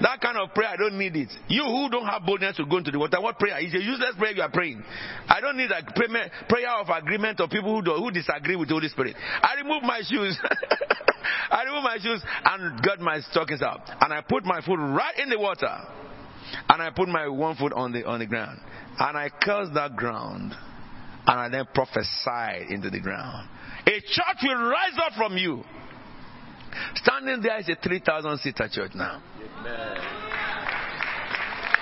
That 0.03 0.21
kind 0.21 0.37
of 0.37 0.53
prayer, 0.53 0.71
I 0.71 0.77
don't 0.77 0.99
need 0.99 1.15
it. 1.15 1.29
You 1.47 1.63
who 1.63 1.89
don't 1.89 2.07
have 2.07 2.27
boldness 2.27 2.57
to 2.57 2.67
go 2.67 2.79
into 2.79 2.91
the 2.91 2.99
water, 2.99 3.21
what 3.21 3.39
prayer? 3.39 3.57
It's 3.61 3.75
a 3.75 3.79
useless 3.79 4.17
prayer 4.19 4.33
you 4.33 4.43
are 4.43 4.51
praying. 4.51 4.83
I 5.29 5.41
don't 5.41 5.57
need 5.57 5.71
a 5.71 5.81
prayer 5.93 6.71
of 6.81 6.89
agreement 6.89 7.39
of 7.41 7.51
people 7.51 7.77
who, 7.77 7.83
do, 7.83 7.93
who 7.95 8.11
disagree 8.11 8.57
with 8.57 8.69
the 8.69 8.75
Holy 8.75 8.89
Spirit. 8.89 9.15
I 9.17 9.55
remove 9.63 9.85
my 9.85 10.01
shoes. 10.05 10.37
I 11.51 11.63
remove 11.65 11.85
my 11.85 11.99
shoes 12.03 12.21
and 12.45 12.83
got 12.83 12.99
my 12.99 13.21
stockings 13.31 13.63
out. 13.63 13.81
And 14.01 14.13
I 14.13 14.23
put 14.23 14.45
my 14.45 14.61
foot 14.63 14.79
right 14.79 15.17
in 15.19 15.31
the 15.31 15.39
water. 15.39 15.73
And 16.69 16.83
I 16.83 16.91
put 16.91 17.09
my 17.09 17.29
one 17.29 17.55
foot 17.55 17.73
on 17.73 17.93
the, 17.93 18.05
on 18.05 18.19
the 18.19 18.27
ground. 18.27 18.59
And 18.99 19.17
I 19.17 19.29
cursed 19.29 19.75
that 19.75 19.95
ground. 19.95 20.53
And 21.27 21.41
I 21.41 21.49
then 21.49 21.67
prophesied 21.73 22.71
into 22.71 22.91
the 22.91 23.01
ground. 23.01 23.49
A 23.87 24.01
church 24.01 24.39
will 24.43 24.69
rise 24.69 24.99
up 25.07 25.13
from 25.17 25.37
you. 25.37 25.63
Standing 26.97 27.43
there 27.43 27.59
is 27.59 27.69
a 27.69 27.77
3,000 27.77 28.39
seater 28.39 28.69
church 28.71 28.93
now. 28.95 29.23
Amen. 29.61 30.23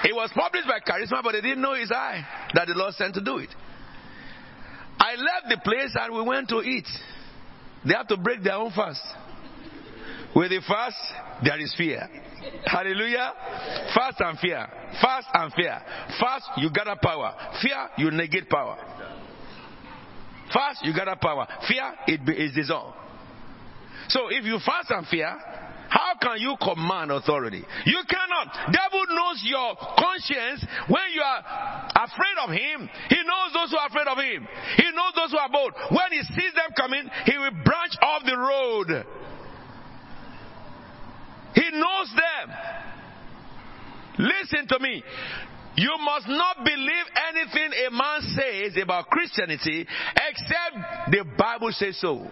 It 0.03 0.15
was 0.15 0.31
published 0.35 0.67
by 0.67 0.81
Charisma, 0.81 1.23
but 1.23 1.33
they 1.33 1.43
didn't 1.43 1.61
know 1.61 1.75
his 1.75 1.93
eye 1.93 2.25
that 2.55 2.67
the 2.67 2.75
Lord 2.75 2.95
sent 2.95 3.15
to 3.15 3.21
do 3.21 3.39
it. 3.39 3.51
I 4.99 5.15
left 5.15 5.49
the 5.49 5.59
place 5.63 5.95
and 5.95 6.15
we 6.15 6.23
went 6.23 6.49
to 6.51 6.61
eat. 6.61 6.89
They 7.87 7.95
have 7.95 8.09
to 8.09 8.17
break 8.17 8.43
their 8.43 8.55
own 8.55 8.71
fast. 8.73 9.03
With 10.35 10.51
the 10.51 10.61
fast, 10.67 10.97
there 11.43 11.61
is 11.61 11.75
fear. 11.77 12.09
Hallelujah. 12.65 13.33
Fast 13.95 14.21
and 14.21 14.39
fear. 14.39 14.67
Fast 15.01 15.27
and 15.35 15.53
fear. 15.53 15.81
Fast, 16.21 16.51
you 16.59 16.71
gather 16.71 16.97
power. 17.03 17.35
Fear, 17.61 17.89
you 17.99 18.11
negate 18.11 18.49
power. 18.49 18.79
Fast, 20.53 20.85
you 20.85 20.95
gather 20.95 21.17
power. 21.21 21.47
Fear, 21.67 21.95
it 22.07 22.21
is 22.39 22.55
dissolved. 22.55 22.97
So 24.11 24.29
if 24.29 24.45
you 24.45 24.59
fast 24.67 24.91
and 24.91 25.07
fear, 25.07 25.31
how 25.89 26.15
can 26.21 26.39
you 26.39 26.57
command 26.63 27.11
authority? 27.11 27.65
You 27.87 28.01
cannot. 28.09 28.73
Devil 28.73 29.05
knows 29.11 29.43
your 29.43 29.75
conscience 29.99 30.65
when 30.87 31.03
you 31.15 31.23
are 31.23 31.43
afraid 31.95 32.37
of 32.43 32.51
him. 32.51 32.89
He 33.09 33.19
knows 33.27 33.51
those 33.55 33.71
who 33.71 33.79
are 33.79 33.87
afraid 33.87 34.07
of 34.07 34.19
him. 34.19 34.47
He 34.77 34.91
knows 34.95 35.13
those 35.15 35.31
who 35.31 35.39
are 35.39 35.51
bold. 35.51 35.73
When 35.91 36.11
he 36.13 36.23
sees 36.23 36.55
them 36.55 36.71
coming, 36.77 37.11
he 37.27 37.39
will 37.39 37.51
branch 37.65 37.95
off 38.03 38.23
the 38.25 38.39
road. 38.39 39.07
He 41.55 41.71
knows 41.73 42.11
them. 42.15 42.57
Listen 44.19 44.69
to 44.69 44.79
me. 44.81 45.03
You 45.77 45.97
must 46.05 46.29
not 46.29 46.65
believe 46.65 47.07
anything 47.31 47.71
a 47.87 47.91
man 47.91 48.21
says 48.23 48.83
about 48.83 49.09
Christianity 49.09 49.87
except 50.15 51.11
the 51.11 51.25
Bible 51.39 51.71
says 51.73 51.99
so. 52.01 52.29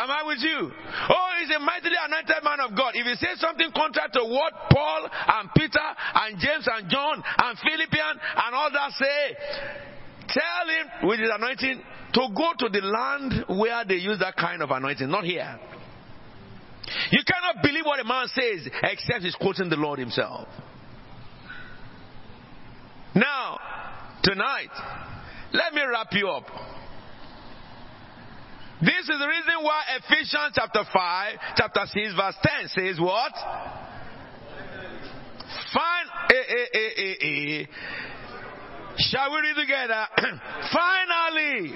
Am 0.00 0.10
I 0.10 0.22
with 0.24 0.40
you? 0.40 0.72
Oh, 0.72 1.30
he's 1.40 1.54
a 1.54 1.60
mightily 1.60 1.96
anointed 2.00 2.42
man 2.42 2.60
of 2.60 2.74
God. 2.74 2.96
If 2.96 3.04
he 3.04 3.14
says 3.20 3.38
something 3.38 3.68
contrary 3.76 4.08
to 4.14 4.24
what 4.24 4.54
Paul 4.72 5.04
and 5.04 5.50
Peter 5.54 5.88
and 6.14 6.40
James 6.40 6.66
and 6.72 6.88
John 6.88 7.22
and 7.22 7.58
Philippians 7.58 8.16
and 8.16 8.54
all 8.54 8.70
that 8.72 8.92
say, 8.96 9.36
tell 10.32 10.64
him 10.72 11.08
with 11.08 11.20
his 11.20 11.28
anointing 11.30 11.82
to 12.14 12.28
go 12.34 12.52
to 12.60 12.68
the 12.72 12.80
land 12.80 13.60
where 13.60 13.84
they 13.84 13.96
use 13.96 14.18
that 14.20 14.36
kind 14.36 14.62
of 14.62 14.70
anointing, 14.70 15.10
not 15.10 15.24
here. 15.24 15.60
You 17.10 17.20
cannot 17.20 17.62
believe 17.62 17.84
what 17.84 18.00
a 18.00 18.04
man 18.04 18.26
says 18.28 18.72
except 18.82 19.20
he's 19.20 19.36
quoting 19.36 19.68
the 19.68 19.76
Lord 19.76 19.98
himself. 19.98 20.48
Now, 23.14 23.58
tonight, 24.22 24.70
let 25.52 25.74
me 25.74 25.82
wrap 25.82 26.08
you 26.12 26.30
up. 26.30 26.46
This 28.82 29.08
is 29.08 29.18
the 29.18 29.28
reason 29.28 29.62
why 29.62 29.82
Ephesians 29.98 30.52
chapter 30.54 30.84
5, 30.92 31.38
chapter 31.56 31.82
6, 31.86 32.14
verse 32.14 32.36
10 32.42 32.68
says 32.68 33.00
what? 33.00 33.32
Eh, 36.30 36.36
eh, 36.48 36.66
eh, 36.74 36.90
eh, 36.96 37.16
eh. 37.20 37.66
Shall 38.98 39.32
we 39.32 39.40
read 39.40 39.56
together? 39.56 40.06
Finally. 40.72 41.74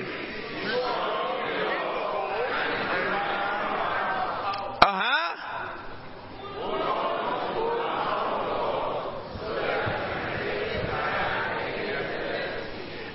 Uh 4.81 5.01
huh. 5.01 5.35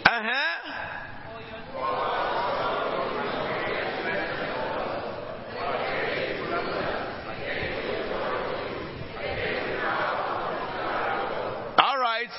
Uh 0.06 0.22
huh. 0.24 0.60
All 11.78 11.98
right. 11.98 12.30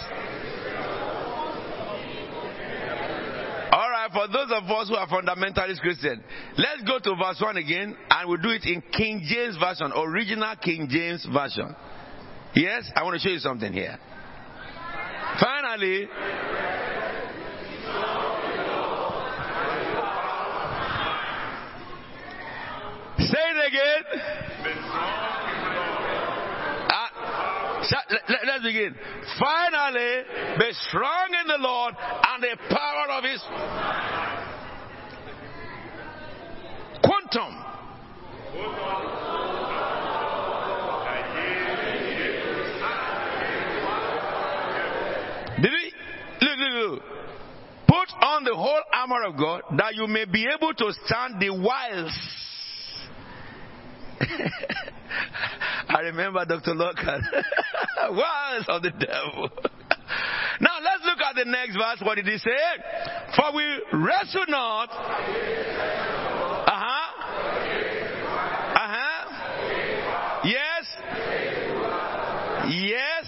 All 3.72 3.88
right, 3.88 4.10
for 4.12 4.18
those 4.32 4.50
of 4.52 4.64
us 4.64 4.88
who 4.88 4.96
are 4.96 5.06
fundamentalist 5.08 5.80
Christian, 5.80 6.22
let's 6.56 6.82
go 6.86 6.98
to 6.98 7.14
verse 7.16 7.40
1 7.40 7.56
again 7.56 7.96
and 8.10 8.28
we'll 8.28 8.40
do 8.40 8.50
it 8.50 8.64
in 8.64 8.82
King 8.92 9.22
James 9.26 9.56
Version, 9.56 9.92
original 9.94 10.54
King 10.56 10.88
James 10.90 11.26
Version. 11.32 11.74
Yes, 12.54 12.90
I 12.96 13.02
want 13.04 13.14
to 13.14 13.20
show 13.20 13.32
you 13.32 13.38
something 13.38 13.72
here. 13.72 13.98
Finally, 15.40 16.08
say 23.18 23.38
it 23.38 23.66
again 23.68 25.19
let, 27.90 28.48
us 28.56 28.62
begin. 28.62 28.94
Finally, 29.38 30.22
be 30.58 30.72
strong 30.88 31.28
in 31.40 31.46
the 31.48 31.58
Lord 31.58 31.94
and 31.98 32.42
the 32.42 32.56
power 32.68 33.10
of 33.18 33.24
His 33.24 33.42
quantum. 37.02 37.64
Did 45.62 45.72
he? 45.72 45.92
Look, 46.40 46.58
look, 46.58 46.72
look. 46.90 47.02
Put 47.86 48.08
on 48.24 48.44
the 48.44 48.54
whole 48.54 48.82
armor 48.94 49.24
of 49.24 49.36
God 49.36 49.62
that 49.76 49.94
you 49.94 50.06
may 50.06 50.24
be 50.24 50.46
able 50.46 50.72
to 50.72 50.92
stand 51.04 51.40
the 51.40 51.50
wiles. 51.50 52.16
I 55.88 56.00
remember 56.00 56.44
Dr. 56.44 56.74
Lockhart. 56.74 57.22
wiles 58.10 58.64
of 58.68 58.82
the 58.82 58.90
devil. 58.90 59.50
Now 60.60 60.76
let's 60.82 61.02
look 61.06 61.18
at 61.20 61.36
the 61.36 61.44
next 61.46 61.74
verse. 61.74 62.02
What 62.02 62.16
did 62.16 62.26
he 62.26 62.36
say? 62.36 62.50
For 63.34 63.54
we 63.54 63.64
wrestle 63.94 64.44
not. 64.48 64.90
Uh 64.90 64.96
huh. 66.66 67.12
Uh 68.74 68.88
huh. 68.92 69.24
Yes. 70.44 70.86
Yes. 72.68 73.26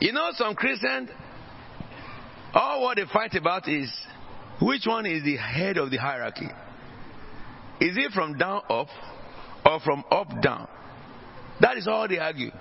You 0.00 0.12
know, 0.12 0.30
some 0.36 0.54
Christians, 0.54 1.10
all 2.54 2.82
what 2.82 2.96
they 2.96 3.04
fight 3.12 3.34
about 3.34 3.68
is 3.68 3.92
which 4.60 4.86
one 4.86 5.04
is 5.04 5.22
the 5.22 5.36
head 5.36 5.76
of 5.76 5.90
the 5.90 5.98
hierarchy? 5.98 6.48
Is 7.82 7.96
it 7.96 8.12
from 8.12 8.38
down 8.38 8.62
up 8.70 8.86
or 9.66 9.80
from 9.80 10.04
up 10.08 10.40
down? 10.40 10.68
That 11.60 11.76
is 11.76 11.88
all 11.88 12.06
they 12.06 12.18
argue. 12.18 12.52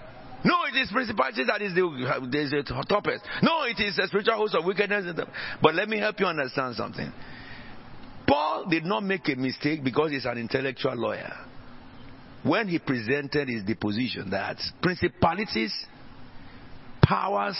No, 0.43 0.55
it 0.65 0.75
is 0.75 0.91
principality 0.91 1.43
that 1.45 1.61
is 1.61 1.75
the, 1.75 1.85
is 1.85 2.49
the. 2.49 3.19
No, 3.43 3.63
it 3.65 3.79
is 3.79 3.99
a 3.99 4.07
spiritual 4.07 4.37
host 4.37 4.55
of 4.55 4.65
wickedness. 4.65 5.05
But 5.61 5.75
let 5.75 5.87
me 5.87 5.99
help 5.99 6.19
you 6.19 6.25
understand 6.25 6.75
something. 6.75 7.11
Paul 8.27 8.65
did 8.67 8.83
not 8.83 9.03
make 9.03 9.29
a 9.29 9.35
mistake 9.35 9.83
because 9.83 10.09
he's 10.09 10.25
an 10.25 10.39
intellectual 10.39 10.95
lawyer. 10.95 11.31
When 12.41 12.67
he 12.67 12.79
presented 12.79 13.47
his 13.47 13.63
deposition 13.63 14.31
that 14.31 14.57
principalities, 14.81 15.71
powers, 17.03 17.59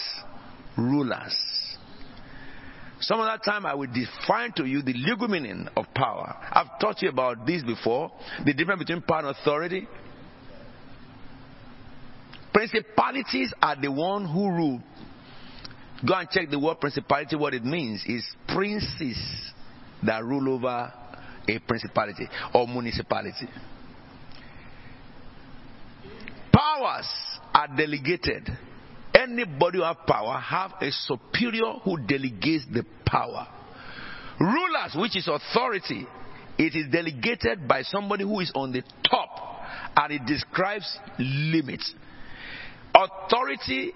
rulers. 0.75 1.35
Some 3.01 3.19
of 3.19 3.25
that 3.25 3.43
time 3.43 3.65
I 3.65 3.73
will 3.73 3.87
define 3.91 4.51
to 4.53 4.65
you 4.65 4.83
the 4.83 4.93
legal 4.93 5.27
meaning 5.27 5.67
of 5.75 5.85
power. 5.95 6.35
I've 6.51 6.79
taught 6.79 7.01
you 7.01 7.09
about 7.09 7.45
this 7.47 7.63
before. 7.63 8.11
The 8.45 8.53
difference 8.53 8.79
between 8.79 9.01
power 9.01 9.19
and 9.19 9.27
authority. 9.29 9.87
Principalities 12.53 13.53
are 13.61 13.75
the 13.81 13.91
one 13.91 14.25
who 14.25 14.49
rule. 14.49 14.81
Go 16.07 16.13
and 16.13 16.29
check 16.29 16.49
the 16.49 16.59
word 16.59 16.79
principality. 16.79 17.35
What 17.35 17.53
it 17.53 17.63
means 17.63 18.03
is 18.05 18.23
princes 18.47 19.17
that 20.03 20.23
rule 20.23 20.53
over 20.53 20.93
a 21.47 21.59
principality 21.59 22.27
or 22.53 22.67
municipality. 22.67 23.47
Powers 26.53 27.07
are 27.53 27.67
delegated. 27.75 28.49
Anybody 29.13 29.79
who 29.79 29.83
have 29.83 30.05
power 30.07 30.39
have 30.39 30.73
a 30.81 30.91
superior 30.91 31.73
who 31.83 31.97
delegates 31.97 32.65
the 32.71 32.85
power. 33.05 33.47
Rulers, 34.39 34.95
which 34.95 35.17
is 35.17 35.27
authority, 35.27 36.07
it 36.57 36.75
is 36.75 36.91
delegated 36.91 37.67
by 37.67 37.81
somebody 37.83 38.23
who 38.23 38.39
is 38.39 38.51
on 38.55 38.71
the 38.71 38.83
top 39.09 39.63
and 39.95 40.13
it 40.13 40.25
describes 40.25 40.97
limits. 41.19 41.93
Authority 42.95 43.93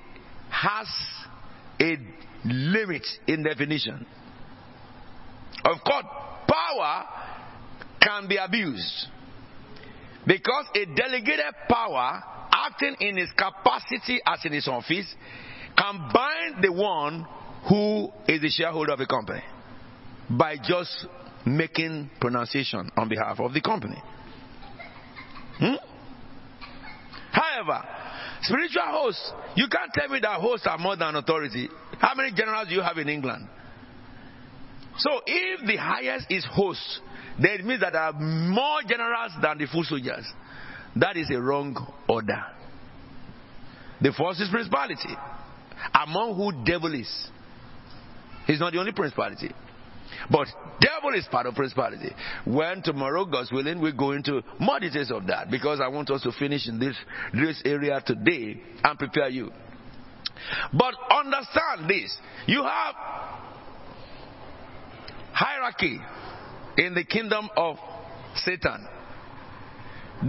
has 0.49 0.87
a 1.79 1.97
limit 2.45 3.05
in 3.27 3.43
definition. 3.43 4.05
Of 5.63 5.77
course, 5.83 6.05
power 6.47 7.05
can 8.01 8.27
be 8.27 8.37
abused 8.37 9.07
because 10.26 10.65
a 10.76 10.85
delegated 10.85 11.53
power 11.69 12.23
acting 12.52 12.95
in 12.99 13.18
his 13.18 13.30
capacity 13.31 14.19
as 14.26 14.43
in 14.45 14.53
his 14.53 14.68
office 14.68 15.14
can 15.77 16.10
bind 16.14 16.64
the 16.64 16.72
one 16.72 17.26
who 17.69 18.10
is 18.27 18.41
the 18.41 18.49
shareholder 18.49 18.93
of 18.93 18.99
the 18.99 19.06
company 19.06 19.41
by 20.30 20.56
just 20.57 21.07
making 21.45 22.10
pronunciation 22.19 22.89
on 22.97 23.10
behalf 23.10 23.39
of 23.39 23.53
the 23.53 23.61
company. 23.61 24.02
Hmm? 25.60 25.76
However, 27.31 27.84
spiritual 28.41 28.84
hosts, 28.85 29.31
you 29.56 29.68
can't 29.68 29.91
tell 29.93 30.10
me 30.10 30.19
that 30.22 30.39
hosts 30.39 30.65
are 30.68 30.77
more 30.77 30.95
than 30.95 31.15
authority. 31.15 31.69
How 31.99 32.15
many 32.15 32.31
generals 32.34 32.69
do 32.69 32.76
you 32.76 32.81
have 32.81 32.97
in 32.97 33.10
England? 33.10 33.47
So 34.97 35.22
if 35.26 35.65
the 35.67 35.76
highest 35.77 36.27
is 36.30 36.45
host, 36.49 37.01
then 37.39 37.51
it 37.51 37.65
means 37.65 37.81
that 37.81 37.93
there 37.93 38.01
are 38.01 38.13
more 38.13 38.81
generals 38.88 39.31
than 39.41 39.57
the 39.57 39.67
foot 39.67 39.85
soldiers. 39.88 40.26
That 40.95 41.17
is 41.17 41.30
a 41.31 41.39
wrong 41.39 41.76
order. 42.07 42.43
The 44.01 44.13
first 44.13 44.41
is 44.41 44.49
principality, 44.49 45.15
among 45.93 46.35
who 46.35 46.65
devil 46.65 46.93
is. 46.93 47.30
He's 48.47 48.59
not 48.59 48.73
the 48.73 48.80
only 48.80 48.91
principality. 48.91 49.51
But 50.30 50.47
devil 50.80 51.17
is 51.17 51.26
part 51.30 51.45
of 51.45 51.55
principality. 51.55 52.09
When 52.45 52.81
tomorrow, 52.81 53.26
God's 53.26 53.51
willing, 53.51 53.81
we 53.81 53.91
go 53.91 54.11
into 54.11 54.41
more 54.59 54.80
details 54.80 55.11
of 55.11 55.27
that 55.27 55.49
because 55.49 55.80
I 55.81 55.88
want 55.88 56.09
us 56.09 56.22
to 56.23 56.31
finish 56.31 56.67
in 56.67 56.80
this, 56.80 56.95
this 57.34 57.61
area 57.65 58.01
today 58.05 58.61
and 58.84 58.99
prepare 58.99 59.30
you. 59.30 59.51
But 60.73 60.93
understand 61.09 61.89
this. 61.89 62.15
You 62.47 62.63
have 62.63 62.95
hierarchy 65.35 65.99
in 66.77 66.93
the 66.93 67.03
kingdom 67.03 67.49
of 67.57 67.75
Satan. 68.37 68.87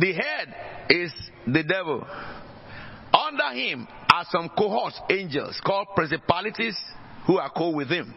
The 0.01 0.13
head 0.13 0.55
is 0.91 1.13
the 1.47 1.63
devil. 1.63 2.05
Under 3.15 3.51
him 3.55 3.87
are 4.13 4.25
some 4.31 4.51
cohorts, 4.59 5.01
angels, 5.09 5.61
called 5.65 5.89
principalities, 5.95 6.77
who 7.27 7.39
are 7.39 7.51
co 7.51 7.71
with 7.71 7.89
him. 7.89 8.13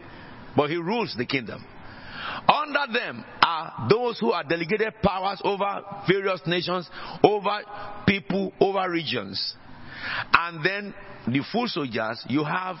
But 0.56 0.70
he 0.70 0.76
rules 0.76 1.14
the 1.16 1.26
kingdom. 1.26 1.64
Under 2.48 2.92
them 2.92 3.24
are 3.42 3.88
those 3.88 4.18
who 4.18 4.32
are 4.32 4.44
delegated 4.44 4.94
powers 5.02 5.40
over 5.44 5.82
various 6.08 6.40
nations, 6.46 6.90
over 7.22 7.60
people, 8.06 8.52
over 8.60 8.90
regions. 8.90 9.54
And 10.32 10.64
then 10.64 10.94
the 11.26 11.42
full 11.52 11.68
soldiers, 11.68 12.24
you 12.28 12.44
have 12.44 12.76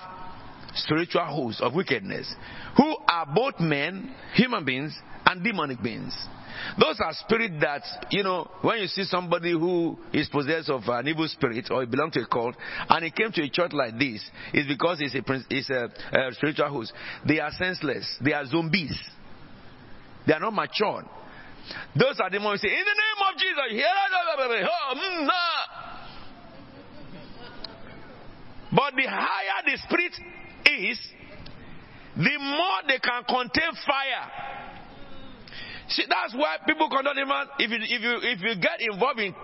spiritual 0.74 1.24
hosts 1.24 1.60
of 1.60 1.74
wickedness, 1.74 2.32
who 2.76 2.96
are 3.08 3.26
both 3.34 3.58
men, 3.60 4.14
human 4.34 4.64
beings, 4.64 4.96
and 5.26 5.44
demonic 5.44 5.82
beings. 5.82 6.16
Those 6.78 7.00
are 7.00 7.12
spirits 7.14 7.54
that, 7.60 7.82
you 8.10 8.22
know, 8.22 8.50
when 8.62 8.80
you 8.80 8.86
see 8.86 9.04
somebody 9.04 9.52
who 9.52 9.98
is 10.12 10.28
possessed 10.28 10.68
of 10.68 10.82
an 10.88 11.08
evil 11.08 11.26
spirit 11.28 11.68
or 11.70 11.86
belongs 11.86 12.14
to 12.14 12.20
a 12.20 12.26
cult 12.26 12.54
and 12.88 13.04
he 13.04 13.10
came 13.10 13.32
to 13.32 13.42
a 13.42 13.48
church 13.48 13.72
like 13.72 13.98
this, 13.98 14.22
it's 14.52 14.68
because 14.68 14.98
he's 14.98 15.14
a, 15.14 15.88
a, 16.12 16.28
a 16.28 16.32
spiritual 16.34 16.68
host. 16.68 16.92
They 17.26 17.40
are 17.40 17.50
senseless. 17.52 18.04
They 18.22 18.32
are 18.32 18.44
zombies. 18.44 18.98
They 20.26 20.34
are 20.34 20.40
not 20.40 20.52
matured. 20.52 21.06
Those 21.94 22.20
are 22.20 22.30
the 22.30 22.40
ones 22.40 22.60
who 22.60 22.68
say, 22.68 22.74
in 22.74 22.84
the 22.84 22.98
name 22.98 23.20
of 23.30 23.38
Jesus, 23.38 23.84
but 28.72 28.94
the 28.96 29.08
higher 29.08 29.62
the 29.66 29.78
spirit 29.84 30.12
is, 30.66 30.98
the 32.16 32.38
more 32.38 32.80
they 32.88 32.98
can 32.98 33.24
contain 33.24 33.72
fire. 33.86 34.30
See, 35.88 36.04
that's 36.08 36.34
why 36.34 36.58
people 36.66 36.88
conduct 36.88 37.16
deliverance. 37.16 37.50
If 37.58 37.70
you, 37.70 37.78
if 37.82 38.02
you, 38.02 38.18
if 38.22 38.40
you 38.42 38.62
get 38.62 38.80
involved 38.80 39.20
in 39.20 39.34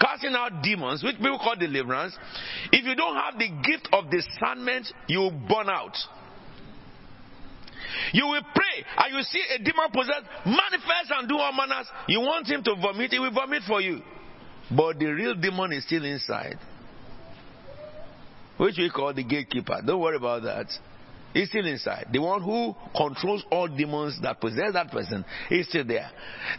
casting 0.00 0.34
out 0.34 0.62
demons, 0.62 1.02
which 1.02 1.16
people 1.16 1.38
call 1.38 1.56
deliverance, 1.56 2.16
if 2.72 2.84
you 2.84 2.94
don't 2.94 3.16
have 3.16 3.38
the 3.38 3.48
gift 3.62 3.88
of 3.92 4.10
discernment, 4.10 4.88
you 5.08 5.20
will 5.20 5.30
burn 5.30 5.68
out. 5.68 5.96
You 8.12 8.26
will 8.26 8.42
pray 8.54 8.84
and 8.98 9.14
you 9.14 9.22
see 9.22 9.42
a 9.54 9.58
demon 9.58 9.90
possessed 9.92 10.26
manifest 10.44 11.12
and 11.18 11.28
do 11.28 11.36
all 11.36 11.52
manners. 11.52 11.86
You 12.08 12.20
want 12.20 12.48
him 12.48 12.62
to 12.64 12.74
vomit, 12.76 13.12
he 13.12 13.18
will 13.18 13.32
vomit 13.32 13.62
for 13.66 13.80
you. 13.80 14.00
But 14.70 14.98
the 14.98 15.06
real 15.06 15.34
demon 15.34 15.72
is 15.72 15.84
still 15.84 16.04
inside. 16.04 16.58
Which 18.56 18.76
we 18.78 18.90
call 18.90 19.12
the 19.12 19.24
gatekeeper. 19.24 19.80
Don't 19.84 20.00
worry 20.00 20.16
about 20.16 20.42
that. 20.44 20.66
He's 21.32 21.48
still 21.48 21.66
inside. 21.66 22.06
The 22.12 22.20
one 22.20 22.40
who 22.42 22.76
controls 22.96 23.42
all 23.50 23.66
demons 23.66 24.20
that 24.22 24.40
possess 24.40 24.72
that 24.74 24.92
person 24.92 25.24
is 25.50 25.68
still 25.68 25.84
there. 25.84 26.08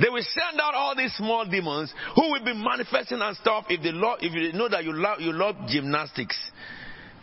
They 0.01 0.09
will 0.09 0.22
send 0.22 0.59
out 0.59 0.73
all 0.76 0.93
these 0.95 1.13
small 1.13 1.45
demons 1.45 1.93
who 2.13 2.30
will 2.30 2.43
be 2.43 2.53
manifesting 2.53 3.22
and 3.22 3.38
stuff 3.38 3.65
if 3.69 3.81
they 3.81 3.93
love, 3.93 4.17
if 4.22 4.34
you 4.34 4.51
know 4.51 4.67
that 4.67 4.84
you 4.84 4.91
love, 4.91 5.22
you 5.22 5.31
love 5.31 5.55
gymnastics. 5.69 6.38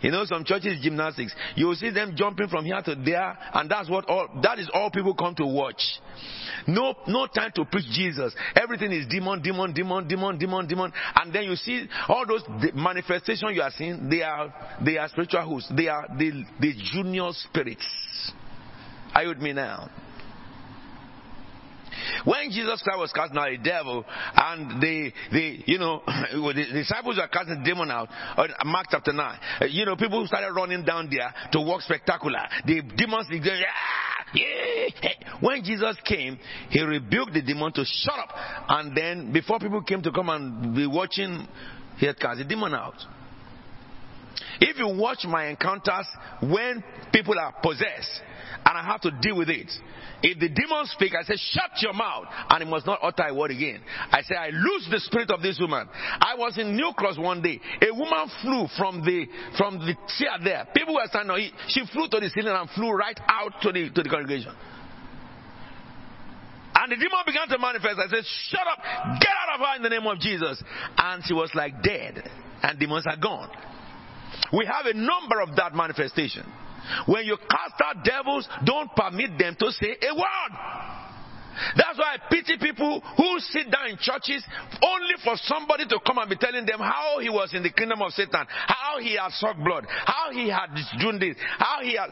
You 0.02 0.10
know, 0.10 0.24
some 0.24 0.44
churches 0.44 0.80
gymnastics. 0.82 1.34
You 1.54 1.68
will 1.68 1.76
see 1.76 1.90
them 1.90 2.14
jumping 2.16 2.48
from 2.48 2.64
here 2.64 2.80
to 2.82 2.94
there, 2.94 3.38
and 3.54 3.70
that's 3.70 3.88
what 3.88 4.08
all 4.08 4.28
that 4.42 4.58
is 4.58 4.68
all 4.74 4.90
people 4.90 5.14
come 5.14 5.34
to 5.36 5.46
watch. 5.46 5.82
No, 6.66 6.94
no 7.06 7.26
time 7.26 7.52
to 7.56 7.64
preach 7.64 7.86
Jesus. 7.92 8.34
Everything 8.54 8.92
is 8.92 9.06
demon, 9.08 9.42
demon, 9.42 9.72
demon, 9.72 10.06
demon, 10.06 10.38
demon, 10.38 10.66
demon. 10.66 10.92
And 11.14 11.32
then 11.32 11.44
you 11.44 11.56
see 11.56 11.88
all 12.08 12.26
those 12.26 12.42
manifestations 12.74 13.52
you 13.54 13.62
are 13.62 13.72
seeing, 13.76 14.08
they 14.08 14.22
are 14.22 14.52
they 14.84 14.98
are 14.98 15.08
spiritual 15.08 15.42
hosts. 15.42 15.72
They 15.76 15.88
are 15.88 16.06
the, 16.18 16.44
the 16.60 16.74
junior 16.92 17.30
spirits. 17.32 17.86
Are 19.14 19.22
you 19.22 19.28
with 19.30 19.38
me 19.38 19.52
now? 19.52 19.90
When 22.24 22.50
Jesus 22.50 22.82
Christ 22.82 22.98
was 22.98 23.12
casting 23.12 23.38
out 23.38 23.48
a 23.48 23.58
devil, 23.58 24.04
and 24.36 24.80
the 24.80 25.12
the 25.30 25.58
you 25.66 25.78
know 25.78 26.02
the 26.06 26.66
disciples 26.72 27.16
were 27.16 27.28
casting 27.28 27.62
the 27.62 27.64
demon 27.64 27.90
out, 27.90 28.08
uh, 28.36 28.46
Mark 28.64 28.86
chapter 28.90 29.12
nine, 29.12 29.38
uh, 29.60 29.64
you 29.66 29.84
know 29.84 29.96
people 29.96 30.26
started 30.26 30.52
running 30.52 30.84
down 30.84 31.08
there 31.10 31.32
to 31.52 31.60
walk 31.60 31.82
spectacular. 31.82 32.42
The 32.66 32.82
demons 32.96 33.28
began. 33.28 33.62
"Ah, 33.66 34.24
yeah." 34.34 34.82
When 35.40 35.64
Jesus 35.64 35.96
came, 36.04 36.38
he 36.70 36.82
rebuked 36.82 37.32
the 37.32 37.42
demon 37.42 37.72
to 37.72 37.84
shut 37.84 38.18
up, 38.18 38.30
and 38.68 38.96
then 38.96 39.32
before 39.32 39.58
people 39.58 39.82
came 39.82 40.02
to 40.02 40.12
come 40.12 40.28
and 40.28 40.74
be 40.74 40.86
watching, 40.86 41.46
he 41.98 42.06
had 42.06 42.18
cast 42.18 42.38
the 42.38 42.44
demon 42.44 42.74
out. 42.74 42.94
If 44.60 44.78
you 44.78 44.88
watch 44.96 45.24
my 45.24 45.46
encounters 45.46 46.06
when 46.40 46.82
people 47.12 47.38
are 47.38 47.52
possessed 47.62 48.22
and 48.64 48.78
I 48.78 48.82
have 48.84 49.00
to 49.02 49.10
deal 49.20 49.36
with 49.36 49.48
it, 49.48 49.70
if 50.22 50.38
the 50.38 50.48
demon 50.48 50.86
speak, 50.86 51.12
I 51.18 51.24
say, 51.24 51.34
shut 51.36 51.82
your 51.82 51.92
mouth, 51.92 52.26
and 52.48 52.62
he 52.62 52.70
must 52.70 52.86
not 52.86 53.00
utter 53.02 53.24
a 53.24 53.34
word 53.34 53.50
again. 53.50 53.80
I 54.10 54.22
say, 54.22 54.36
I 54.36 54.50
lose 54.50 54.86
the 54.90 55.00
spirit 55.00 55.30
of 55.30 55.42
this 55.42 55.58
woman. 55.60 55.88
I 55.92 56.34
was 56.36 56.56
in 56.58 56.76
New 56.76 56.92
Cross 56.96 57.18
one 57.18 57.42
day. 57.42 57.60
A 57.82 57.92
woman 57.92 58.30
flew 58.40 58.66
from 58.76 59.04
the 59.04 59.26
from 59.58 59.78
the 59.78 59.94
chair 60.18 60.38
there. 60.42 60.68
People 60.74 60.94
were 60.94 61.06
standing. 61.06 61.50
She 61.68 61.82
flew 61.92 62.08
to 62.08 62.20
the 62.20 62.30
ceiling 62.30 62.54
and 62.54 62.70
flew 62.70 62.92
right 62.92 63.18
out 63.28 63.60
to 63.62 63.72
the 63.72 63.90
to 63.90 64.02
the 64.02 64.08
congregation. 64.08 64.54
And 66.74 66.90
the 66.90 66.96
demon 66.96 67.22
began 67.26 67.48
to 67.48 67.58
manifest. 67.58 67.98
I 67.98 68.08
said, 68.08 68.24
Shut 68.48 68.66
up, 68.66 68.78
get 69.20 69.30
out 69.30 69.60
of 69.60 69.66
her 69.66 69.76
in 69.76 69.82
the 69.82 69.90
name 69.90 70.06
of 70.06 70.18
Jesus. 70.18 70.62
And 70.96 71.22
she 71.26 71.34
was 71.34 71.50
like 71.54 71.82
dead, 71.82 72.22
and 72.62 72.78
demons 72.78 73.06
are 73.06 73.16
gone. 73.16 73.50
We 74.52 74.66
have 74.66 74.86
a 74.86 74.94
number 74.94 75.40
of 75.40 75.56
that 75.56 75.74
manifestation. 75.74 76.44
When 77.06 77.24
you 77.24 77.36
cast 77.36 77.80
out 77.84 78.04
devils, 78.04 78.48
don't 78.64 78.90
permit 78.94 79.38
them 79.38 79.56
to 79.58 79.70
say 79.72 79.96
a 80.02 80.14
word. 80.14 80.92
That's 81.76 81.98
why 81.98 82.16
I 82.16 82.28
pity 82.30 82.56
people 82.58 83.00
who 83.16 83.38
sit 83.40 83.70
down 83.70 83.88
in 83.88 83.96
churches 84.00 84.42
only 84.82 85.14
for 85.24 85.36
somebody 85.44 85.86
to 85.86 85.98
come 86.06 86.18
and 86.18 86.28
be 86.28 86.36
telling 86.36 86.66
them 86.66 86.80
how 86.80 87.18
he 87.20 87.28
was 87.28 87.52
in 87.54 87.62
the 87.62 87.70
kingdom 87.70 88.00
of 88.02 88.12
Satan, 88.12 88.46
how 88.48 88.98
he 89.00 89.16
had 89.16 89.30
sucked 89.32 89.62
blood, 89.62 89.86
how 89.88 90.32
he 90.32 90.48
had 90.48 90.72
done 90.98 91.18
this, 91.18 91.36
how 91.58 91.78
he 91.82 91.96
had. 91.96 92.10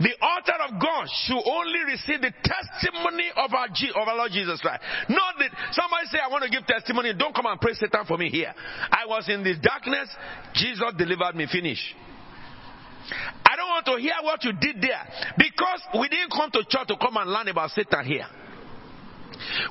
The 0.00 0.14
altar 0.20 0.56
of 0.66 0.80
God 0.80 1.06
should 1.26 1.42
only 1.44 1.84
receive 1.86 2.22
the 2.22 2.32
testimony 2.42 3.30
of 3.36 3.52
our, 3.52 3.66
of 3.68 4.08
our 4.08 4.16
Lord 4.16 4.32
Jesus 4.32 4.60
Christ. 4.60 4.82
Not 5.08 5.34
that 5.38 5.50
somebody 5.72 6.06
say, 6.10 6.18
I 6.18 6.28
want 6.28 6.44
to 6.44 6.50
give 6.50 6.66
testimony. 6.66 7.12
Don't 7.14 7.34
come 7.34 7.46
and 7.46 7.60
praise 7.60 7.78
Satan 7.78 8.06
for 8.06 8.16
me 8.16 8.30
here. 8.30 8.54
I 8.90 9.06
was 9.06 9.28
in 9.28 9.44
this 9.44 9.58
darkness. 9.62 10.08
Jesus 10.54 10.92
delivered 10.96 11.36
me. 11.36 11.46
Finish. 11.46 11.94
I 13.44 13.56
don't 13.56 13.68
want 13.68 13.86
to 13.86 13.96
hear 13.96 14.14
what 14.22 14.44
you 14.44 14.52
did 14.52 14.80
there 14.80 15.02
because 15.36 15.80
we 15.98 16.08
didn't 16.08 16.30
come 16.30 16.50
to 16.52 16.64
church 16.68 16.88
to 16.88 16.96
come 16.96 17.16
and 17.16 17.30
learn 17.30 17.48
about 17.48 17.70
Satan 17.70 18.04
here. 18.04 18.26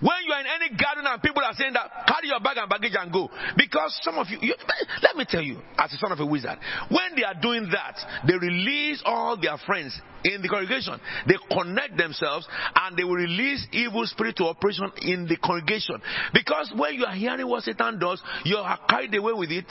When 0.02 0.16
you 0.26 0.34
are 0.34 0.42
in 0.42 0.48
any 0.48 0.70
garden 0.76 1.06
and 1.08 1.22
people 1.22 1.44
are 1.44 1.54
saying 1.54 1.74
that, 1.74 2.06
carry 2.08 2.28
your 2.28 2.40
bag 2.40 2.58
and 2.58 2.70
baggage 2.70 2.94
and 2.98 3.12
go. 3.12 3.30
Because 3.56 3.98
some 4.02 4.18
of 4.18 4.28
you, 4.30 4.38
you, 4.42 4.56
let 5.02 5.16
me 5.16 5.26
tell 5.28 5.42
you, 5.42 5.60
as 5.78 5.94
a 5.94 5.98
son 5.98 6.12
of 6.12 6.20
a 6.20 6.26
wizard, 6.26 6.58
when 6.90 7.16
they 7.16 7.24
are 7.24 7.36
doing 7.40 7.70
that, 7.72 7.98
they 8.28 8.36
release 8.36 9.02
all 9.06 9.40
their 9.40 9.58
friends 9.66 10.00
in 10.24 10.42
the 10.42 10.50
congregation. 10.50 11.00
They 11.28 11.36
connect 11.50 11.98
themselves 11.98 12.48
and 12.76 12.98
they 12.98 13.04
will 13.04 13.16
release 13.16 13.66
evil 13.72 14.06
spirit 14.06 14.36
to 14.38 14.46
operation 14.46 14.92
in 15.02 15.28
the 15.28 15.38
congregation. 15.38 16.02
Because 16.34 16.72
when 16.76 16.96
you 16.96 17.06
are 17.06 17.16
hearing 17.16 17.48
what 17.48 17.64
Satan 17.64 18.00
does, 18.00 18.22
you 18.44 18.58
are 18.58 18.80
carried 18.90 19.16
away 19.16 19.34
with 19.34 19.52
it. 19.52 19.66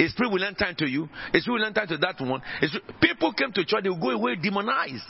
A 0.00 0.08
spirit 0.08 0.32
will 0.32 0.40
lend 0.40 0.58
time 0.58 0.74
to 0.78 0.86
you. 0.86 1.08
A 1.32 1.40
spirit 1.40 1.54
will 1.54 1.62
lend 1.62 1.74
time 1.74 1.88
to 1.88 1.96
that 1.98 2.20
one. 2.20 2.42
People 3.00 3.32
came 3.32 3.52
to 3.52 3.64
church, 3.64 3.82
they 3.82 3.88
will 3.88 4.00
go 4.00 4.10
away 4.10 4.36
demonized. 4.36 5.04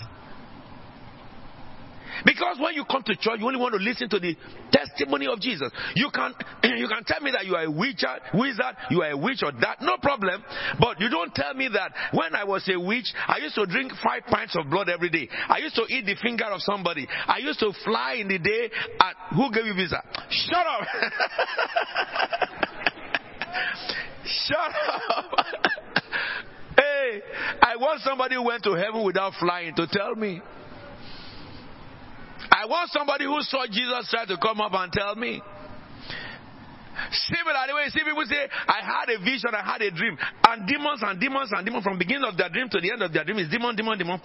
Because 2.25 2.59
when 2.61 2.75
you 2.75 2.85
come 2.85 3.03
to 3.03 3.17
church, 3.17 3.41
you 3.41 3.47
only 3.47 3.59
want 3.59 3.75
to 3.75 3.81
listen 3.81 4.09
to 4.11 4.21
the 4.21 4.37
testimony 4.71 5.27
of 5.27 5.41
Jesus. 5.41 5.71
You 5.97 6.11
can 6.15 6.33
you 6.63 6.87
can 6.89 7.03
tell 7.05 7.21
me 7.21 7.33
that 7.33 7.47
you 7.47 7.57
are 7.57 7.65
a 7.65 7.71
witcher, 7.71 8.21
wizard, 8.33 8.77
you 8.91 9.03
are 9.03 9.11
a 9.11 9.17
witch 9.17 9.43
or 9.43 9.53
that, 9.61 9.83
no 9.83 9.97
problem. 10.01 10.43
But 10.79 11.01
you 11.01 11.09
don't 11.09 11.35
tell 11.35 11.55
me 11.55 11.69
that 11.73 11.93
when 12.13 12.35
I 12.35 12.45
was 12.45 12.69
a 12.73 12.79
witch, 12.79 13.13
I 13.27 13.39
used 13.39 13.57
to 13.57 13.67
drink 13.67 13.93
five 14.03 14.23
pints 14.31 14.57
of 14.57 14.71
blood 14.71 14.89
every 14.89 15.11
day. 15.11 15.29
I 15.49 15.59
used 15.59 15.75
to 15.77 15.87
eat 15.89 16.07
the 16.07 16.17
finger 16.23 16.45
of 16.45 16.61
somebody. 16.63 17.07
I 17.27 17.39
used 17.39 17.59
to 17.61 17.73
fly 17.85 18.15
in 18.21 18.29
the 18.29 18.39
day. 18.39 18.71
And 19.01 19.37
who 19.37 19.51
gave 19.53 19.67
you 19.67 19.75
visa? 19.75 20.03
Shut 20.31 20.67
up. 20.67 20.87
Shut 24.25 24.73
up. 25.11 25.31
hey, 26.77 27.23
I 27.63 27.77
want 27.77 28.01
somebody 28.01 28.35
who 28.37 28.45
went 28.45 28.63
to 28.65 28.73
heaven 28.73 29.05
without 29.05 29.33
flying 29.39 29.75
to 29.77 29.87
tell 29.87 30.15
me. 30.15 30.41
I 32.51 32.67
want 32.67 32.91
somebody 32.91 33.25
who 33.25 33.37
saw 33.43 33.67
Jesus 33.67 34.09
try 34.11 34.27
to 34.27 34.37
come 34.39 34.61
up 34.61 34.73
and 34.73 34.93
tell 34.93 35.15
me. 35.17 35.43
Similarly, 37.11 37.75
when 37.75 37.85
you 37.85 37.91
see 37.91 38.05
people 38.05 38.25
say, 38.27 38.49
I 38.69 38.81
had 38.81 39.11
a 39.11 39.19
vision, 39.19 39.51
I 39.53 39.63
had 39.63 39.83
a 39.83 39.91
dream, 39.91 40.17
and 40.49 40.67
demons 40.67 41.01
and 41.03 41.21
demons 41.21 41.51
and 41.53 41.65
demons 41.65 41.85
from 41.85 41.99
beginning 41.99 42.25
of 42.25 42.37
their 42.37 42.49
dream 42.49 42.69
to 42.71 42.81
the 42.81 42.93
end 42.93 43.03
of 43.03 43.13
their 43.13 43.25
dream 43.25 43.39
is 43.39 43.51
demon, 43.51 43.75
demon, 43.77 43.99
demon. 43.99 44.21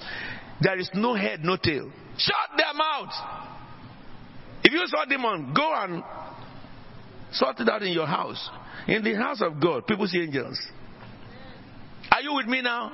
There 0.61 0.77
is 0.77 0.89
no 0.93 1.15
head, 1.15 1.43
no 1.43 1.57
tail. 1.57 1.91
Shut 2.17 2.57
them 2.57 2.80
out. 2.80 3.11
If 4.63 4.73
you 4.73 4.85
saw 4.88 5.05
demon, 5.05 5.53
go 5.55 5.73
and 5.73 6.03
sort 7.31 7.60
it 7.60 7.69
out 7.69 7.84
in 7.84 7.93
your 7.93 8.07
house. 8.07 8.49
In 8.88 9.03
the 9.03 9.15
house 9.15 9.41
of 9.41 9.61
God, 9.61 9.85
people 9.88 10.07
see 10.07 10.19
angels. 10.19 10.60
Are 12.11 12.22
you 12.22 12.34
with 12.34 12.47
me 12.47 12.61
now? 12.61 12.91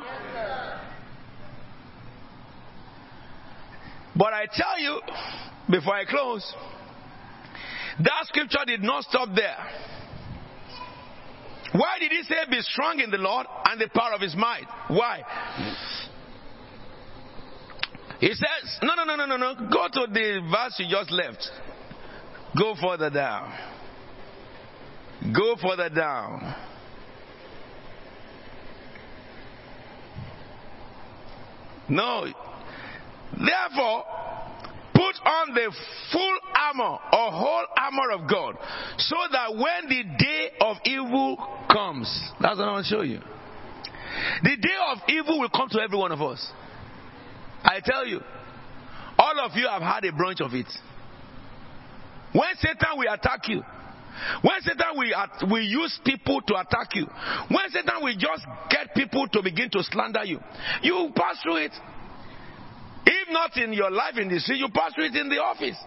But 4.16 4.34
I 4.34 4.46
tell 4.52 4.80
you, 4.80 5.02
before 5.70 5.96
I 5.96 6.06
close, 6.06 6.54
that 8.00 8.26
scripture 8.26 8.64
did 8.66 8.82
not 8.82 9.04
stop 9.04 9.30
there. 9.36 9.58
Why 11.74 11.98
did 12.00 12.12
he 12.12 12.24
say, 12.24 12.36
Be 12.50 12.62
strong 12.62 13.00
in 13.00 13.12
the 13.12 13.18
Lord 13.18 13.48
and 13.66 13.80
the 13.80 13.90
power 13.90 14.14
of 14.14 14.22
his 14.22 14.36
might? 14.36 14.66
Why? 14.88 15.24
He 18.20 18.30
says, 18.30 18.80
No, 18.82 18.96
no, 18.96 19.04
no, 19.04 19.16
no, 19.16 19.26
no, 19.26 19.38
no. 19.38 19.56
Go 19.70 19.88
to 19.92 20.08
the 20.12 20.48
verse 20.50 20.76
you 20.80 20.88
just 20.90 21.12
left. 21.12 21.50
Go 22.58 22.76
further 22.82 23.10
down. 23.10 23.52
Go 25.34 25.56
further 25.62 25.90
down. 25.90 26.56
No. 31.90 32.26
Therefore, 33.32 34.04
put 34.94 35.16
on 35.26 35.54
the 35.54 35.72
full 36.12 36.38
armor 36.56 36.98
or 37.14 37.32
whole 37.32 37.66
armor 37.78 38.12
of 38.12 38.30
God 38.30 38.56
so 38.98 39.16
that 39.32 39.54
when 39.54 39.90
the 39.90 40.04
day 40.18 40.52
of 40.62 40.78
evil 40.86 41.38
comes, 41.72 42.08
that's 42.40 42.58
what 42.58 42.68
I 42.68 42.72
want 42.72 42.86
to 42.86 42.96
show 42.96 43.02
you. 43.02 43.20
The 44.44 44.56
day 44.58 44.78
of 44.92 45.00
evil 45.10 45.40
will 45.40 45.50
come 45.50 45.70
to 45.70 45.82
every 45.82 45.98
one 45.98 46.12
of 46.12 46.22
us. 46.22 46.46
I 47.64 47.80
tell 47.84 48.06
you, 48.06 48.22
all 49.18 49.40
of 49.40 49.52
you 49.56 49.68
have 49.68 49.82
had 49.82 50.06
a 50.06 50.12
branch 50.12 50.40
of 50.42 50.54
it. 50.54 50.68
When 52.32 52.50
Satan 52.60 52.98
will 52.98 53.12
attack 53.12 53.48
you, 53.48 53.64
when 54.42 54.62
Satan 54.62 54.96
will, 54.96 55.50
will 55.50 55.64
use 55.64 56.00
people 56.04 56.42
to 56.42 56.56
attack 56.56 56.96
you, 56.96 57.06
when 57.50 57.70
Satan 57.70 58.02
will 58.02 58.16
just 58.18 58.46
get 58.70 58.94
people 58.96 59.28
to 59.28 59.42
begin 59.42 59.70
to 59.72 59.84
slander 59.84 60.24
you, 60.24 60.40
you 60.82 61.12
pass 61.16 61.42
through 61.44 61.58
it. 61.58 61.74
If 63.06 63.28
not 63.30 63.56
in 63.58 63.74
your 63.74 63.92
life 63.92 64.18
in 64.18 64.30
the 64.30 64.40
street, 64.40 64.60
you 64.60 64.70
pass 64.74 64.94
through 64.94 65.06
it 65.06 65.16
in 65.16 65.30
the 65.30 65.38
office. 65.38 65.78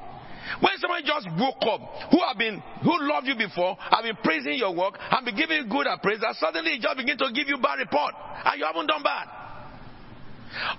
When 0.61 0.73
somebody 0.79 1.05
just 1.05 1.29
woke 1.37 1.61
up, 1.69 1.81
who 2.11 2.21
have 2.25 2.39
been, 2.39 2.63
who 2.83 2.95
loved 3.05 3.27
you 3.27 3.37
before, 3.37 3.77
have 3.79 4.03
been 4.03 4.17
praising 4.23 4.55
your 4.55 4.75
work, 4.75 4.97
have 5.11 5.25
been 5.25 5.37
giving 5.37 5.59
you 5.59 5.67
good 5.69 5.87
appraisal, 5.87 6.33
suddenly 6.39 6.73
he 6.73 6.79
just 6.79 6.97
begin 6.97 7.19
to 7.19 7.29
give 7.35 7.49
you 7.49 7.59
bad 7.59 7.79
report, 7.79 8.15
and 8.45 8.59
you 8.59 8.65
haven't 8.65 8.87
done 8.87 9.03
bad. 9.03 9.29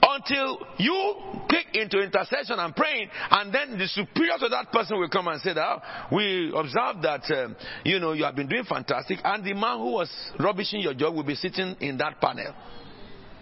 Until 0.02 0.60
you 0.78 1.16
kick 1.50 1.68
into 1.76 2.00
intercession 2.00 2.58
and 2.60 2.76
praying, 2.76 3.10
and 3.30 3.54
then 3.54 3.78
the 3.78 3.88
superior 3.88 4.38
to 4.40 4.50
that 4.50 4.72
person 4.72 5.00
will 5.00 5.10
come 5.10 5.28
and 5.28 5.42
say 5.42 5.54
that 5.54 5.64
"Oh, 5.64 6.16
we 6.16 6.52
observed 6.56 7.04
that 7.04 7.30
um, 7.32 7.56
you 7.84 8.00
know 8.00 8.14
you 8.14 8.24
have 8.24 8.36
been 8.36 8.48
doing 8.48 8.64
fantastic, 8.64 9.20
and 9.24 9.44
the 9.44 9.54
man 9.54 9.78
who 9.78 9.92
was 9.92 10.10
rubbishing 10.40 10.82
your 10.82 10.94
job 10.94 11.16
will 11.16 11.24
be 11.24 11.36
sitting 11.36 11.76
in 11.80 11.98
that 11.98 12.20
panel. 12.20 12.54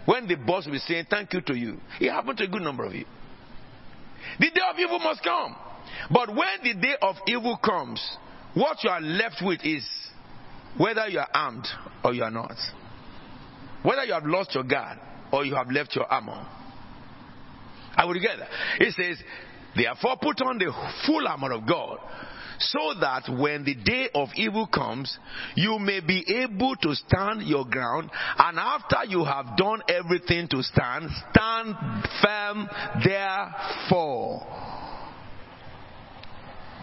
When 0.04 0.26
the 0.26 0.36
boss 0.36 0.66
will 0.66 0.72
be 0.72 0.78
saying 0.78 1.06
thank 1.10 1.32
you 1.32 1.40
to 1.42 1.54
you, 1.54 1.78
it 2.00 2.10
happened 2.10 2.38
to 2.38 2.44
a 2.44 2.48
good 2.48 2.62
number 2.62 2.84
of 2.84 2.94
you. 2.94 3.04
The 4.38 4.50
day 4.50 4.60
of 4.70 4.78
evil 4.78 4.98
must 4.98 5.22
come. 5.22 5.56
But 6.10 6.28
when 6.28 6.62
the 6.62 6.74
day 6.74 6.96
of 7.00 7.16
evil 7.26 7.56
comes, 7.56 8.00
what 8.54 8.82
you 8.84 8.90
are 8.90 9.00
left 9.00 9.42
with 9.42 9.60
is 9.64 9.86
whether 10.76 11.08
you 11.08 11.18
are 11.18 11.28
armed 11.32 11.66
or 12.04 12.12
you 12.14 12.22
are 12.22 12.30
not. 12.30 12.56
Whether 13.82 14.04
you 14.04 14.12
have 14.12 14.24
lost 14.24 14.54
your 14.54 14.64
guard 14.64 14.98
or 15.32 15.44
you 15.44 15.54
have 15.54 15.70
left 15.70 15.94
your 15.94 16.06
armor. 16.06 16.46
Are 17.96 18.06
we 18.06 18.14
together? 18.14 18.46
It 18.80 18.94
says, 18.94 19.22
Therefore 19.76 20.16
put 20.20 20.40
on 20.42 20.58
the 20.58 20.72
full 21.06 21.26
armor 21.26 21.52
of 21.52 21.66
God, 21.66 21.98
so 22.58 22.94
that 23.00 23.28
when 23.28 23.64
the 23.64 23.74
day 23.74 24.08
of 24.14 24.28
evil 24.34 24.66
comes, 24.66 25.16
you 25.54 25.78
may 25.78 26.00
be 26.00 26.24
able 26.42 26.74
to 26.76 26.94
stand 26.94 27.42
your 27.42 27.64
ground, 27.64 28.10
and 28.38 28.58
after 28.58 29.04
you 29.06 29.24
have 29.24 29.56
done 29.56 29.82
everything 29.88 30.48
to 30.48 30.62
stand, 30.62 31.08
stand 31.30 31.74
firm 32.22 32.68
therefore. 33.04 34.46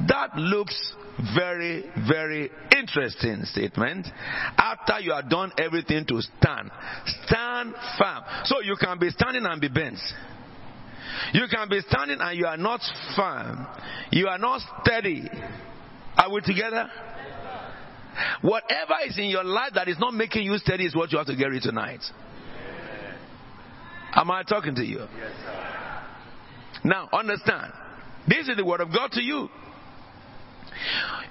That 0.07 0.35
looks 0.35 0.95
very, 1.35 1.85
very 2.07 2.51
interesting 2.75 3.43
statement. 3.45 4.07
After 4.57 4.99
you 4.99 5.13
have 5.13 5.29
done 5.29 5.51
everything 5.57 6.05
to 6.07 6.21
stand, 6.21 6.71
stand 7.23 7.73
firm. 7.97 8.23
So 8.43 8.61
you 8.61 8.75
can 8.79 8.99
be 8.99 9.09
standing 9.09 9.45
and 9.45 9.61
be 9.61 9.69
bent. 9.69 9.99
You 11.33 11.45
can 11.49 11.69
be 11.69 11.79
standing 11.87 12.17
and 12.19 12.37
you 12.37 12.45
are 12.45 12.57
not 12.57 12.81
firm. 13.15 13.65
You 14.11 14.27
are 14.27 14.37
not 14.37 14.61
steady. 14.83 15.29
Are 16.17 16.31
we 16.31 16.41
together? 16.41 16.89
Whatever 18.41 18.93
is 19.07 19.17
in 19.17 19.25
your 19.25 19.43
life 19.43 19.71
that 19.75 19.87
is 19.87 19.99
not 19.99 20.13
making 20.13 20.43
you 20.43 20.57
steady 20.57 20.85
is 20.85 20.95
what 20.95 21.11
you 21.11 21.17
have 21.17 21.27
to 21.27 21.35
get 21.35 21.45
rid 21.45 21.61
tonight. 21.61 22.01
Am 24.13 24.31
I 24.31 24.43
talking 24.43 24.75
to 24.75 24.85
you? 24.85 25.05
Now, 26.83 27.09
understand. 27.11 27.73
This 28.27 28.47
is 28.47 28.55
the 28.55 28.65
word 28.65 28.79
of 28.81 28.93
God 28.93 29.11
to 29.13 29.21
you. 29.21 29.49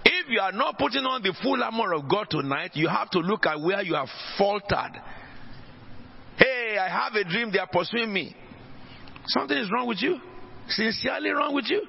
If 0.05 0.29
you 0.29 0.41
are 0.41 0.53
not 0.53 0.79
putting 0.79 1.05
on 1.05 1.23
the 1.23 1.35
full 1.43 1.63
armor 1.63 1.93
of 1.95 2.09
God 2.09 2.27
tonight, 2.31 2.73
you 2.75 2.89
have 2.89 3.11
to 3.11 3.19
look 3.19 3.47
at 3.47 3.61
where 3.61 3.83
you 3.83 3.95
have 3.95 4.09
faltered. 4.39 5.01
Hey, 6.37 6.77
I 6.81 6.89
have 6.89 7.15
a 7.15 7.25
dream, 7.25 7.51
they 7.53 7.59
are 7.59 7.69
pursuing 7.71 8.13
me. 8.13 8.35
Something 9.27 9.57
is 9.57 9.71
wrong 9.73 9.87
with 9.87 10.03
you. 10.03 10.19
Sincerely 10.69 11.31
wrong 11.31 11.55
with 11.55 11.67
you. 11.69 11.87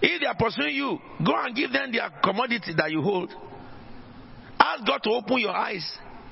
If 0.00 0.20
they 0.20 0.26
are 0.26 0.36
pursuing 0.36 0.74
you, 0.74 0.98
go 1.24 1.32
and 1.36 1.54
give 1.54 1.72
them 1.72 1.92
their 1.92 2.10
commodity 2.22 2.72
that 2.76 2.90
you 2.90 3.02
hold. 3.02 3.32
Ask 4.58 4.86
God 4.86 5.00
to 5.04 5.10
open 5.10 5.38
your 5.38 5.54
eyes 5.54 5.84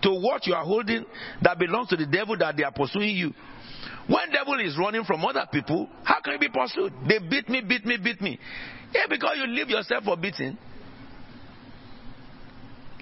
to 0.02 0.10
what 0.10 0.46
you 0.46 0.54
are 0.54 0.64
holding 0.64 1.04
that 1.42 1.58
belongs 1.58 1.88
to 1.88 1.96
the 1.96 2.06
devil 2.06 2.36
that 2.38 2.56
they 2.56 2.64
are 2.64 2.72
pursuing 2.72 3.16
you. 3.16 3.32
When 4.10 4.32
devil 4.32 4.58
is 4.58 4.76
running 4.76 5.04
from 5.04 5.24
other 5.24 5.46
people, 5.52 5.88
how 6.02 6.20
can 6.20 6.32
you 6.32 6.40
be 6.40 6.48
pursued? 6.48 6.92
They 7.08 7.20
beat 7.20 7.48
me, 7.48 7.60
beat 7.60 7.86
me, 7.86 7.96
beat 7.96 8.20
me. 8.20 8.40
Yeah, 8.92 9.06
because 9.08 9.36
you 9.36 9.46
leave 9.46 9.68
yourself 9.68 10.02
for 10.02 10.16
beating. 10.16 10.58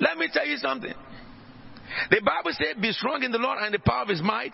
Let 0.00 0.18
me 0.18 0.28
tell 0.30 0.46
you 0.46 0.58
something. 0.58 0.92
The 2.10 2.20
Bible 2.20 2.50
says, 2.52 2.76
Be 2.78 2.92
strong 2.92 3.22
in 3.22 3.32
the 3.32 3.38
Lord 3.38 3.56
and 3.62 3.72
the 3.72 3.78
power 3.78 4.02
of 4.02 4.08
his 4.08 4.20
might. 4.20 4.52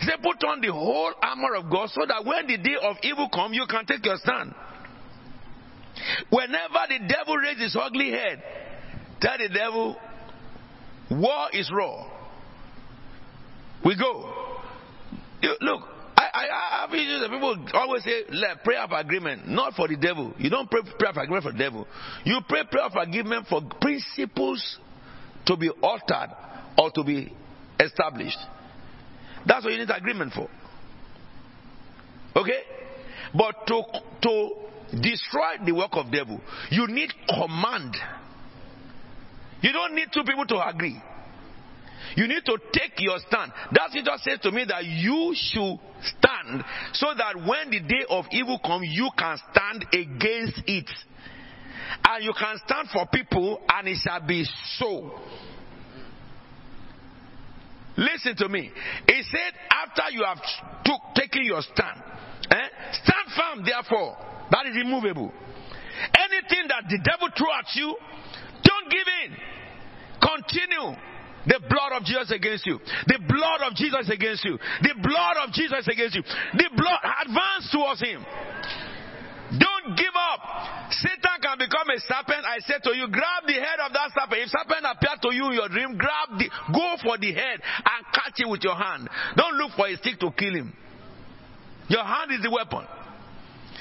He 0.00 0.06
said, 0.06 0.16
Put 0.22 0.44
on 0.44 0.60
the 0.60 0.70
whole 0.70 1.14
armor 1.22 1.54
of 1.54 1.70
God 1.70 1.88
so 1.88 2.02
that 2.06 2.26
when 2.26 2.46
the 2.46 2.58
day 2.58 2.76
of 2.82 2.96
evil 3.02 3.30
comes, 3.30 3.56
you 3.56 3.64
can 3.66 3.86
take 3.86 4.04
your 4.04 4.18
stand. 4.18 4.54
Whenever 6.28 6.84
the 6.90 7.08
devil 7.08 7.36
raises 7.38 7.72
his 7.72 7.76
ugly 7.80 8.10
head, 8.10 8.42
tell 9.18 9.38
the 9.38 9.48
devil, 9.48 9.96
War 11.10 11.48
is 11.54 11.70
raw. 11.72 12.06
We 13.82 13.96
go. 13.96 14.43
You, 15.44 15.56
look, 15.60 15.82
I, 16.16 16.24
I, 16.32 16.44
I 16.48 16.80
have 16.80 16.94
issues 16.94 17.20
that 17.20 17.30
people 17.30 17.54
always 17.74 18.02
say 18.02 18.22
like, 18.30 18.64
prayer 18.64 18.82
of 18.82 18.92
agreement, 18.92 19.46
not 19.46 19.74
for 19.74 19.86
the 19.88 19.96
devil. 19.96 20.32
You 20.38 20.48
don't 20.48 20.70
pray 20.70 20.80
prayer 20.98 21.10
of 21.10 21.18
agreement 21.18 21.44
for 21.44 21.52
the 21.52 21.58
devil. 21.58 21.86
You 22.24 22.40
pray 22.48 22.62
prayer 22.70 22.84
of 22.84 22.94
agreement 22.96 23.46
for 23.48 23.60
principles 23.80 24.78
to 25.46 25.56
be 25.56 25.68
altered 25.82 26.30
or 26.78 26.90
to 26.92 27.04
be 27.04 27.30
established. 27.78 28.38
That's 29.46 29.64
what 29.64 29.74
you 29.74 29.80
need 29.80 29.90
agreement 29.90 30.32
for. 30.32 30.48
Okay? 32.36 32.60
But 33.34 33.66
to, 33.66 33.82
to 34.22 34.50
destroy 34.92 35.64
the 35.66 35.72
work 35.72 35.90
of 35.92 36.10
devil, 36.10 36.40
you 36.70 36.86
need 36.86 37.12
command. 37.28 37.94
You 39.60 39.72
don't 39.72 39.94
need 39.94 40.08
two 40.12 40.24
people 40.24 40.46
to 40.46 40.66
agree. 40.66 41.00
You 42.16 42.28
need 42.28 42.44
to 42.46 42.58
take 42.72 42.92
your 42.98 43.18
stand. 43.28 43.52
That's 43.72 43.94
it 43.94 44.04
just 44.04 44.24
says 44.24 44.38
to 44.42 44.52
me 44.52 44.64
that 44.68 44.84
you 44.84 45.34
should 45.34 45.78
stand 46.00 46.64
so 46.92 47.08
that 47.16 47.36
when 47.36 47.70
the 47.70 47.80
day 47.80 48.04
of 48.08 48.26
evil 48.30 48.58
comes, 48.64 48.86
you 48.90 49.10
can 49.18 49.36
stand 49.52 49.84
against 49.92 50.62
it. 50.66 50.90
And 52.06 52.24
you 52.24 52.32
can 52.38 52.56
stand 52.66 52.88
for 52.92 53.06
people 53.06 53.60
and 53.68 53.88
it 53.88 53.98
shall 54.02 54.26
be 54.26 54.44
so. 54.78 55.18
Listen 57.96 58.36
to 58.36 58.48
me. 58.48 58.70
He 59.08 59.22
said, 59.22 59.52
after 59.70 60.10
you 60.10 60.24
have 60.24 60.38
took, 60.84 61.00
taken 61.14 61.44
your 61.44 61.62
stand, 61.62 62.02
eh, 62.50 62.68
stand 62.92 63.26
firm, 63.36 63.64
therefore. 63.64 64.16
That 64.50 64.66
is 64.66 64.76
immovable. 64.80 65.32
Anything 66.18 66.68
that 66.68 66.84
the 66.88 66.98
devil 66.98 67.28
throw 67.36 67.52
at 67.58 67.66
you, 67.74 67.96
don't 68.62 68.90
give 68.90 69.06
in. 69.24 69.36
Continue. 70.20 71.13
The 71.46 71.60
blood 71.68 71.92
of 72.00 72.04
Jesus 72.04 72.30
against 72.30 72.66
you. 72.66 72.80
The 73.06 73.20
blood 73.28 73.60
of 73.68 73.74
Jesus 73.76 74.08
against 74.08 74.44
you. 74.44 74.58
The 74.82 74.94
blood 74.96 75.36
of 75.44 75.52
Jesus 75.52 75.84
against 75.86 76.16
you. 76.16 76.22
The 76.22 76.68
blood 76.76 77.00
advance 77.26 77.68
towards 77.70 78.00
him. 78.00 78.24
Don't 79.60 79.94
give 79.96 80.14
up. 80.16 80.40
Satan 80.90 81.36
can 81.42 81.58
become 81.58 81.86
a 81.92 82.00
serpent. 82.00 82.42
I 82.48 82.58
said 82.64 82.82
to 82.84 82.96
you, 82.96 83.06
grab 83.12 83.44
the 83.46 83.54
head 83.60 83.78
of 83.84 83.92
that 83.92 84.10
serpent. 84.16 84.40
If 84.40 84.48
serpent 84.48 84.88
appear 84.88 85.14
to 85.20 85.30
you 85.36 85.46
in 85.52 85.54
your 85.54 85.68
dream, 85.68 85.98
grab 86.00 86.40
the, 86.40 86.48
go 86.72 86.96
for 87.04 87.18
the 87.18 87.32
head 87.32 87.60
and 87.60 88.00
catch 88.12 88.40
it 88.40 88.48
with 88.48 88.64
your 88.64 88.74
hand. 88.74 89.08
Don't 89.36 89.54
look 89.54 89.72
for 89.76 89.86
a 89.86 89.96
stick 89.96 90.18
to 90.20 90.32
kill 90.32 90.54
him. 90.54 90.72
Your 91.88 92.02
hand 92.02 92.32
is 92.32 92.40
the 92.42 92.50
weapon. 92.50 92.88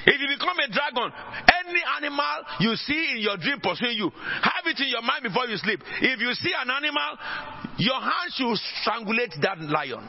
If 0.06 0.20
you 0.20 0.28
become 0.28 0.60
a 0.60 0.68
dragon, 0.68 1.12
any 1.66 1.82
animal 1.98 2.36
you 2.60 2.76
see 2.76 3.12
in 3.16 3.18
your 3.20 3.38
dream 3.38 3.60
pursuing 3.62 3.98
you, 3.98 4.10
have 4.10 4.66
it 4.66 4.80
in 4.80 4.90
your 4.90 5.02
mind 5.02 5.24
before 5.24 5.48
you 5.48 5.58
sleep. 5.58 5.82
If 6.02 6.20
you 6.20 6.34
see 6.34 6.52
an 6.52 6.70
animal, 6.70 7.18
your 7.78 8.00
hand 8.00 8.30
should 8.36 8.58
strangulate 8.84 9.40
that 9.42 9.60
lion. 9.62 10.04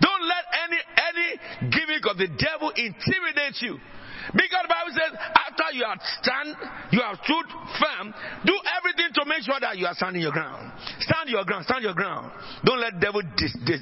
Don't 0.00 0.24
let 0.28 0.44
any 0.68 0.80
any 0.94 1.70
gimmick 1.70 2.06
of 2.06 2.18
the 2.18 2.28
devil 2.28 2.70
intimidate 2.70 3.62
you. 3.62 3.78
Because 4.32 4.62
the 4.62 4.72
Bible 4.72 4.94
says, 4.94 5.12
after 5.14 5.76
you 5.76 5.84
have 5.84 6.00
stand, 6.22 6.56
you 6.90 7.00
have 7.00 7.18
stood 7.24 7.46
firm, 7.76 8.14
do 8.44 8.56
everything 8.78 9.12
to 9.14 9.24
make 9.26 9.42
sure 9.42 9.60
that 9.60 9.76
you 9.76 9.86
are 9.86 9.94
standing 9.94 10.22
your 10.22 10.32
ground. 10.32 10.72
Stand 11.00 11.28
your 11.28 11.44
ground, 11.44 11.64
stand 11.66 11.82
your 11.82 11.94
ground. 11.94 12.32
Don't 12.64 12.80
let 12.80 12.98
devil 13.00 13.22
dis, 13.36 13.56
dis, 13.66 13.80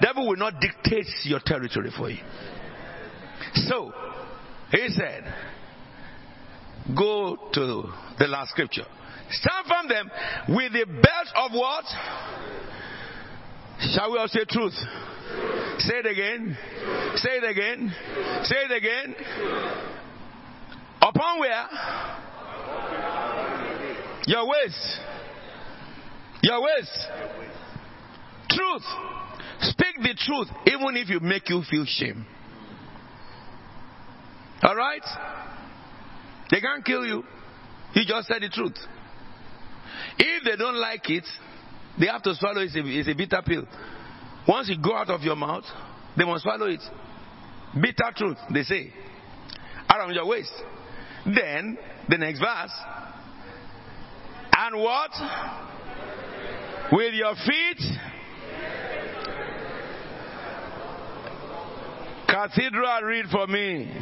devil 0.00 0.26
will 0.28 0.36
not 0.36 0.54
dictate 0.60 1.06
your 1.24 1.40
territory 1.44 1.90
for 1.96 2.10
you. 2.10 2.22
So, 3.54 3.92
he 4.70 4.88
said, 4.88 5.32
go 6.96 7.36
to 7.54 7.84
the 8.18 8.26
last 8.26 8.50
scripture. 8.50 8.86
Stand 9.30 9.66
from 9.66 9.88
them 9.88 10.10
with 10.48 10.72
the 10.72 10.86
belt 10.86 11.28
of 11.36 11.52
what? 11.52 11.84
Shall 13.80 14.10
we 14.12 14.18
all 14.18 14.28
say 14.28 14.44
truth? 14.48 14.74
Say 15.78 15.94
it 15.98 16.06
again. 16.06 16.56
Say 17.16 17.30
it 17.30 17.44
again. 17.44 17.94
Say 18.42 18.56
it 18.56 18.72
again. 18.76 19.14
Upon 21.00 21.38
where? 21.40 21.66
Your 24.26 24.48
waist. 24.48 25.00
Your 26.42 26.62
waist. 26.62 27.08
Truth. 28.50 28.84
Speak 29.60 30.02
the 30.02 30.14
truth, 30.18 30.48
even 30.66 30.96
if 30.96 31.10
it 31.10 31.22
make 31.22 31.48
you 31.48 31.62
feel 31.70 31.84
shame. 31.86 32.26
All 34.62 34.74
right? 34.74 35.02
They 36.50 36.60
can't 36.60 36.84
kill 36.84 37.04
you. 37.06 37.22
You 37.94 38.04
just 38.06 38.28
said 38.28 38.42
the 38.42 38.48
truth. 38.48 38.76
If 40.18 40.44
they 40.44 40.56
don't 40.56 40.76
like 40.76 41.08
it, 41.10 41.24
they 41.98 42.06
have 42.06 42.22
to 42.22 42.34
swallow 42.34 42.60
it. 42.60 42.70
It's 42.74 43.08
a 43.08 43.14
bitter 43.14 43.42
pill. 43.44 43.64
Once 44.46 44.70
it 44.70 44.82
go 44.82 44.96
out 44.96 45.10
of 45.10 45.22
your 45.22 45.36
mouth, 45.36 45.64
they 46.16 46.24
must 46.24 46.42
swallow 46.42 46.66
it. 46.66 46.80
Bitter 47.74 48.12
truth, 48.16 48.38
they 48.52 48.62
say. 48.62 48.92
Around 49.92 50.14
your 50.14 50.26
waist. 50.26 50.52
Then, 51.24 51.76
the 52.08 52.18
next 52.18 52.40
verse. 52.40 52.72
And 54.52 54.76
what? 54.80 55.10
With 56.92 57.14
your 57.14 57.34
feet. 57.34 57.82
Cathedral, 62.28 63.02
read 63.02 63.26
for 63.30 63.46
me. 63.46 63.92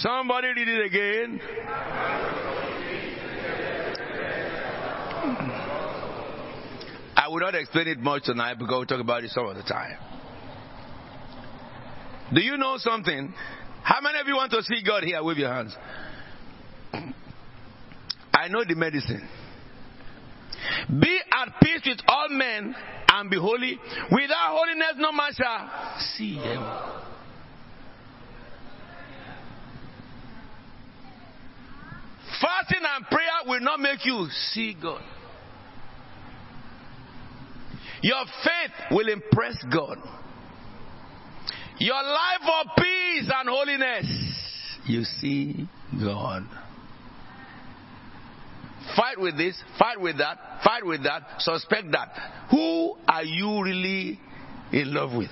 Somebody 0.00 0.48
read 0.48 0.68
it 0.68 0.86
again. 0.86 1.40
I 7.16 7.28
will 7.28 7.40
not 7.40 7.54
explain 7.54 7.88
it 7.88 7.98
much 7.98 8.24
tonight 8.24 8.54
because 8.54 8.70
we'll 8.70 8.86
talk 8.86 9.00
about 9.00 9.24
it 9.24 9.30
some 9.30 9.46
other 9.46 9.62
time. 9.62 9.98
Do 12.34 12.40
you 12.40 12.56
know 12.56 12.76
something? 12.78 13.34
How 13.82 14.00
many 14.00 14.18
of 14.18 14.26
you 14.26 14.34
want 14.34 14.50
to 14.52 14.62
see 14.62 14.82
God 14.86 15.02
here? 15.02 15.22
Wave 15.22 15.38
your 15.38 15.52
hands. 15.52 15.76
I 18.32 18.48
know 18.48 18.64
the 18.66 18.74
medicine. 18.74 19.28
Be 20.88 21.20
at 21.32 21.60
peace 21.60 21.82
with 21.84 22.00
all 22.08 22.28
men 22.30 22.74
and 23.08 23.30
be 23.30 23.36
holy. 23.36 23.78
Without 24.10 24.56
holiness, 24.56 24.94
no 24.96 25.12
man 25.12 25.32
shall 25.34 25.98
see 26.16 26.34
him. 26.34 26.62
Fasting 32.42 32.82
and 32.96 33.06
prayer 33.06 33.46
will 33.46 33.60
not 33.60 33.78
make 33.78 34.04
you 34.04 34.26
see 34.52 34.74
God. 34.80 35.00
Your 38.02 38.24
faith 38.42 38.72
will 38.90 39.08
impress 39.08 39.64
God. 39.72 39.96
Your 41.78 42.02
life 42.02 42.64
of 42.64 42.76
peace 42.76 43.30
and 43.32 43.48
holiness, 43.48 44.06
you 44.86 45.04
see 45.04 45.68
God. 46.00 46.42
Fight 48.96 49.20
with 49.20 49.36
this, 49.36 49.56
fight 49.78 50.00
with 50.00 50.18
that, 50.18 50.38
fight 50.64 50.84
with 50.84 51.04
that, 51.04 51.22
suspect 51.38 51.92
that. 51.92 52.08
Who 52.50 52.96
are 53.08 53.22
you 53.22 53.62
really 53.62 54.18
in 54.72 54.92
love 54.92 55.12
with? 55.16 55.30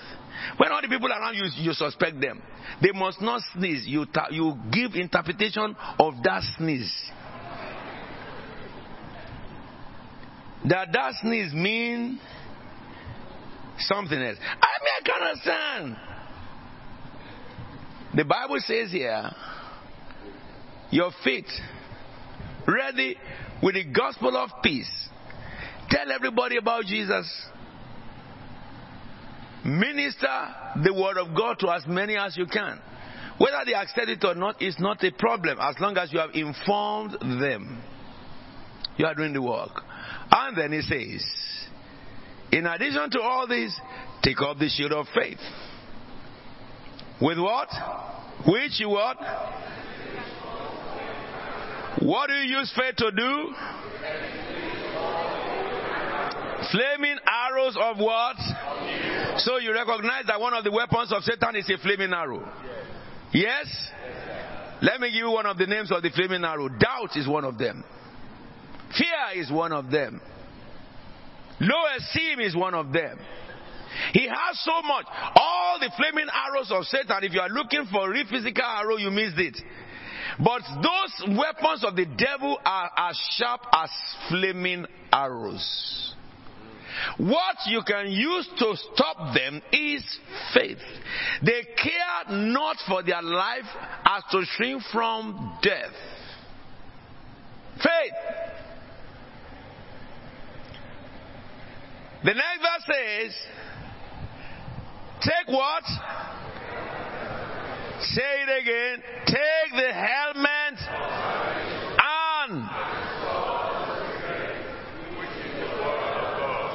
When 0.56 0.70
all 0.72 0.80
the 0.82 0.88
people 0.88 1.08
around 1.08 1.34
you, 1.34 1.44
you 1.56 1.72
suspect 1.72 2.20
them. 2.20 2.42
They 2.82 2.92
must 2.92 3.20
not 3.20 3.42
sneeze. 3.54 3.86
You, 3.86 4.06
ta- 4.06 4.28
you 4.30 4.54
give 4.72 4.94
interpretation 4.94 5.76
of 5.98 6.14
that 6.24 6.42
sneeze. 6.56 6.92
That 10.68 10.88
that 10.92 11.14
sneeze 11.22 11.52
mean 11.54 12.20
something 13.78 14.20
else. 14.20 14.36
I 14.40 14.68
mean, 14.82 14.94
I 14.98 15.02
can 15.04 15.22
understand. 15.22 15.96
The 18.14 18.24
Bible 18.24 18.56
says 18.58 18.90
here, 18.90 19.30
your 20.90 21.12
feet 21.24 21.46
ready 22.66 23.16
with 23.62 23.74
the 23.74 23.84
gospel 23.84 24.36
of 24.36 24.50
peace. 24.62 24.90
Tell 25.88 26.10
everybody 26.12 26.56
about 26.56 26.84
Jesus. 26.84 27.26
Minister 29.64 30.48
the 30.82 30.94
word 30.94 31.18
of 31.18 31.36
God 31.36 31.58
to 31.60 31.70
as 31.70 31.86
many 31.86 32.16
as 32.16 32.36
you 32.36 32.46
can. 32.46 32.80
Whether 33.38 33.58
they 33.66 33.74
accept 33.74 34.08
it 34.08 34.24
or 34.24 34.34
not 34.34 34.60
is 34.60 34.76
not 34.78 35.02
a 35.02 35.10
problem 35.12 35.58
as 35.60 35.74
long 35.80 35.96
as 35.96 36.12
you 36.12 36.18
have 36.18 36.30
informed 36.34 37.12
them. 37.40 37.82
You 38.96 39.06
are 39.06 39.14
doing 39.14 39.32
the 39.32 39.42
work. 39.42 39.82
And 40.30 40.56
then 40.56 40.72
he 40.72 40.82
says, 40.82 41.24
in 42.52 42.66
addition 42.66 43.10
to 43.12 43.20
all 43.20 43.46
this, 43.46 43.78
take 44.22 44.40
up 44.42 44.58
the 44.58 44.68
shield 44.68 44.92
of 44.92 45.06
faith. 45.14 45.38
With 47.20 47.38
what? 47.38 47.68
Which 48.46 48.80
you 48.80 48.90
what? 48.90 49.16
What 52.00 52.28
do 52.28 52.34
you 52.34 52.58
use 52.58 52.72
faith 52.76 52.96
to 52.96 53.10
do? 53.10 53.54
Flaming 56.72 57.18
arrows 57.26 57.76
of 57.80 57.98
what? 57.98 58.36
So 59.44 59.58
you 59.58 59.72
recognize 59.72 60.24
that 60.26 60.40
one 60.40 60.54
of 60.54 60.64
the 60.64 60.70
weapons 60.70 61.12
of 61.12 61.22
Satan 61.22 61.56
is 61.56 61.68
a 61.70 61.78
flaming 61.78 62.12
arrow. 62.12 62.46
Yes? 63.32 63.66
Let 64.82 65.00
me 65.00 65.08
give 65.08 65.18
you 65.18 65.30
one 65.30 65.46
of 65.46 65.56
the 65.56 65.66
names 65.66 65.92
of 65.92 66.02
the 66.02 66.10
flaming 66.10 66.44
arrow. 66.44 66.68
Doubt 66.68 67.16
is 67.16 67.28
one 67.28 67.44
of 67.44 67.58
them. 67.58 67.84
Fear 68.96 69.42
is 69.42 69.50
one 69.50 69.72
of 69.72 69.90
them. 69.90 70.20
Low 71.60 71.82
esteem 71.96 72.40
is 72.40 72.56
one 72.56 72.74
of 72.74 72.92
them. 72.92 73.18
He 74.12 74.26
has 74.26 74.64
so 74.64 74.82
much. 74.82 75.06
All 75.36 75.78
the 75.78 75.90
flaming 75.96 76.28
arrows 76.32 76.70
of 76.70 76.84
Satan, 76.84 77.22
if 77.22 77.32
you 77.32 77.40
are 77.40 77.48
looking 77.48 77.86
for 77.90 78.12
a 78.14 78.24
physical 78.24 78.64
arrow, 78.64 78.96
you 78.96 79.10
missed 79.10 79.38
it. 79.38 79.56
But 80.38 80.62
those 80.82 81.36
weapons 81.36 81.84
of 81.84 81.96
the 81.96 82.06
devil 82.06 82.58
are 82.64 82.90
as 82.96 83.18
sharp 83.32 83.62
as 83.72 83.90
flaming 84.28 84.86
arrows. 85.12 86.14
What 87.18 87.56
you 87.66 87.82
can 87.86 88.10
use 88.10 88.48
to 88.58 88.76
stop 88.94 89.34
them 89.34 89.62
is 89.72 90.04
faith. 90.54 90.78
They 91.42 91.62
care 91.82 92.36
not 92.36 92.76
for 92.88 93.02
their 93.02 93.22
life 93.22 93.68
as 94.04 94.22
to 94.32 94.44
shrink 94.56 94.82
from 94.92 95.58
death. 95.62 95.94
Faith. 97.76 98.50
The 102.22 102.34
next 102.34 102.60
verse 102.60 102.84
says, 102.86 103.34
Take 105.22 105.48
what? 105.48 105.84
Say 108.02 108.22
it 108.22 108.62
again. 108.62 109.02
Take 109.26 109.72
the 109.72 109.92
helmet 109.92 110.78
and 112.00 112.68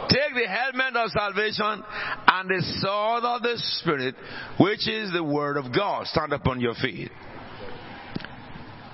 take 0.10 0.34
the 0.36 0.48
helmet 0.48 0.95
of 1.06 1.12
salvation 1.12 1.84
and 2.28 2.50
the 2.50 2.62
sword 2.80 3.24
of 3.24 3.42
the 3.42 3.56
Spirit, 3.80 4.16
which 4.60 4.88
is 4.88 5.12
the 5.14 5.24
word 5.24 5.58
of 5.58 5.74
God. 5.74 6.08
Stand 6.08 6.34
upon 6.34 6.60
your 6.60 6.74
feet. 6.76 7.12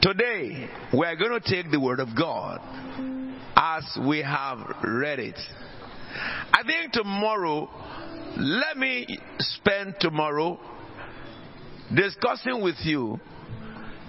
Today, 0.02 0.68
we 0.94 1.06
are 1.06 1.16
going 1.16 1.40
to 1.40 1.50
take 1.50 1.72
the 1.72 1.80
word 1.80 2.00
of 2.00 2.10
God 2.18 2.60
as 3.56 3.98
we 4.08 4.22
have 4.22 4.60
read 4.84 5.20
it. 5.20 5.40
I 6.54 6.64
think 6.66 6.92
tomorrow, 6.92 7.70
let 8.38 8.78
me 8.78 9.08
spend 9.40 9.96
tomorrow 10.00 10.60
discussing 11.96 12.62
with 12.62 12.76
you 12.82 13.20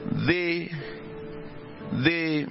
the 0.01 0.69
the 1.93 2.47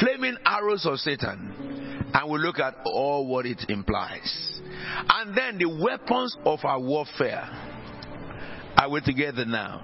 flaming 0.00 0.36
arrows 0.46 0.86
of 0.86 0.98
Satan 0.98 1.97
and 2.14 2.30
we'll 2.30 2.40
look 2.40 2.58
at 2.58 2.74
all 2.84 3.26
what 3.26 3.46
it 3.46 3.62
implies. 3.68 4.60
And 5.08 5.36
then 5.36 5.58
the 5.58 5.68
weapons 5.68 6.36
of 6.44 6.60
our 6.64 6.80
warfare. 6.80 7.48
Are 8.76 8.88
we 8.88 9.00
together 9.00 9.44
now? 9.44 9.82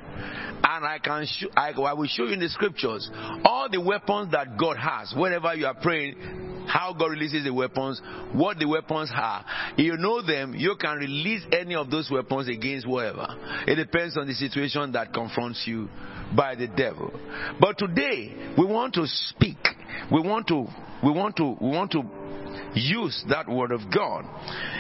And 0.62 0.84
I 0.86 0.98
can 1.02 1.26
show, 1.26 1.48
I, 1.56 1.72
I 1.72 1.92
will 1.94 2.06
show 2.06 2.24
you 2.24 2.34
in 2.34 2.40
the 2.40 2.48
scriptures 2.48 3.10
all 3.44 3.68
the 3.68 3.80
weapons 3.80 4.30
that 4.32 4.56
God 4.56 4.76
has. 4.76 5.12
Whenever 5.16 5.52
you 5.55 5.66
are 5.66 5.74
praying, 5.74 6.14
how 6.66 6.94
God 6.98 7.06
releases 7.06 7.44
the 7.44 7.52
weapons, 7.52 8.01
what 8.32 8.59
the 8.59 8.66
weapons 8.66 9.10
are. 9.14 9.44
If 9.72 9.84
you 9.84 9.96
know 9.96 10.22
them, 10.22 10.55
you 10.55 10.76
can 10.80 10.98
release 10.98 11.42
any 11.52 11.74
of 11.74 11.90
those 11.90 12.10
weapons 12.10 12.48
against 12.48 12.86
whoever. 12.86 13.26
It 13.66 13.74
depends 13.74 14.16
on 14.16 14.26
the 14.26 14.34
situation 14.34 14.92
that 14.92 15.12
confronts 15.12 15.64
you 15.66 15.88
by 16.34 16.55
the 16.55 16.68
devil. 16.68 17.12
But 17.60 17.78
today, 17.78 18.55
we 18.56 18.64
want 18.64 18.94
to 18.94 19.06
speak. 19.06 19.59
We 20.12 20.20
want 20.20 20.46
to, 20.48 20.66
we 21.02 21.10
want 21.10 21.36
to, 21.36 21.56
we 21.60 21.68
want 21.68 21.92
to 21.92 22.02
use 22.74 23.24
that 23.28 23.48
word 23.48 23.72
of 23.72 23.80
God. 23.94 24.24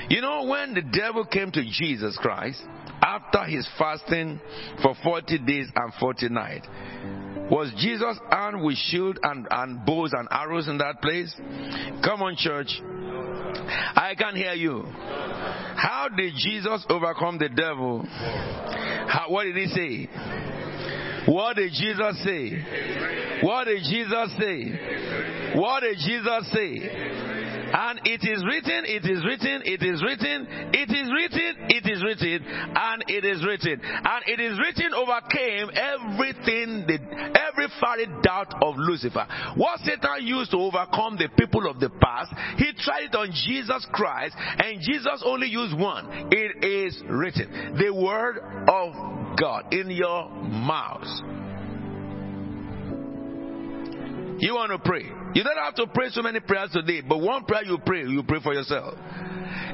You 0.08 0.20
know, 0.20 0.44
when 0.44 0.74
the 0.74 0.82
devil 0.82 1.24
came 1.24 1.50
to 1.52 1.64
Jesus 1.64 2.18
Christ, 2.20 2.62
after 3.02 3.44
his 3.44 3.68
fasting 3.78 4.40
for 4.82 4.94
40 5.02 5.38
days 5.38 5.68
and 5.74 5.92
40 6.00 6.28
nights, 6.30 6.66
was 7.50 7.72
Jesus 7.78 8.18
armed 8.30 8.62
with 8.62 8.76
shield 8.76 9.18
and, 9.22 9.46
and 9.50 9.84
bows 9.84 10.12
and 10.14 10.26
arrows 10.30 10.66
in 10.66 10.78
that 10.78 11.02
place? 11.02 11.34
Come 12.02 12.22
on, 12.22 12.36
church. 12.36 12.80
I 13.96 14.14
can 14.18 14.34
hear 14.34 14.54
you. 14.54 14.84
How 14.86 16.08
did 16.14 16.32
Jesus 16.36 16.84
overcome 16.88 17.38
the 17.38 17.50
devil? 17.50 18.02
How, 18.06 19.26
what 19.28 19.44
did 19.44 19.56
he 19.56 19.66
say? 19.66 20.08
What 21.26 21.56
did 21.56 21.72
Jesus 21.72 22.22
say? 22.24 22.50
What 23.42 23.64
did 23.64 23.82
Jesus 23.84 24.36
say? 24.38 25.58
What 25.58 25.80
did 25.80 25.96
Jesus 25.96 26.52
say? 26.52 27.33
And 27.74 28.00
it 28.04 28.22
is 28.22 28.44
written, 28.46 28.86
it 28.86 29.04
is 29.04 29.24
written, 29.26 29.62
it 29.66 29.82
is 29.82 29.98
written, 29.98 30.46
it 30.70 30.90
is 30.94 31.10
written, 31.10 31.66
it 31.74 31.84
is 31.90 32.02
written, 32.04 32.46
and 32.46 33.04
it 33.08 33.24
is 33.24 33.44
written. 33.44 33.80
And 33.82 34.22
it 34.30 34.38
is 34.38 34.58
written 34.62 34.94
overcame 34.94 35.74
everything, 35.74 36.86
the, 36.86 36.98
every 37.34 37.66
fiery 37.80 38.06
doubt 38.22 38.54
of 38.62 38.76
Lucifer. 38.78 39.26
What 39.56 39.80
Satan 39.80 40.22
used 40.22 40.52
to 40.52 40.58
overcome 40.58 41.16
the 41.16 41.28
people 41.36 41.68
of 41.68 41.80
the 41.80 41.90
past, 41.90 42.32
he 42.58 42.70
tried 42.78 43.10
it 43.10 43.14
on 43.16 43.32
Jesus 43.32 43.84
Christ, 43.90 44.36
and 44.38 44.80
Jesus 44.80 45.22
only 45.26 45.48
used 45.48 45.76
one. 45.76 46.30
It 46.30 46.62
is 46.62 47.02
written. 47.08 47.74
The 47.76 47.92
word 47.92 48.38
of 48.68 49.36
God 49.36 49.74
in 49.74 49.90
your 49.90 50.30
mouth. 50.30 51.43
You 54.38 54.54
want 54.54 54.72
to 54.72 54.78
pray. 54.78 55.04
You 55.34 55.42
don't 55.42 55.56
have 55.56 55.74
to 55.76 55.86
pray 55.86 56.08
so 56.10 56.22
many 56.22 56.40
prayers 56.40 56.70
today, 56.72 57.02
but 57.06 57.18
one 57.18 57.44
prayer 57.44 57.64
you 57.64 57.78
pray, 57.84 58.02
you 58.02 58.22
pray 58.22 58.40
for 58.42 58.54
yourself. 58.54 58.94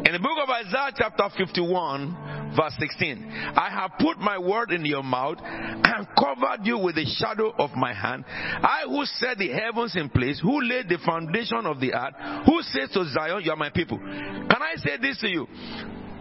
In 0.05 0.13
the 0.13 0.19
book 0.19 0.39
of 0.43 0.49
Isaiah, 0.49 0.93
chapter 0.97 1.25
51, 1.37 2.55
verse 2.57 2.75
16, 2.79 3.31
I 3.57 3.71
have 3.71 3.93
put 3.99 4.19
my 4.19 4.39
word 4.39 4.71
in 4.73 4.85
your 4.85 5.03
mouth 5.03 5.39
and 5.43 6.07
covered 6.19 6.65
you 6.65 6.79
with 6.79 6.95
the 6.97 7.05
shadow 7.05 7.53
of 7.59 7.71
my 7.77 7.93
hand. 7.93 8.25
I 8.27 8.85
who 8.87 9.05
set 9.05 9.39
the 9.39 9.49
heavens 9.49 9.95
in 9.97 10.09
place, 10.09 10.41
who 10.41 10.61
laid 10.63 10.89
the 10.89 10.99
foundation 11.05 11.67
of 11.67 11.81
the 11.81 11.95
earth, 11.95 12.15
who 12.47 12.63
says 12.63 12.91
to 12.95 13.05
Zion, 13.13 13.43
You 13.45 13.53
are 13.53 13.57
my 13.57 13.71
people. 13.71 13.99
Can 13.99 14.63
I 14.63 14.75
say 14.77 14.97
this 15.01 15.19
to 15.21 15.29
you? 15.29 15.47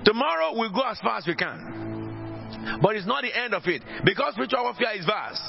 Tomorrow 0.06 0.54
we'll 0.56 0.74
go 0.74 0.82
as 0.82 1.00
far 1.00 1.18
as 1.18 1.28
we 1.28 1.36
can. 1.36 2.09
But 2.82 2.96
it's 2.96 3.08
not 3.08 3.24
the 3.24 3.36
end 3.36 3.54
of 3.54 3.64
it. 3.66 3.82
Because 4.06 4.34
spiritual 4.34 4.64
warfare 4.64 4.96
is 4.98 5.06
vast. 5.06 5.42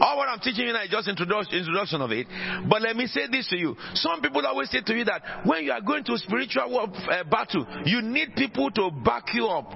All 0.00 0.16
what 0.16 0.28
I'm 0.28 0.40
teaching 0.40 0.66
you 0.66 0.72
now 0.72 0.82
is 0.82 0.90
just 0.90 1.08
introduction, 1.08 2.00
of 2.00 2.10
it. 2.12 2.26
But 2.68 2.82
let 2.82 2.96
me 2.96 3.06
say 3.06 3.26
this 3.30 3.48
to 3.48 3.56
you. 3.56 3.76
Some 3.94 4.20
people 4.20 4.46
always 4.46 4.70
say 4.70 4.80
to 4.80 4.94
you 4.94 5.04
that 5.04 5.46
when 5.46 5.64
you 5.64 5.72
are 5.72 5.80
going 5.80 6.04
to 6.04 6.18
spiritual 6.18 6.70
war, 6.70 6.86
uh, 6.88 7.24
battle, 7.24 7.66
you 7.84 8.02
need 8.02 8.34
people 8.36 8.70
to 8.70 8.90
back 9.04 9.34
you 9.34 9.46
up. 9.46 9.72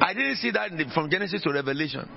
I 0.00 0.12
didn't 0.12 0.36
see 0.36 0.50
that 0.50 0.70
the, 0.72 0.84
from 0.92 1.10
Genesis 1.10 1.42
to 1.42 1.52
Revelation. 1.52 2.08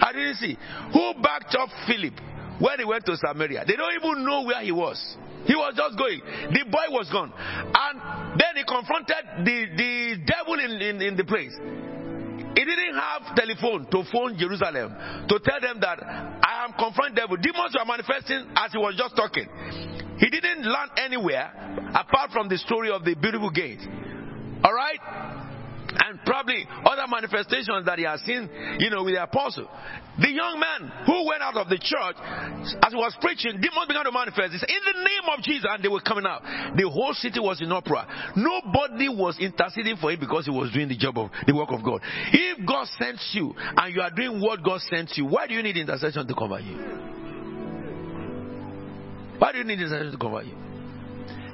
I 0.00 0.12
didn't 0.12 0.36
see. 0.36 0.56
Who 0.92 1.14
backed 1.22 1.56
up 1.58 1.68
Philip? 1.86 2.14
when 2.58 2.78
he 2.78 2.84
went 2.84 3.04
to 3.06 3.16
Samaria. 3.16 3.64
They 3.66 3.76
don't 3.76 3.94
even 3.94 4.24
know 4.24 4.42
where 4.42 4.62
he 4.62 4.72
was. 4.72 4.98
He 5.46 5.54
was 5.54 5.74
just 5.76 5.98
going. 5.98 6.20
The 6.52 6.64
boy 6.70 6.88
was 6.90 7.08
gone. 7.10 7.32
And 7.36 8.38
then 8.38 8.56
he 8.56 8.64
confronted 8.64 9.44
the, 9.44 9.66
the 9.76 10.16
devil 10.24 10.54
in, 10.58 10.70
in, 10.80 11.02
in 11.02 11.16
the 11.16 11.24
place. 11.24 11.54
He 12.56 12.64
didn't 12.64 12.94
have 12.94 13.34
telephone 13.34 13.86
to 13.90 14.04
phone 14.12 14.38
Jerusalem 14.38 14.94
to 15.28 15.38
tell 15.42 15.60
them 15.60 15.80
that 15.80 15.98
I 16.02 16.64
am 16.64 16.72
confronting 16.78 17.16
devil. 17.16 17.36
Demons 17.36 17.74
were 17.76 17.84
manifesting 17.84 18.46
as 18.56 18.72
he 18.72 18.78
was 18.78 18.94
just 18.96 19.16
talking. 19.16 19.46
He 20.18 20.30
didn't 20.30 20.64
land 20.64 20.90
anywhere 20.96 21.50
apart 21.94 22.30
from 22.30 22.48
the 22.48 22.58
story 22.58 22.90
of 22.90 23.04
the 23.04 23.14
beautiful 23.14 23.50
gate. 23.50 23.80
All 24.62 24.72
right? 24.72 25.53
And 25.94 26.18
probably 26.24 26.66
other 26.84 27.06
manifestations 27.08 27.86
that 27.86 27.98
he 27.98 28.04
has 28.04 28.20
seen, 28.22 28.48
you 28.78 28.90
know, 28.90 29.04
with 29.04 29.14
the 29.14 29.22
apostle. 29.22 29.68
The 30.18 30.30
young 30.30 30.60
man 30.60 31.06
who 31.06 31.26
went 31.26 31.42
out 31.42 31.56
of 31.56 31.68
the 31.68 31.78
church, 31.78 32.16
as 32.82 32.92
he 32.92 32.98
was 32.98 33.16
preaching, 33.20 33.58
demons 33.58 33.88
began 33.88 34.04
to 34.04 34.12
manifest. 34.12 34.52
He 34.52 34.58
said, 34.58 34.70
In 34.70 34.82
the 34.94 34.98
name 35.02 35.26
of 35.36 35.42
Jesus, 35.42 35.66
and 35.68 35.82
they 35.82 35.88
were 35.88 36.00
coming 36.02 36.24
out. 36.26 36.42
The 36.76 36.88
whole 36.88 37.14
city 37.14 37.40
was 37.40 37.60
in 37.60 37.72
uproar. 37.72 38.06
Nobody 38.36 39.08
was 39.08 39.38
interceding 39.38 39.96
for 39.96 40.12
him 40.12 40.20
because 40.20 40.46
he 40.46 40.52
was 40.52 40.70
doing 40.72 40.88
the 40.88 40.96
job 40.96 41.18
of 41.18 41.30
the 41.46 41.54
work 41.54 41.70
of 41.70 41.82
God. 41.82 42.00
If 42.32 42.66
God 42.66 42.86
sends 42.98 43.22
you 43.34 43.54
and 43.58 43.94
you 43.94 44.00
are 44.02 44.10
doing 44.10 44.40
what 44.40 44.62
God 44.62 44.80
sends 44.82 45.18
you, 45.18 45.26
why 45.26 45.46
do 45.46 45.54
you 45.54 45.62
need 45.62 45.76
intercession 45.76 46.26
to 46.26 46.34
cover 46.34 46.60
you? 46.60 46.78
Why 49.38 49.50
do 49.52 49.58
you 49.58 49.64
need 49.64 49.80
intercession 49.80 50.12
to 50.12 50.18
cover 50.18 50.42
you? 50.42 50.54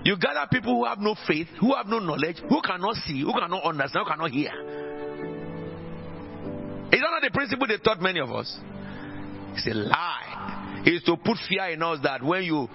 You 0.05 0.17
gather 0.17 0.47
people 0.51 0.75
who 0.77 0.85
have 0.87 0.99
no 0.99 1.15
faith, 1.27 1.49
who 1.61 1.75
have 1.75 1.87
no 1.87 1.99
knowledge, 1.99 2.39
who 2.49 2.61
cannot 2.63 2.97
see, 3.07 3.21
who 3.23 3.33
cannot 3.33 3.63
understand, 3.65 4.07
who 4.07 4.11
cannot 4.11 4.31
hear. 4.31 4.51
Is 6.93 7.01
that 7.01 7.11
not 7.11 7.23
the 7.23 7.31
principle 7.33 7.67
they 7.67 7.77
taught 7.79 8.01
many 8.01 8.21
of 8.21 8.31
us? 8.33 8.59
It's 9.55 9.67
a 9.67 9.75
lie. 9.75 10.83
It's 10.85 11.05
to 11.05 11.17
put 11.17 11.37
fear 11.49 11.69
in 11.71 11.83
us 11.83 11.99
that 12.03 12.23
when 12.23 12.45
you 12.45 12.69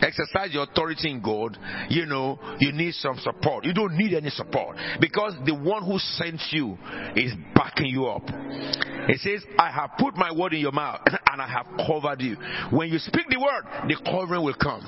exercise 0.00 0.52
your 0.52 0.64
authority 0.64 1.10
in 1.10 1.20
God, 1.20 1.56
you 1.88 2.06
know, 2.06 2.38
you 2.58 2.72
need 2.72 2.94
some 2.94 3.18
support. 3.18 3.64
You 3.64 3.74
don't 3.74 3.96
need 3.96 4.14
any 4.14 4.30
support 4.30 4.76
because 5.00 5.34
the 5.44 5.54
one 5.54 5.84
who 5.84 5.98
sent 5.98 6.40
you 6.50 6.76
is 7.16 7.32
backing 7.54 7.86
you 7.86 8.06
up. 8.06 8.22
It 8.26 9.20
says, 9.20 9.44
I 9.58 9.70
have 9.70 9.90
put 9.98 10.16
my 10.16 10.32
word 10.32 10.54
in 10.54 10.60
your 10.60 10.72
mouth 10.72 11.00
and 11.06 11.40
I 11.40 11.46
have 11.46 11.66
covered 11.86 12.20
you. 12.20 12.36
When 12.70 12.88
you 12.88 12.98
speak 12.98 13.28
the 13.28 13.38
word, 13.38 13.88
the 13.88 13.96
covering 14.04 14.42
will 14.42 14.56
come. 14.60 14.82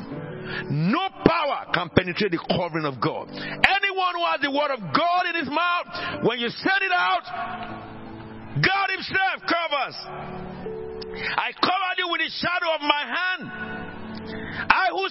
No 0.70 1.08
power 1.24 1.66
can 1.74 1.90
penetrate 1.90 2.32
the 2.32 2.38
covering 2.38 2.86
of 2.86 3.00
God. 3.00 3.28
Anyone 3.30 4.14
who 4.14 4.24
has 4.30 4.40
the 4.40 4.50
word 4.50 4.70
of 4.72 4.80
God 4.94 5.26
in 5.28 5.34
his 5.34 5.50
mouth, 5.50 6.24
when 6.24 6.38
you 6.38 6.48
send 6.48 6.80
it 6.82 6.92
out, 6.94 7.26
God 8.62 8.88
himself 8.88 9.42
covers. 9.44 9.96
I 11.36 11.52
covered 11.60 11.96
you 11.98 12.08
with 12.08 12.20
the 12.20 12.30
shadow 12.30 12.74
of 12.74 12.80
my 12.80 13.02
hand. 13.04 13.75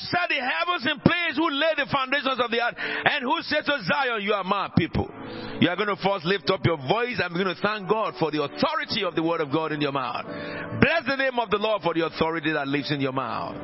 Set 0.09 0.29
the 0.29 0.41
heavens 0.41 0.85
in 0.85 0.99
place, 0.99 1.35
who 1.35 1.49
laid 1.49 1.77
the 1.77 1.89
foundations 1.91 2.39
of 2.39 2.51
the 2.51 2.61
earth, 2.61 2.75
and 2.77 3.23
who 3.23 3.41
said 3.41 3.65
to 3.65 3.75
Zion, 3.83 4.21
You 4.21 4.33
are 4.33 4.43
my 4.43 4.69
people. 4.77 5.09
You 5.59 5.69
are 5.69 5.75
going 5.75 5.89
to 5.89 5.95
first 5.97 6.25
lift 6.25 6.49
up 6.49 6.65
your 6.65 6.77
voice 6.77 7.19
and 7.21 7.33
begin 7.33 7.47
to 7.47 7.59
thank 7.61 7.89
God 7.89 8.13
for 8.19 8.29
the 8.31 8.43
authority 8.43 9.03
of 9.03 9.15
the 9.15 9.23
word 9.23 9.41
of 9.41 9.51
God 9.51 9.71
in 9.71 9.81
your 9.81 9.91
mouth. 9.91 10.25
Bless 10.81 11.05
the 11.07 11.15
name 11.15 11.39
of 11.39 11.49
the 11.49 11.57
Lord 11.57 11.81
for 11.81 11.93
the 11.93 12.05
authority 12.05 12.51
that 12.53 12.67
lives 12.67 12.91
in 12.91 12.99
your 13.01 13.13
mouth. 13.13 13.55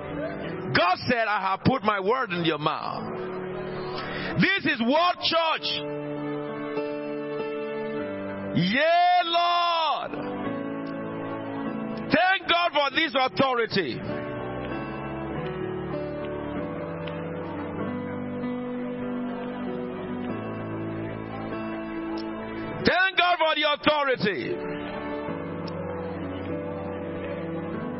God 0.75 0.97
said, 1.07 1.27
I 1.27 1.41
have 1.41 1.63
put 1.65 1.83
my 1.83 1.99
word 1.99 2.31
in 2.31 2.45
your 2.45 2.59
mouth. 2.59 3.11
This 4.39 4.65
is 4.73 4.81
what 4.81 5.17
church. 5.19 5.67
Yeah, 8.55 9.21
Lord. 9.25 10.11
Thank 12.11 12.49
God 12.49 12.71
for 12.73 12.89
this 12.95 13.13
authority. 13.17 13.99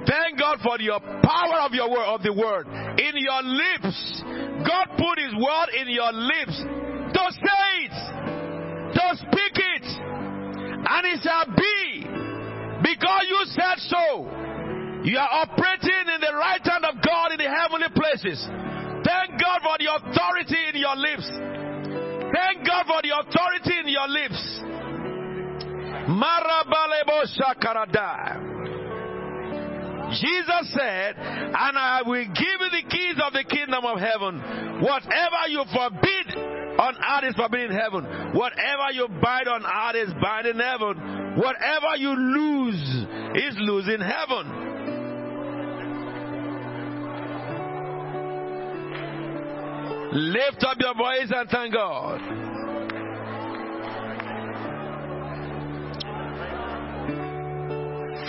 Thank 0.08 0.40
God 0.40 0.60
for 0.64 0.78
the 0.78 0.92
power 1.24 1.62
of 1.64 1.74
your 1.74 1.90
word, 1.90 2.08
of 2.08 2.24
the 2.24 2.34
word 2.34 2.68
in 3.00 3.14
your 3.16 3.42
lips. 3.44 4.24
God 4.68 4.88
put 4.98 5.20
His 5.20 5.34
word 5.36 5.70
in 5.80 5.88
your 5.88 6.12
lips 6.12 6.58
to 6.58 7.24
say 7.32 7.66
it, 7.86 7.96
to 8.98 9.06
speak 9.24 9.56
it, 9.56 9.86
and 9.88 11.04
it 11.08 11.20
shall 11.24 11.46
be 11.56 12.04
because 12.82 13.24
you 13.30 13.42
said 13.56 13.78
so. 13.88 14.28
You 15.04 15.18
are 15.18 15.48
operating 15.48 16.06
in 16.14 16.22
the 16.22 16.36
right 16.38 16.62
hand 16.62 16.86
of 16.86 17.02
God 17.02 17.32
in 17.34 17.38
the 17.42 17.50
heavenly 17.50 17.90
places. 17.96 18.38
Thank 19.02 19.42
God 19.42 19.62
for 19.66 19.78
the 19.82 19.90
authority 19.90 20.62
in 20.70 20.78
your 20.78 20.96
lips. 20.96 21.26
Thank 22.36 22.68
God 22.68 22.86
for 22.86 23.02
the 23.02 23.18
authority 23.18 23.80
in 23.82 23.88
your 23.90 24.08
lips. 24.08 24.38
Jesus 30.20 30.74
said, 30.74 31.16
and 31.18 31.78
I 31.78 32.02
will 32.06 32.26
give 32.26 32.60
you 32.60 32.70
the 32.70 32.84
keys 32.90 33.16
of 33.24 33.32
the 33.34 33.46
kingdom 33.48 33.86
of 33.86 34.00
heaven. 34.00 34.82
Whatever 34.82 35.48
you 35.48 35.64
forbid 35.72 36.36
on 36.80 36.96
earth 36.96 37.30
is 37.30 37.36
forbidden 37.36 37.72
in 37.72 37.78
heaven. 37.78 38.04
Whatever 38.34 38.92
you 38.94 39.08
bind 39.08 39.48
on 39.48 39.64
earth 39.64 40.08
is 40.08 40.14
bind 40.22 40.48
in 40.48 40.60
heaven. 40.60 41.38
Whatever 41.38 41.96
you 41.98 42.10
lose 42.10 43.06
is 43.36 43.56
lose 43.60 43.88
in 43.88 44.02
heaven. 44.02 44.72
Lift 50.14 50.64
up 50.66 50.78
your 50.78 50.94
voice 50.94 51.32
and 51.34 51.50
thank 51.50 51.74
God. 51.74 52.61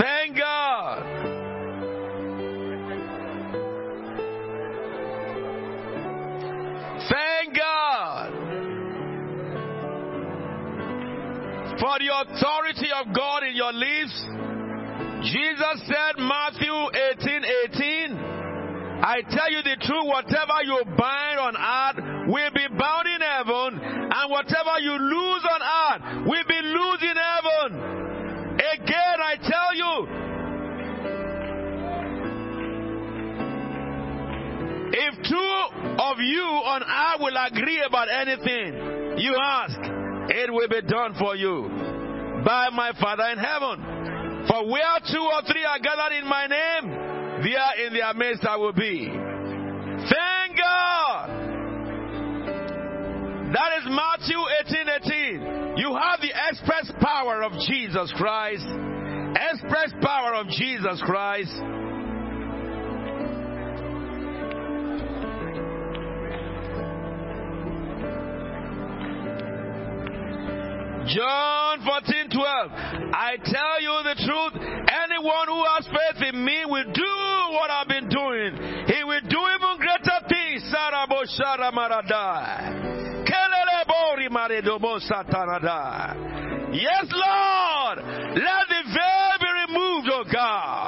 Thank 0.03 0.37
God. 0.37 1.03
Thank 7.09 7.57
God 7.57 8.33
for 11.79 11.99
the 12.01 12.11
authority 12.11 12.89
of 12.99 13.15
God 13.15 13.45
in 13.45 13.55
your 13.55 13.73
lives. 13.73 14.27
Jesus 15.31 15.87
said, 15.87 16.19
Matthew 16.19 16.74
18 17.23 17.45
18, 17.70 18.19
I 19.05 19.23
tell 19.31 19.53
you 19.53 19.62
the 19.62 19.77
truth, 19.87 20.07
whatever 20.07 20.65
you 20.65 20.83
bind 20.99 21.39
on 21.39 21.55
earth 21.55 22.27
will 22.27 22.51
be 22.51 22.66
bound 22.77 23.07
in 23.07 23.20
heaven, 23.20 23.79
and 24.11 24.31
whatever 24.33 24.81
you 24.81 24.99
lose 24.99 25.45
on 25.47 25.62
earth 25.62 26.27
will 26.27 26.45
be 26.49 26.61
loose 26.61 27.03
in 27.03 27.16
heaven. 27.16 28.11
Again, 28.62 29.18
I 29.20 29.36
tell 29.43 29.74
you, 29.74 30.22
If 34.94 35.14
two 35.24 35.97
of 35.98 36.18
you 36.20 36.43
on 36.44 36.82
earth 36.82 37.20
will 37.20 37.36
agree 37.47 37.82
about 37.86 38.09
anything 38.10 39.18
you 39.18 39.34
ask, 39.40 39.78
it 40.28 40.52
will 40.52 40.68
be 40.68 40.82
done 40.82 41.14
for 41.18 41.34
you 41.34 41.66
by 42.44 42.68
my 42.74 42.93
Father 43.01 43.24
in 43.32 43.39
heaven. 43.39 44.47
For 44.47 44.66
where 44.68 44.98
two 45.10 45.22
or 45.22 45.43
three 45.51 45.64
are 45.64 45.78
gathered 45.78 46.18
in 46.18 46.28
my 46.28 46.47
name, 46.47 46.90
there 47.43 47.86
in 47.86 47.94
their 47.94 48.12
midst 48.12 48.44
I 48.44 48.56
will 48.56 48.74
be. 48.74 49.09
Thank 49.09 50.59
God. 50.59 51.41
That 53.53 53.70
is 53.79 53.85
Matthew 53.89 54.41
18 54.65 54.89
18. 55.37 55.77
You 55.77 55.95
have 55.95 56.20
the 56.20 56.33
express 56.51 56.91
power 57.01 57.43
of 57.43 57.53
Jesus 57.69 58.12
Christ. 58.16 58.65
Express 59.37 59.93
power 60.03 60.35
of 60.35 60.49
Jesus 60.49 61.01
Christ 61.05 61.53
John 71.12 71.83
14, 71.85 72.31
12. 72.31 72.70
I 73.12 73.35
tell 73.45 73.77
you 73.83 73.95
the 74.07 74.16
truth. 74.23 74.55
Anyone 74.62 75.49
who 75.49 75.65
has 75.74 75.85
faith 75.91 76.33
in 76.33 76.45
me 76.45 76.65
will 76.65 76.93
do 76.95 77.15
what 77.53 77.70
I've 77.70 77.89
been 77.89 78.09
doing. 78.09 78.55
He 78.87 79.03
will 79.03 79.20
do 79.29 79.41
even 79.41 79.77
greater 79.77 80.19
things. 80.29 80.43
Yes, 86.72 87.06
Lord. 87.10 87.98
Let 88.34 88.64
the 88.68 88.82
veil 88.92 89.32
be 89.40 89.50
removed, 89.66 90.09
oh 90.12 90.24
God. 90.32 90.81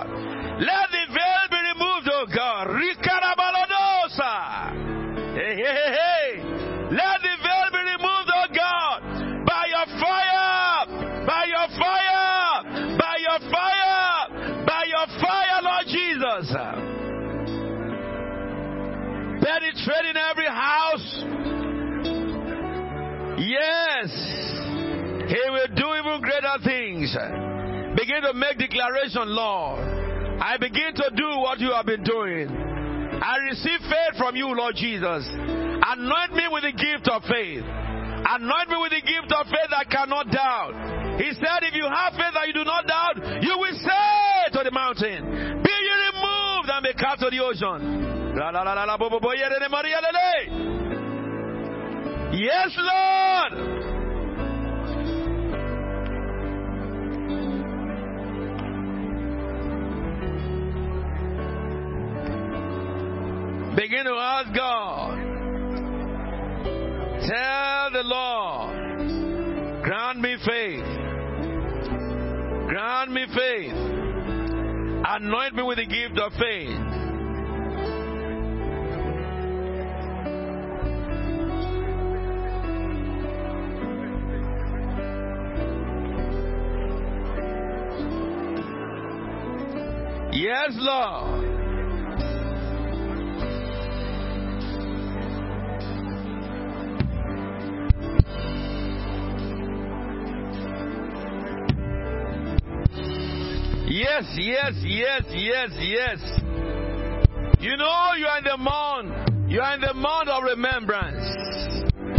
Yes, 23.55 24.11
He 25.31 25.43
will 25.51 25.71
do 25.79 25.87
even 25.95 26.21
greater 26.21 26.59
things. 26.67 27.15
Begin 27.95 28.23
to 28.27 28.35
make 28.35 28.59
declaration, 28.59 29.31
Lord. 29.31 29.79
I 30.43 30.57
begin 30.59 30.95
to 30.95 31.11
do 31.15 31.29
what 31.39 31.61
you 31.61 31.71
have 31.71 31.87
been 31.87 32.03
doing. 32.03 32.51
I 32.51 33.39
receive 33.51 33.79
faith 33.87 34.19
from 34.19 34.35
you, 34.35 34.51
Lord 34.51 34.75
Jesus. 34.75 35.23
Anoint 35.31 36.35
me 36.35 36.51
with 36.51 36.65
the 36.67 36.75
gift 36.75 37.07
of 37.07 37.23
faith. 37.31 37.63
Anoint 37.63 38.69
me 38.69 38.77
with 38.83 38.91
the 38.91 39.05
gift 39.07 39.31
of 39.31 39.47
faith 39.47 39.71
I 39.71 39.85
cannot 39.87 40.33
doubt. 40.33 41.21
He 41.23 41.31
said, 41.39 41.63
if 41.63 41.75
you 41.79 41.87
have 41.87 42.19
faith 42.19 42.35
that 42.35 42.49
you 42.49 42.55
do 42.55 42.65
not 42.65 42.87
doubt, 42.91 43.23
you 43.45 43.55
will 43.55 43.79
say 43.79 44.51
to 44.59 44.65
the 44.65 44.73
mountain, 44.75 45.63
be 45.63 45.71
you 45.71 45.95
removed 46.11 46.69
and 46.75 46.83
be 46.83 46.93
cast 46.99 47.23
to 47.23 47.31
the 47.31 47.39
ocean. 47.39 48.35
Yes, 52.37 52.77
Lord. 52.77 53.53
Begin 63.77 64.05
to 64.05 64.15
ask 64.15 64.53
God. 64.53 65.19
Tell 67.21 67.91
the 67.93 68.03
Lord, 68.03 69.85
grant 69.85 70.21
me 70.21 70.37
faith. 70.45 70.85
Grant 72.69 73.13
me 73.13 73.27
faith. 73.33 73.75
Anoint 75.07 75.55
me 75.55 75.63
with 75.63 75.79
the 75.79 75.87
gift 75.87 76.19
of 76.19 76.33
faith. 76.33 77.04
Yes, 90.45 90.73
Lord. 90.75 91.41
Yes, 103.89 104.25
yes, 104.37 104.75
yes, 104.83 105.23
yes, 105.33 105.71
yes. 105.81 106.19
You 107.61 107.79
know 107.79 108.13
you 108.19 108.27
are 108.27 108.37
in 108.37 108.45
the 108.45 108.59
month. 108.59 109.51
You 109.51 109.63
are 109.63 109.75
in 109.77 109.81
the 109.81 109.95
month 109.95 110.29
of 110.29 110.43
remembrance. 110.43 111.25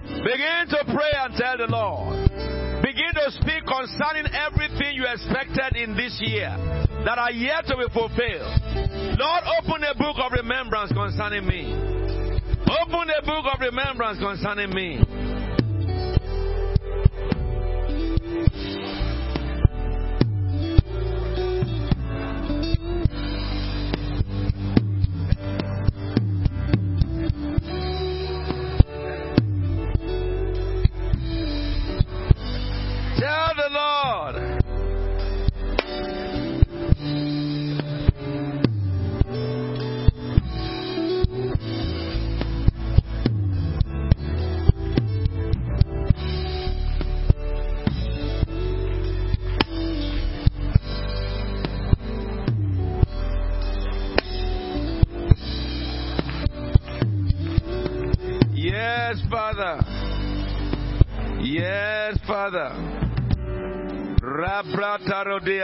Begin 0.09 0.65
to 0.69 0.83
pray 0.85 1.11
and 1.13 1.35
tell 1.35 1.57
the 1.57 1.67
Lord. 1.69 2.81
Begin 2.81 3.13
to 3.13 3.31
speak 3.33 3.67
concerning 3.67 4.25
everything 4.33 4.95
you 4.95 5.05
expected 5.05 5.75
in 5.75 5.95
this 5.95 6.19
year 6.21 6.57
that 7.05 7.19
are 7.19 7.31
yet 7.31 7.65
to 7.67 7.77
be 7.77 7.85
fulfilled. 7.93 8.49
Lord, 9.17 9.43
open 9.61 9.83
a 9.85 9.93
book 9.93 10.17
of 10.17 10.31
remembrance 10.33 10.91
concerning 10.91 11.45
me. 11.45 11.71
Open 12.65 13.07
a 13.13 13.21
book 13.21 13.45
of 13.53 13.61
remembrance 13.61 14.17
concerning 14.19 14.73
me. 14.73 14.97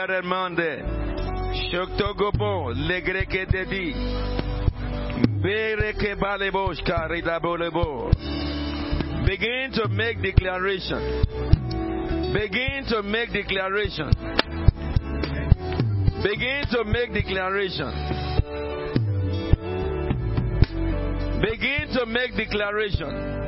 Armande. 0.10 0.84
Legreke 2.76 3.45
dedi. 3.52 3.94
Bereke 5.41 6.15
ridabolebo. 7.10 8.11
Begin 9.26 9.72
to 9.73 9.88
make 9.90 10.22
declaration. 10.22 11.23
Begin 12.34 12.86
to 12.90 13.03
make 13.03 13.32
declaration. 13.34 14.11
Begin 16.23 16.65
to 16.72 16.84
make 16.86 17.14
declaration. 17.14 17.91
Begin 21.41 21.88
to 21.94 22.06
make 22.06 22.36
declaration. 22.36 23.48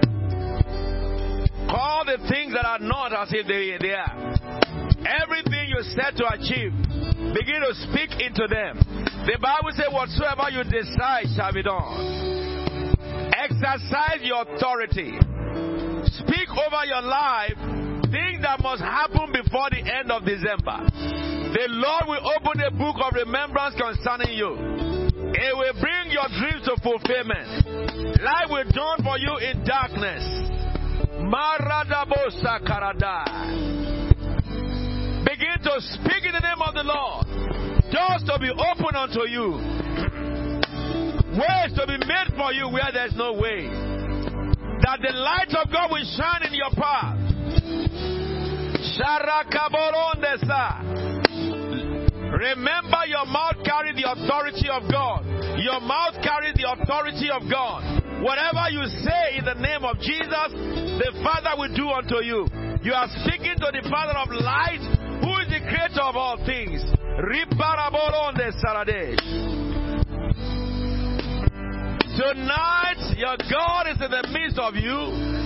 Call 1.70 2.06
the 2.06 2.18
things 2.30 2.54
that 2.54 2.66
are 2.66 2.80
not 2.80 3.14
as 3.14 3.30
if 3.32 3.48
they, 3.48 3.78
they 3.80 3.94
are. 3.94 4.34
Everything 5.22 5.62
you 5.74 5.82
set 5.98 6.16
to 6.18 6.26
achieve, 6.30 6.72
begin 7.34 7.62
to 7.66 7.74
speak 7.90 8.14
into 8.22 8.45
them. 8.45 8.78
The 9.26 9.38
Bible 9.41 9.74
says, 9.74 9.90
Whatsoever 9.90 10.54
you 10.54 10.64
decide 10.64 11.34
shall 11.34 11.54
be 11.54 11.64
done. 11.64 12.94
Exercise 13.34 14.22
your 14.22 14.45
authority. 14.45 15.18
Speak 16.22 16.50
over 16.54 16.86
your 16.86 17.02
life 17.02 17.58
things 18.14 18.45
that 18.45 18.62
must 18.62 18.82
happen 18.84 19.34
before 19.34 19.74
the 19.74 19.82
end 19.82 20.12
of 20.14 20.22
December. 20.22 20.86
The 21.50 21.66
Lord 21.66 22.06
will 22.06 22.22
open 22.38 22.62
a 22.62 22.70
book 22.70 23.02
of 23.02 23.18
remembrance 23.18 23.74
concerning 23.74 24.38
you. 24.38 24.54
It 25.34 25.54
will 25.58 25.74
bring 25.82 26.14
your 26.14 26.30
dreams 26.30 26.62
to 26.70 26.78
fulfillment. 26.86 28.22
Light 28.22 28.50
will 28.54 28.70
dawn 28.70 29.02
for 29.02 29.18
you 29.18 29.34
in 29.41 29.66
darkness. 29.66 30.22
Maradabosa 31.26 32.62
karadai. 32.62 33.93
Begin 35.34 35.66
to 35.66 35.82
speak 35.98 36.30
in 36.30 36.32
the 36.32 36.46
name 36.46 36.62
of 36.62 36.78
the 36.78 36.86
Lord. 36.86 37.26
Doors 37.90 38.22
to 38.30 38.38
be 38.38 38.54
open 38.54 38.94
unto 38.94 39.26
you. 39.26 39.58
Ways 41.34 41.74
to 41.74 41.90
be 41.90 41.98
made 42.06 42.30
for 42.38 42.54
you 42.54 42.70
where 42.70 42.94
there's 42.94 43.18
no 43.18 43.34
way. 43.34 43.66
That 43.66 45.02
the 45.02 45.10
light 45.10 45.50
of 45.58 45.74
God 45.74 45.90
will 45.90 46.06
shine 46.06 46.46
in 46.46 46.54
your 46.54 46.70
path. 46.78 47.18
Remember, 52.30 53.02
your 53.10 53.26
mouth 53.26 53.58
carries 53.66 53.98
the 53.98 54.06
authority 54.14 54.70
of 54.70 54.86
God. 54.86 55.26
Your 55.58 55.82
mouth 55.82 56.14
carries 56.22 56.54
the 56.62 56.70
authority 56.78 57.34
of 57.34 57.50
God. 57.50 57.82
Whatever 58.22 58.70
you 58.70 58.86
say 59.02 59.42
in 59.42 59.46
the 59.50 59.58
name 59.58 59.82
of 59.82 59.98
Jesus, 59.98 60.54
the 61.02 61.10
Father 61.26 61.58
will 61.58 61.74
do 61.74 61.90
unto 61.90 62.22
you. 62.22 62.46
You 62.86 62.94
are 62.94 63.10
speaking 63.26 63.58
to 63.58 63.72
the 63.74 63.82
Father 63.90 64.14
of 64.14 64.30
light, 64.30 64.84
creator 65.64 66.02
of 66.02 66.15
all 66.15 66.38
things. 66.45 66.84
Tonight, 72.14 73.02
your 73.18 73.38
God 73.49 73.88
is 73.90 73.98
in 74.02 74.11
the 74.11 74.27
midst 74.31 74.60
of 74.60 74.76
you. 74.76 75.44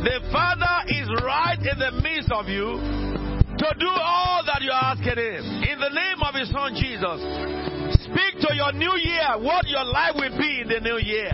The 0.00 0.20
Father 0.32 0.88
is 0.88 1.08
right 1.22 1.60
in 1.60 1.78
the 1.78 1.92
midst 2.00 2.32
of 2.32 2.48
you 2.48 2.80
to 3.58 3.68
do 3.76 3.90
all 3.92 4.40
that 4.46 4.62
you 4.62 4.72
are 4.72 4.96
asking 4.96 5.20
Him. 5.20 5.44
In 5.60 5.76
the 5.76 5.92
name 5.92 6.20
of 6.24 6.32
His 6.34 6.48
Son 6.48 6.72
Jesus, 6.72 7.20
speak 8.08 8.40
to 8.40 8.54
your 8.56 8.72
new 8.72 8.96
year 8.96 9.36
what 9.44 9.68
your 9.68 9.84
life 9.84 10.16
will 10.16 10.32
be 10.40 10.64
in 10.64 10.68
the 10.68 10.80
new 10.80 10.96
year. 10.96 11.32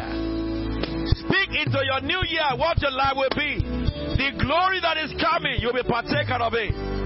Speak 1.23 1.55
into 1.55 1.79
your 1.87 2.01
new 2.03 2.23
year 2.27 2.59
what 2.59 2.83
your 2.83 2.91
life 2.91 3.15
will 3.15 3.35
be. 3.39 3.63
The 4.19 4.35
glory 4.43 4.81
that 4.81 4.99
is 4.99 5.15
coming, 5.23 5.63
you'll 5.63 5.75
be 5.75 5.87
partaker 5.87 6.43
of 6.43 6.55
it. 6.55 7.06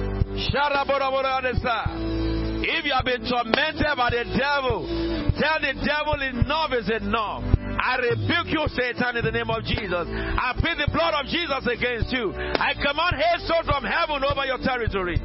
If 2.62 2.84
you 2.84 2.92
have 2.92 3.04
been 3.04 3.24
tormented 3.28 3.92
by 3.96 4.10
the 4.10 4.24
devil, 4.36 4.84
tell 5.36 5.58
the 5.60 5.74
devil 5.84 6.16
enough 6.20 6.72
is 6.76 6.88
enough. 6.88 7.44
I 7.80 7.96
rebuke 7.96 8.52
you, 8.52 8.64
Satan, 8.76 9.16
in 9.16 9.24
the 9.24 9.32
name 9.32 9.48
of 9.48 9.64
Jesus. 9.64 10.04
I 10.08 10.52
plead 10.60 10.76
the 10.76 10.88
blood 10.92 11.16
of 11.16 11.24
Jesus 11.32 11.64
against 11.64 12.12
you. 12.12 12.32
I 12.36 12.76
command 12.76 13.16
hailstone 13.16 13.64
from 13.64 13.84
heaven 13.84 14.20
over 14.20 14.44
your 14.44 14.60
territory. 14.60 15.16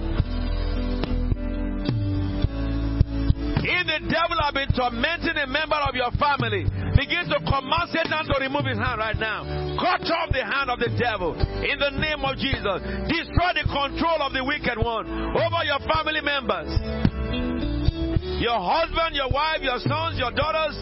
If 3.65 3.83
the 3.89 3.99
devil 4.07 4.37
has 4.45 4.53
been 4.53 4.69
tormenting 4.77 5.37
a 5.41 5.47
member 5.47 5.77
of 5.77 5.95
your 5.95 6.11
family, 6.21 6.69
Begin 6.95 7.27
to 7.27 7.39
command 7.43 7.91
Satan 7.91 8.23
to 8.23 8.39
remove 8.39 8.63
his 8.63 8.79
hand 8.79 9.03
right 9.03 9.19
now. 9.19 9.43
Cut 9.75 10.07
off 10.15 10.31
the 10.31 10.47
hand 10.47 10.71
of 10.71 10.79
the 10.79 10.87
devil 10.95 11.35
in 11.35 11.75
the 11.75 11.91
name 11.99 12.23
of 12.23 12.39
Jesus. 12.39 12.79
Destroy 13.11 13.51
the 13.51 13.67
control 13.67 14.23
of 14.23 14.31
the 14.31 14.39
wicked 14.39 14.79
one 14.79 15.03
over 15.35 15.59
your 15.67 15.83
family 15.91 16.23
members. 16.23 16.71
Your 18.39 18.63
husband, 18.63 19.11
your 19.11 19.27
wife, 19.27 19.59
your 19.59 19.79
sons, 19.83 20.15
your 20.15 20.31
daughters, 20.31 20.79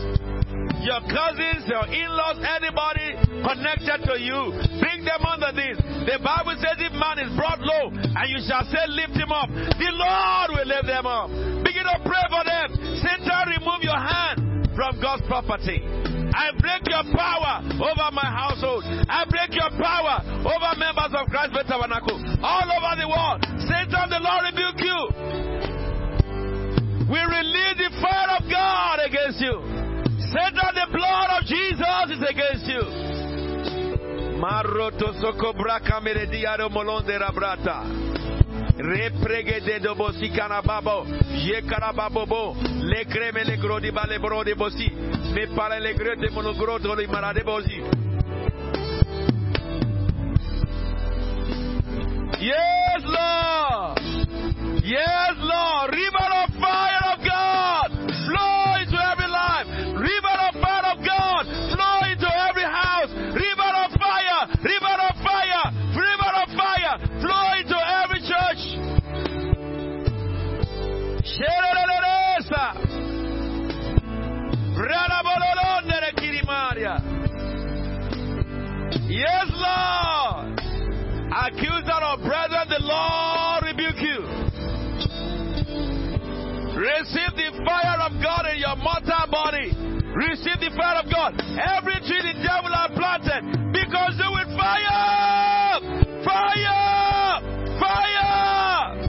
your 0.83 1.01
cousins, 1.07 1.63
your 1.65 1.87
in-laws, 1.87 2.37
anybody 2.43 3.15
connected 3.41 3.99
to 4.03 4.15
you, 4.19 4.51
bring 4.83 5.07
them 5.07 5.23
under 5.23 5.51
this. 5.55 5.79
The 6.07 6.19
Bible 6.19 6.59
says 6.59 6.77
if 6.83 6.93
man 6.93 7.23
is 7.23 7.31
brought 7.39 7.63
low 7.63 7.89
and 7.91 8.25
you 8.27 8.39
shall 8.43 8.67
say 8.67 8.83
lift 8.91 9.15
him 9.15 9.31
up, 9.31 9.47
the 9.49 9.91
Lord 9.95 10.47
will 10.59 10.67
lift 10.67 10.87
them 10.87 11.07
up. 11.07 11.31
Begin 11.63 11.87
to 11.87 11.97
pray 12.03 12.25
for 12.27 12.43
them. 12.43 12.67
Satan, 12.99 13.43
remove 13.55 13.81
your 13.81 13.99
hand 13.99 14.67
from 14.75 14.99
God's 14.99 15.23
property. 15.25 15.79
I 16.33 16.51
break 16.57 16.83
your 16.89 17.05
power 17.13 17.61
over 17.77 18.07
my 18.11 18.25
household. 18.25 18.83
I 19.07 19.23
break 19.29 19.53
your 19.53 19.69
power 19.79 20.19
over 20.43 20.69
members 20.81 21.13
of 21.13 21.29
Christ 21.29 21.53
Faith 21.53 21.69
Tabernacle 21.69 22.17
all 22.41 22.67
over 22.67 22.91
the 22.97 23.07
world. 23.07 23.39
Satan, 23.69 24.09
the 24.09 24.19
Lord 24.19 24.43
rebuke 24.51 24.81
you. 24.81 24.99
We 27.05 27.21
release 27.21 27.77
the 27.77 27.89
fire 28.01 28.41
of 28.41 28.49
God 28.49 28.99
against 29.05 29.39
you. 29.39 29.82
Satan, 30.33 30.73
the 30.73 30.87
blood 30.89 31.29
of 31.37 31.45
Jesus 31.45 32.05
is 32.09 32.23
against 32.27 32.65
you. 32.65 32.81
Maroto 34.41 35.13
merediaro 36.01 36.69
molonde 36.69 37.15
rabrata. 37.19 37.85
Reprege 38.75 39.61
de 39.63 39.79
dobo 39.79 40.11
sikana 40.13 40.63
babo. 40.63 41.05
Ye. 41.45 41.61
Le 41.61 43.05
creme 43.05 43.43
le 43.43 43.57
grodi 43.57 43.91
bale 43.91 44.17
brode 44.17 44.55
bosi. 44.55 44.89
Me 45.33 45.47
pare 45.55 45.79
le 45.79 45.93
monogrodo 46.31 46.95
li 46.95 47.05
marade 47.05 47.43
bosi. 47.43 47.83
Yes, 52.41 53.03
Lord. 53.05 53.99
Yes, 54.83 55.35
Lord. 55.37 55.93
River 55.93 56.29
of 56.43 56.49
fire 56.59 56.92
River 60.03 60.35
of 60.51 60.53
fire 60.59 60.87
of 60.91 60.99
God. 60.99 61.43
Flow 61.71 61.97
into 62.11 62.27
every 62.27 62.67
house. 62.67 63.07
River 63.31 63.71
of 63.87 63.89
fire. 63.95 64.51
River 64.59 64.95
of 64.99 65.15
fire. 65.23 65.65
River 65.95 66.31
of 66.43 66.47
fire. 66.59 66.95
Flow 67.23 67.47
into 67.55 67.77
every 68.03 68.19
church. 68.19 68.61
Yes, 79.07 79.47
Lord. 79.55 80.59
Accuser 81.31 82.01
of 82.03 82.19
brethren, 82.21 82.67
the 82.69 82.79
Lord 82.81 83.63
rebuke 83.63 84.01
you. 84.01 84.42
Receive 86.83 87.31
the 87.39 87.63
fire 87.63 87.95
of 88.03 88.11
God 88.19 88.43
in 88.51 88.59
your 88.59 88.75
mortal 88.75 89.23
body. 89.31 89.71
Receive 90.19 90.59
the 90.59 90.67
fire 90.75 90.99
of 90.99 91.07
God. 91.07 91.31
Every 91.39 91.95
tree 92.03 92.19
the 92.19 92.43
devil 92.43 92.75
has 92.75 92.91
planted, 92.91 93.71
because 93.71 94.19
they 94.19 94.27
will 94.27 94.51
fire! 94.51 95.79
Fire! 96.27 97.39
Fire! 97.79 98.99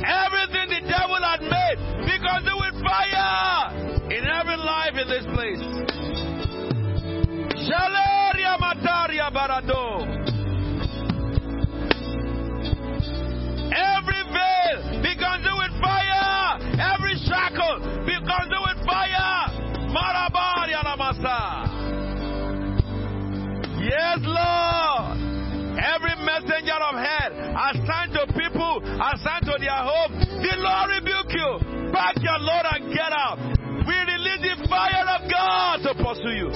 Everything 0.00 0.66
the 0.72 0.80
devil 0.88 1.20
had 1.20 1.44
made, 1.44 1.76
because 2.08 2.40
they 2.48 2.56
will 2.56 2.72
fire 2.80 4.08
in 4.08 4.24
every 4.24 4.56
life 4.56 4.96
in 4.96 5.08
this 5.12 5.26
place. 5.28 5.60
Assigned 28.94 29.44
to 29.46 29.56
their 29.58 29.82
home, 29.82 30.12
the 30.18 30.54
Lord 30.58 30.90
rebuke 30.90 31.32
you. 31.34 31.90
Pack 31.92 32.16
your 32.22 32.38
load 32.38 32.66
and 32.72 32.92
get 32.92 33.12
out. 33.12 33.38
We 33.86 33.94
release 33.94 34.42
the 34.42 34.68
fire 34.68 35.06
of 35.18 35.30
God 35.30 35.82
to 35.82 35.94
pursue 35.94 36.34
you. 36.34 36.50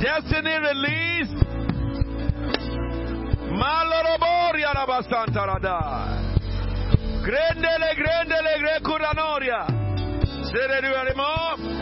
Destiny 0.00 0.56
released. 0.56 1.44
Maloroboria 3.50 4.72
labasanta 4.74 5.46
rada. 5.46 5.78
Grendele, 7.22 7.94
grecuranoria. 8.60 9.66
Sereruarimo. 10.50 11.56
Ne. 11.58 11.79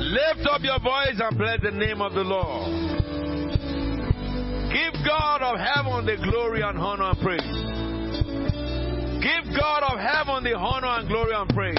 Lift 0.00 0.48
up 0.50 0.62
your 0.62 0.80
voice 0.80 1.20
and 1.20 1.36
bless 1.36 1.60
the 1.62 1.70
name 1.72 2.00
of 2.00 2.14
the 2.14 2.24
Lord. 2.24 2.72
Give 4.72 4.94
God 5.04 5.42
of 5.42 5.58
heaven 5.58 6.06
the 6.06 6.16
glory 6.24 6.62
and 6.62 6.78
honor 6.78 7.10
and 7.10 7.20
praise. 7.20 7.77
Give 9.20 9.52
God 9.56 9.82
of 9.82 9.98
heaven 9.98 10.44
the 10.44 10.54
honor 10.54 10.86
and 10.98 11.08
glory 11.08 11.34
and 11.34 11.48
praise. 11.50 11.78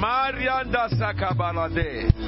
Marianda 0.00 0.88
Sakabalade. 0.98 2.23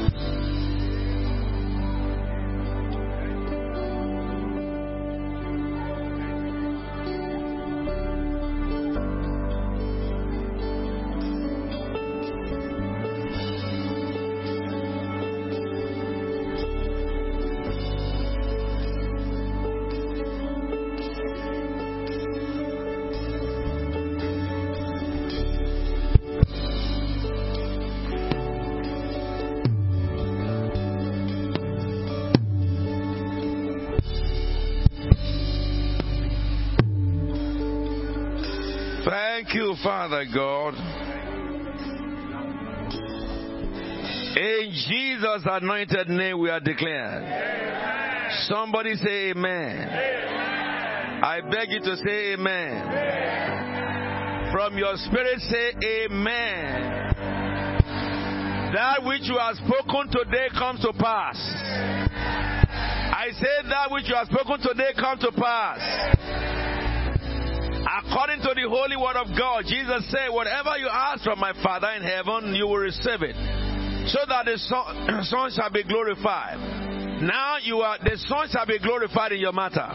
Father 39.87 40.27
God. 40.35 40.75
In 44.37 44.73
Jesus' 44.73 45.45
anointed 45.45 46.09
name, 46.09 46.41
we 46.41 46.51
are 46.51 46.59
declared. 46.59 47.23
Somebody 48.49 48.97
say 48.97 49.31
amen. 49.31 49.89
I 51.23 51.41
beg 51.41 51.71
you 51.71 51.79
to 51.83 51.97
say 51.99 52.33
amen. 52.33 52.83
From 54.53 54.77
your 54.77 54.97
spirit, 54.97 55.39
say 55.43 55.75
amen. 56.09 57.15
That 58.75 59.05
which 59.05 59.23
you 59.23 59.39
have 59.39 59.55
spoken 59.55 60.11
today 60.11 60.49
comes 60.59 60.81
to 60.81 60.93
pass. 60.95 61.39
I 63.15 63.29
say 63.41 63.69
that 63.69 63.93
which 63.93 64.09
you 64.09 64.17
have 64.17 64.27
spoken 64.27 64.59
today 64.61 64.95
come 64.99 65.21
to 65.21 65.31
pass. 65.31 65.79
According 68.09 68.41
to 68.43 68.55
the 68.55 68.69
holy 68.69 68.97
word 68.97 69.17
of 69.17 69.27
God, 69.37 69.65
Jesus 69.67 70.09
said, 70.11 70.31
Whatever 70.31 70.79
you 70.79 70.89
ask 70.91 71.25
from 71.25 71.41
my 71.41 71.53
Father 71.63 71.91
in 71.91 72.03
heaven, 72.03 72.55
you 72.55 72.67
will 72.67 72.79
receive 72.79 73.23
it. 73.23 73.35
So 74.09 74.21
that 74.29 74.47
the 74.47 74.59
Son, 74.59 75.25
son 75.25 75.51
shall 75.57 75.71
be 75.71 75.83
glorified. 75.83 76.59
Now 77.23 77.59
you 77.63 77.79
are 77.79 77.99
the 77.99 78.17
Son 78.29 78.49
shall 78.53 78.67
be 78.67 78.79
glorified 78.79 79.33
in 79.33 79.41
your 79.41 79.53
matter. 79.53 79.89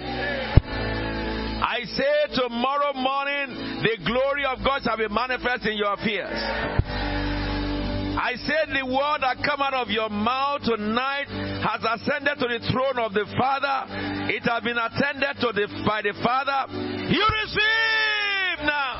I 1.62 1.86
say 1.86 2.36
tomorrow 2.36 2.94
morning 2.94 3.80
the 3.82 3.98
glory 4.06 4.44
of 4.46 4.60
God 4.66 4.82
shall 4.84 4.98
be 4.98 5.08
manifest 5.08 5.66
in 5.66 5.78
your 5.78 5.94
affairs. 5.94 6.36
I 8.12 8.36
said 8.36 8.76
the 8.76 8.86
word 8.86 9.24
that 9.24 9.38
come 9.46 9.62
out 9.62 9.74
of 9.74 9.90
your 9.90 10.10
mouth 10.10 10.62
tonight 10.64 11.32
has 11.64 11.80
ascended 11.80 12.36
to 12.40 12.48
the 12.52 12.60
throne 12.72 13.00
of 13.00 13.14
the 13.14 13.26
Father. 13.40 13.88
It 14.28 14.44
has 14.44 14.62
been 14.64 14.78
attended 14.78 15.40
to 15.40 15.54
the, 15.56 15.68
by 15.88 16.02
the 16.02 16.14
Father. 16.22 17.01
You 17.12 17.28
receive 17.44 18.60
now. 18.64 18.96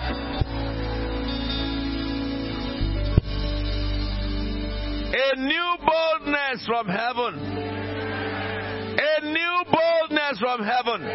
A 5.14 5.36
new 5.40 5.76
boldness 5.80 6.66
from 6.68 6.88
heaven. 6.88 7.40
A 9.00 9.26
new 9.32 9.64
boldness 9.72 10.40
from 10.42 10.60
heaven. 10.62 11.02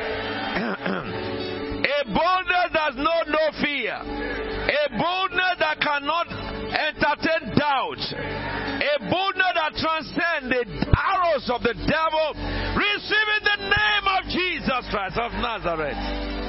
a 1.85 2.05
boldness 2.07 2.71
that 2.73 2.97
knows 2.97 3.29
no 3.29 3.51
fear. 3.61 3.93
A 3.93 4.89
boldness 4.97 5.57
that 5.59 5.79
cannot 5.83 6.29
entertain 6.33 7.53
doubt. 7.59 8.01
A 8.81 9.11
boldness 9.11 9.53
that 9.55 9.73
transcends 9.77 10.49
the 10.49 10.65
arrows 10.97 11.51
of 11.53 11.61
the 11.61 11.75
devil. 11.75 12.33
Receive 12.73 13.29
in 13.37 13.45
the 13.45 13.59
name 13.69 14.07
of 14.17 14.25
Jesus 14.33 14.89
Christ 14.91 15.19
of 15.19 15.33
Nazareth. 15.33 16.46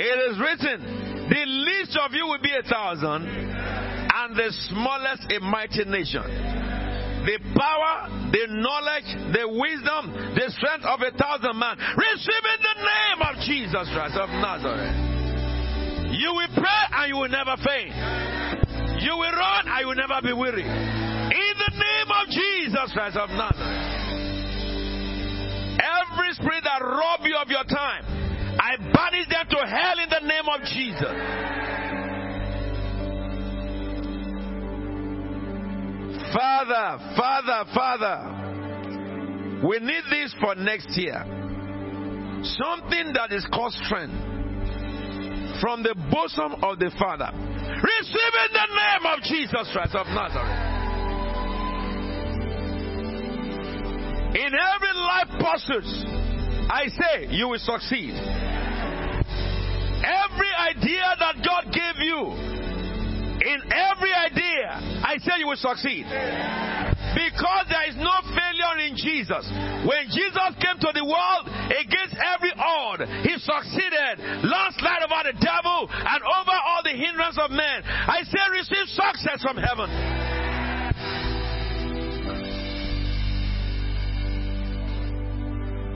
It 0.00 0.32
is 0.32 0.40
written, 0.40 1.28
the 1.28 1.44
least 1.44 1.92
of 2.00 2.14
you 2.16 2.24
will 2.24 2.40
be 2.40 2.56
a 2.56 2.62
thousand, 2.64 3.28
and 3.28 4.32
the 4.32 4.48
smallest 4.72 5.28
a 5.28 5.40
mighty 5.44 5.84
nation. 5.84 6.24
The 7.28 7.36
power, 7.52 8.08
the 8.32 8.48
knowledge, 8.48 9.12
the 9.36 9.44
wisdom, 9.44 10.32
the 10.32 10.48
strength 10.56 10.88
of 10.88 11.04
a 11.04 11.12
thousand 11.12 11.52
men. 11.52 11.76
Receive 11.76 12.44
in 12.48 12.60
the 12.64 12.76
name 12.80 13.20
of 13.28 13.34
Jesus 13.44 13.92
Christ 13.92 14.16
of 14.16 14.32
Nazareth. 14.40 16.16
You 16.16 16.32
will 16.32 16.48
pray 16.56 16.82
and 16.96 17.08
you 17.12 17.16
will 17.20 17.28
never 17.28 17.60
faint. 17.60 17.92
You 19.04 19.20
will 19.20 19.36
run 19.36 19.68
and 19.68 19.80
you 19.84 19.86
will 19.92 20.00
never 20.00 20.24
be 20.24 20.32
weary. 20.32 20.64
In 20.64 21.54
the 21.60 21.72
name 21.76 22.08
of 22.08 22.24
Jesus 22.32 22.88
Christ 22.96 23.20
of 23.20 23.28
Nazareth. 23.36 23.84
Every 25.76 26.32
spirit 26.40 26.64
that 26.64 26.80
rob 26.80 27.20
you 27.28 27.36
of 27.36 27.52
your 27.52 27.68
time, 27.68 28.20
I 28.58 28.76
banish 28.76 29.28
them 29.28 29.46
to 29.50 29.66
hell 29.66 29.98
in 29.98 30.08
the 30.08 30.20
name 30.26 30.48
of 30.48 30.60
Jesus. 30.66 31.14
Father, 36.32 36.98
Father, 37.16 37.64
Father, 37.74 39.66
we 39.66 39.78
need 39.80 40.04
this 40.10 40.34
for 40.40 40.54
next 40.54 40.96
year. 40.96 41.24
Something 42.42 43.12
that 43.14 43.32
is 43.32 43.46
called 43.52 43.72
strength 43.84 44.14
from 45.60 45.82
the 45.82 45.94
bosom 46.10 46.64
of 46.64 46.78
the 46.78 46.90
Father. 46.98 47.30
Receive 47.34 48.34
in 48.46 48.52
the 48.52 48.68
name 48.74 49.06
of 49.12 49.22
Jesus 49.22 49.68
Christ 49.72 49.94
of 49.94 50.06
Nazareth. 50.06 50.70
In 54.36 54.54
every 54.54 54.94
life 54.94 55.28
pursuit, 55.38 55.84
I 56.70 56.86
say 56.86 57.26
you 57.34 57.48
will 57.48 57.58
succeed. 57.58 58.14
Every 60.06 60.52
idea 60.70 61.02
that 61.18 61.42
God 61.42 61.74
gave 61.74 61.98
you, 61.98 62.30
in 63.42 63.58
every 63.74 64.14
idea, 64.14 64.78
I 65.02 65.18
say 65.18 65.42
you 65.42 65.48
will 65.48 65.58
succeed. 65.58 66.06
Because 66.06 67.66
there 67.74 67.90
is 67.90 67.98
no 67.98 68.14
failure 68.22 68.86
in 68.86 68.94
Jesus. 68.94 69.50
When 69.82 70.14
Jesus 70.14 70.50
came 70.62 70.78
to 70.78 70.94
the 70.94 71.02
world 71.02 71.50
against 71.74 72.14
every 72.14 72.54
odd, 72.54 73.02
he 73.26 73.34
succeeded. 73.34 74.46
Landslide 74.46 75.10
over 75.10 75.26
the 75.26 75.36
devil 75.42 75.90
and 75.90 76.20
over 76.22 76.54
all 76.54 76.86
the 76.86 76.94
hindrance 76.94 77.34
of 77.42 77.50
men. 77.50 77.82
I 77.82 78.22
say 78.22 78.46
receive 78.54 78.86
success 78.94 79.42
from 79.42 79.58
heaven. 79.58 79.90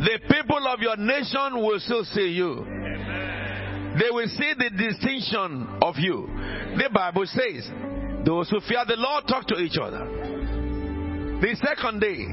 The 0.00 0.18
people 0.28 0.66
of 0.66 0.80
your 0.80 0.96
nation 0.96 1.62
will 1.62 1.80
still 1.80 2.04
see 2.04 2.28
you. 2.28 2.66
They 3.98 4.10
will 4.10 4.26
see 4.26 4.52
the 4.58 4.70
distinction 4.70 5.78
of 5.82 5.96
you. 5.98 6.26
The 6.76 6.90
Bible 6.92 7.26
says, 7.26 7.68
those 8.24 8.50
who 8.50 8.60
fear 8.60 8.84
the 8.86 8.96
Lord 8.96 9.24
talk 9.28 9.46
to 9.48 9.56
each 9.56 9.76
other. 9.80 10.06
The 11.40 11.56
second 11.62 12.00
day, 12.00 12.26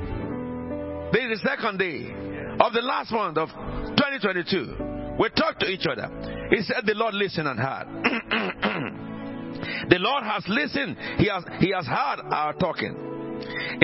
this 1.11 1.38
is 1.38 1.41
the 1.41 1.49
second 1.49 1.77
day 1.77 2.13
of 2.59 2.73
the 2.73 2.81
last 2.81 3.11
month 3.11 3.38
of 3.38 3.49
2022. 3.49 5.17
We 5.19 5.29
talk 5.29 5.59
to 5.59 5.67
each 5.67 5.85
other. 5.85 6.09
He 6.49 6.61
said, 6.61 6.85
The 6.85 6.95
Lord 6.95 7.13
listened 7.13 7.47
and 7.47 7.59
heard. 7.59 7.88
the 9.89 9.99
Lord 9.99 10.23
has 10.23 10.43
listened, 10.47 10.97
He 11.17 11.27
has, 11.27 11.43
he 11.59 11.71
has 11.75 11.85
heard 11.85 12.21
our 12.31 12.53
talking. 12.53 12.95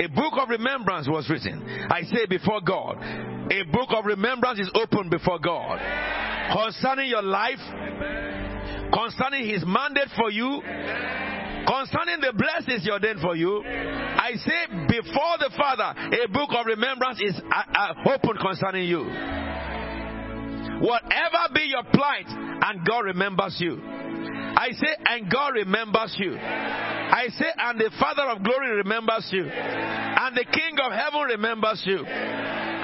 A 0.02 0.08
book 0.08 0.34
of 0.40 0.48
remembrance 0.48 1.08
was 1.08 1.28
written. 1.28 1.62
I 1.90 2.02
say 2.02 2.26
before 2.26 2.60
God, 2.60 2.96
a 3.50 3.62
book 3.72 3.88
of 3.90 4.04
remembrance 4.04 4.60
is 4.60 4.70
open 4.74 5.08
before 5.08 5.38
God 5.38 5.78
concerning 6.52 7.08
your 7.08 7.22
life, 7.22 7.60
concerning 8.92 9.48
His 9.48 9.64
mandate 9.66 10.08
for 10.16 10.30
you, 10.30 10.60
concerning 11.66 12.20
the 12.20 12.32
blessings 12.36 12.84
He 12.84 12.90
ordained 12.90 13.20
for 13.20 13.36
you. 13.36 13.62
I 13.64 14.32
say 14.34 14.66
before 14.88 15.36
the 15.38 15.50
Father, 15.56 15.94
a 16.24 16.28
book 16.28 16.50
of 16.56 16.66
remembrance 16.66 17.20
is 17.22 17.40
uh, 17.40 17.62
uh, 17.74 18.14
open 18.14 18.36
concerning 18.40 18.88
you. 18.88 19.04
Whatever 20.80 21.52
be 21.54 21.62
your 21.62 21.84
plight, 21.92 22.26
and 22.28 22.86
God 22.86 23.00
remembers 23.00 23.56
you. 23.58 23.80
I 23.82 24.70
say, 24.72 24.94
and 25.06 25.30
God 25.30 25.54
remembers 25.54 26.16
you. 26.18 26.36
I 26.36 27.26
say, 27.36 27.46
and 27.56 27.78
the 27.80 27.90
Father 27.98 28.30
of 28.30 28.42
glory 28.42 28.76
remembers 28.76 29.28
you. 29.32 29.44
And 29.44 30.36
the 30.36 30.44
King 30.44 30.78
of 30.82 30.92
heaven 30.92 31.20
remembers 31.28 31.82
you. 31.84 32.04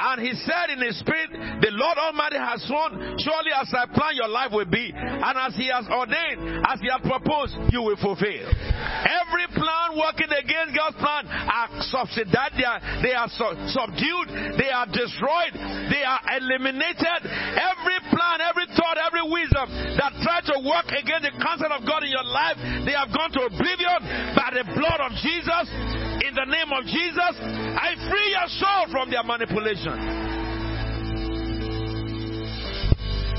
And 0.04 0.20
he 0.20 0.36
said 0.44 0.68
in 0.76 0.84
his 0.84 1.00
spirit, 1.00 1.32
The 1.64 1.72
Lord 1.72 1.96
Almighty 1.96 2.36
has 2.36 2.60
sworn, 2.68 3.16
surely 3.16 3.52
as 3.56 3.72
I 3.72 3.88
plan 3.88 4.12
your 4.12 4.28
life 4.28 4.52
will 4.52 4.68
be, 4.68 4.92
and 4.92 5.34
as 5.40 5.56
he 5.56 5.72
has 5.72 5.88
ordained, 5.88 6.60
as 6.68 6.76
he 6.84 6.92
has 6.92 7.00
proposed, 7.00 7.56
you 7.72 7.80
will 7.80 7.96
fulfill. 7.96 8.44
Every 8.44 9.48
plan 9.56 9.96
working 9.96 10.28
against 10.28 10.76
God's 10.76 11.00
plan 11.00 11.24
are 11.24 11.72
subsidized, 11.88 12.52
they 12.60 12.68
are, 12.68 12.80
they 13.00 13.16
are 13.16 13.32
su- 13.32 13.56
subdued, 13.72 14.60
they 14.60 14.68
are 14.68 14.84
destroyed, 14.92 15.56
they 15.88 16.04
are 16.04 16.20
eliminated. 16.36 17.24
Every 17.56 17.98
plan, 18.12 18.44
every 18.44 18.68
thought, 18.76 19.00
every 19.00 19.24
wisdom 19.24 19.72
that 19.96 20.12
tried 20.20 20.44
to 20.52 20.60
work 20.60 20.92
against 20.92 21.32
the 21.32 21.34
counsel 21.40 21.72
of 21.72 21.80
God 21.88 22.04
in 22.04 22.12
your 22.12 22.28
life, 22.28 22.60
they 22.84 22.92
have 22.92 23.08
gone 23.08 23.32
to 23.40 23.48
oblivion 23.48 24.04
by 24.36 24.52
the 24.52 24.68
blood 24.68 25.00
of 25.00 25.16
Jesus. 25.24 26.03
In 26.22 26.34
the 26.34 26.44
name 26.46 26.70
of 26.72 26.84
Jesus, 26.84 27.34
I 27.40 27.94
free 28.08 28.30
your 28.30 28.48
soul 28.60 28.92
from 28.92 29.10
their 29.10 29.24
manipulation. 29.24 29.96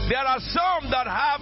There 0.09 0.19
are 0.19 0.39
some 0.39 0.91
that 0.91 1.07
have 1.07 1.41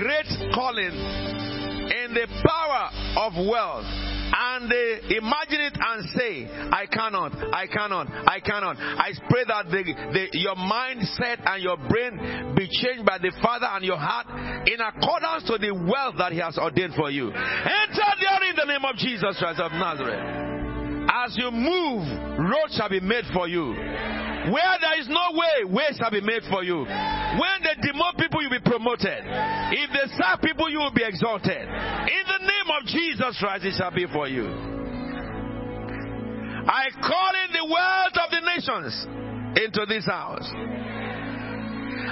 great 0.00 0.52
calling 0.52 0.90
in 0.90 2.14
the 2.14 2.26
power 2.42 2.90
of 3.26 3.32
wealth. 3.46 3.86
And 4.32 4.70
they 4.70 5.16
imagine 5.18 5.60
it 5.60 5.76
and 5.78 6.08
say, 6.16 6.46
I 6.70 6.86
cannot, 6.86 7.34
I 7.52 7.66
cannot, 7.66 8.06
I 8.26 8.40
cannot. 8.40 8.76
I 8.78 9.10
pray 9.28 9.44
that 9.46 9.66
the, 9.66 9.82
the, 9.84 10.38
your 10.38 10.54
mindset 10.54 11.42
and 11.44 11.62
your 11.62 11.76
brain 11.76 12.54
be 12.54 12.68
changed 12.70 13.04
by 13.04 13.18
the 13.18 13.32
Father 13.42 13.66
and 13.66 13.84
your 13.84 13.98
heart 13.98 14.26
in 14.66 14.80
accordance 14.80 15.44
to 15.50 15.58
the 15.58 15.74
wealth 15.74 16.14
that 16.18 16.32
He 16.32 16.38
has 16.38 16.56
ordained 16.58 16.94
for 16.94 17.10
you. 17.10 17.28
Enter 17.30 18.10
there 18.22 18.50
in 18.50 18.56
the 18.56 18.66
name 18.66 18.84
of 18.84 18.96
Jesus 18.96 19.36
Christ 19.38 19.60
of 19.60 19.72
Nazareth. 19.72 20.59
As 21.08 21.36
you 21.36 21.50
move, 21.50 22.04
roads 22.38 22.76
shall 22.76 22.88
be 22.88 23.00
made 23.00 23.24
for 23.32 23.48
you. 23.48 23.72
Where 23.72 24.76
there 24.80 24.98
is 25.00 25.08
no 25.08 25.36
way, 25.36 25.64
ways 25.72 25.96
shall 25.98 26.10
be 26.10 26.20
made 26.20 26.42
for 26.50 26.64
you. 26.64 26.78
When 26.84 27.56
they 27.62 27.76
demote 27.80 28.16
people, 28.18 28.40
you'll 28.42 28.50
be 28.50 28.60
promoted. 28.64 29.20
If 29.24 29.90
they 29.92 30.06
serve 30.16 30.40
people, 30.42 30.70
you 30.70 30.78
will 30.78 30.94
be 30.94 31.04
exalted. 31.04 31.60
In 31.60 32.24
the 32.26 32.40
name 32.40 32.68
of 32.80 32.86
Jesus 32.86 33.36
Christ, 33.38 33.64
it 33.64 33.74
shall 33.76 33.90
be 33.94 34.06
for 34.12 34.26
you. 34.28 34.48
I 36.66 36.88
call 37.02 37.32
in 37.44 37.52
the 37.52 37.64
wealth 37.68 38.16
of 38.16 38.30
the 38.30 38.40
nations 38.48 39.06
into 39.60 39.86
this 39.86 40.06
house. 40.06 40.48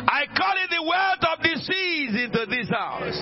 I 0.09 0.27
call 0.36 0.55
in 0.56 0.70
the 0.70 0.82
wealth 0.82 1.24
of 1.32 1.43
the 1.43 1.56
seas 1.65 2.15
into 2.24 2.47
this 2.48 2.69
house. 2.69 3.19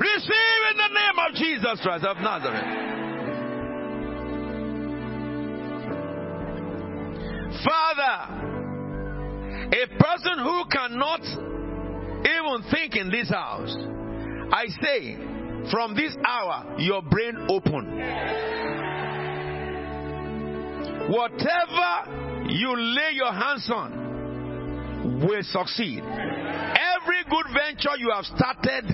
Receive 0.00 0.60
in 0.70 0.76
the 0.76 0.92
name 0.96 1.18
of 1.28 1.34
Jesus 1.34 1.80
Christ 1.82 2.04
of 2.04 2.16
Nazareth. 2.18 2.90
Father, 7.64 8.50
a 9.72 9.86
person 9.98 10.38
who 10.38 10.64
cannot 10.70 11.20
even 12.20 12.70
think 12.70 12.96
in 12.96 13.10
this 13.10 13.28
house, 13.30 13.74
I 14.52 14.66
say, 14.82 15.16
from 15.70 15.94
this 15.94 16.16
hour, 16.26 16.76
your 16.78 17.02
brain 17.02 17.46
open. 17.48 17.86
Whatever 21.10 22.48
you 22.48 22.76
lay 22.76 23.12
your 23.14 23.32
hands 23.32 23.70
on 23.72 25.20
will 25.26 25.42
succeed. 25.42 26.02
Every 26.02 27.24
good 27.28 27.46
venture 27.52 27.96
you 27.98 28.10
have 28.14 28.24
started 28.26 28.84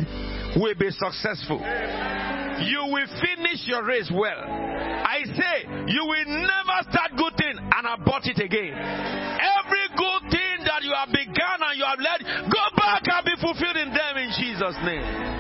will 0.57 0.75
be 0.75 0.91
successful. 0.91 1.61
You 1.61 2.89
will 2.89 3.07
finish 3.21 3.67
your 3.67 3.85
race 3.85 4.11
well. 4.13 4.41
I 4.41 5.23
say, 5.25 5.69
you 5.87 6.05
will 6.05 6.27
never 6.27 6.91
start 6.91 7.13
good 7.17 7.37
thing 7.37 7.57
and 7.59 7.87
abort 7.87 8.27
it 8.27 8.43
again. 8.43 8.73
Every 8.73 9.87
good 9.97 10.23
thing 10.33 10.65
that 10.65 10.83
you 10.83 10.93
have 10.97 11.09
begun 11.13 11.61
and 11.61 11.79
you 11.79 11.85
have 11.85 12.01
led, 12.01 12.51
go 12.51 12.65
back 12.77 13.03
and 13.05 13.25
be 13.25 13.37
fulfilled 13.41 13.77
in 13.77 13.93
them 13.93 14.17
in 14.17 14.31
Jesus' 14.41 14.77
name. 14.85 15.37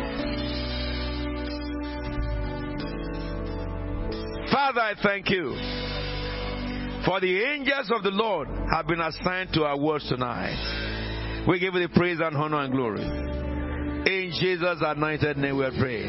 Father, 4.52 4.80
I 4.80 4.94
thank 5.02 5.30
you 5.30 5.56
for 7.04 7.20
the 7.20 7.42
angels 7.42 7.90
of 7.94 8.02
the 8.02 8.10
Lord 8.10 8.48
have 8.70 8.86
been 8.86 9.00
assigned 9.00 9.52
to 9.54 9.64
our 9.64 9.78
words 9.78 10.08
tonight. 10.08 11.44
We 11.48 11.58
give 11.58 11.74
you 11.74 11.80
the 11.86 11.88
praise 11.88 12.18
and 12.20 12.36
honor 12.36 12.60
and 12.60 12.72
glory. 12.72 13.45
In 14.06 14.30
Jesus' 14.40 14.78
anointed 14.80 15.36
name 15.36 15.56
we 15.56 15.68
pray. 15.80 16.06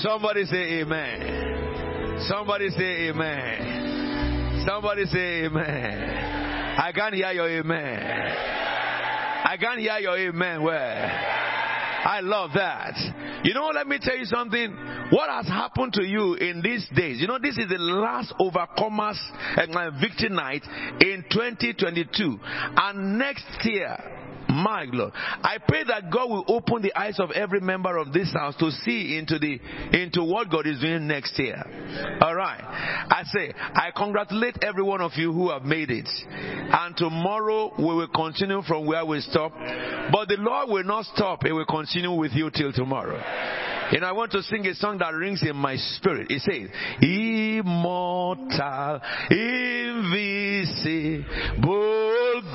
Somebody 0.00 0.44
say 0.44 0.80
amen. 0.80 2.20
Somebody 2.28 2.70
say 2.70 3.08
amen. 3.08 4.64
Somebody 4.64 5.06
say 5.06 5.44
amen. 5.46 6.78
I 6.78 6.92
can't 6.92 7.14
hear 7.14 7.32
your 7.32 7.48
amen. 7.48 7.98
I 9.44 9.56
can't 9.58 9.80
hear 9.80 9.98
your 9.98 10.16
amen. 10.16 10.62
Where? 10.62 11.75
I 12.06 12.20
love 12.20 12.50
that. 12.54 12.94
You 13.42 13.52
know, 13.52 13.66
let 13.74 13.88
me 13.88 13.98
tell 14.00 14.16
you 14.16 14.26
something. 14.26 14.70
What 15.10 15.28
has 15.28 15.48
happened 15.48 15.92
to 15.94 16.04
you 16.04 16.34
in 16.34 16.62
these 16.62 16.86
days? 16.94 17.20
You 17.20 17.26
know, 17.26 17.38
this 17.42 17.58
is 17.58 17.68
the 17.68 17.78
last 17.78 18.32
overcomers 18.40 19.18
and 19.56 20.00
victory 20.00 20.28
night 20.28 20.62
in 21.00 21.24
2022. 21.28 22.38
And 22.76 23.18
next 23.18 23.44
year, 23.64 23.96
my 24.48 24.86
Lord. 24.92 25.12
I 25.14 25.58
pray 25.66 25.84
that 25.84 26.10
God 26.10 26.30
will 26.30 26.44
open 26.48 26.82
the 26.82 26.96
eyes 26.98 27.18
of 27.18 27.30
every 27.32 27.60
member 27.60 27.96
of 27.96 28.12
this 28.12 28.32
house 28.32 28.56
to 28.56 28.70
see 28.70 29.18
into 29.18 29.38
the 29.38 29.58
into 29.92 30.22
what 30.22 30.50
God 30.50 30.66
is 30.66 30.80
doing 30.80 31.06
next 31.06 31.38
year. 31.38 31.62
All 32.20 32.34
right. 32.34 32.62
I 32.62 33.22
say, 33.24 33.52
I 33.56 33.90
congratulate 33.96 34.58
every 34.62 34.82
one 34.82 35.00
of 35.00 35.12
you 35.16 35.32
who 35.32 35.50
have 35.50 35.62
made 35.62 35.90
it. 35.90 36.08
And 36.28 36.96
tomorrow 36.96 37.72
we 37.78 37.84
will 37.84 38.08
continue 38.08 38.62
from 38.62 38.86
where 38.86 39.04
we 39.04 39.20
stop. 39.20 39.52
But 39.52 40.28
the 40.28 40.36
Lord 40.38 40.70
will 40.70 40.84
not 40.84 41.04
stop. 41.06 41.44
He 41.44 41.52
will 41.52 41.66
continue 41.66 41.95
with 42.04 42.32
you 42.34 42.50
till 42.50 42.72
tomorrow. 42.72 43.22
And 43.92 44.04
I 44.04 44.10
want 44.12 44.32
to 44.32 44.42
sing 44.42 44.66
a 44.66 44.74
song 44.74 44.98
that 44.98 45.14
rings 45.14 45.44
in 45.48 45.54
my 45.54 45.76
spirit. 45.76 46.26
It 46.28 46.42
says, 46.42 46.68
Immortal, 47.00 49.00
invisible, 49.30 51.22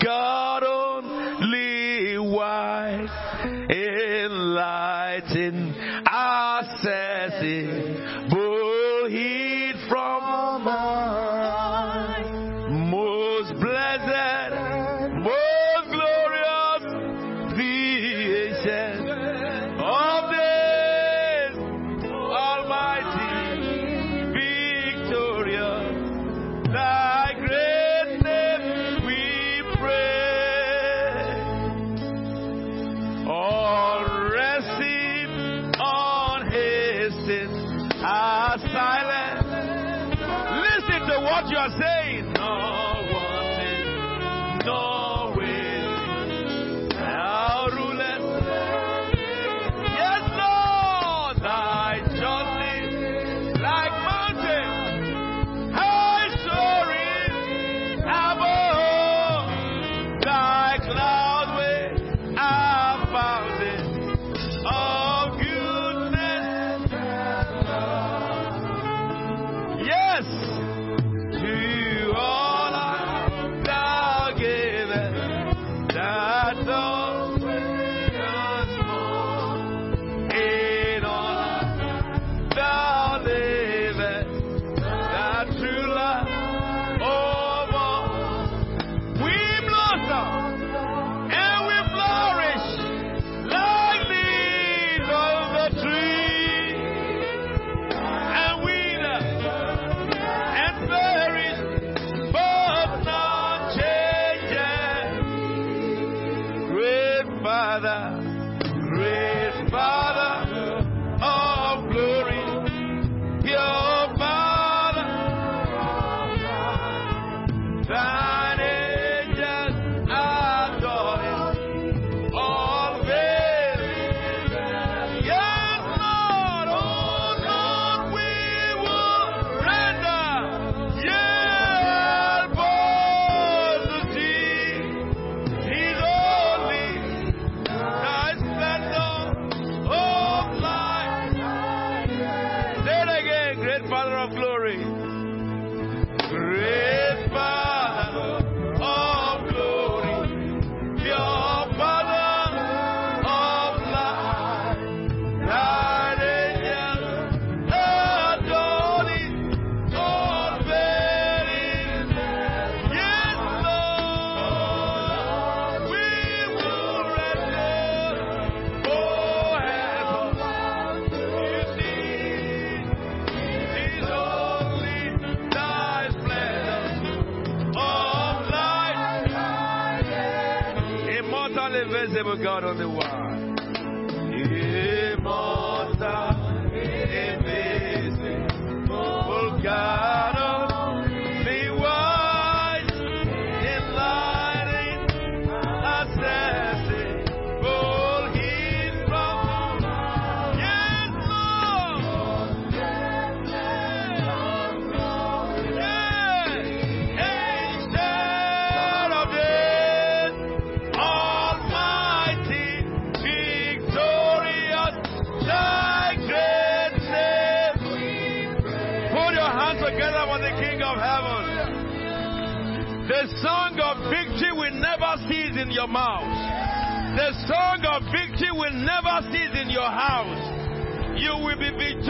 God 0.03 0.63
only 0.63 2.17
wise, 2.19 3.09
enlightened, 3.69 5.73
accessible, 6.05 8.10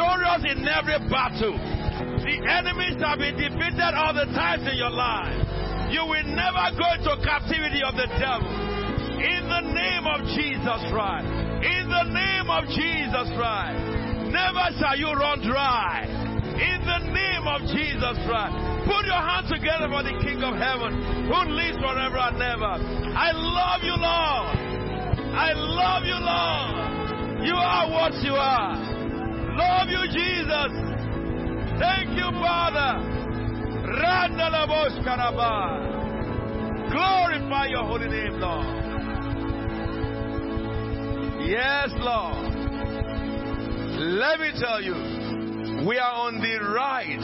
victorious 0.02 0.42
in 0.50 0.66
every 0.66 0.98
battle. 1.10 1.54
The 1.54 2.36
enemies 2.50 2.98
have 3.02 3.20
been 3.20 3.38
defeated 3.38 3.94
all 3.94 4.14
the 4.14 4.26
times 4.34 4.66
in 4.66 4.78
your 4.78 4.90
life. 4.90 5.38
You 5.94 6.02
will 6.06 6.26
never 6.34 6.74
go 6.74 6.88
into 6.98 7.14
captivity 7.22 7.86
of 7.86 7.94
the 7.94 8.10
devil. 8.18 8.50
In 9.22 9.46
the 9.46 9.62
name 9.62 10.06
of 10.10 10.26
Jesus 10.34 10.82
Christ. 10.90 11.30
In 11.62 11.86
the 11.86 12.06
name 12.10 12.50
of 12.50 12.66
Jesus 12.74 13.28
Christ. 13.38 13.78
Never 14.34 14.66
shall 14.82 14.98
you 14.98 15.12
run 15.14 15.46
dry. 15.46 16.10
In 16.58 16.80
the 16.82 17.02
name 17.14 17.46
of 17.46 17.62
Jesus 17.70 18.18
Christ. 18.26 18.56
Put 18.90 19.06
your 19.06 19.22
hands 19.22 19.50
together 19.54 19.86
for 19.86 20.02
the 20.02 20.18
King 20.26 20.42
of 20.42 20.58
Heaven 20.58 21.30
who 21.30 21.40
lives 21.54 21.78
forever 21.78 22.18
and 22.18 22.42
ever. 22.42 22.74
I 23.14 23.30
love 23.36 23.82
you, 23.86 23.94
Lord. 23.94 24.50
I 25.38 25.54
love 25.54 26.04
you, 26.10 26.18
Lord. 26.18 27.46
You 27.46 27.56
are 27.56 27.90
what 27.90 28.14
you 28.24 28.34
are. 28.34 28.91
You, 30.02 30.08
Jesus. 30.08 30.72
Thank 31.80 32.18
you, 32.18 32.32
Father. 32.42 32.98
Glorify 36.92 37.66
your 37.68 37.84
holy 37.86 38.08
name, 38.08 38.40
Lord. 38.40 38.66
Yes, 41.48 41.90
Lord. 41.98 42.54
Let 44.00 44.40
me 44.40 44.52
tell 44.60 44.82
you, 44.82 45.86
we 45.88 45.98
are 45.98 46.14
on 46.14 46.42
the 46.42 46.60
right 46.74 47.20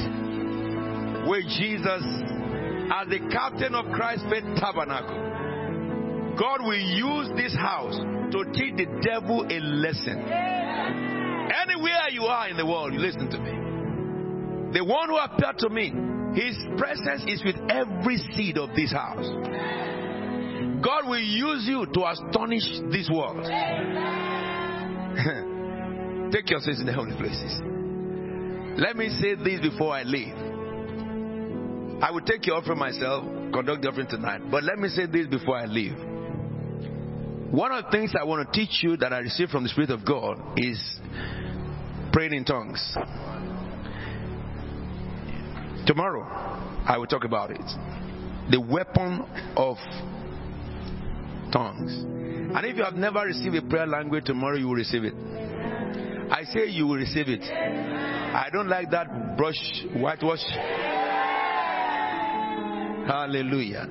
with 1.28 1.46
Jesus 1.58 2.04
as 2.94 3.08
the 3.10 3.20
captain 3.32 3.74
of 3.74 3.86
Christ's 3.92 4.26
Faith 4.30 4.46
Tabernacle. 4.60 6.36
God 6.38 6.62
will 6.62 6.76
use 6.76 7.30
this 7.36 7.56
house 7.56 7.98
to 7.98 8.44
teach 8.54 8.76
the 8.76 8.86
devil 9.02 9.46
a 9.50 9.60
lesson. 9.60 10.57
You 12.18 12.24
are 12.24 12.50
in 12.50 12.58
the 12.58 12.66
world, 12.66 12.94
you 12.94 13.00
listen 13.00 13.30
to 13.30 13.38
me. 13.38 13.52
The 14.74 14.84
one 14.84 15.10
who 15.10 15.18
appeared 15.18 15.60
to 15.60 15.70
me, 15.70 15.94
his 16.34 16.58
presence 16.76 17.24
is 17.28 17.44
with 17.46 17.58
every 17.70 18.18
seed 18.34 18.58
of 18.58 18.72
this 18.76 18.92
house. 18.92 19.30
God 20.82 21.08
will 21.08 21.20
use 21.20 21.68
you 21.68 21.86
to 21.86 22.10
astonish 22.10 22.64
this 22.92 23.08
world. 23.14 23.46
Take 26.34 26.50
your 26.50 26.60
seats 26.62 26.80
in 26.80 26.88
the 26.88 26.94
holy 26.94 27.16
places. 27.18 27.62
Let 28.82 28.96
me 28.96 29.10
say 29.22 29.36
this 29.36 29.62
before 29.62 29.94
I 29.94 30.02
leave. 30.02 30.34
I 32.02 32.10
will 32.10 32.22
take 32.22 32.48
your 32.48 32.58
offering 32.58 32.80
myself, 32.80 33.26
conduct 33.54 33.84
the 33.84 33.90
offering 33.90 34.08
tonight. 34.08 34.42
But 34.50 34.64
let 34.64 34.80
me 34.80 34.90
say 34.90 35.06
this 35.06 35.28
before 35.28 35.56
I 35.56 35.66
leave. 35.66 35.94
One 37.52 37.72
of 37.72 37.86
the 37.86 37.92
things 37.92 38.16
I 38.20 38.24
want 38.24 38.52
to 38.52 38.60
teach 38.60 38.82
you 38.82 38.98
that 38.98 39.14
I 39.14 39.20
received 39.20 39.52
from 39.52 39.62
the 39.62 39.70
Spirit 39.70 39.92
of 39.92 40.04
God 40.04 40.58
is 40.58 40.80
praying 42.18 42.34
in 42.34 42.44
tongues. 42.44 42.98
Tomorrow, 45.86 46.24
I 46.88 46.98
will 46.98 47.06
talk 47.06 47.26
about 47.26 47.52
it. 47.52 47.62
The 48.50 48.60
weapon 48.60 49.24
of 49.56 49.78
tongues. 51.54 51.94
And 51.94 52.66
if 52.66 52.76
you 52.76 52.84
have 52.84 52.96
never 52.96 53.20
received 53.20 53.54
a 53.54 53.62
prayer 53.62 53.86
language, 53.86 54.24
tomorrow 54.26 54.58
you 54.58 54.68
will 54.68 54.74
receive 54.74 55.04
it. 55.04 55.14
I 55.14 56.42
say 56.46 56.66
you 56.70 56.88
will 56.88 56.96
receive 56.96 57.30
it. 57.30 57.44
I 57.44 58.50
don't 58.52 58.68
like 58.68 58.90
that 58.90 59.38
brush, 59.38 59.86
whitewash. 59.96 60.44
Hallelujah. 63.06 63.86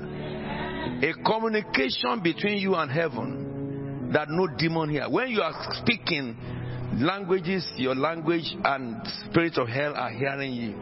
A 1.01 1.13
communication 1.25 2.25
between 2.25 2.59
you 2.59 2.75
and 2.75 2.91
heaven 2.91 4.11
that 4.13 4.29
no 4.31 4.49
demon 4.49 4.91
here. 4.91 5.09
When 5.09 5.29
you 5.29 5.43
are 5.43 5.55
speaking 5.81 6.37
languages, 6.95 7.71
your 7.77 7.95
language 7.95 8.57
and 8.65 8.97
spirits 9.29 9.59
of 9.59 9.69
hell 9.69 9.95
are 9.95 10.11
hearing 10.11 10.53
you. 10.53 10.75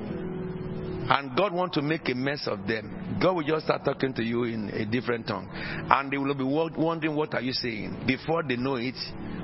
And 1.06 1.36
God 1.36 1.52
wants 1.52 1.74
to 1.74 1.82
make 1.82 2.08
a 2.08 2.14
mess 2.14 2.46
of 2.46 2.66
them. 2.66 3.18
God 3.20 3.36
will 3.36 3.42
just 3.42 3.66
start 3.66 3.84
talking 3.84 4.14
to 4.14 4.22
you 4.22 4.44
in 4.44 4.70
a 4.70 4.86
different 4.86 5.26
tongue. 5.26 5.48
And 5.52 6.10
they 6.10 6.16
will 6.16 6.34
be 6.34 6.44
wondering, 6.44 7.14
what 7.14 7.34
are 7.34 7.42
you 7.42 7.52
saying? 7.52 8.04
Before 8.06 8.42
they 8.42 8.56
know 8.56 8.76
it, 8.76 8.94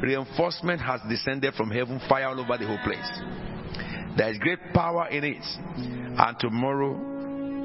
reinforcement 0.02 0.80
has 0.80 1.02
descended 1.08 1.54
from 1.54 1.70
heaven, 1.70 2.00
fire 2.08 2.28
all 2.28 2.40
over 2.40 2.56
the 2.56 2.66
whole 2.66 2.78
place. 2.82 3.10
There 4.16 4.30
is 4.30 4.38
great 4.38 4.72
power 4.72 5.08
in 5.08 5.22
it. 5.24 5.44
And 5.76 6.38
tomorrow, 6.38 7.19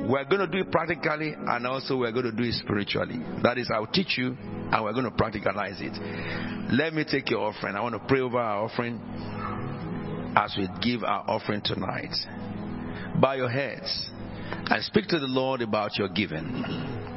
we're 0.07 0.25
going 0.25 0.39
to 0.39 0.47
do 0.47 0.59
it 0.59 0.71
practically 0.71 1.33
and 1.35 1.67
also 1.67 1.97
we're 1.97 2.11
going 2.11 2.25
to 2.25 2.31
do 2.31 2.43
it 2.43 2.53
spiritually. 2.53 3.19
That 3.43 3.57
is, 3.57 3.69
I'll 3.73 3.87
teach 3.87 4.17
you 4.17 4.37
and 4.37 4.83
we're 4.83 4.93
going 4.93 5.05
to 5.05 5.11
practicalize 5.11 5.81
it. 5.81 6.73
Let 6.73 6.93
me 6.93 7.05
take 7.09 7.29
your 7.29 7.41
offering. 7.41 7.75
I 7.75 7.81
want 7.81 7.93
to 7.95 8.07
pray 8.07 8.19
over 8.19 8.37
our 8.37 8.63
offering 8.65 8.99
as 10.35 10.55
we 10.57 10.67
give 10.81 11.03
our 11.03 11.23
offering 11.27 11.61
tonight. 11.63 12.13
Bow 13.19 13.33
your 13.33 13.49
heads 13.49 14.09
and 14.69 14.83
speak 14.83 15.07
to 15.07 15.19
the 15.19 15.27
Lord 15.27 15.61
about 15.61 15.97
your 15.97 16.09
giving. 16.09 17.14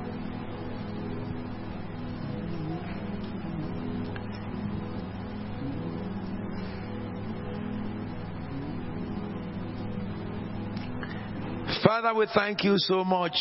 Father, 11.89 12.12
we 12.12 12.26
thank 12.34 12.65
you 12.65 12.75
so 12.76 13.02
much. 13.02 13.33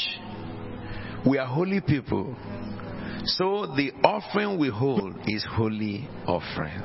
We 1.26 1.38
are 1.38 1.46
holy 1.46 1.82
people. 1.82 2.34
So 3.26 3.66
the 3.76 3.92
offering 4.06 4.58
we 4.58 4.70
hold 4.70 5.18
is 5.28 5.46
holy 5.52 6.08
offering. 6.26 6.82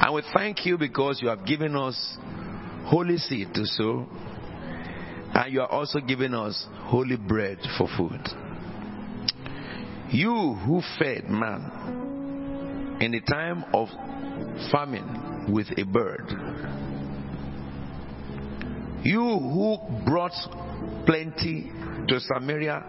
And 0.00 0.14
we 0.16 0.22
thank 0.34 0.66
you 0.66 0.76
because 0.76 1.20
you 1.22 1.28
have 1.28 1.46
given 1.46 1.76
us 1.76 2.16
holy 2.86 3.18
seed 3.18 3.54
to 3.54 3.64
sow. 3.64 4.08
And 5.32 5.52
you 5.52 5.60
are 5.60 5.70
also 5.70 6.00
giving 6.00 6.34
us 6.34 6.66
holy 6.72 7.16
bread 7.16 7.58
for 7.78 7.86
food. 7.96 8.20
You 10.10 10.54
who 10.66 10.82
fed 10.98 11.30
man 11.30 12.98
in 13.00 13.12
the 13.12 13.20
time 13.20 13.64
of 13.72 13.86
famine 14.72 15.52
with 15.52 15.68
a 15.78 15.84
bird. 15.84 17.03
You 19.04 19.20
who 19.20 19.76
brought 20.06 20.32
plenty 21.06 21.70
to 22.08 22.20
Samaria 22.20 22.82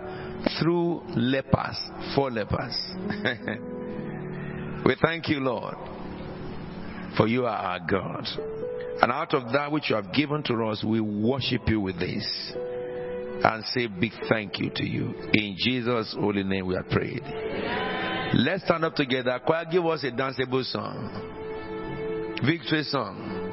through 0.60 1.02
lepers, 1.16 1.78
four 2.16 2.32
lepers. 2.32 2.78
we 4.86 4.96
thank 5.02 5.28
you, 5.28 5.40
Lord, 5.42 5.76
for 7.18 7.28
you 7.28 7.46
are 7.46 7.58
our 7.58 7.80
God. 7.80 8.26
And 9.02 9.12
out 9.12 9.34
of 9.34 9.52
that 9.52 9.72
which 9.72 9.90
you 9.90 9.98
have 9.98 10.14
given 10.14 10.42
to 10.44 10.54
us, 10.66 10.84
we 10.88 11.02
worship 11.02 11.64
you 11.68 11.82
with 11.82 12.00
this 12.00 12.54
and 13.44 13.66
say 13.66 13.88
big 13.88 14.14
thank 14.30 14.60
you 14.60 14.72
to 14.74 14.86
you. 14.86 15.14
In 15.34 15.58
Jesus' 15.58 16.16
holy 16.18 16.44
name 16.44 16.66
we 16.66 16.78
are 16.78 16.84
prayed. 16.84 17.22
Let's 18.36 18.64
stand 18.64 18.86
up 18.86 18.96
together. 18.96 19.38
Choir, 19.46 19.66
give 19.70 19.86
us 19.86 20.04
a 20.06 20.12
danceable 20.12 20.64
song. 20.64 22.40
Victory 22.46 22.84
song. 22.84 23.45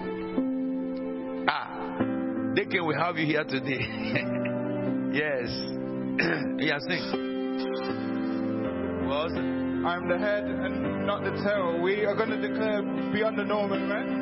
Ah, 2.52 2.54
Deacon, 2.54 2.86
we 2.86 2.94
have 2.94 3.16
you 3.16 3.26
here 3.26 3.44
today. 3.44 3.80
yes. 5.12 5.48
yeah, 6.58 6.78
sing. 6.80 7.00
It? 7.00 7.32
I'm 9.84 10.08
the 10.08 10.18
head 10.18 10.44
and 10.44 11.06
not 11.06 11.24
the 11.24 11.30
tail. 11.42 11.80
We 11.82 12.04
are 12.04 12.14
going 12.14 12.30
to 12.30 12.36
declare 12.48 12.82
beyond 13.12 13.38
the 13.38 13.44
norm, 13.44 13.72
amen? 13.72 14.21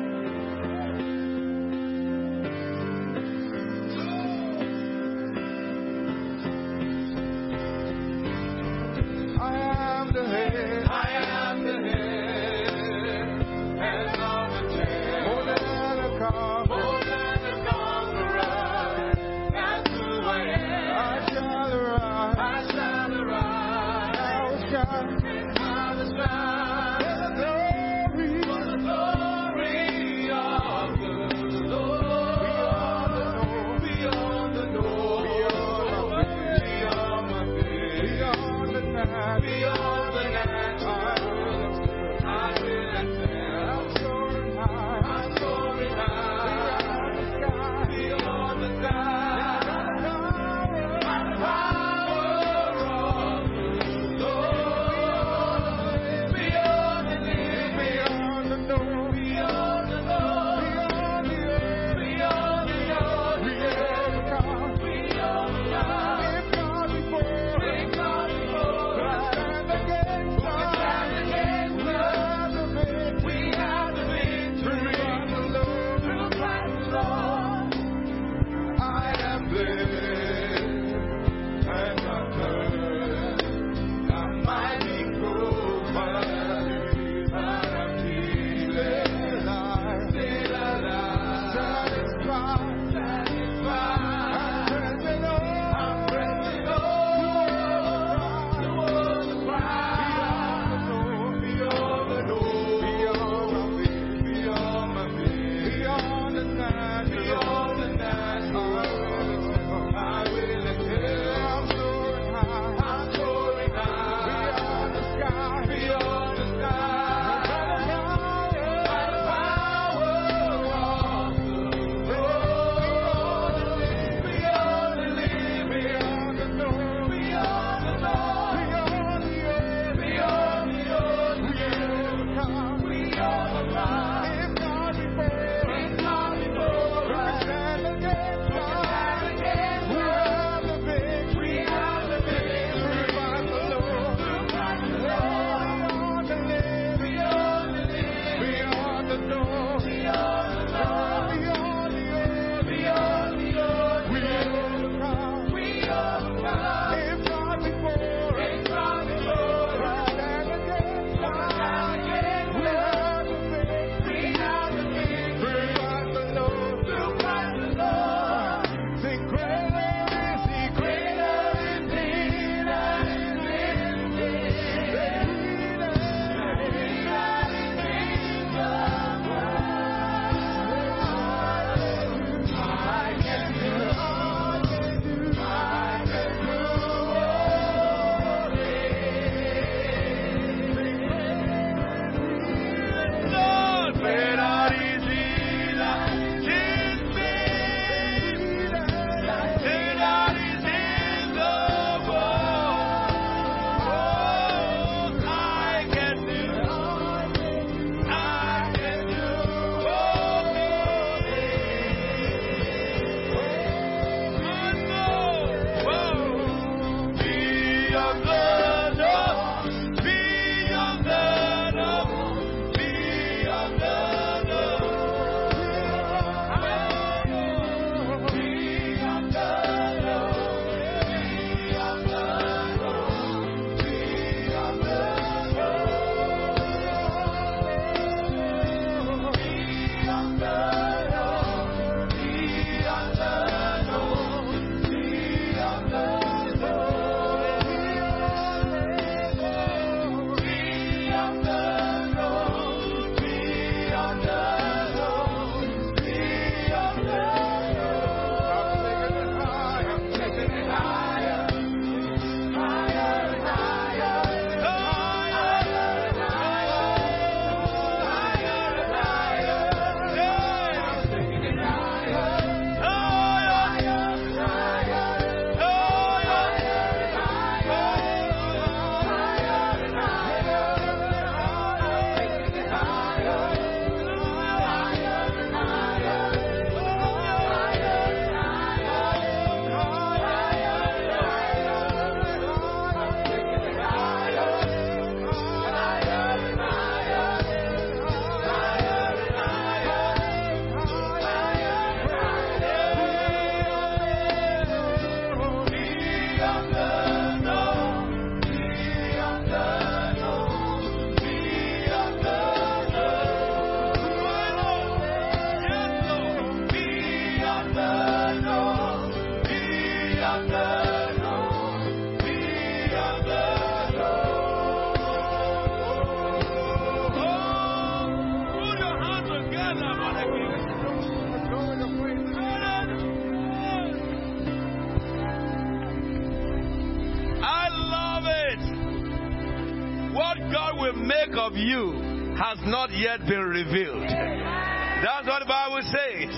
yet 343.11 343.27
been 343.27 343.43
revealed. 343.43 344.07
That's 344.07 345.27
what 345.27 345.43
the 345.43 345.49
Bible 345.49 345.83
says. 345.83 346.31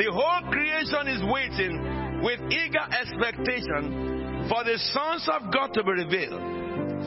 The 0.00 0.08
whole 0.08 0.50
creation 0.50 1.04
is 1.08 1.20
waiting 1.28 2.22
with 2.24 2.40
eager 2.48 2.80
expectation 2.80 4.48
for 4.48 4.64
the 4.64 4.78
sons 4.96 5.28
of 5.28 5.52
God 5.52 5.74
to 5.74 5.84
be 5.84 5.92
revealed. 5.92 6.40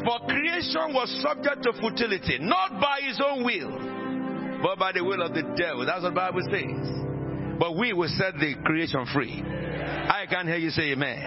For 0.05 0.21
creation 0.29 0.93
was 0.93 1.09
subject 1.25 1.63
to 1.63 1.73
futility, 1.81 2.37
not 2.39 2.79
by 2.79 2.99
his 3.01 3.19
own 3.23 3.43
will, 3.43 4.61
but 4.61 4.77
by 4.77 4.91
the 4.91 5.03
will 5.03 5.21
of 5.21 5.33
the 5.33 5.43
devil. 5.57 5.85
That's 5.85 6.03
what 6.03 6.13
the 6.13 6.21
Bible 6.21 6.45
says. 6.45 7.57
But 7.57 7.75
we 7.75 7.93
will 7.93 8.09
set 8.09 8.37
the 8.37 8.53
creation 8.63 9.05
free. 9.13 9.41
I 9.41 10.25
can't 10.29 10.47
hear 10.47 10.57
you 10.57 10.69
say 10.69 10.91
amen. 10.93 11.25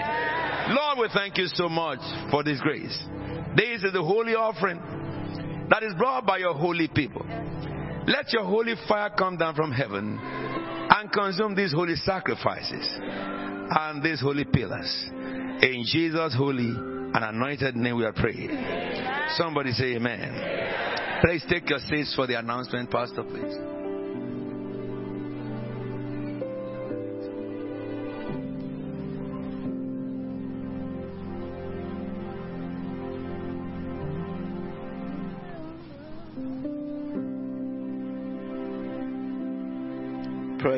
Lord, 0.71 0.99
we 0.99 1.09
thank 1.13 1.37
you 1.39 1.49
so 1.55 1.69
much 1.69 1.99
for 2.31 2.45
this 2.45 2.61
grace. 2.61 2.97
This 3.57 3.83
is 3.83 3.93
the 3.93 4.03
holy 4.03 4.37
offering 4.37 4.79
that 5.71 5.83
is 5.83 5.95
brought 5.95 6.25
by 6.25 6.39
your 6.39 6.55
holy 6.55 6.87
people. 6.87 7.27
Let 8.11 8.33
your 8.33 8.45
holy 8.45 8.75
fire 8.89 9.11
come 9.17 9.37
down 9.37 9.55
from 9.55 9.71
heaven 9.71 10.19
and 10.21 11.13
consume 11.13 11.55
these 11.55 11.73
holy 11.73 11.95
sacrifices 11.95 12.99
and 13.01 14.03
these 14.03 14.21
holy 14.21 14.45
pillars. 14.45 15.07
In 15.63 15.85
Jesus' 15.87 16.35
holy 16.37 16.71
and 16.71 17.25
anointed 17.25 17.77
name 17.77 17.97
we 17.99 18.05
are 18.05 18.13
praying. 18.13 18.51
Somebody 19.37 19.71
say 19.71 19.95
amen. 19.95 21.21
Please 21.23 21.45
take 21.49 21.71
your 21.71 21.79
seats 21.79 22.13
for 22.17 22.27
the 22.27 22.37
announcement, 22.37 22.91
Pastor, 22.91 23.23
please. 23.23 23.80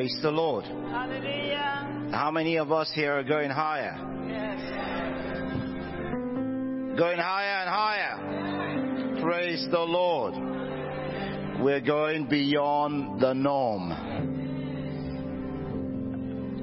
Praise 0.03 0.19
the 0.21 0.31
Lord. 0.31 0.65
Hallelujah. 0.65 2.09
How 2.11 2.29
many 2.29 2.57
of 2.57 2.73
us 2.73 2.91
here 2.93 3.17
are 3.17 3.23
going 3.23 3.49
higher? 3.49 3.95
Yes. 4.27 4.59
Going 6.97 7.19
higher 7.19 7.61
and 7.61 7.69
higher. 7.69 9.21
Praise 9.21 9.65
the 9.71 9.79
Lord. 9.79 10.33
We're 11.63 11.79
going 11.79 12.27
beyond 12.27 13.21
the 13.21 13.31
norm. 13.31 13.93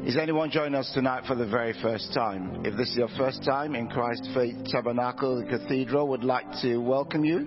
Is 0.07 0.19
anyone 0.19 0.51
joining 0.51 0.75
us 0.75 0.91
tonight 0.93 1.25
for 1.27 1.35
the 1.35 1.47
very 1.47 1.73
first 1.81 2.13
time? 2.13 2.67
If 2.67 2.77
this 2.77 2.91
is 2.91 2.97
your 2.99 3.09
first 3.17 3.43
time 3.43 3.75
in 3.75 3.89
Christ 3.89 4.29
Faith 4.35 4.67
Tabernacle, 4.67 5.43
the 5.43 5.47
Cathedral, 5.47 6.09
would 6.09 6.25
like 6.25 6.45
to 6.61 6.77
welcome 6.77 7.25
you. 7.25 7.47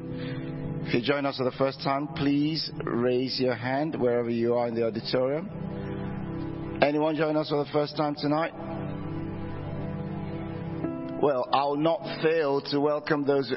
If 0.87 0.93
you 0.95 1.01
join 1.01 1.27
us 1.27 1.37
for 1.37 1.43
the 1.43 1.51
first 1.51 1.83
time, 1.83 2.07
please 2.07 2.71
raise 2.83 3.39
your 3.39 3.53
hand 3.53 3.95
wherever 4.01 4.31
you 4.31 4.55
are 4.55 4.67
in 4.67 4.73
the 4.73 4.87
auditorium. 4.87 5.51
Anyone 6.83 7.15
join 7.15 7.37
us 7.37 7.47
for 7.47 7.63
the 7.63 7.71
first 7.71 7.95
time 7.95 8.13
tonight? 8.13 8.51
Well, 11.21 11.47
I'll 11.53 11.77
not 11.77 12.01
fail 12.21 12.59
to 12.71 12.81
welcome 12.81 13.23
those 13.23 13.53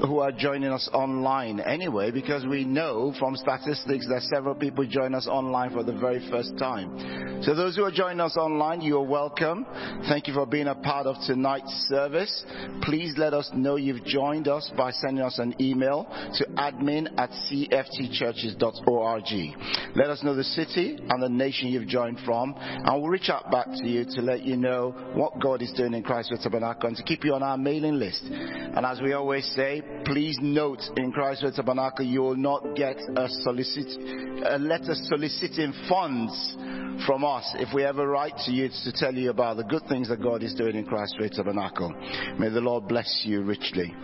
who 0.00 0.20
are 0.20 0.32
joining 0.32 0.70
us 0.70 0.88
online 0.92 1.60
anyway, 1.60 2.10
because 2.10 2.46
we 2.46 2.64
know 2.64 3.12
from 3.18 3.36
statistics 3.36 4.06
that 4.08 4.22
several 4.32 4.54
people 4.54 4.86
join 4.86 5.14
us 5.14 5.26
online 5.26 5.70
for 5.70 5.82
the 5.82 5.92
very 5.92 6.26
first 6.30 6.56
time. 6.58 7.42
So 7.42 7.54
those 7.54 7.76
who 7.76 7.84
are 7.84 7.90
joining 7.90 8.20
us 8.20 8.36
online, 8.36 8.80
you 8.80 8.96
are 8.98 9.04
welcome. 9.04 9.64
Thank 10.08 10.26
you 10.26 10.34
for 10.34 10.46
being 10.46 10.66
a 10.66 10.74
part 10.74 11.06
of 11.06 11.16
tonight's 11.26 11.70
service. 11.88 12.44
Please 12.82 13.14
let 13.16 13.32
us 13.32 13.48
know 13.54 13.76
you've 13.76 14.04
joined 14.04 14.48
us 14.48 14.70
by 14.76 14.90
sending 14.90 15.24
us 15.24 15.38
an 15.38 15.54
email 15.60 16.06
to 16.34 16.44
admin 16.56 17.08
at 17.16 17.30
cftchurches.org. 17.30 19.24
Let 19.94 20.10
us 20.10 20.22
know 20.22 20.34
the 20.34 20.44
city 20.44 20.98
and 21.08 21.22
the 21.22 21.28
nation 21.28 21.68
you've 21.68 21.86
joined 21.88 22.18
from, 22.24 22.54
and 22.58 23.00
we'll 23.00 23.10
reach 23.10 23.30
out 23.30 23.50
back 23.50 23.66
to 23.66 23.86
you 23.86 24.04
to 24.04 24.20
let 24.20 24.42
you 24.42 24.56
know 24.56 24.90
what 25.14 25.40
God 25.40 25.62
is 25.62 25.72
doing 25.72 25.94
in 25.94 26.02
Christ 26.02 26.30
Faith 26.30 26.42
Tabernacle 26.42 26.88
and 26.88 26.96
to 26.96 27.02
keep 27.02 27.24
you 27.24 27.34
on 27.34 27.42
our 27.42 27.56
mailing 27.56 27.94
list. 27.94 28.22
And 28.24 28.84
as 28.84 29.00
we 29.00 29.12
always 29.12 29.46
say, 29.54 29.82
please 30.04 30.38
note 30.40 30.80
in 30.96 31.12
Christ 31.12 31.42
Faith 31.42 31.56
Tabernacle, 31.56 32.04
you 32.04 32.20
will 32.20 32.36
not 32.36 32.74
get 32.74 32.96
a, 33.16 33.28
solicit, 33.42 33.86
a 34.46 34.58
letter 34.58 34.94
soliciting 34.94 35.72
funds 35.88 36.56
from 37.06 37.24
us 37.24 37.50
if 37.58 37.74
we 37.74 37.84
ever 37.84 38.06
write 38.08 38.36
to 38.46 38.50
you 38.50 38.68
to 38.84 38.92
tell 38.92 39.14
you 39.14 39.30
about 39.30 39.56
the 39.56 39.64
good 39.64 39.82
things 39.88 40.08
that 40.08 40.22
God 40.22 40.42
is 40.42 40.54
doing 40.54 40.76
in 40.76 40.84
Christ 40.84 41.16
Faith 41.18 41.32
Tabernacle. 41.32 41.94
May 42.38 42.48
the 42.48 42.60
Lord 42.60 42.88
bless 42.88 43.22
you 43.24 43.42
richly. 43.42 43.94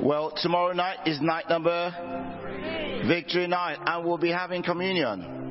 Well, 0.00 0.32
tomorrow 0.42 0.72
night 0.72 0.98
is 1.06 1.20
night 1.20 1.48
number 1.48 1.92
victory 3.06 3.46
night, 3.46 3.78
and 3.84 4.04
we'll 4.04 4.18
be 4.18 4.30
having 4.30 4.62
communion. 4.62 5.49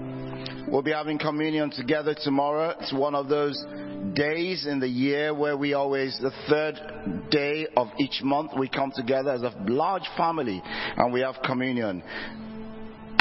We'll 0.72 0.84
be 0.84 0.92
having 0.92 1.18
communion 1.18 1.72
together 1.72 2.14
tomorrow. 2.14 2.76
It's 2.80 2.94
one 2.94 3.16
of 3.16 3.28
those 3.28 3.66
days 4.14 4.68
in 4.68 4.80
the 4.80 4.88
year 4.88 5.34
where 5.34 5.58
we 5.58 5.74
always, 5.74 6.16
the 6.22 6.32
third 6.48 7.30
day 7.32 7.66
of 7.76 7.88
each 7.98 8.22
month, 8.24 8.52
we 8.56 8.70
come 8.70 8.92
together 8.96 9.32
as 9.32 9.42
a 9.42 9.52
large 9.68 10.08
family 10.16 10.62
and 10.64 11.12
we 11.12 11.22
have 11.22 11.38
communion. 11.44 12.04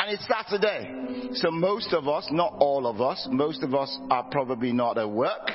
And 0.09 0.19
it's 0.19 0.27
Saturday. 0.27 1.35
So 1.35 1.51
most 1.51 1.93
of 1.93 2.09
us, 2.09 2.27
not 2.31 2.55
all 2.61 2.87
of 2.87 3.03
us, 3.03 3.29
most 3.31 3.63
of 3.63 3.75
us 3.75 3.95
are 4.11 4.25
probably 4.31 4.73
not 4.73 4.97
at 4.97 5.11
work. 5.11 5.51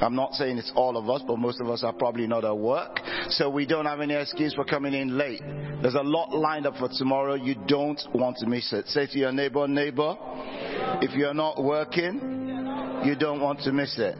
I'm 0.00 0.14
not 0.14 0.32
saying 0.32 0.56
it's 0.56 0.72
all 0.74 0.96
of 0.96 1.10
us, 1.10 1.20
but 1.26 1.38
most 1.38 1.60
of 1.60 1.68
us 1.68 1.84
are 1.84 1.92
probably 1.92 2.26
not 2.26 2.42
at 2.42 2.56
work. 2.56 3.00
So 3.28 3.50
we 3.50 3.66
don't 3.66 3.84
have 3.84 4.00
any 4.00 4.14
excuse 4.14 4.54
for 4.54 4.64
coming 4.64 4.94
in 4.94 5.18
late. 5.18 5.42
There's 5.82 5.94
a 5.94 6.00
lot 6.00 6.34
lined 6.34 6.66
up 6.66 6.76
for 6.76 6.88
tomorrow. 6.88 7.34
You 7.34 7.54
don't 7.66 8.00
want 8.14 8.38
to 8.38 8.46
miss 8.46 8.72
it. 8.72 8.88
Say 8.88 9.08
to 9.08 9.18
your 9.18 9.32
neighbor, 9.32 9.68
neighbor, 9.68 10.16
if 11.02 11.14
you're 11.14 11.34
not 11.34 11.62
working, 11.62 12.48
you 13.04 13.14
don't 13.14 13.42
want 13.42 13.60
to 13.60 13.72
miss 13.72 13.98
it. 13.98 14.16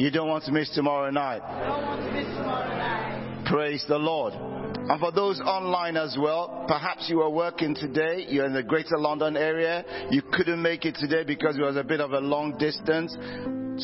You 0.00 0.10
don't 0.10 0.28
want 0.28 0.42
to 0.46 0.52
miss 0.52 0.68
tomorrow 0.70 1.12
night. 1.12 1.42
Praise 3.46 3.84
the 3.86 3.96
Lord. 3.96 4.32
And 4.34 4.98
for 4.98 5.12
those 5.12 5.40
online 5.40 5.96
as 5.96 6.16
well, 6.20 6.64
perhaps 6.66 7.08
you 7.08 7.20
are 7.20 7.30
working 7.30 7.76
today, 7.76 8.26
you're 8.28 8.44
in 8.44 8.54
the 8.54 8.62
greater 8.62 8.98
London 8.98 9.36
area, 9.36 9.84
you 10.10 10.20
couldn't 10.32 10.60
make 10.60 10.84
it 10.84 10.96
today 10.96 11.22
because 11.24 11.56
it 11.56 11.62
was 11.62 11.76
a 11.76 11.84
bit 11.84 12.00
of 12.00 12.10
a 12.10 12.18
long 12.18 12.58
distance. 12.58 13.16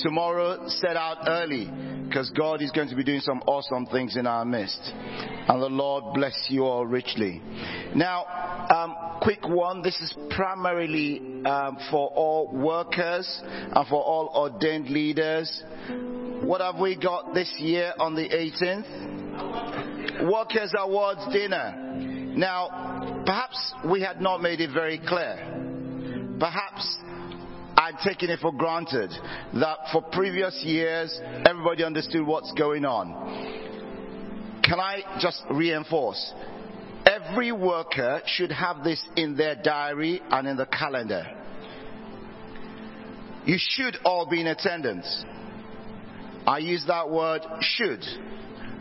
Tomorrow, 0.02 0.66
set 0.66 0.96
out 0.96 1.18
early 1.28 1.70
because 2.06 2.30
God 2.30 2.60
is 2.60 2.72
going 2.72 2.88
to 2.88 2.96
be 2.96 3.04
doing 3.04 3.20
some 3.20 3.40
awesome 3.46 3.86
things 3.86 4.16
in 4.16 4.26
our 4.26 4.44
midst. 4.44 4.80
And 4.84 5.62
the 5.62 5.68
Lord 5.68 6.12
bless 6.14 6.46
you 6.48 6.64
all 6.64 6.84
richly. 6.84 7.40
Now, 7.94 8.24
um, 8.68 9.20
quick 9.22 9.46
one. 9.46 9.82
This 9.82 10.00
is 10.00 10.12
primarily 10.30 11.18
um, 11.44 11.78
for 11.88 12.08
all 12.08 12.50
workers 12.52 13.40
and 13.44 13.86
for 13.86 14.02
all 14.02 14.32
ordained 14.34 14.90
leaders. 14.90 15.62
What 16.42 16.60
have 16.60 16.80
we 16.80 16.96
got 16.96 17.32
this 17.32 17.52
year 17.58 17.92
on 17.98 18.16
the 18.16 18.28
18th? 18.28 19.21
Workers 20.20 20.72
Awards 20.78 21.20
dinner. 21.32 21.74
Now, 22.36 23.22
perhaps 23.26 23.74
we 23.90 24.00
had 24.00 24.20
not 24.20 24.42
made 24.42 24.60
it 24.60 24.70
very 24.72 24.98
clear. 24.98 25.36
Perhaps 26.38 26.98
I'd 27.76 27.98
taken 28.04 28.30
it 28.30 28.40
for 28.40 28.52
granted 28.52 29.10
that 29.54 29.78
for 29.92 30.02
previous 30.02 30.62
years 30.64 31.20
everybody 31.46 31.84
understood 31.84 32.26
what's 32.26 32.52
going 32.52 32.84
on. 32.84 34.60
Can 34.62 34.78
I 34.78 35.02
just 35.20 35.42
reinforce? 35.50 36.32
Every 37.04 37.50
worker 37.52 38.22
should 38.26 38.52
have 38.52 38.84
this 38.84 39.04
in 39.16 39.36
their 39.36 39.56
diary 39.56 40.22
and 40.30 40.46
in 40.46 40.56
the 40.56 40.66
calendar. 40.66 41.26
You 43.44 43.56
should 43.58 43.98
all 44.04 44.26
be 44.30 44.40
in 44.40 44.46
attendance. 44.46 45.24
I 46.46 46.58
use 46.58 46.84
that 46.86 47.10
word 47.10 47.42
should 47.60 48.02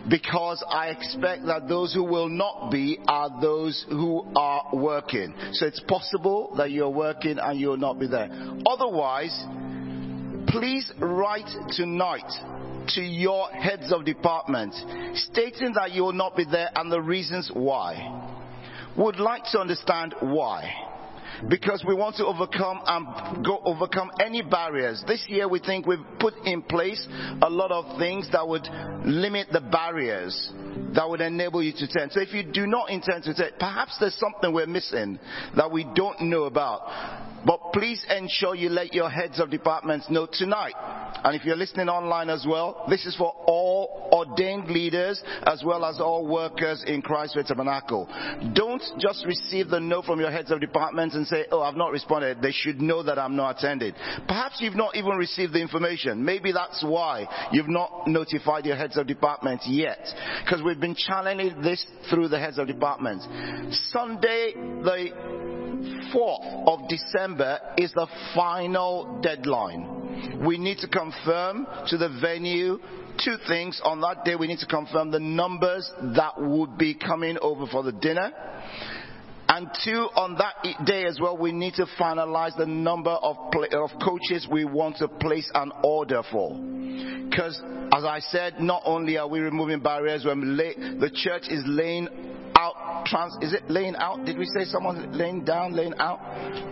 because 0.09 0.63
I 0.67 0.87
expect 0.87 1.45
that 1.45 1.67
those 1.67 1.93
who 1.93 2.03
will 2.03 2.29
not 2.29 2.71
be 2.71 2.99
are 3.07 3.41
those 3.41 3.85
who 3.89 4.25
are 4.35 4.69
working. 4.73 5.33
So 5.53 5.67
it's 5.67 5.81
possible 5.81 6.53
that 6.57 6.71
you're 6.71 6.89
working 6.89 7.37
and 7.39 7.59
you'll 7.59 7.77
not 7.77 7.99
be 7.99 8.07
there. 8.07 8.29
Otherwise, 8.65 9.37
please 10.47 10.91
write 10.99 11.49
tonight 11.69 12.29
to 12.89 13.01
your 13.01 13.49
heads 13.49 13.91
of 13.91 14.05
department 14.05 14.73
stating 15.15 15.73
that 15.73 15.91
you 15.91 16.03
will 16.03 16.13
not 16.13 16.35
be 16.35 16.45
there 16.45 16.69
and 16.75 16.91
the 16.91 17.01
reasons 17.01 17.51
why. 17.53 18.27
Would 18.97 19.17
like 19.17 19.43
to 19.51 19.59
understand 19.59 20.15
why 20.19 20.90
because 21.49 21.83
we 21.87 21.95
want 21.95 22.15
to 22.17 22.25
overcome 22.25 22.81
and 22.85 23.45
go 23.45 23.61
overcome 23.65 24.11
any 24.19 24.41
barriers. 24.41 25.03
This 25.07 25.25
year 25.27 25.47
we 25.47 25.59
think 25.59 25.85
we've 25.85 25.99
put 26.19 26.33
in 26.45 26.61
place 26.61 27.05
a 27.41 27.49
lot 27.49 27.71
of 27.71 27.99
things 27.99 28.29
that 28.31 28.47
would 28.47 28.67
limit 29.05 29.47
the 29.51 29.61
barriers 29.61 30.51
that 30.93 31.09
would 31.09 31.21
enable 31.21 31.63
you 31.63 31.71
to 31.73 31.85
attend. 31.85 32.11
So 32.11 32.21
if 32.21 32.33
you 32.33 32.43
do 32.43 32.67
not 32.67 32.89
intend 32.89 33.23
to 33.23 33.31
attend, 33.31 33.53
perhaps 33.59 33.97
there's 33.99 34.15
something 34.15 34.53
we're 34.53 34.67
missing 34.67 35.19
that 35.55 35.71
we 35.71 35.85
don't 35.95 36.21
know 36.21 36.43
about. 36.43 37.29
But 37.45 37.73
please 37.73 38.05
ensure 38.09 38.55
you 38.55 38.69
let 38.69 38.93
your 38.93 39.09
heads 39.09 39.39
of 39.39 39.49
departments 39.49 40.09
know 40.09 40.27
tonight. 40.31 40.73
And 41.23 41.35
if 41.35 41.45
you're 41.45 41.55
listening 41.55 41.89
online 41.89 42.29
as 42.29 42.45
well, 42.47 42.85
this 42.89 43.05
is 43.05 43.15
for 43.15 43.33
all 43.45 44.09
ordained 44.11 44.69
leaders 44.69 45.21
as 45.43 45.63
well 45.63 45.85
as 45.85 45.99
all 45.99 46.27
workers 46.27 46.83
in 46.85 47.01
Christ 47.01 47.35
Faith 47.35 47.47
Tabernacle. 47.47 48.07
Don't 48.53 48.83
just 48.99 49.25
receive 49.25 49.69
the 49.69 49.79
note 49.79 50.05
from 50.05 50.19
your 50.19 50.31
heads 50.31 50.51
of 50.51 50.59
departments 50.59 51.15
and 51.15 51.27
say, 51.27 51.45
oh, 51.51 51.61
I've 51.61 51.75
not 51.75 51.91
responded. 51.91 52.41
They 52.41 52.51
should 52.51 52.81
know 52.81 53.03
that 53.03 53.19
I'm 53.19 53.35
not 53.35 53.57
attending. 53.57 53.93
Perhaps 54.27 54.57
you've 54.59 54.75
not 54.75 54.95
even 54.95 55.11
received 55.17 55.53
the 55.53 55.61
information. 55.61 56.23
Maybe 56.23 56.51
that's 56.51 56.83
why 56.83 57.27
you've 57.51 57.69
not 57.69 58.07
notified 58.07 58.65
your 58.65 58.75
heads 58.75 58.97
of 58.97 59.07
departments 59.07 59.65
yet. 59.67 59.99
Because 60.43 60.61
we've 60.63 60.79
been 60.79 60.95
challenging 60.95 61.61
this 61.61 61.85
through 62.09 62.27
the 62.29 62.39
heads 62.39 62.57
of 62.57 62.67
departments. 62.67 63.27
Sunday, 63.91 64.53
the 64.55 65.09
4th 66.13 66.67
of 66.67 66.87
December 66.89 67.30
is 67.77 67.91
the 67.93 68.07
final 68.35 69.19
deadline. 69.21 70.43
We 70.45 70.57
need 70.57 70.79
to 70.79 70.87
confirm 70.87 71.67
to 71.87 71.97
the 71.97 72.09
venue 72.21 72.79
two 73.23 73.35
things. 73.47 73.81
On 73.83 74.01
that 74.01 74.23
day, 74.25 74.35
we 74.35 74.47
need 74.47 74.59
to 74.59 74.65
confirm 74.65 75.11
the 75.11 75.19
numbers 75.19 75.91
that 76.15 76.41
would 76.41 76.77
be 76.77 76.93
coming 76.93 77.37
over 77.41 77.65
for 77.67 77.83
the 77.83 77.91
dinner. 77.91 78.31
And 79.61 79.69
two, 79.85 80.09
on 80.15 80.39
that 80.39 80.55
day 80.87 81.05
as 81.05 81.19
well, 81.19 81.37
we 81.37 81.51
need 81.51 81.75
to 81.75 81.85
finalize 81.99 82.57
the 82.57 82.65
number 82.65 83.11
of, 83.11 83.37
of 83.73 83.91
coaches 84.03 84.47
we 84.51 84.65
want 84.65 84.97
to 84.97 85.07
place 85.07 85.47
an 85.53 85.71
order 85.83 86.23
for. 86.31 86.55
Because, 87.29 87.61
as 87.93 88.03
I 88.03 88.21
said, 88.21 88.59
not 88.59 88.81
only 88.85 89.19
are 89.19 89.27
we 89.27 89.39
removing 89.39 89.79
barriers 89.79 90.25
when 90.25 90.57
the 90.57 91.11
church 91.13 91.43
is 91.47 91.61
laying 91.67 92.07
out, 92.55 93.05
trans, 93.05 93.37
is 93.43 93.53
it 93.53 93.69
laying 93.69 93.95
out? 93.97 94.25
Did 94.25 94.39
we 94.39 94.45
say 94.45 94.65
someone 94.65 95.15
laying 95.15 95.45
down, 95.45 95.73
laying 95.73 95.93
out? 95.99 96.19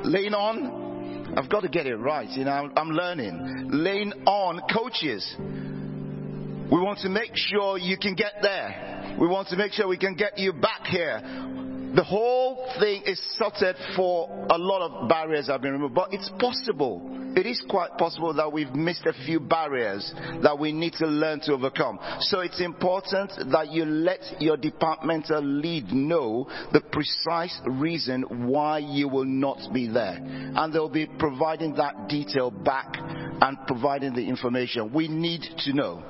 Laying 0.03 0.33
on? 0.33 1.35
I've 1.37 1.47
got 1.47 1.59
to 1.59 1.69
get 1.69 1.85
it 1.85 1.95
right, 1.95 2.27
you 2.27 2.43
know, 2.43 2.51
I'm, 2.51 2.73
I'm 2.75 2.89
learning. 2.89 3.69
Laying 3.71 4.13
on 4.25 4.61
coaches. 4.73 5.35
We 5.37 6.81
want 6.81 6.97
to 7.03 7.09
make 7.09 7.33
sure 7.35 7.77
you 7.77 7.97
can 7.99 8.15
get 8.15 8.41
there. 8.41 9.15
We 9.21 9.27
want 9.27 9.49
to 9.49 9.57
make 9.57 9.73
sure 9.73 9.87
we 9.87 9.99
can 9.99 10.15
get 10.15 10.39
you 10.39 10.53
back 10.53 10.87
here 10.87 11.21
the 11.95 12.03
whole 12.03 12.71
thing 12.79 13.03
is 13.05 13.19
sorted 13.37 13.75
for 13.95 14.29
a 14.49 14.57
lot 14.57 14.81
of 14.81 15.09
barriers 15.09 15.47
have 15.47 15.61
been 15.61 15.73
removed, 15.73 15.95
but 15.95 16.13
it's 16.13 16.29
possible. 16.39 17.33
It 17.35 17.45
is 17.45 17.63
quite 17.69 17.97
possible 17.97 18.33
that 18.33 18.51
we've 18.51 18.73
missed 18.73 19.05
a 19.05 19.13
few 19.25 19.39
barriers 19.39 20.13
that 20.43 20.57
we 20.57 20.71
need 20.71 20.93
to 20.93 21.07
learn 21.07 21.39
to 21.41 21.53
overcome. 21.53 21.99
So 22.21 22.41
it's 22.41 22.61
important 22.61 23.31
that 23.51 23.71
you 23.71 23.85
let 23.85 24.19
your 24.39 24.57
departmental 24.57 25.41
lead 25.41 25.91
know 25.91 26.47
the 26.73 26.81
precise 26.81 27.59
reason 27.65 28.47
why 28.47 28.79
you 28.79 29.07
will 29.07 29.25
not 29.25 29.73
be 29.73 29.87
there. 29.87 30.17
And 30.19 30.73
they'll 30.73 30.89
be 30.89 31.07
providing 31.17 31.75
that 31.75 32.07
detail 32.07 32.51
back 32.51 32.97
and 32.97 33.57
providing 33.67 34.13
the 34.13 34.27
information. 34.27 34.93
We 34.93 35.07
need 35.07 35.43
to 35.65 35.73
know. 35.73 36.03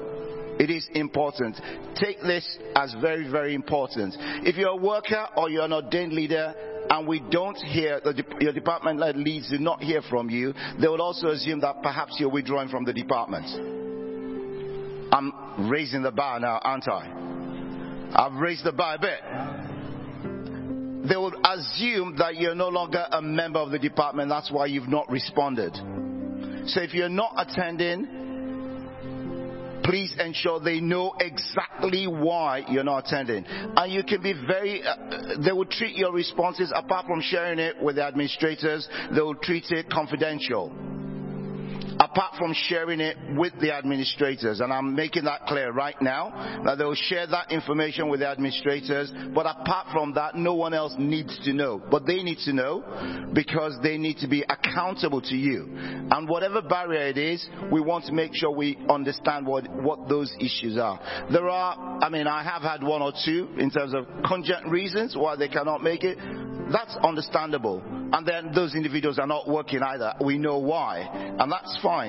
It 0.60 0.70
is 0.70 0.88
important. 0.94 1.60
Take 1.96 2.22
this 2.22 2.60
as 2.76 2.94
very, 3.00 3.32
very 3.32 3.56
important. 3.56 4.14
If 4.46 4.58
you're 4.58 4.70
a 4.70 4.76
worker 4.76 5.26
or 5.38 5.50
you're 5.50 5.64
an 5.64 5.72
ordained 5.72 6.12
leader 6.12 6.54
and 6.90 7.08
we 7.08 7.22
don't 7.32 7.56
hear, 7.56 8.02
your 8.42 8.52
department 8.52 9.00
leads 9.18 9.50
do 9.50 9.58
not 9.58 9.82
hear 9.82 10.02
from 10.10 10.30
you, 10.30 10.54
they 10.80 10.88
will 10.88 11.02
also 11.02 11.30
assume 11.30 11.62
that 11.62 11.82
perhaps 11.82 12.18
you're 12.20 12.30
withdrawing 12.30 12.68
from 12.68 12.84
the 12.84 12.92
department. 12.92 13.46
I'm 15.14 15.70
raising 15.70 16.04
the 16.04 16.12
bar 16.12 16.42
now, 16.42 16.60
aren't 16.62 16.90
I? 16.90 17.10
I've 18.14 18.34
raised 18.34 18.66
the 18.66 18.74
bar 18.74 18.96
a 18.96 19.00
bit. 19.00 19.20
They 21.08 21.16
will 21.16 21.34
assume 21.42 22.18
that 22.18 22.36
you're 22.36 22.54
no 22.54 22.68
longer 22.68 23.06
a 23.12 23.22
member 23.22 23.60
of 23.60 23.72
the 23.72 23.80
department, 23.80 24.28
that's 24.30 24.52
why 24.52 24.66
you've 24.66 24.90
not 24.90 25.10
responded. 25.10 25.74
So 26.66 26.82
if 26.82 26.94
you're 26.94 27.08
not 27.08 27.34
attending, 27.38 28.08
please 29.90 30.14
ensure 30.20 30.60
they 30.60 30.80
know 30.80 31.16
exactly 31.20 32.06
why 32.06 32.64
you're 32.70 32.84
not 32.84 33.08
attending. 33.08 33.44
And 33.48 33.92
you 33.92 34.04
can 34.04 34.22
be 34.22 34.34
very, 34.34 34.84
uh, 34.84 35.42
they 35.44 35.52
will 35.52 35.66
treat 35.66 35.98
your 35.98 36.14
responses, 36.14 36.72
apart 36.76 37.08
from 37.08 37.22
sharing 37.22 37.58
it 37.58 37.82
with 37.82 37.96
the 37.96 38.06
administrators, 38.06 38.88
they 39.12 39.22
will 39.22 39.34
treat 39.36 39.66
it 39.72 39.90
confidential 39.90 40.72
apart 42.12 42.36
from 42.38 42.54
sharing 42.54 43.00
it 43.00 43.18
with 43.36 43.54
the 43.60 43.74
administrators. 43.74 44.60
And 44.60 44.74
I'm 44.74 44.96
making 44.96 45.26
that 45.26 45.46
clear 45.46 45.72
right 45.72 46.00
now 46.02 46.62
that 46.66 46.78
they'll 46.78 46.96
share 46.96 47.28
that 47.28 47.52
information 47.52 48.10
with 48.10 48.22
the 48.22 48.28
administrators. 48.28 49.12
But 49.34 49.46
apart 49.46 49.88
from 49.92 50.14
that, 50.14 50.36
no 50.36 50.56
one 50.56 50.74
else 50.74 50.94
needs 50.98 51.40
to 51.46 51.54
know. 51.54 51.82
But 51.92 52.06
they 52.06 52.24
need 52.24 52.40
to 52.46 52.54
know 52.54 53.30
because 53.34 53.78
they 53.84 53.98
need 53.98 54.18
to 54.18 54.28
be 54.28 54.44
accountable 54.50 55.22
to 55.22 55.36
you. 55.36 55.70
And 55.76 56.28
whatever 56.28 56.62
barrier 56.62 57.08
it 57.08 57.18
is, 57.18 57.48
we 57.72 57.82
want 57.82 58.06
to 58.06 58.14
make 58.14 58.32
sure 58.34 58.52
we 58.52 58.78
understand 58.90 59.46
what, 59.46 59.70
what 59.84 60.10
those 60.10 60.34
issues 60.40 60.78
are. 60.78 61.00
There 61.32 61.50
are, 61.50 62.00
I 62.02 62.10
mean, 62.10 62.28
I 62.28 62.44
have 62.44 62.62
had 62.62 62.84
one 62.84 63.02
or 63.02 63.14
two 63.26 63.50
in 63.58 63.70
terms 63.70 63.94
of 63.94 64.06
congent 64.26 64.68
reasons 64.68 65.16
why 65.16 65.36
they 65.36 65.48
cannot 65.48 65.84
make 65.84 66.04
it. 66.04 66.18
That's 66.72 66.96
understandable. 67.04 67.82
And 68.12 68.26
then 68.28 68.52
those 68.54 68.76
individuals 68.76 69.20
are 69.20 69.28
not 69.28 69.48
working 69.48 69.82
either. 69.82 70.14
We 70.24 70.38
know 70.38 70.58
why. 70.58 71.02
And 71.40 71.52
that's 71.52 71.78
fine. 71.82 72.09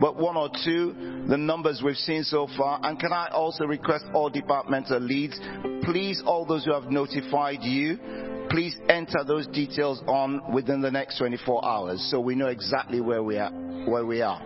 But 0.00 0.16
one 0.16 0.36
or 0.36 0.50
two, 0.64 1.24
the 1.28 1.36
numbers 1.36 1.82
we've 1.84 1.96
seen 1.96 2.24
so 2.24 2.48
far. 2.56 2.80
And 2.82 2.98
can 2.98 3.12
I 3.12 3.28
also 3.28 3.64
request 3.64 4.04
all 4.14 4.30
departmental 4.30 5.00
leads, 5.00 5.38
please, 5.82 6.22
all 6.24 6.44
those 6.44 6.64
who 6.64 6.72
have 6.72 6.90
notified 6.90 7.62
you, 7.62 7.98
please 8.50 8.76
enter 8.88 9.24
those 9.26 9.46
details 9.48 10.02
on 10.06 10.52
within 10.52 10.80
the 10.80 10.90
next 10.90 11.18
24 11.18 11.64
hours 11.64 12.08
so 12.10 12.20
we 12.20 12.34
know 12.34 12.48
exactly 12.48 13.00
where 13.00 13.22
we 13.22 13.38
are. 13.38 13.50
Where 13.50 14.06
we 14.06 14.22
are. 14.22 14.40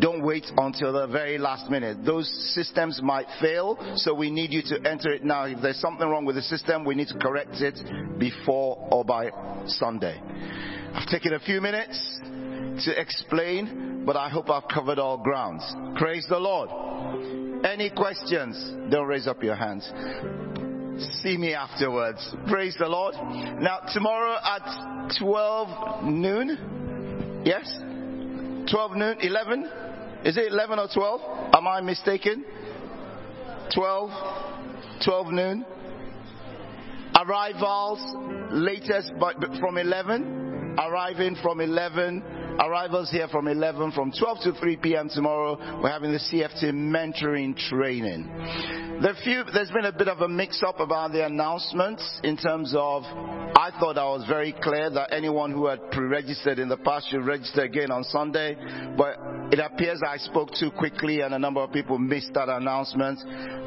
Don't 0.00 0.22
wait 0.22 0.46
until 0.56 0.92
the 0.92 1.08
very 1.08 1.38
last 1.38 1.68
minute. 1.70 2.04
Those 2.04 2.28
systems 2.54 3.00
might 3.02 3.26
fail, 3.40 3.76
so 3.96 4.14
we 4.14 4.30
need 4.30 4.52
you 4.52 4.62
to 4.62 4.88
enter 4.88 5.10
it 5.10 5.24
now. 5.24 5.44
If 5.44 5.60
there's 5.60 5.80
something 5.80 6.06
wrong 6.08 6.24
with 6.24 6.36
the 6.36 6.42
system, 6.42 6.84
we 6.84 6.94
need 6.94 7.08
to 7.08 7.18
correct 7.18 7.56
it 7.60 7.80
before 8.16 8.88
or 8.92 9.04
by 9.04 9.30
Sunday. 9.66 10.20
I've 10.94 11.08
taken 11.08 11.34
a 11.34 11.40
few 11.40 11.60
minutes 11.60 12.20
to 12.84 13.00
explain, 13.00 14.04
but 14.04 14.16
I 14.16 14.28
hope 14.28 14.50
I've 14.50 14.68
covered 14.72 14.98
all 14.98 15.18
grounds. 15.18 15.64
Praise 15.96 16.26
the 16.28 16.38
Lord. 16.38 16.70
Any 17.64 17.90
questions? 17.90 18.56
Don't 18.90 19.06
raise 19.06 19.26
up 19.26 19.42
your 19.42 19.56
hands. 19.56 19.90
See 21.22 21.36
me 21.36 21.54
afterwards. 21.54 22.34
Praise 22.48 22.76
the 22.78 22.88
Lord. 22.88 23.14
Now, 23.60 23.80
tomorrow 23.92 24.36
at 24.42 25.12
12 25.18 26.04
noon, 26.04 27.42
yes? 27.44 27.68
12 28.70 28.92
noon, 28.96 29.16
11? 29.20 29.70
Is 30.24 30.36
it 30.36 30.52
11 30.52 30.78
or 30.78 30.88
12? 30.92 31.20
Am 31.54 31.66
I 31.66 31.80
mistaken? 31.80 32.44
12? 33.74 34.10
12 35.04 35.26
noon? 35.32 35.64
Arrivals 37.16 38.00
latest 38.50 39.12
from 39.60 39.78
11? 39.78 40.47
Arriving 40.78 41.36
from 41.42 41.60
11 41.60 42.22
Arrivals 42.60 43.08
here 43.12 43.28
from 43.28 43.46
11, 43.46 43.92
from 43.92 44.10
12 44.10 44.38
to 44.42 44.52
3 44.52 44.76
p.m. 44.78 45.08
tomorrow. 45.08 45.56
We're 45.80 45.90
having 45.90 46.10
the 46.10 46.18
CFT 46.18 46.72
mentoring 46.72 47.56
training. 47.56 48.26
The 49.00 49.14
few, 49.22 49.44
there's 49.54 49.70
been 49.70 49.84
a 49.84 49.92
bit 49.92 50.08
of 50.08 50.22
a 50.22 50.28
mix-up 50.28 50.80
about 50.80 51.12
the 51.12 51.24
announcements 51.24 52.02
in 52.24 52.36
terms 52.36 52.74
of. 52.76 53.04
I 53.04 53.70
thought 53.78 53.96
I 53.96 54.04
was 54.06 54.26
very 54.26 54.52
clear 54.60 54.90
that 54.90 55.12
anyone 55.12 55.52
who 55.52 55.66
had 55.66 55.92
pre-registered 55.92 56.58
in 56.58 56.68
the 56.68 56.76
past 56.78 57.10
should 57.10 57.24
register 57.24 57.62
again 57.62 57.92
on 57.92 58.02
Sunday, 58.02 58.56
but 58.96 59.18
it 59.52 59.60
appears 59.60 60.00
I 60.06 60.16
spoke 60.16 60.50
too 60.58 60.72
quickly 60.72 61.20
and 61.20 61.34
a 61.34 61.38
number 61.38 61.60
of 61.60 61.72
people 61.72 61.96
missed 61.98 62.34
that 62.34 62.48
announcement. 62.48 63.20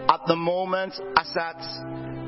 At 0.09 0.21
the 0.27 0.35
moment, 0.35 0.93
as 1.17 1.33
at 1.37 2.20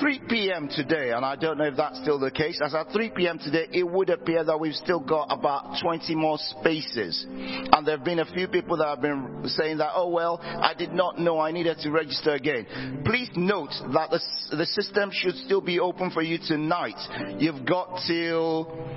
3 0.00 0.20
p.m. 0.28 0.68
today, 0.68 1.12
and 1.12 1.24
I 1.24 1.36
don't 1.36 1.58
know 1.58 1.64
if 1.64 1.76
that's 1.76 2.00
still 2.00 2.18
the 2.18 2.30
case, 2.30 2.60
as 2.64 2.74
at 2.74 2.92
3 2.92 3.10
p.m. 3.10 3.38
today, 3.38 3.66
it 3.72 3.84
would 3.84 4.10
appear 4.10 4.44
that 4.44 4.58
we've 4.58 4.74
still 4.74 5.00
got 5.00 5.26
about 5.30 5.76
20 5.82 6.14
more 6.14 6.38
spaces. 6.38 7.26
And 7.28 7.86
there 7.86 7.96
have 7.96 8.04
been 8.04 8.18
a 8.18 8.32
few 8.32 8.48
people 8.48 8.76
that 8.78 8.86
have 8.86 9.00
been 9.00 9.42
saying 9.46 9.78
that, 9.78 9.92
oh 9.94 10.10
well, 10.10 10.40
I 10.42 10.74
did 10.74 10.92
not 10.92 11.18
know 11.18 11.40
I 11.40 11.52
needed 11.52 11.78
to 11.80 11.90
register 11.90 12.32
again. 12.32 13.02
Please 13.04 13.30
note 13.36 13.72
that 13.92 14.10
the, 14.10 14.20
the 14.56 14.66
system 14.66 15.10
should 15.12 15.36
still 15.36 15.60
be 15.60 15.80
open 15.80 16.10
for 16.10 16.22
you 16.22 16.38
tonight. 16.46 16.98
You've 17.38 17.64
got 17.64 18.00
till 18.06 18.88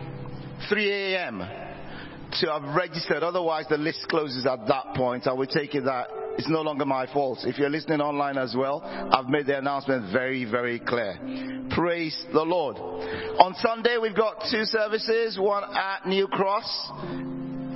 3 0.69 0.91
a.m. 0.91 1.39
to 2.41 2.51
have 2.51 2.75
registered, 2.75 3.23
otherwise 3.23 3.65
the 3.69 3.77
list 3.77 4.07
closes 4.09 4.45
at 4.45 4.67
that 4.67 4.95
point. 4.95 5.27
I 5.27 5.33
would 5.33 5.49
take 5.49 5.75
it 5.75 5.85
that 5.85 6.07
it's 6.39 6.47
no 6.47 6.61
longer 6.61 6.85
my 6.85 7.05
fault. 7.11 7.39
If 7.43 7.57
you're 7.57 7.69
listening 7.69 7.99
online 7.99 8.37
as 8.37 8.55
well, 8.55 8.81
I've 8.81 9.27
made 9.27 9.45
the 9.45 9.57
announcement 9.57 10.13
very, 10.13 10.45
very 10.45 10.79
clear. 10.79 11.19
Praise 11.71 12.17
the 12.31 12.43
Lord. 12.43 12.77
On 12.77 13.53
Sunday, 13.55 13.97
we've 14.01 14.15
got 14.15 14.45
two 14.49 14.63
services, 14.63 15.37
one 15.37 15.65
at 15.65 16.07
New 16.07 16.27
Cross 16.27 16.91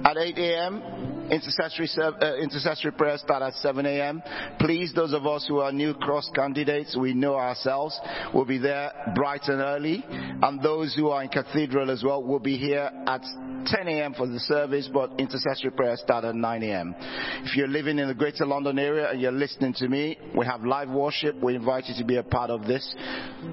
at 0.06 0.16
8 0.16 0.38
a.m. 0.38 1.30
Intercessory, 1.30 1.90
uh, 1.98 2.35
intercessory 2.38 2.93
prayer 2.93 3.17
start 3.17 3.43
at 3.43 3.53
7 3.56 3.85
a.m. 3.85 4.24
Please, 4.59 4.93
those 4.93 5.11
of 5.11 5.27
us 5.27 5.45
who 5.45 5.59
are 5.59 5.74
New 5.74 5.93
Cross 5.95 6.30
candidates, 6.33 6.95
we 6.95 7.14
know 7.14 7.35
ourselves, 7.35 8.00
will 8.33 8.45
be 8.45 8.59
there 8.59 8.93
bright 9.14 9.43
and 9.48 9.59
early. 9.59 10.06
And 10.08 10.61
those 10.64 10.95
who 10.95 11.09
are 11.09 11.22
in 11.22 11.27
Cathedral 11.27 11.92
as 11.92 12.01
well 12.01 12.24
will 12.24 12.40
be 12.40 12.56
here 12.56 12.90
at 13.08 13.25
10 13.66 13.88
a.m. 13.88 14.14
for 14.14 14.27
the 14.27 14.40
service, 14.40 14.90
but 14.92 15.11
intercessory 15.19 15.72
prayer 15.72 15.95
starts 15.98 16.25
at 16.25 16.35
9 16.35 16.64
a.m. 16.64 16.95
If 17.43 17.56
you're 17.56 17.67
living 17.67 18.00
in 18.00 18.08
the 18.08 18.14
greater 18.14 18.45
London 18.45 18.80
area 18.80 19.09
and 19.09 19.22
you're 19.22 19.32
listening 19.32 19.74
to 19.75 19.88
me, 19.88 20.17
we 20.35 20.45
have 20.45 20.64
live 20.64 20.90
worship. 20.90 21.35
We 21.42 21.56
invite 21.56 21.85
you 21.88 21.95
to 21.98 22.06
be 22.06 22.17
a 22.17 22.24
part 22.24 22.50
of 22.50 22.66
this. 22.66 22.95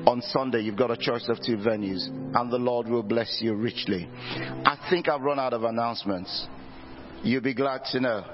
On 0.07 0.21
Sunday, 0.23 0.61
you've 0.61 0.77
got 0.77 0.91
a 0.91 0.97
choice 0.97 1.29
of 1.29 1.39
two 1.45 1.57
venues, 1.57 2.07
and 2.09 2.53
the 2.53 2.59
Lord 2.59 2.89
will 2.89 3.03
bless 3.03 3.39
you 3.41 3.55
richly. 3.55 4.09
I 4.13 4.79
think 4.91 5.09
I've 5.09 5.23
run 5.23 5.39
out 5.39 5.53
of 5.53 5.65
announcements. 5.65 6.47
You'll 7.23 7.43
be 7.43 7.55
glad 7.55 7.83
to 7.93 8.01
know. 8.01 8.25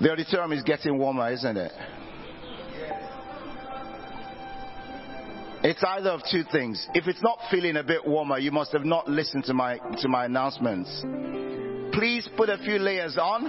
The 0.00 0.10
auditorium 0.10 0.52
is 0.52 0.62
getting 0.64 0.98
warmer, 0.98 1.30
isn't 1.32 1.56
it? 1.56 1.72
It's 5.66 5.82
either 5.82 6.10
of 6.10 6.20
two 6.30 6.42
things. 6.52 6.86
If 6.92 7.06
it's 7.06 7.22
not 7.22 7.38
feeling 7.50 7.78
a 7.78 7.82
bit 7.82 8.06
warmer, 8.06 8.38
you 8.38 8.52
must 8.52 8.72
have 8.72 8.84
not 8.84 9.08
listened 9.08 9.44
to 9.44 9.54
my 9.54 9.78
to 10.02 10.08
my 10.08 10.26
announcements. 10.26 10.90
Please 11.96 12.28
put 12.36 12.50
a 12.50 12.58
few 12.58 12.78
layers 12.78 13.16
on, 13.16 13.46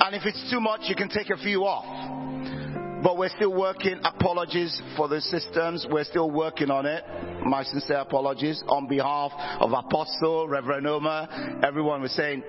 and 0.00 0.14
if 0.14 0.24
it's 0.24 0.48
too 0.48 0.60
much, 0.60 0.82
you 0.84 0.94
can 0.94 1.08
take 1.08 1.30
a 1.30 1.36
few 1.38 1.64
off. 1.64 3.02
But 3.02 3.18
we're 3.18 3.30
still 3.30 3.52
working. 3.52 3.98
Apologies 4.04 4.80
for 4.96 5.08
the 5.08 5.20
systems. 5.20 5.84
We're 5.90 6.04
still 6.04 6.30
working 6.30 6.70
on 6.70 6.86
it. 6.86 7.02
My 7.44 7.64
sincere 7.64 7.96
apologies 7.96 8.62
on 8.68 8.86
behalf 8.86 9.32
of 9.58 9.72
Apostle, 9.72 10.46
Reverend 10.46 10.86
Oma, 10.86 11.60
everyone 11.66 12.00
was 12.00 12.12
saying, 12.12 12.44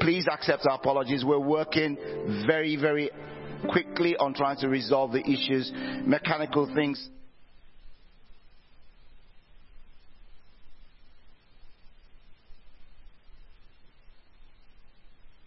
please 0.00 0.26
accept 0.32 0.66
our 0.66 0.76
apologies. 0.76 1.26
We're 1.26 1.38
working 1.38 1.98
very, 2.46 2.76
very 2.76 3.10
quickly 3.68 4.16
on 4.16 4.32
trying 4.32 4.56
to 4.60 4.68
resolve 4.70 5.12
the 5.12 5.20
issues, 5.20 5.70
mechanical 6.06 6.72
things. 6.74 7.10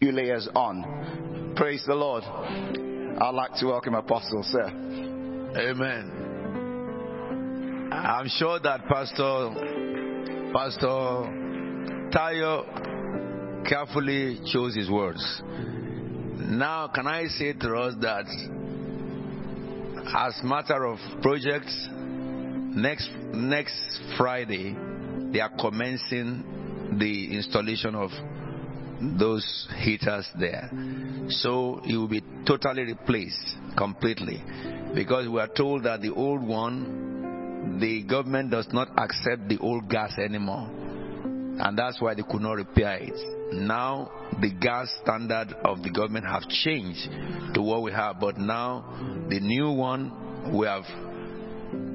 Few 0.02 0.12
layers 0.12 0.50
on. 0.56 1.54
Praise 1.56 1.84
the 1.86 1.94
Lord. 1.94 2.24
I'd 2.24 3.36
like 3.36 3.54
to 3.60 3.68
welcome 3.68 3.94
Apostle, 3.94 4.42
sir. 4.42 4.66
Amen. 5.56 6.10
I'm 7.94 8.28
sure 8.28 8.60
that 8.62 8.88
Pastor 8.88 9.52
Pastor 10.52 10.88
Tayo 12.10 12.66
carefully 13.70 14.40
chose 14.52 14.74
his 14.74 14.90
words. 14.90 15.24
Now, 15.46 16.88
can 16.88 17.06
I 17.06 17.28
say 17.28 17.54
to 17.54 17.76
us 17.76 17.94
that 18.02 18.26
as 20.18 20.34
matter 20.44 20.88
of 20.88 20.98
projects, 21.22 21.90
next 21.92 23.08
next 23.36 24.00
Friday 24.18 24.76
they 25.32 25.42
are 25.42 25.52
commencing 25.60 26.98
the 26.98 27.36
installation 27.36 27.94
of 27.94 28.10
those 29.18 29.68
heaters 29.78 30.28
there. 30.40 30.70
So 31.30 31.82
it 31.86 31.96
will 31.96 32.08
be 32.08 32.24
totally 32.46 32.84
replaced 32.84 33.56
completely 33.78 34.44
because 34.94 35.28
we 35.28 35.40
are 35.40 35.48
told 35.48 35.84
that 35.84 36.02
the 36.02 36.14
old 36.14 36.46
one, 36.46 37.80
the 37.80 38.04
government 38.04 38.52
does 38.52 38.68
not 38.72 38.90
accept 38.98 39.48
the 39.48 39.58
old 39.60 39.90
gas 39.90 40.18
anymore. 40.18 40.70
And 40.70 41.78
that's 41.78 42.02
why 42.02 42.14
they 42.14 42.24
could 42.24 42.42
not 42.42 42.54
repair 42.54 42.98
it. 43.02 43.54
Now 43.54 44.12
the 44.40 44.52
gas 44.52 44.90
standard 45.04 45.54
of 45.66 45.84
the 45.84 45.90
government 45.90 46.26
have 46.26 46.48
changed 46.48 47.10
to 47.54 47.62
what 47.62 47.82
we 47.84 47.92
have, 47.92 48.20
but 48.20 48.38
now 48.38 49.26
the 49.30 49.40
new 49.40 49.72
one 49.72 50.54
we 50.58 50.66
have 50.66 50.86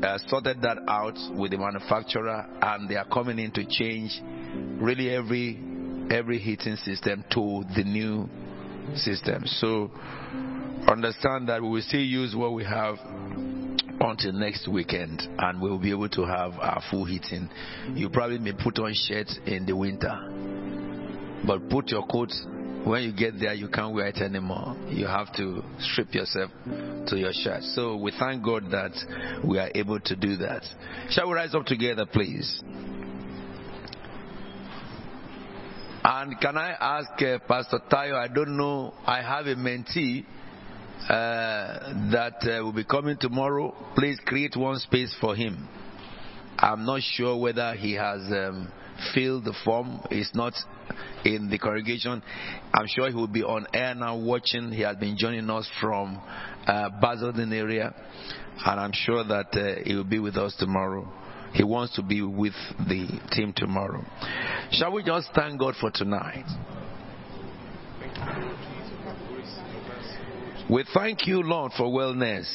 uh, 0.03 0.19
sorted 0.29 0.61
that 0.63 0.79
out 0.89 1.17
with 1.35 1.51
the 1.51 1.59
manufacturer, 1.59 2.47
and 2.63 2.89
they 2.89 2.97
are 2.97 3.07
coming 3.07 3.39
in 3.39 3.51
to 3.53 3.65
change 3.69 4.21
really 4.81 5.11
every 5.11 5.55
every 6.11 6.39
heating 6.39 6.77
system 6.77 7.25
to 7.31 7.65
the 7.75 7.85
new 7.85 8.29
system. 8.95 9.45
So 9.47 9.91
understand 10.87 11.49
that 11.49 11.63
we 11.63 11.69
will 11.69 11.83
still 11.83 12.01
use 12.01 12.35
what 12.35 12.53
we 12.53 12.65
have 12.65 12.97
until 14.01 14.33
next 14.33 14.69
weekend 14.69 15.23
and 15.39 15.61
we'll 15.61 15.79
be 15.79 15.91
able 15.91 16.09
to 16.11 16.25
have 16.25 16.53
our 16.61 16.83
full 16.91 17.05
heating. 17.05 17.49
You 17.95 18.11
probably 18.11 18.39
may 18.39 18.53
put 18.53 18.79
on 18.79 18.93
shirts 18.95 19.39
in 19.47 19.67
the 19.67 19.75
winter, 19.75 20.15
but 21.47 21.69
put 21.71 21.89
your 21.89 22.07
coat 22.07 22.31
when 22.87 23.03
you 23.03 23.13
get 23.13 23.41
there, 23.41 23.53
you 23.53 23.67
can't 23.67 23.93
wear 23.93 24.07
it 24.07 24.19
anymore. 24.19 24.77
You 24.89 25.09
have 25.09 25.35
to 25.35 25.61
strip 25.81 26.15
yourself 26.15 26.53
to 27.09 27.17
your 27.17 27.33
shirt. 27.33 27.65
So 27.75 27.97
we 27.97 28.13
thank 28.17 28.45
God 28.45 28.71
that 28.71 28.93
we 29.45 29.59
are 29.59 29.69
able 29.75 29.99
to 29.99 30.15
do 30.15 30.37
that. 30.37 30.63
Shall 31.11 31.27
we 31.29 31.35
rise 31.35 31.53
up 31.53 31.67
together, 31.67 32.07
please? 32.07 32.63
And 36.09 36.41
can 36.41 36.57
I 36.57 36.71
ask 36.71 37.21
uh, 37.21 37.41
Pastor 37.49 37.81
Tayo? 37.91 38.15
I 38.15 38.29
don't 38.29 38.57
know. 38.57 38.95
I 39.05 39.23
have 39.23 39.47
a 39.47 39.57
mentee 39.57 40.25
uh, 41.03 42.11
that 42.13 42.37
uh, 42.43 42.63
will 42.63 42.73
be 42.73 42.85
coming 42.85 43.17
tomorrow. 43.19 43.75
Please 43.97 44.17
create 44.25 44.55
one 44.57 44.79
space 44.79 45.13
for 45.21 45.35
him. 45.35 45.69
I'm 46.61 46.87
not 46.87 47.01
sure 47.03 47.37
whether 47.37 47.75
he 47.75 47.95
has 47.95 48.21
um, 48.31 48.71
filled 49.17 49.47
the 49.47 49.55
form. 49.65 50.01
He's 50.09 50.31
not 50.33 50.53
in 51.25 51.51
the 51.51 51.59
congregation. 51.59 52.23
I'm 52.73 52.87
sure 52.87 53.09
he 53.09 53.17
will 53.17 53.27
be 53.27 53.43
on 53.43 53.67
air 53.75 53.97
now 53.97 54.17
watching. 54.17 54.71
He 54.71 54.83
has 54.83 54.97
been 54.99 55.17
joining 55.19 55.51
us 55.51 55.69
from 55.81 56.23
uh, 56.69 56.89
Basildon 57.03 57.53
area, 57.53 57.93
and 58.65 58.81
I'm 58.81 58.93
sure 58.93 59.25
that 59.25 59.49
uh, 59.53 59.83
he 59.85 59.97
will 59.97 60.05
be 60.05 60.21
with 60.21 60.37
us 60.37 60.55
tomorrow. 60.57 61.13
He 61.53 61.65
wants 61.65 61.95
to 61.97 62.03
be 62.03 62.23
with 62.23 62.55
the 62.79 63.09
team 63.33 63.53
tomorrow. 63.57 64.05
Shall 64.73 64.93
we 64.93 65.03
just 65.03 65.29
thank 65.35 65.59
God 65.59 65.75
for 65.81 65.91
tonight? 65.91 66.45
We 70.69 70.85
thank 70.93 71.27
you, 71.27 71.43
Lord, 71.43 71.73
for 71.77 71.87
wellness, 71.87 72.47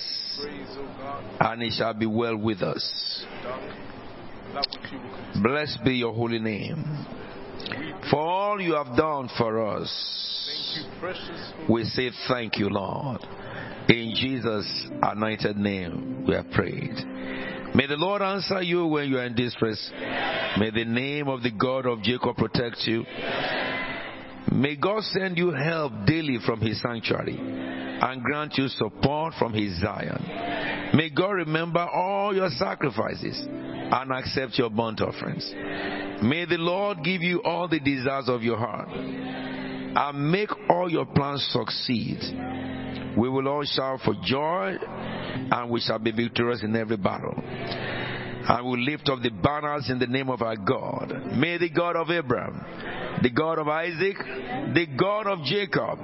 and 1.39 1.63
it 1.63 1.73
shall 1.77 1.93
be 1.93 2.05
well 2.05 2.37
with 2.37 2.61
us. 2.61 3.25
Blessed 5.41 5.79
be 5.85 5.93
your 5.93 6.13
holy 6.13 6.39
name. 6.39 6.83
For 8.09 8.19
all 8.19 8.59
you 8.59 8.73
have 8.73 8.97
done 8.97 9.29
for 9.37 9.65
us, 9.77 9.89
we 11.69 11.85
say 11.85 12.11
thank 12.27 12.57
you, 12.57 12.69
Lord. 12.69 13.21
In 13.87 14.13
Jesus' 14.15 14.89
anointed 15.01 15.57
name, 15.57 16.25
we 16.27 16.35
have 16.35 16.49
prayed. 16.51 16.95
May 17.73 17.87
the 17.87 17.95
Lord 17.95 18.21
answer 18.21 18.61
you 18.61 18.85
when 18.85 19.09
you 19.09 19.17
are 19.17 19.25
in 19.25 19.35
distress. 19.35 19.91
May 20.59 20.71
the 20.71 20.85
name 20.85 21.27
of 21.27 21.41
the 21.41 21.51
God 21.51 21.85
of 21.85 22.01
Jacob 22.01 22.35
protect 22.35 22.85
you. 22.85 23.05
May 24.51 24.75
God 24.75 25.03
send 25.03 25.37
you 25.37 25.51
help 25.51 25.93
daily 26.05 26.39
from 26.45 26.59
his 26.59 26.81
sanctuary 26.81 27.37
and 27.39 28.23
grant 28.23 28.55
you 28.57 28.67
support 28.67 29.33
from 29.39 29.53
his 29.53 29.79
Zion. 29.79 30.91
May 30.93 31.09
God 31.09 31.31
remember 31.31 31.79
all 31.79 32.35
your 32.35 32.49
sacrifices 32.49 33.47
and 33.47 34.11
accept 34.11 34.57
your 34.57 34.69
burnt 34.69 34.99
offerings. 34.99 35.49
May 36.23 36.45
the 36.45 36.57
Lord 36.57 37.03
give 37.03 37.21
you 37.21 37.41
all 37.43 37.67
the 37.69 37.79
desires 37.79 38.27
of 38.27 38.41
your 38.41 38.57
heart 38.57 38.89
and 39.95 40.31
make 40.31 40.49
all 40.69 40.89
your 40.89 41.05
plans 41.05 41.45
succeed. 41.51 42.19
We 43.17 43.29
will 43.29 43.47
all 43.47 43.63
shout 43.63 43.99
for 44.05 44.15
joy 44.23 44.77
and 44.79 45.69
we 45.69 45.81
shall 45.81 45.99
be 45.99 46.11
victorious 46.11 46.63
in 46.63 46.75
every 46.75 46.97
battle. 46.97 47.35
I 48.47 48.61
will 48.61 48.79
lift 48.79 49.07
up 49.09 49.21
the 49.21 49.29
banners 49.29 49.89
in 49.89 49.99
the 49.99 50.07
name 50.07 50.29
of 50.29 50.41
our 50.41 50.55
God. 50.55 51.35
May 51.35 51.57
the 51.57 51.69
God 51.69 51.95
of 51.95 52.09
Abraham, 52.09 53.19
the 53.21 53.29
God 53.29 53.59
of 53.59 53.67
Isaac, 53.67 54.17
the 54.73 54.87
God 54.97 55.27
of 55.27 55.43
Jacob, 55.43 55.99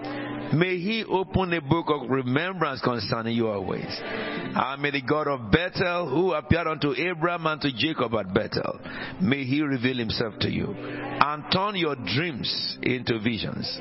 may 0.54 0.78
he 0.78 1.04
open 1.08 1.54
a 1.54 1.62
book 1.62 1.88
of 1.90 2.10
remembrance 2.10 2.82
concerning 2.82 3.36
your 3.36 3.62
ways. 3.62 4.00
And 4.04 4.82
may 4.82 4.92
the 4.92 5.02
God 5.02 5.28
of 5.28 5.52
Bethel, 5.52 6.10
who 6.10 6.34
appeared 6.34 6.68
unto 6.68 6.94
Abraham 6.94 7.46
and 7.48 7.62
to 7.62 7.72
Jacob 7.72 8.14
at 8.16 8.34
Bethel, 8.34 8.80
may 9.22 9.44
he 9.44 9.62
reveal 9.62 9.98
himself 9.98 10.34
to 10.40 10.50
you 10.50 10.74
and 10.74 11.44
turn 11.52 11.76
your 11.76 11.96
dreams 11.96 12.78
into 12.82 13.20
visions. 13.20 13.80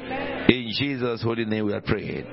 In 0.49 0.73
Jesus' 0.78 1.23
holy 1.23 1.45
name 1.45 1.67
we 1.67 1.73
are 1.73 1.81
praying. 1.81 2.27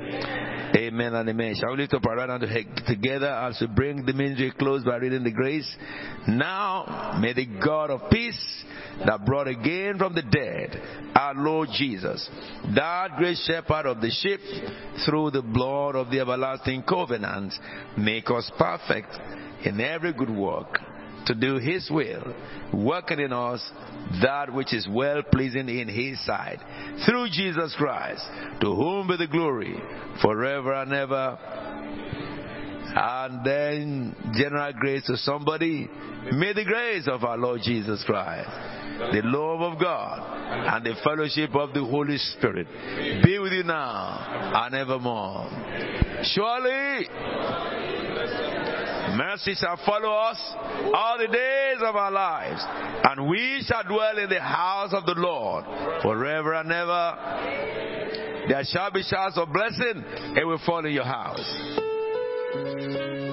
Amen 0.75 1.13
and 1.13 1.29
amen. 1.29 1.55
Shall 1.59 1.71
we 1.71 1.77
lift 1.77 1.93
up 1.93 2.05
our 2.07 2.15
right 2.15 2.29
hand 2.29 2.43
together 2.87 3.29
as 3.29 3.57
we 3.61 3.67
bring 3.67 4.05
the 4.05 4.13
ministry 4.13 4.51
close 4.57 4.83
by 4.83 4.95
reading 4.97 5.23
the 5.23 5.31
grace? 5.31 5.69
Now, 6.27 7.17
may 7.21 7.33
the 7.33 7.45
God 7.45 7.91
of 7.91 8.09
peace 8.09 8.63
that 9.05 9.23
brought 9.25 9.47
again 9.47 9.97
from 9.99 10.15
the 10.15 10.23
dead 10.23 10.81
our 11.15 11.35
Lord 11.35 11.69
Jesus, 11.77 12.27
that 12.75 13.17
great 13.17 13.37
shepherd 13.45 13.85
of 13.85 14.01
the 14.01 14.09
through 15.05 15.31
the 15.31 15.41
blood 15.41 15.95
of 15.95 16.09
the 16.09 16.19
everlasting 16.19 16.83
covenant, 16.83 17.53
make 17.97 18.29
us 18.29 18.49
perfect 18.57 19.09
in 19.65 19.79
every 19.79 20.13
good 20.13 20.29
work 20.29 20.79
to 21.25 21.35
do 21.35 21.57
His 21.57 21.89
will, 21.89 22.33
working 22.73 23.19
in 23.19 23.31
us 23.31 23.61
that 24.21 24.53
which 24.53 24.73
is 24.73 24.87
well 24.89 25.23
pleasing 25.23 25.69
in 25.69 25.87
His 25.87 26.23
sight. 26.25 26.59
Through 27.05 27.29
Jesus 27.31 27.73
Christ, 27.77 28.23
to 28.61 28.75
whom 28.75 29.07
be 29.07 29.17
the 29.17 29.27
glory 29.27 29.75
forever 30.21 30.73
and 30.73 30.93
ever. 30.93 31.72
And 32.95 33.43
then 33.45 34.15
general 34.35 34.71
grace 34.73 35.03
to 35.07 35.17
somebody. 35.17 35.89
May 36.31 36.53
the 36.53 36.63
grace 36.63 37.07
of 37.07 37.23
our 37.23 37.37
Lord 37.37 37.61
Jesus 37.63 38.03
Christ, 38.05 38.49
the 39.11 39.21
love 39.23 39.61
of 39.61 39.79
God, 39.79 40.21
and 40.75 40.85
the 40.85 40.95
fellowship 41.03 41.55
of 41.55 41.73
the 41.73 41.83
Holy 41.83 42.17
Spirit 42.17 42.67
be 43.23 43.39
with 43.39 43.51
you 43.51 43.63
now 43.63 44.63
and 44.65 44.75
evermore. 44.75 45.49
Surely, 46.23 47.07
mercy 49.17 49.55
shall 49.55 49.79
follow 49.85 50.13
us 50.13 50.39
all 50.93 51.17
the 51.17 51.27
days 51.27 51.77
of 51.81 51.95
our 51.95 52.11
lives, 52.11 52.61
and 53.03 53.27
we 53.27 53.63
shall 53.67 53.83
dwell 53.83 54.19
in 54.19 54.29
the 54.29 54.39
house 54.39 54.93
of 54.93 55.05
the 55.05 55.15
Lord 55.15 55.65
forever 56.03 56.53
and 56.53 56.71
ever. 56.71 58.45
There 58.47 58.63
shall 58.65 58.91
be 58.91 59.01
showers 59.03 59.33
of 59.35 59.51
blessing, 59.51 60.03
it 60.37 60.45
will 60.45 60.59
fall 60.65 60.85
in 60.85 60.93
your 60.93 61.05
house. 61.05 61.91
Thank 62.53 62.67
you. 62.67 63.32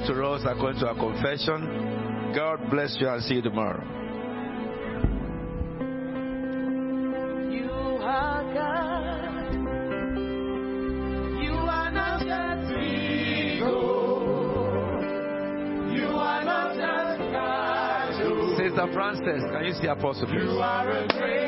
Be 0.00 0.12
unto 0.12 0.24
us 0.24 0.42
according 0.46 0.80
to 0.80 0.88
our 0.88 0.94
confession. 0.94 2.32
God 2.34 2.70
bless 2.70 2.96
you 3.00 3.08
and 3.08 3.22
see 3.24 3.34
you 3.34 3.42
tomorrow. 3.42 3.82
You 7.50 7.70
are 8.02 8.54
God. 8.54 9.52
You 11.42 11.52
are 11.52 11.90
not 11.90 12.20
just 12.20 12.72
ego. 12.78 13.72
You 15.92 16.06
are 16.06 16.44
not 16.44 16.74
just 16.76 17.20
God. 17.32 18.56
Sister 18.56 18.92
Frances, 18.92 19.42
can 19.50 19.64
you 19.64 19.72
see 19.74 19.86
Apostle? 19.88 20.28
You 20.32 20.60
are 20.60 20.90
a 20.90 21.08
great 21.08 21.39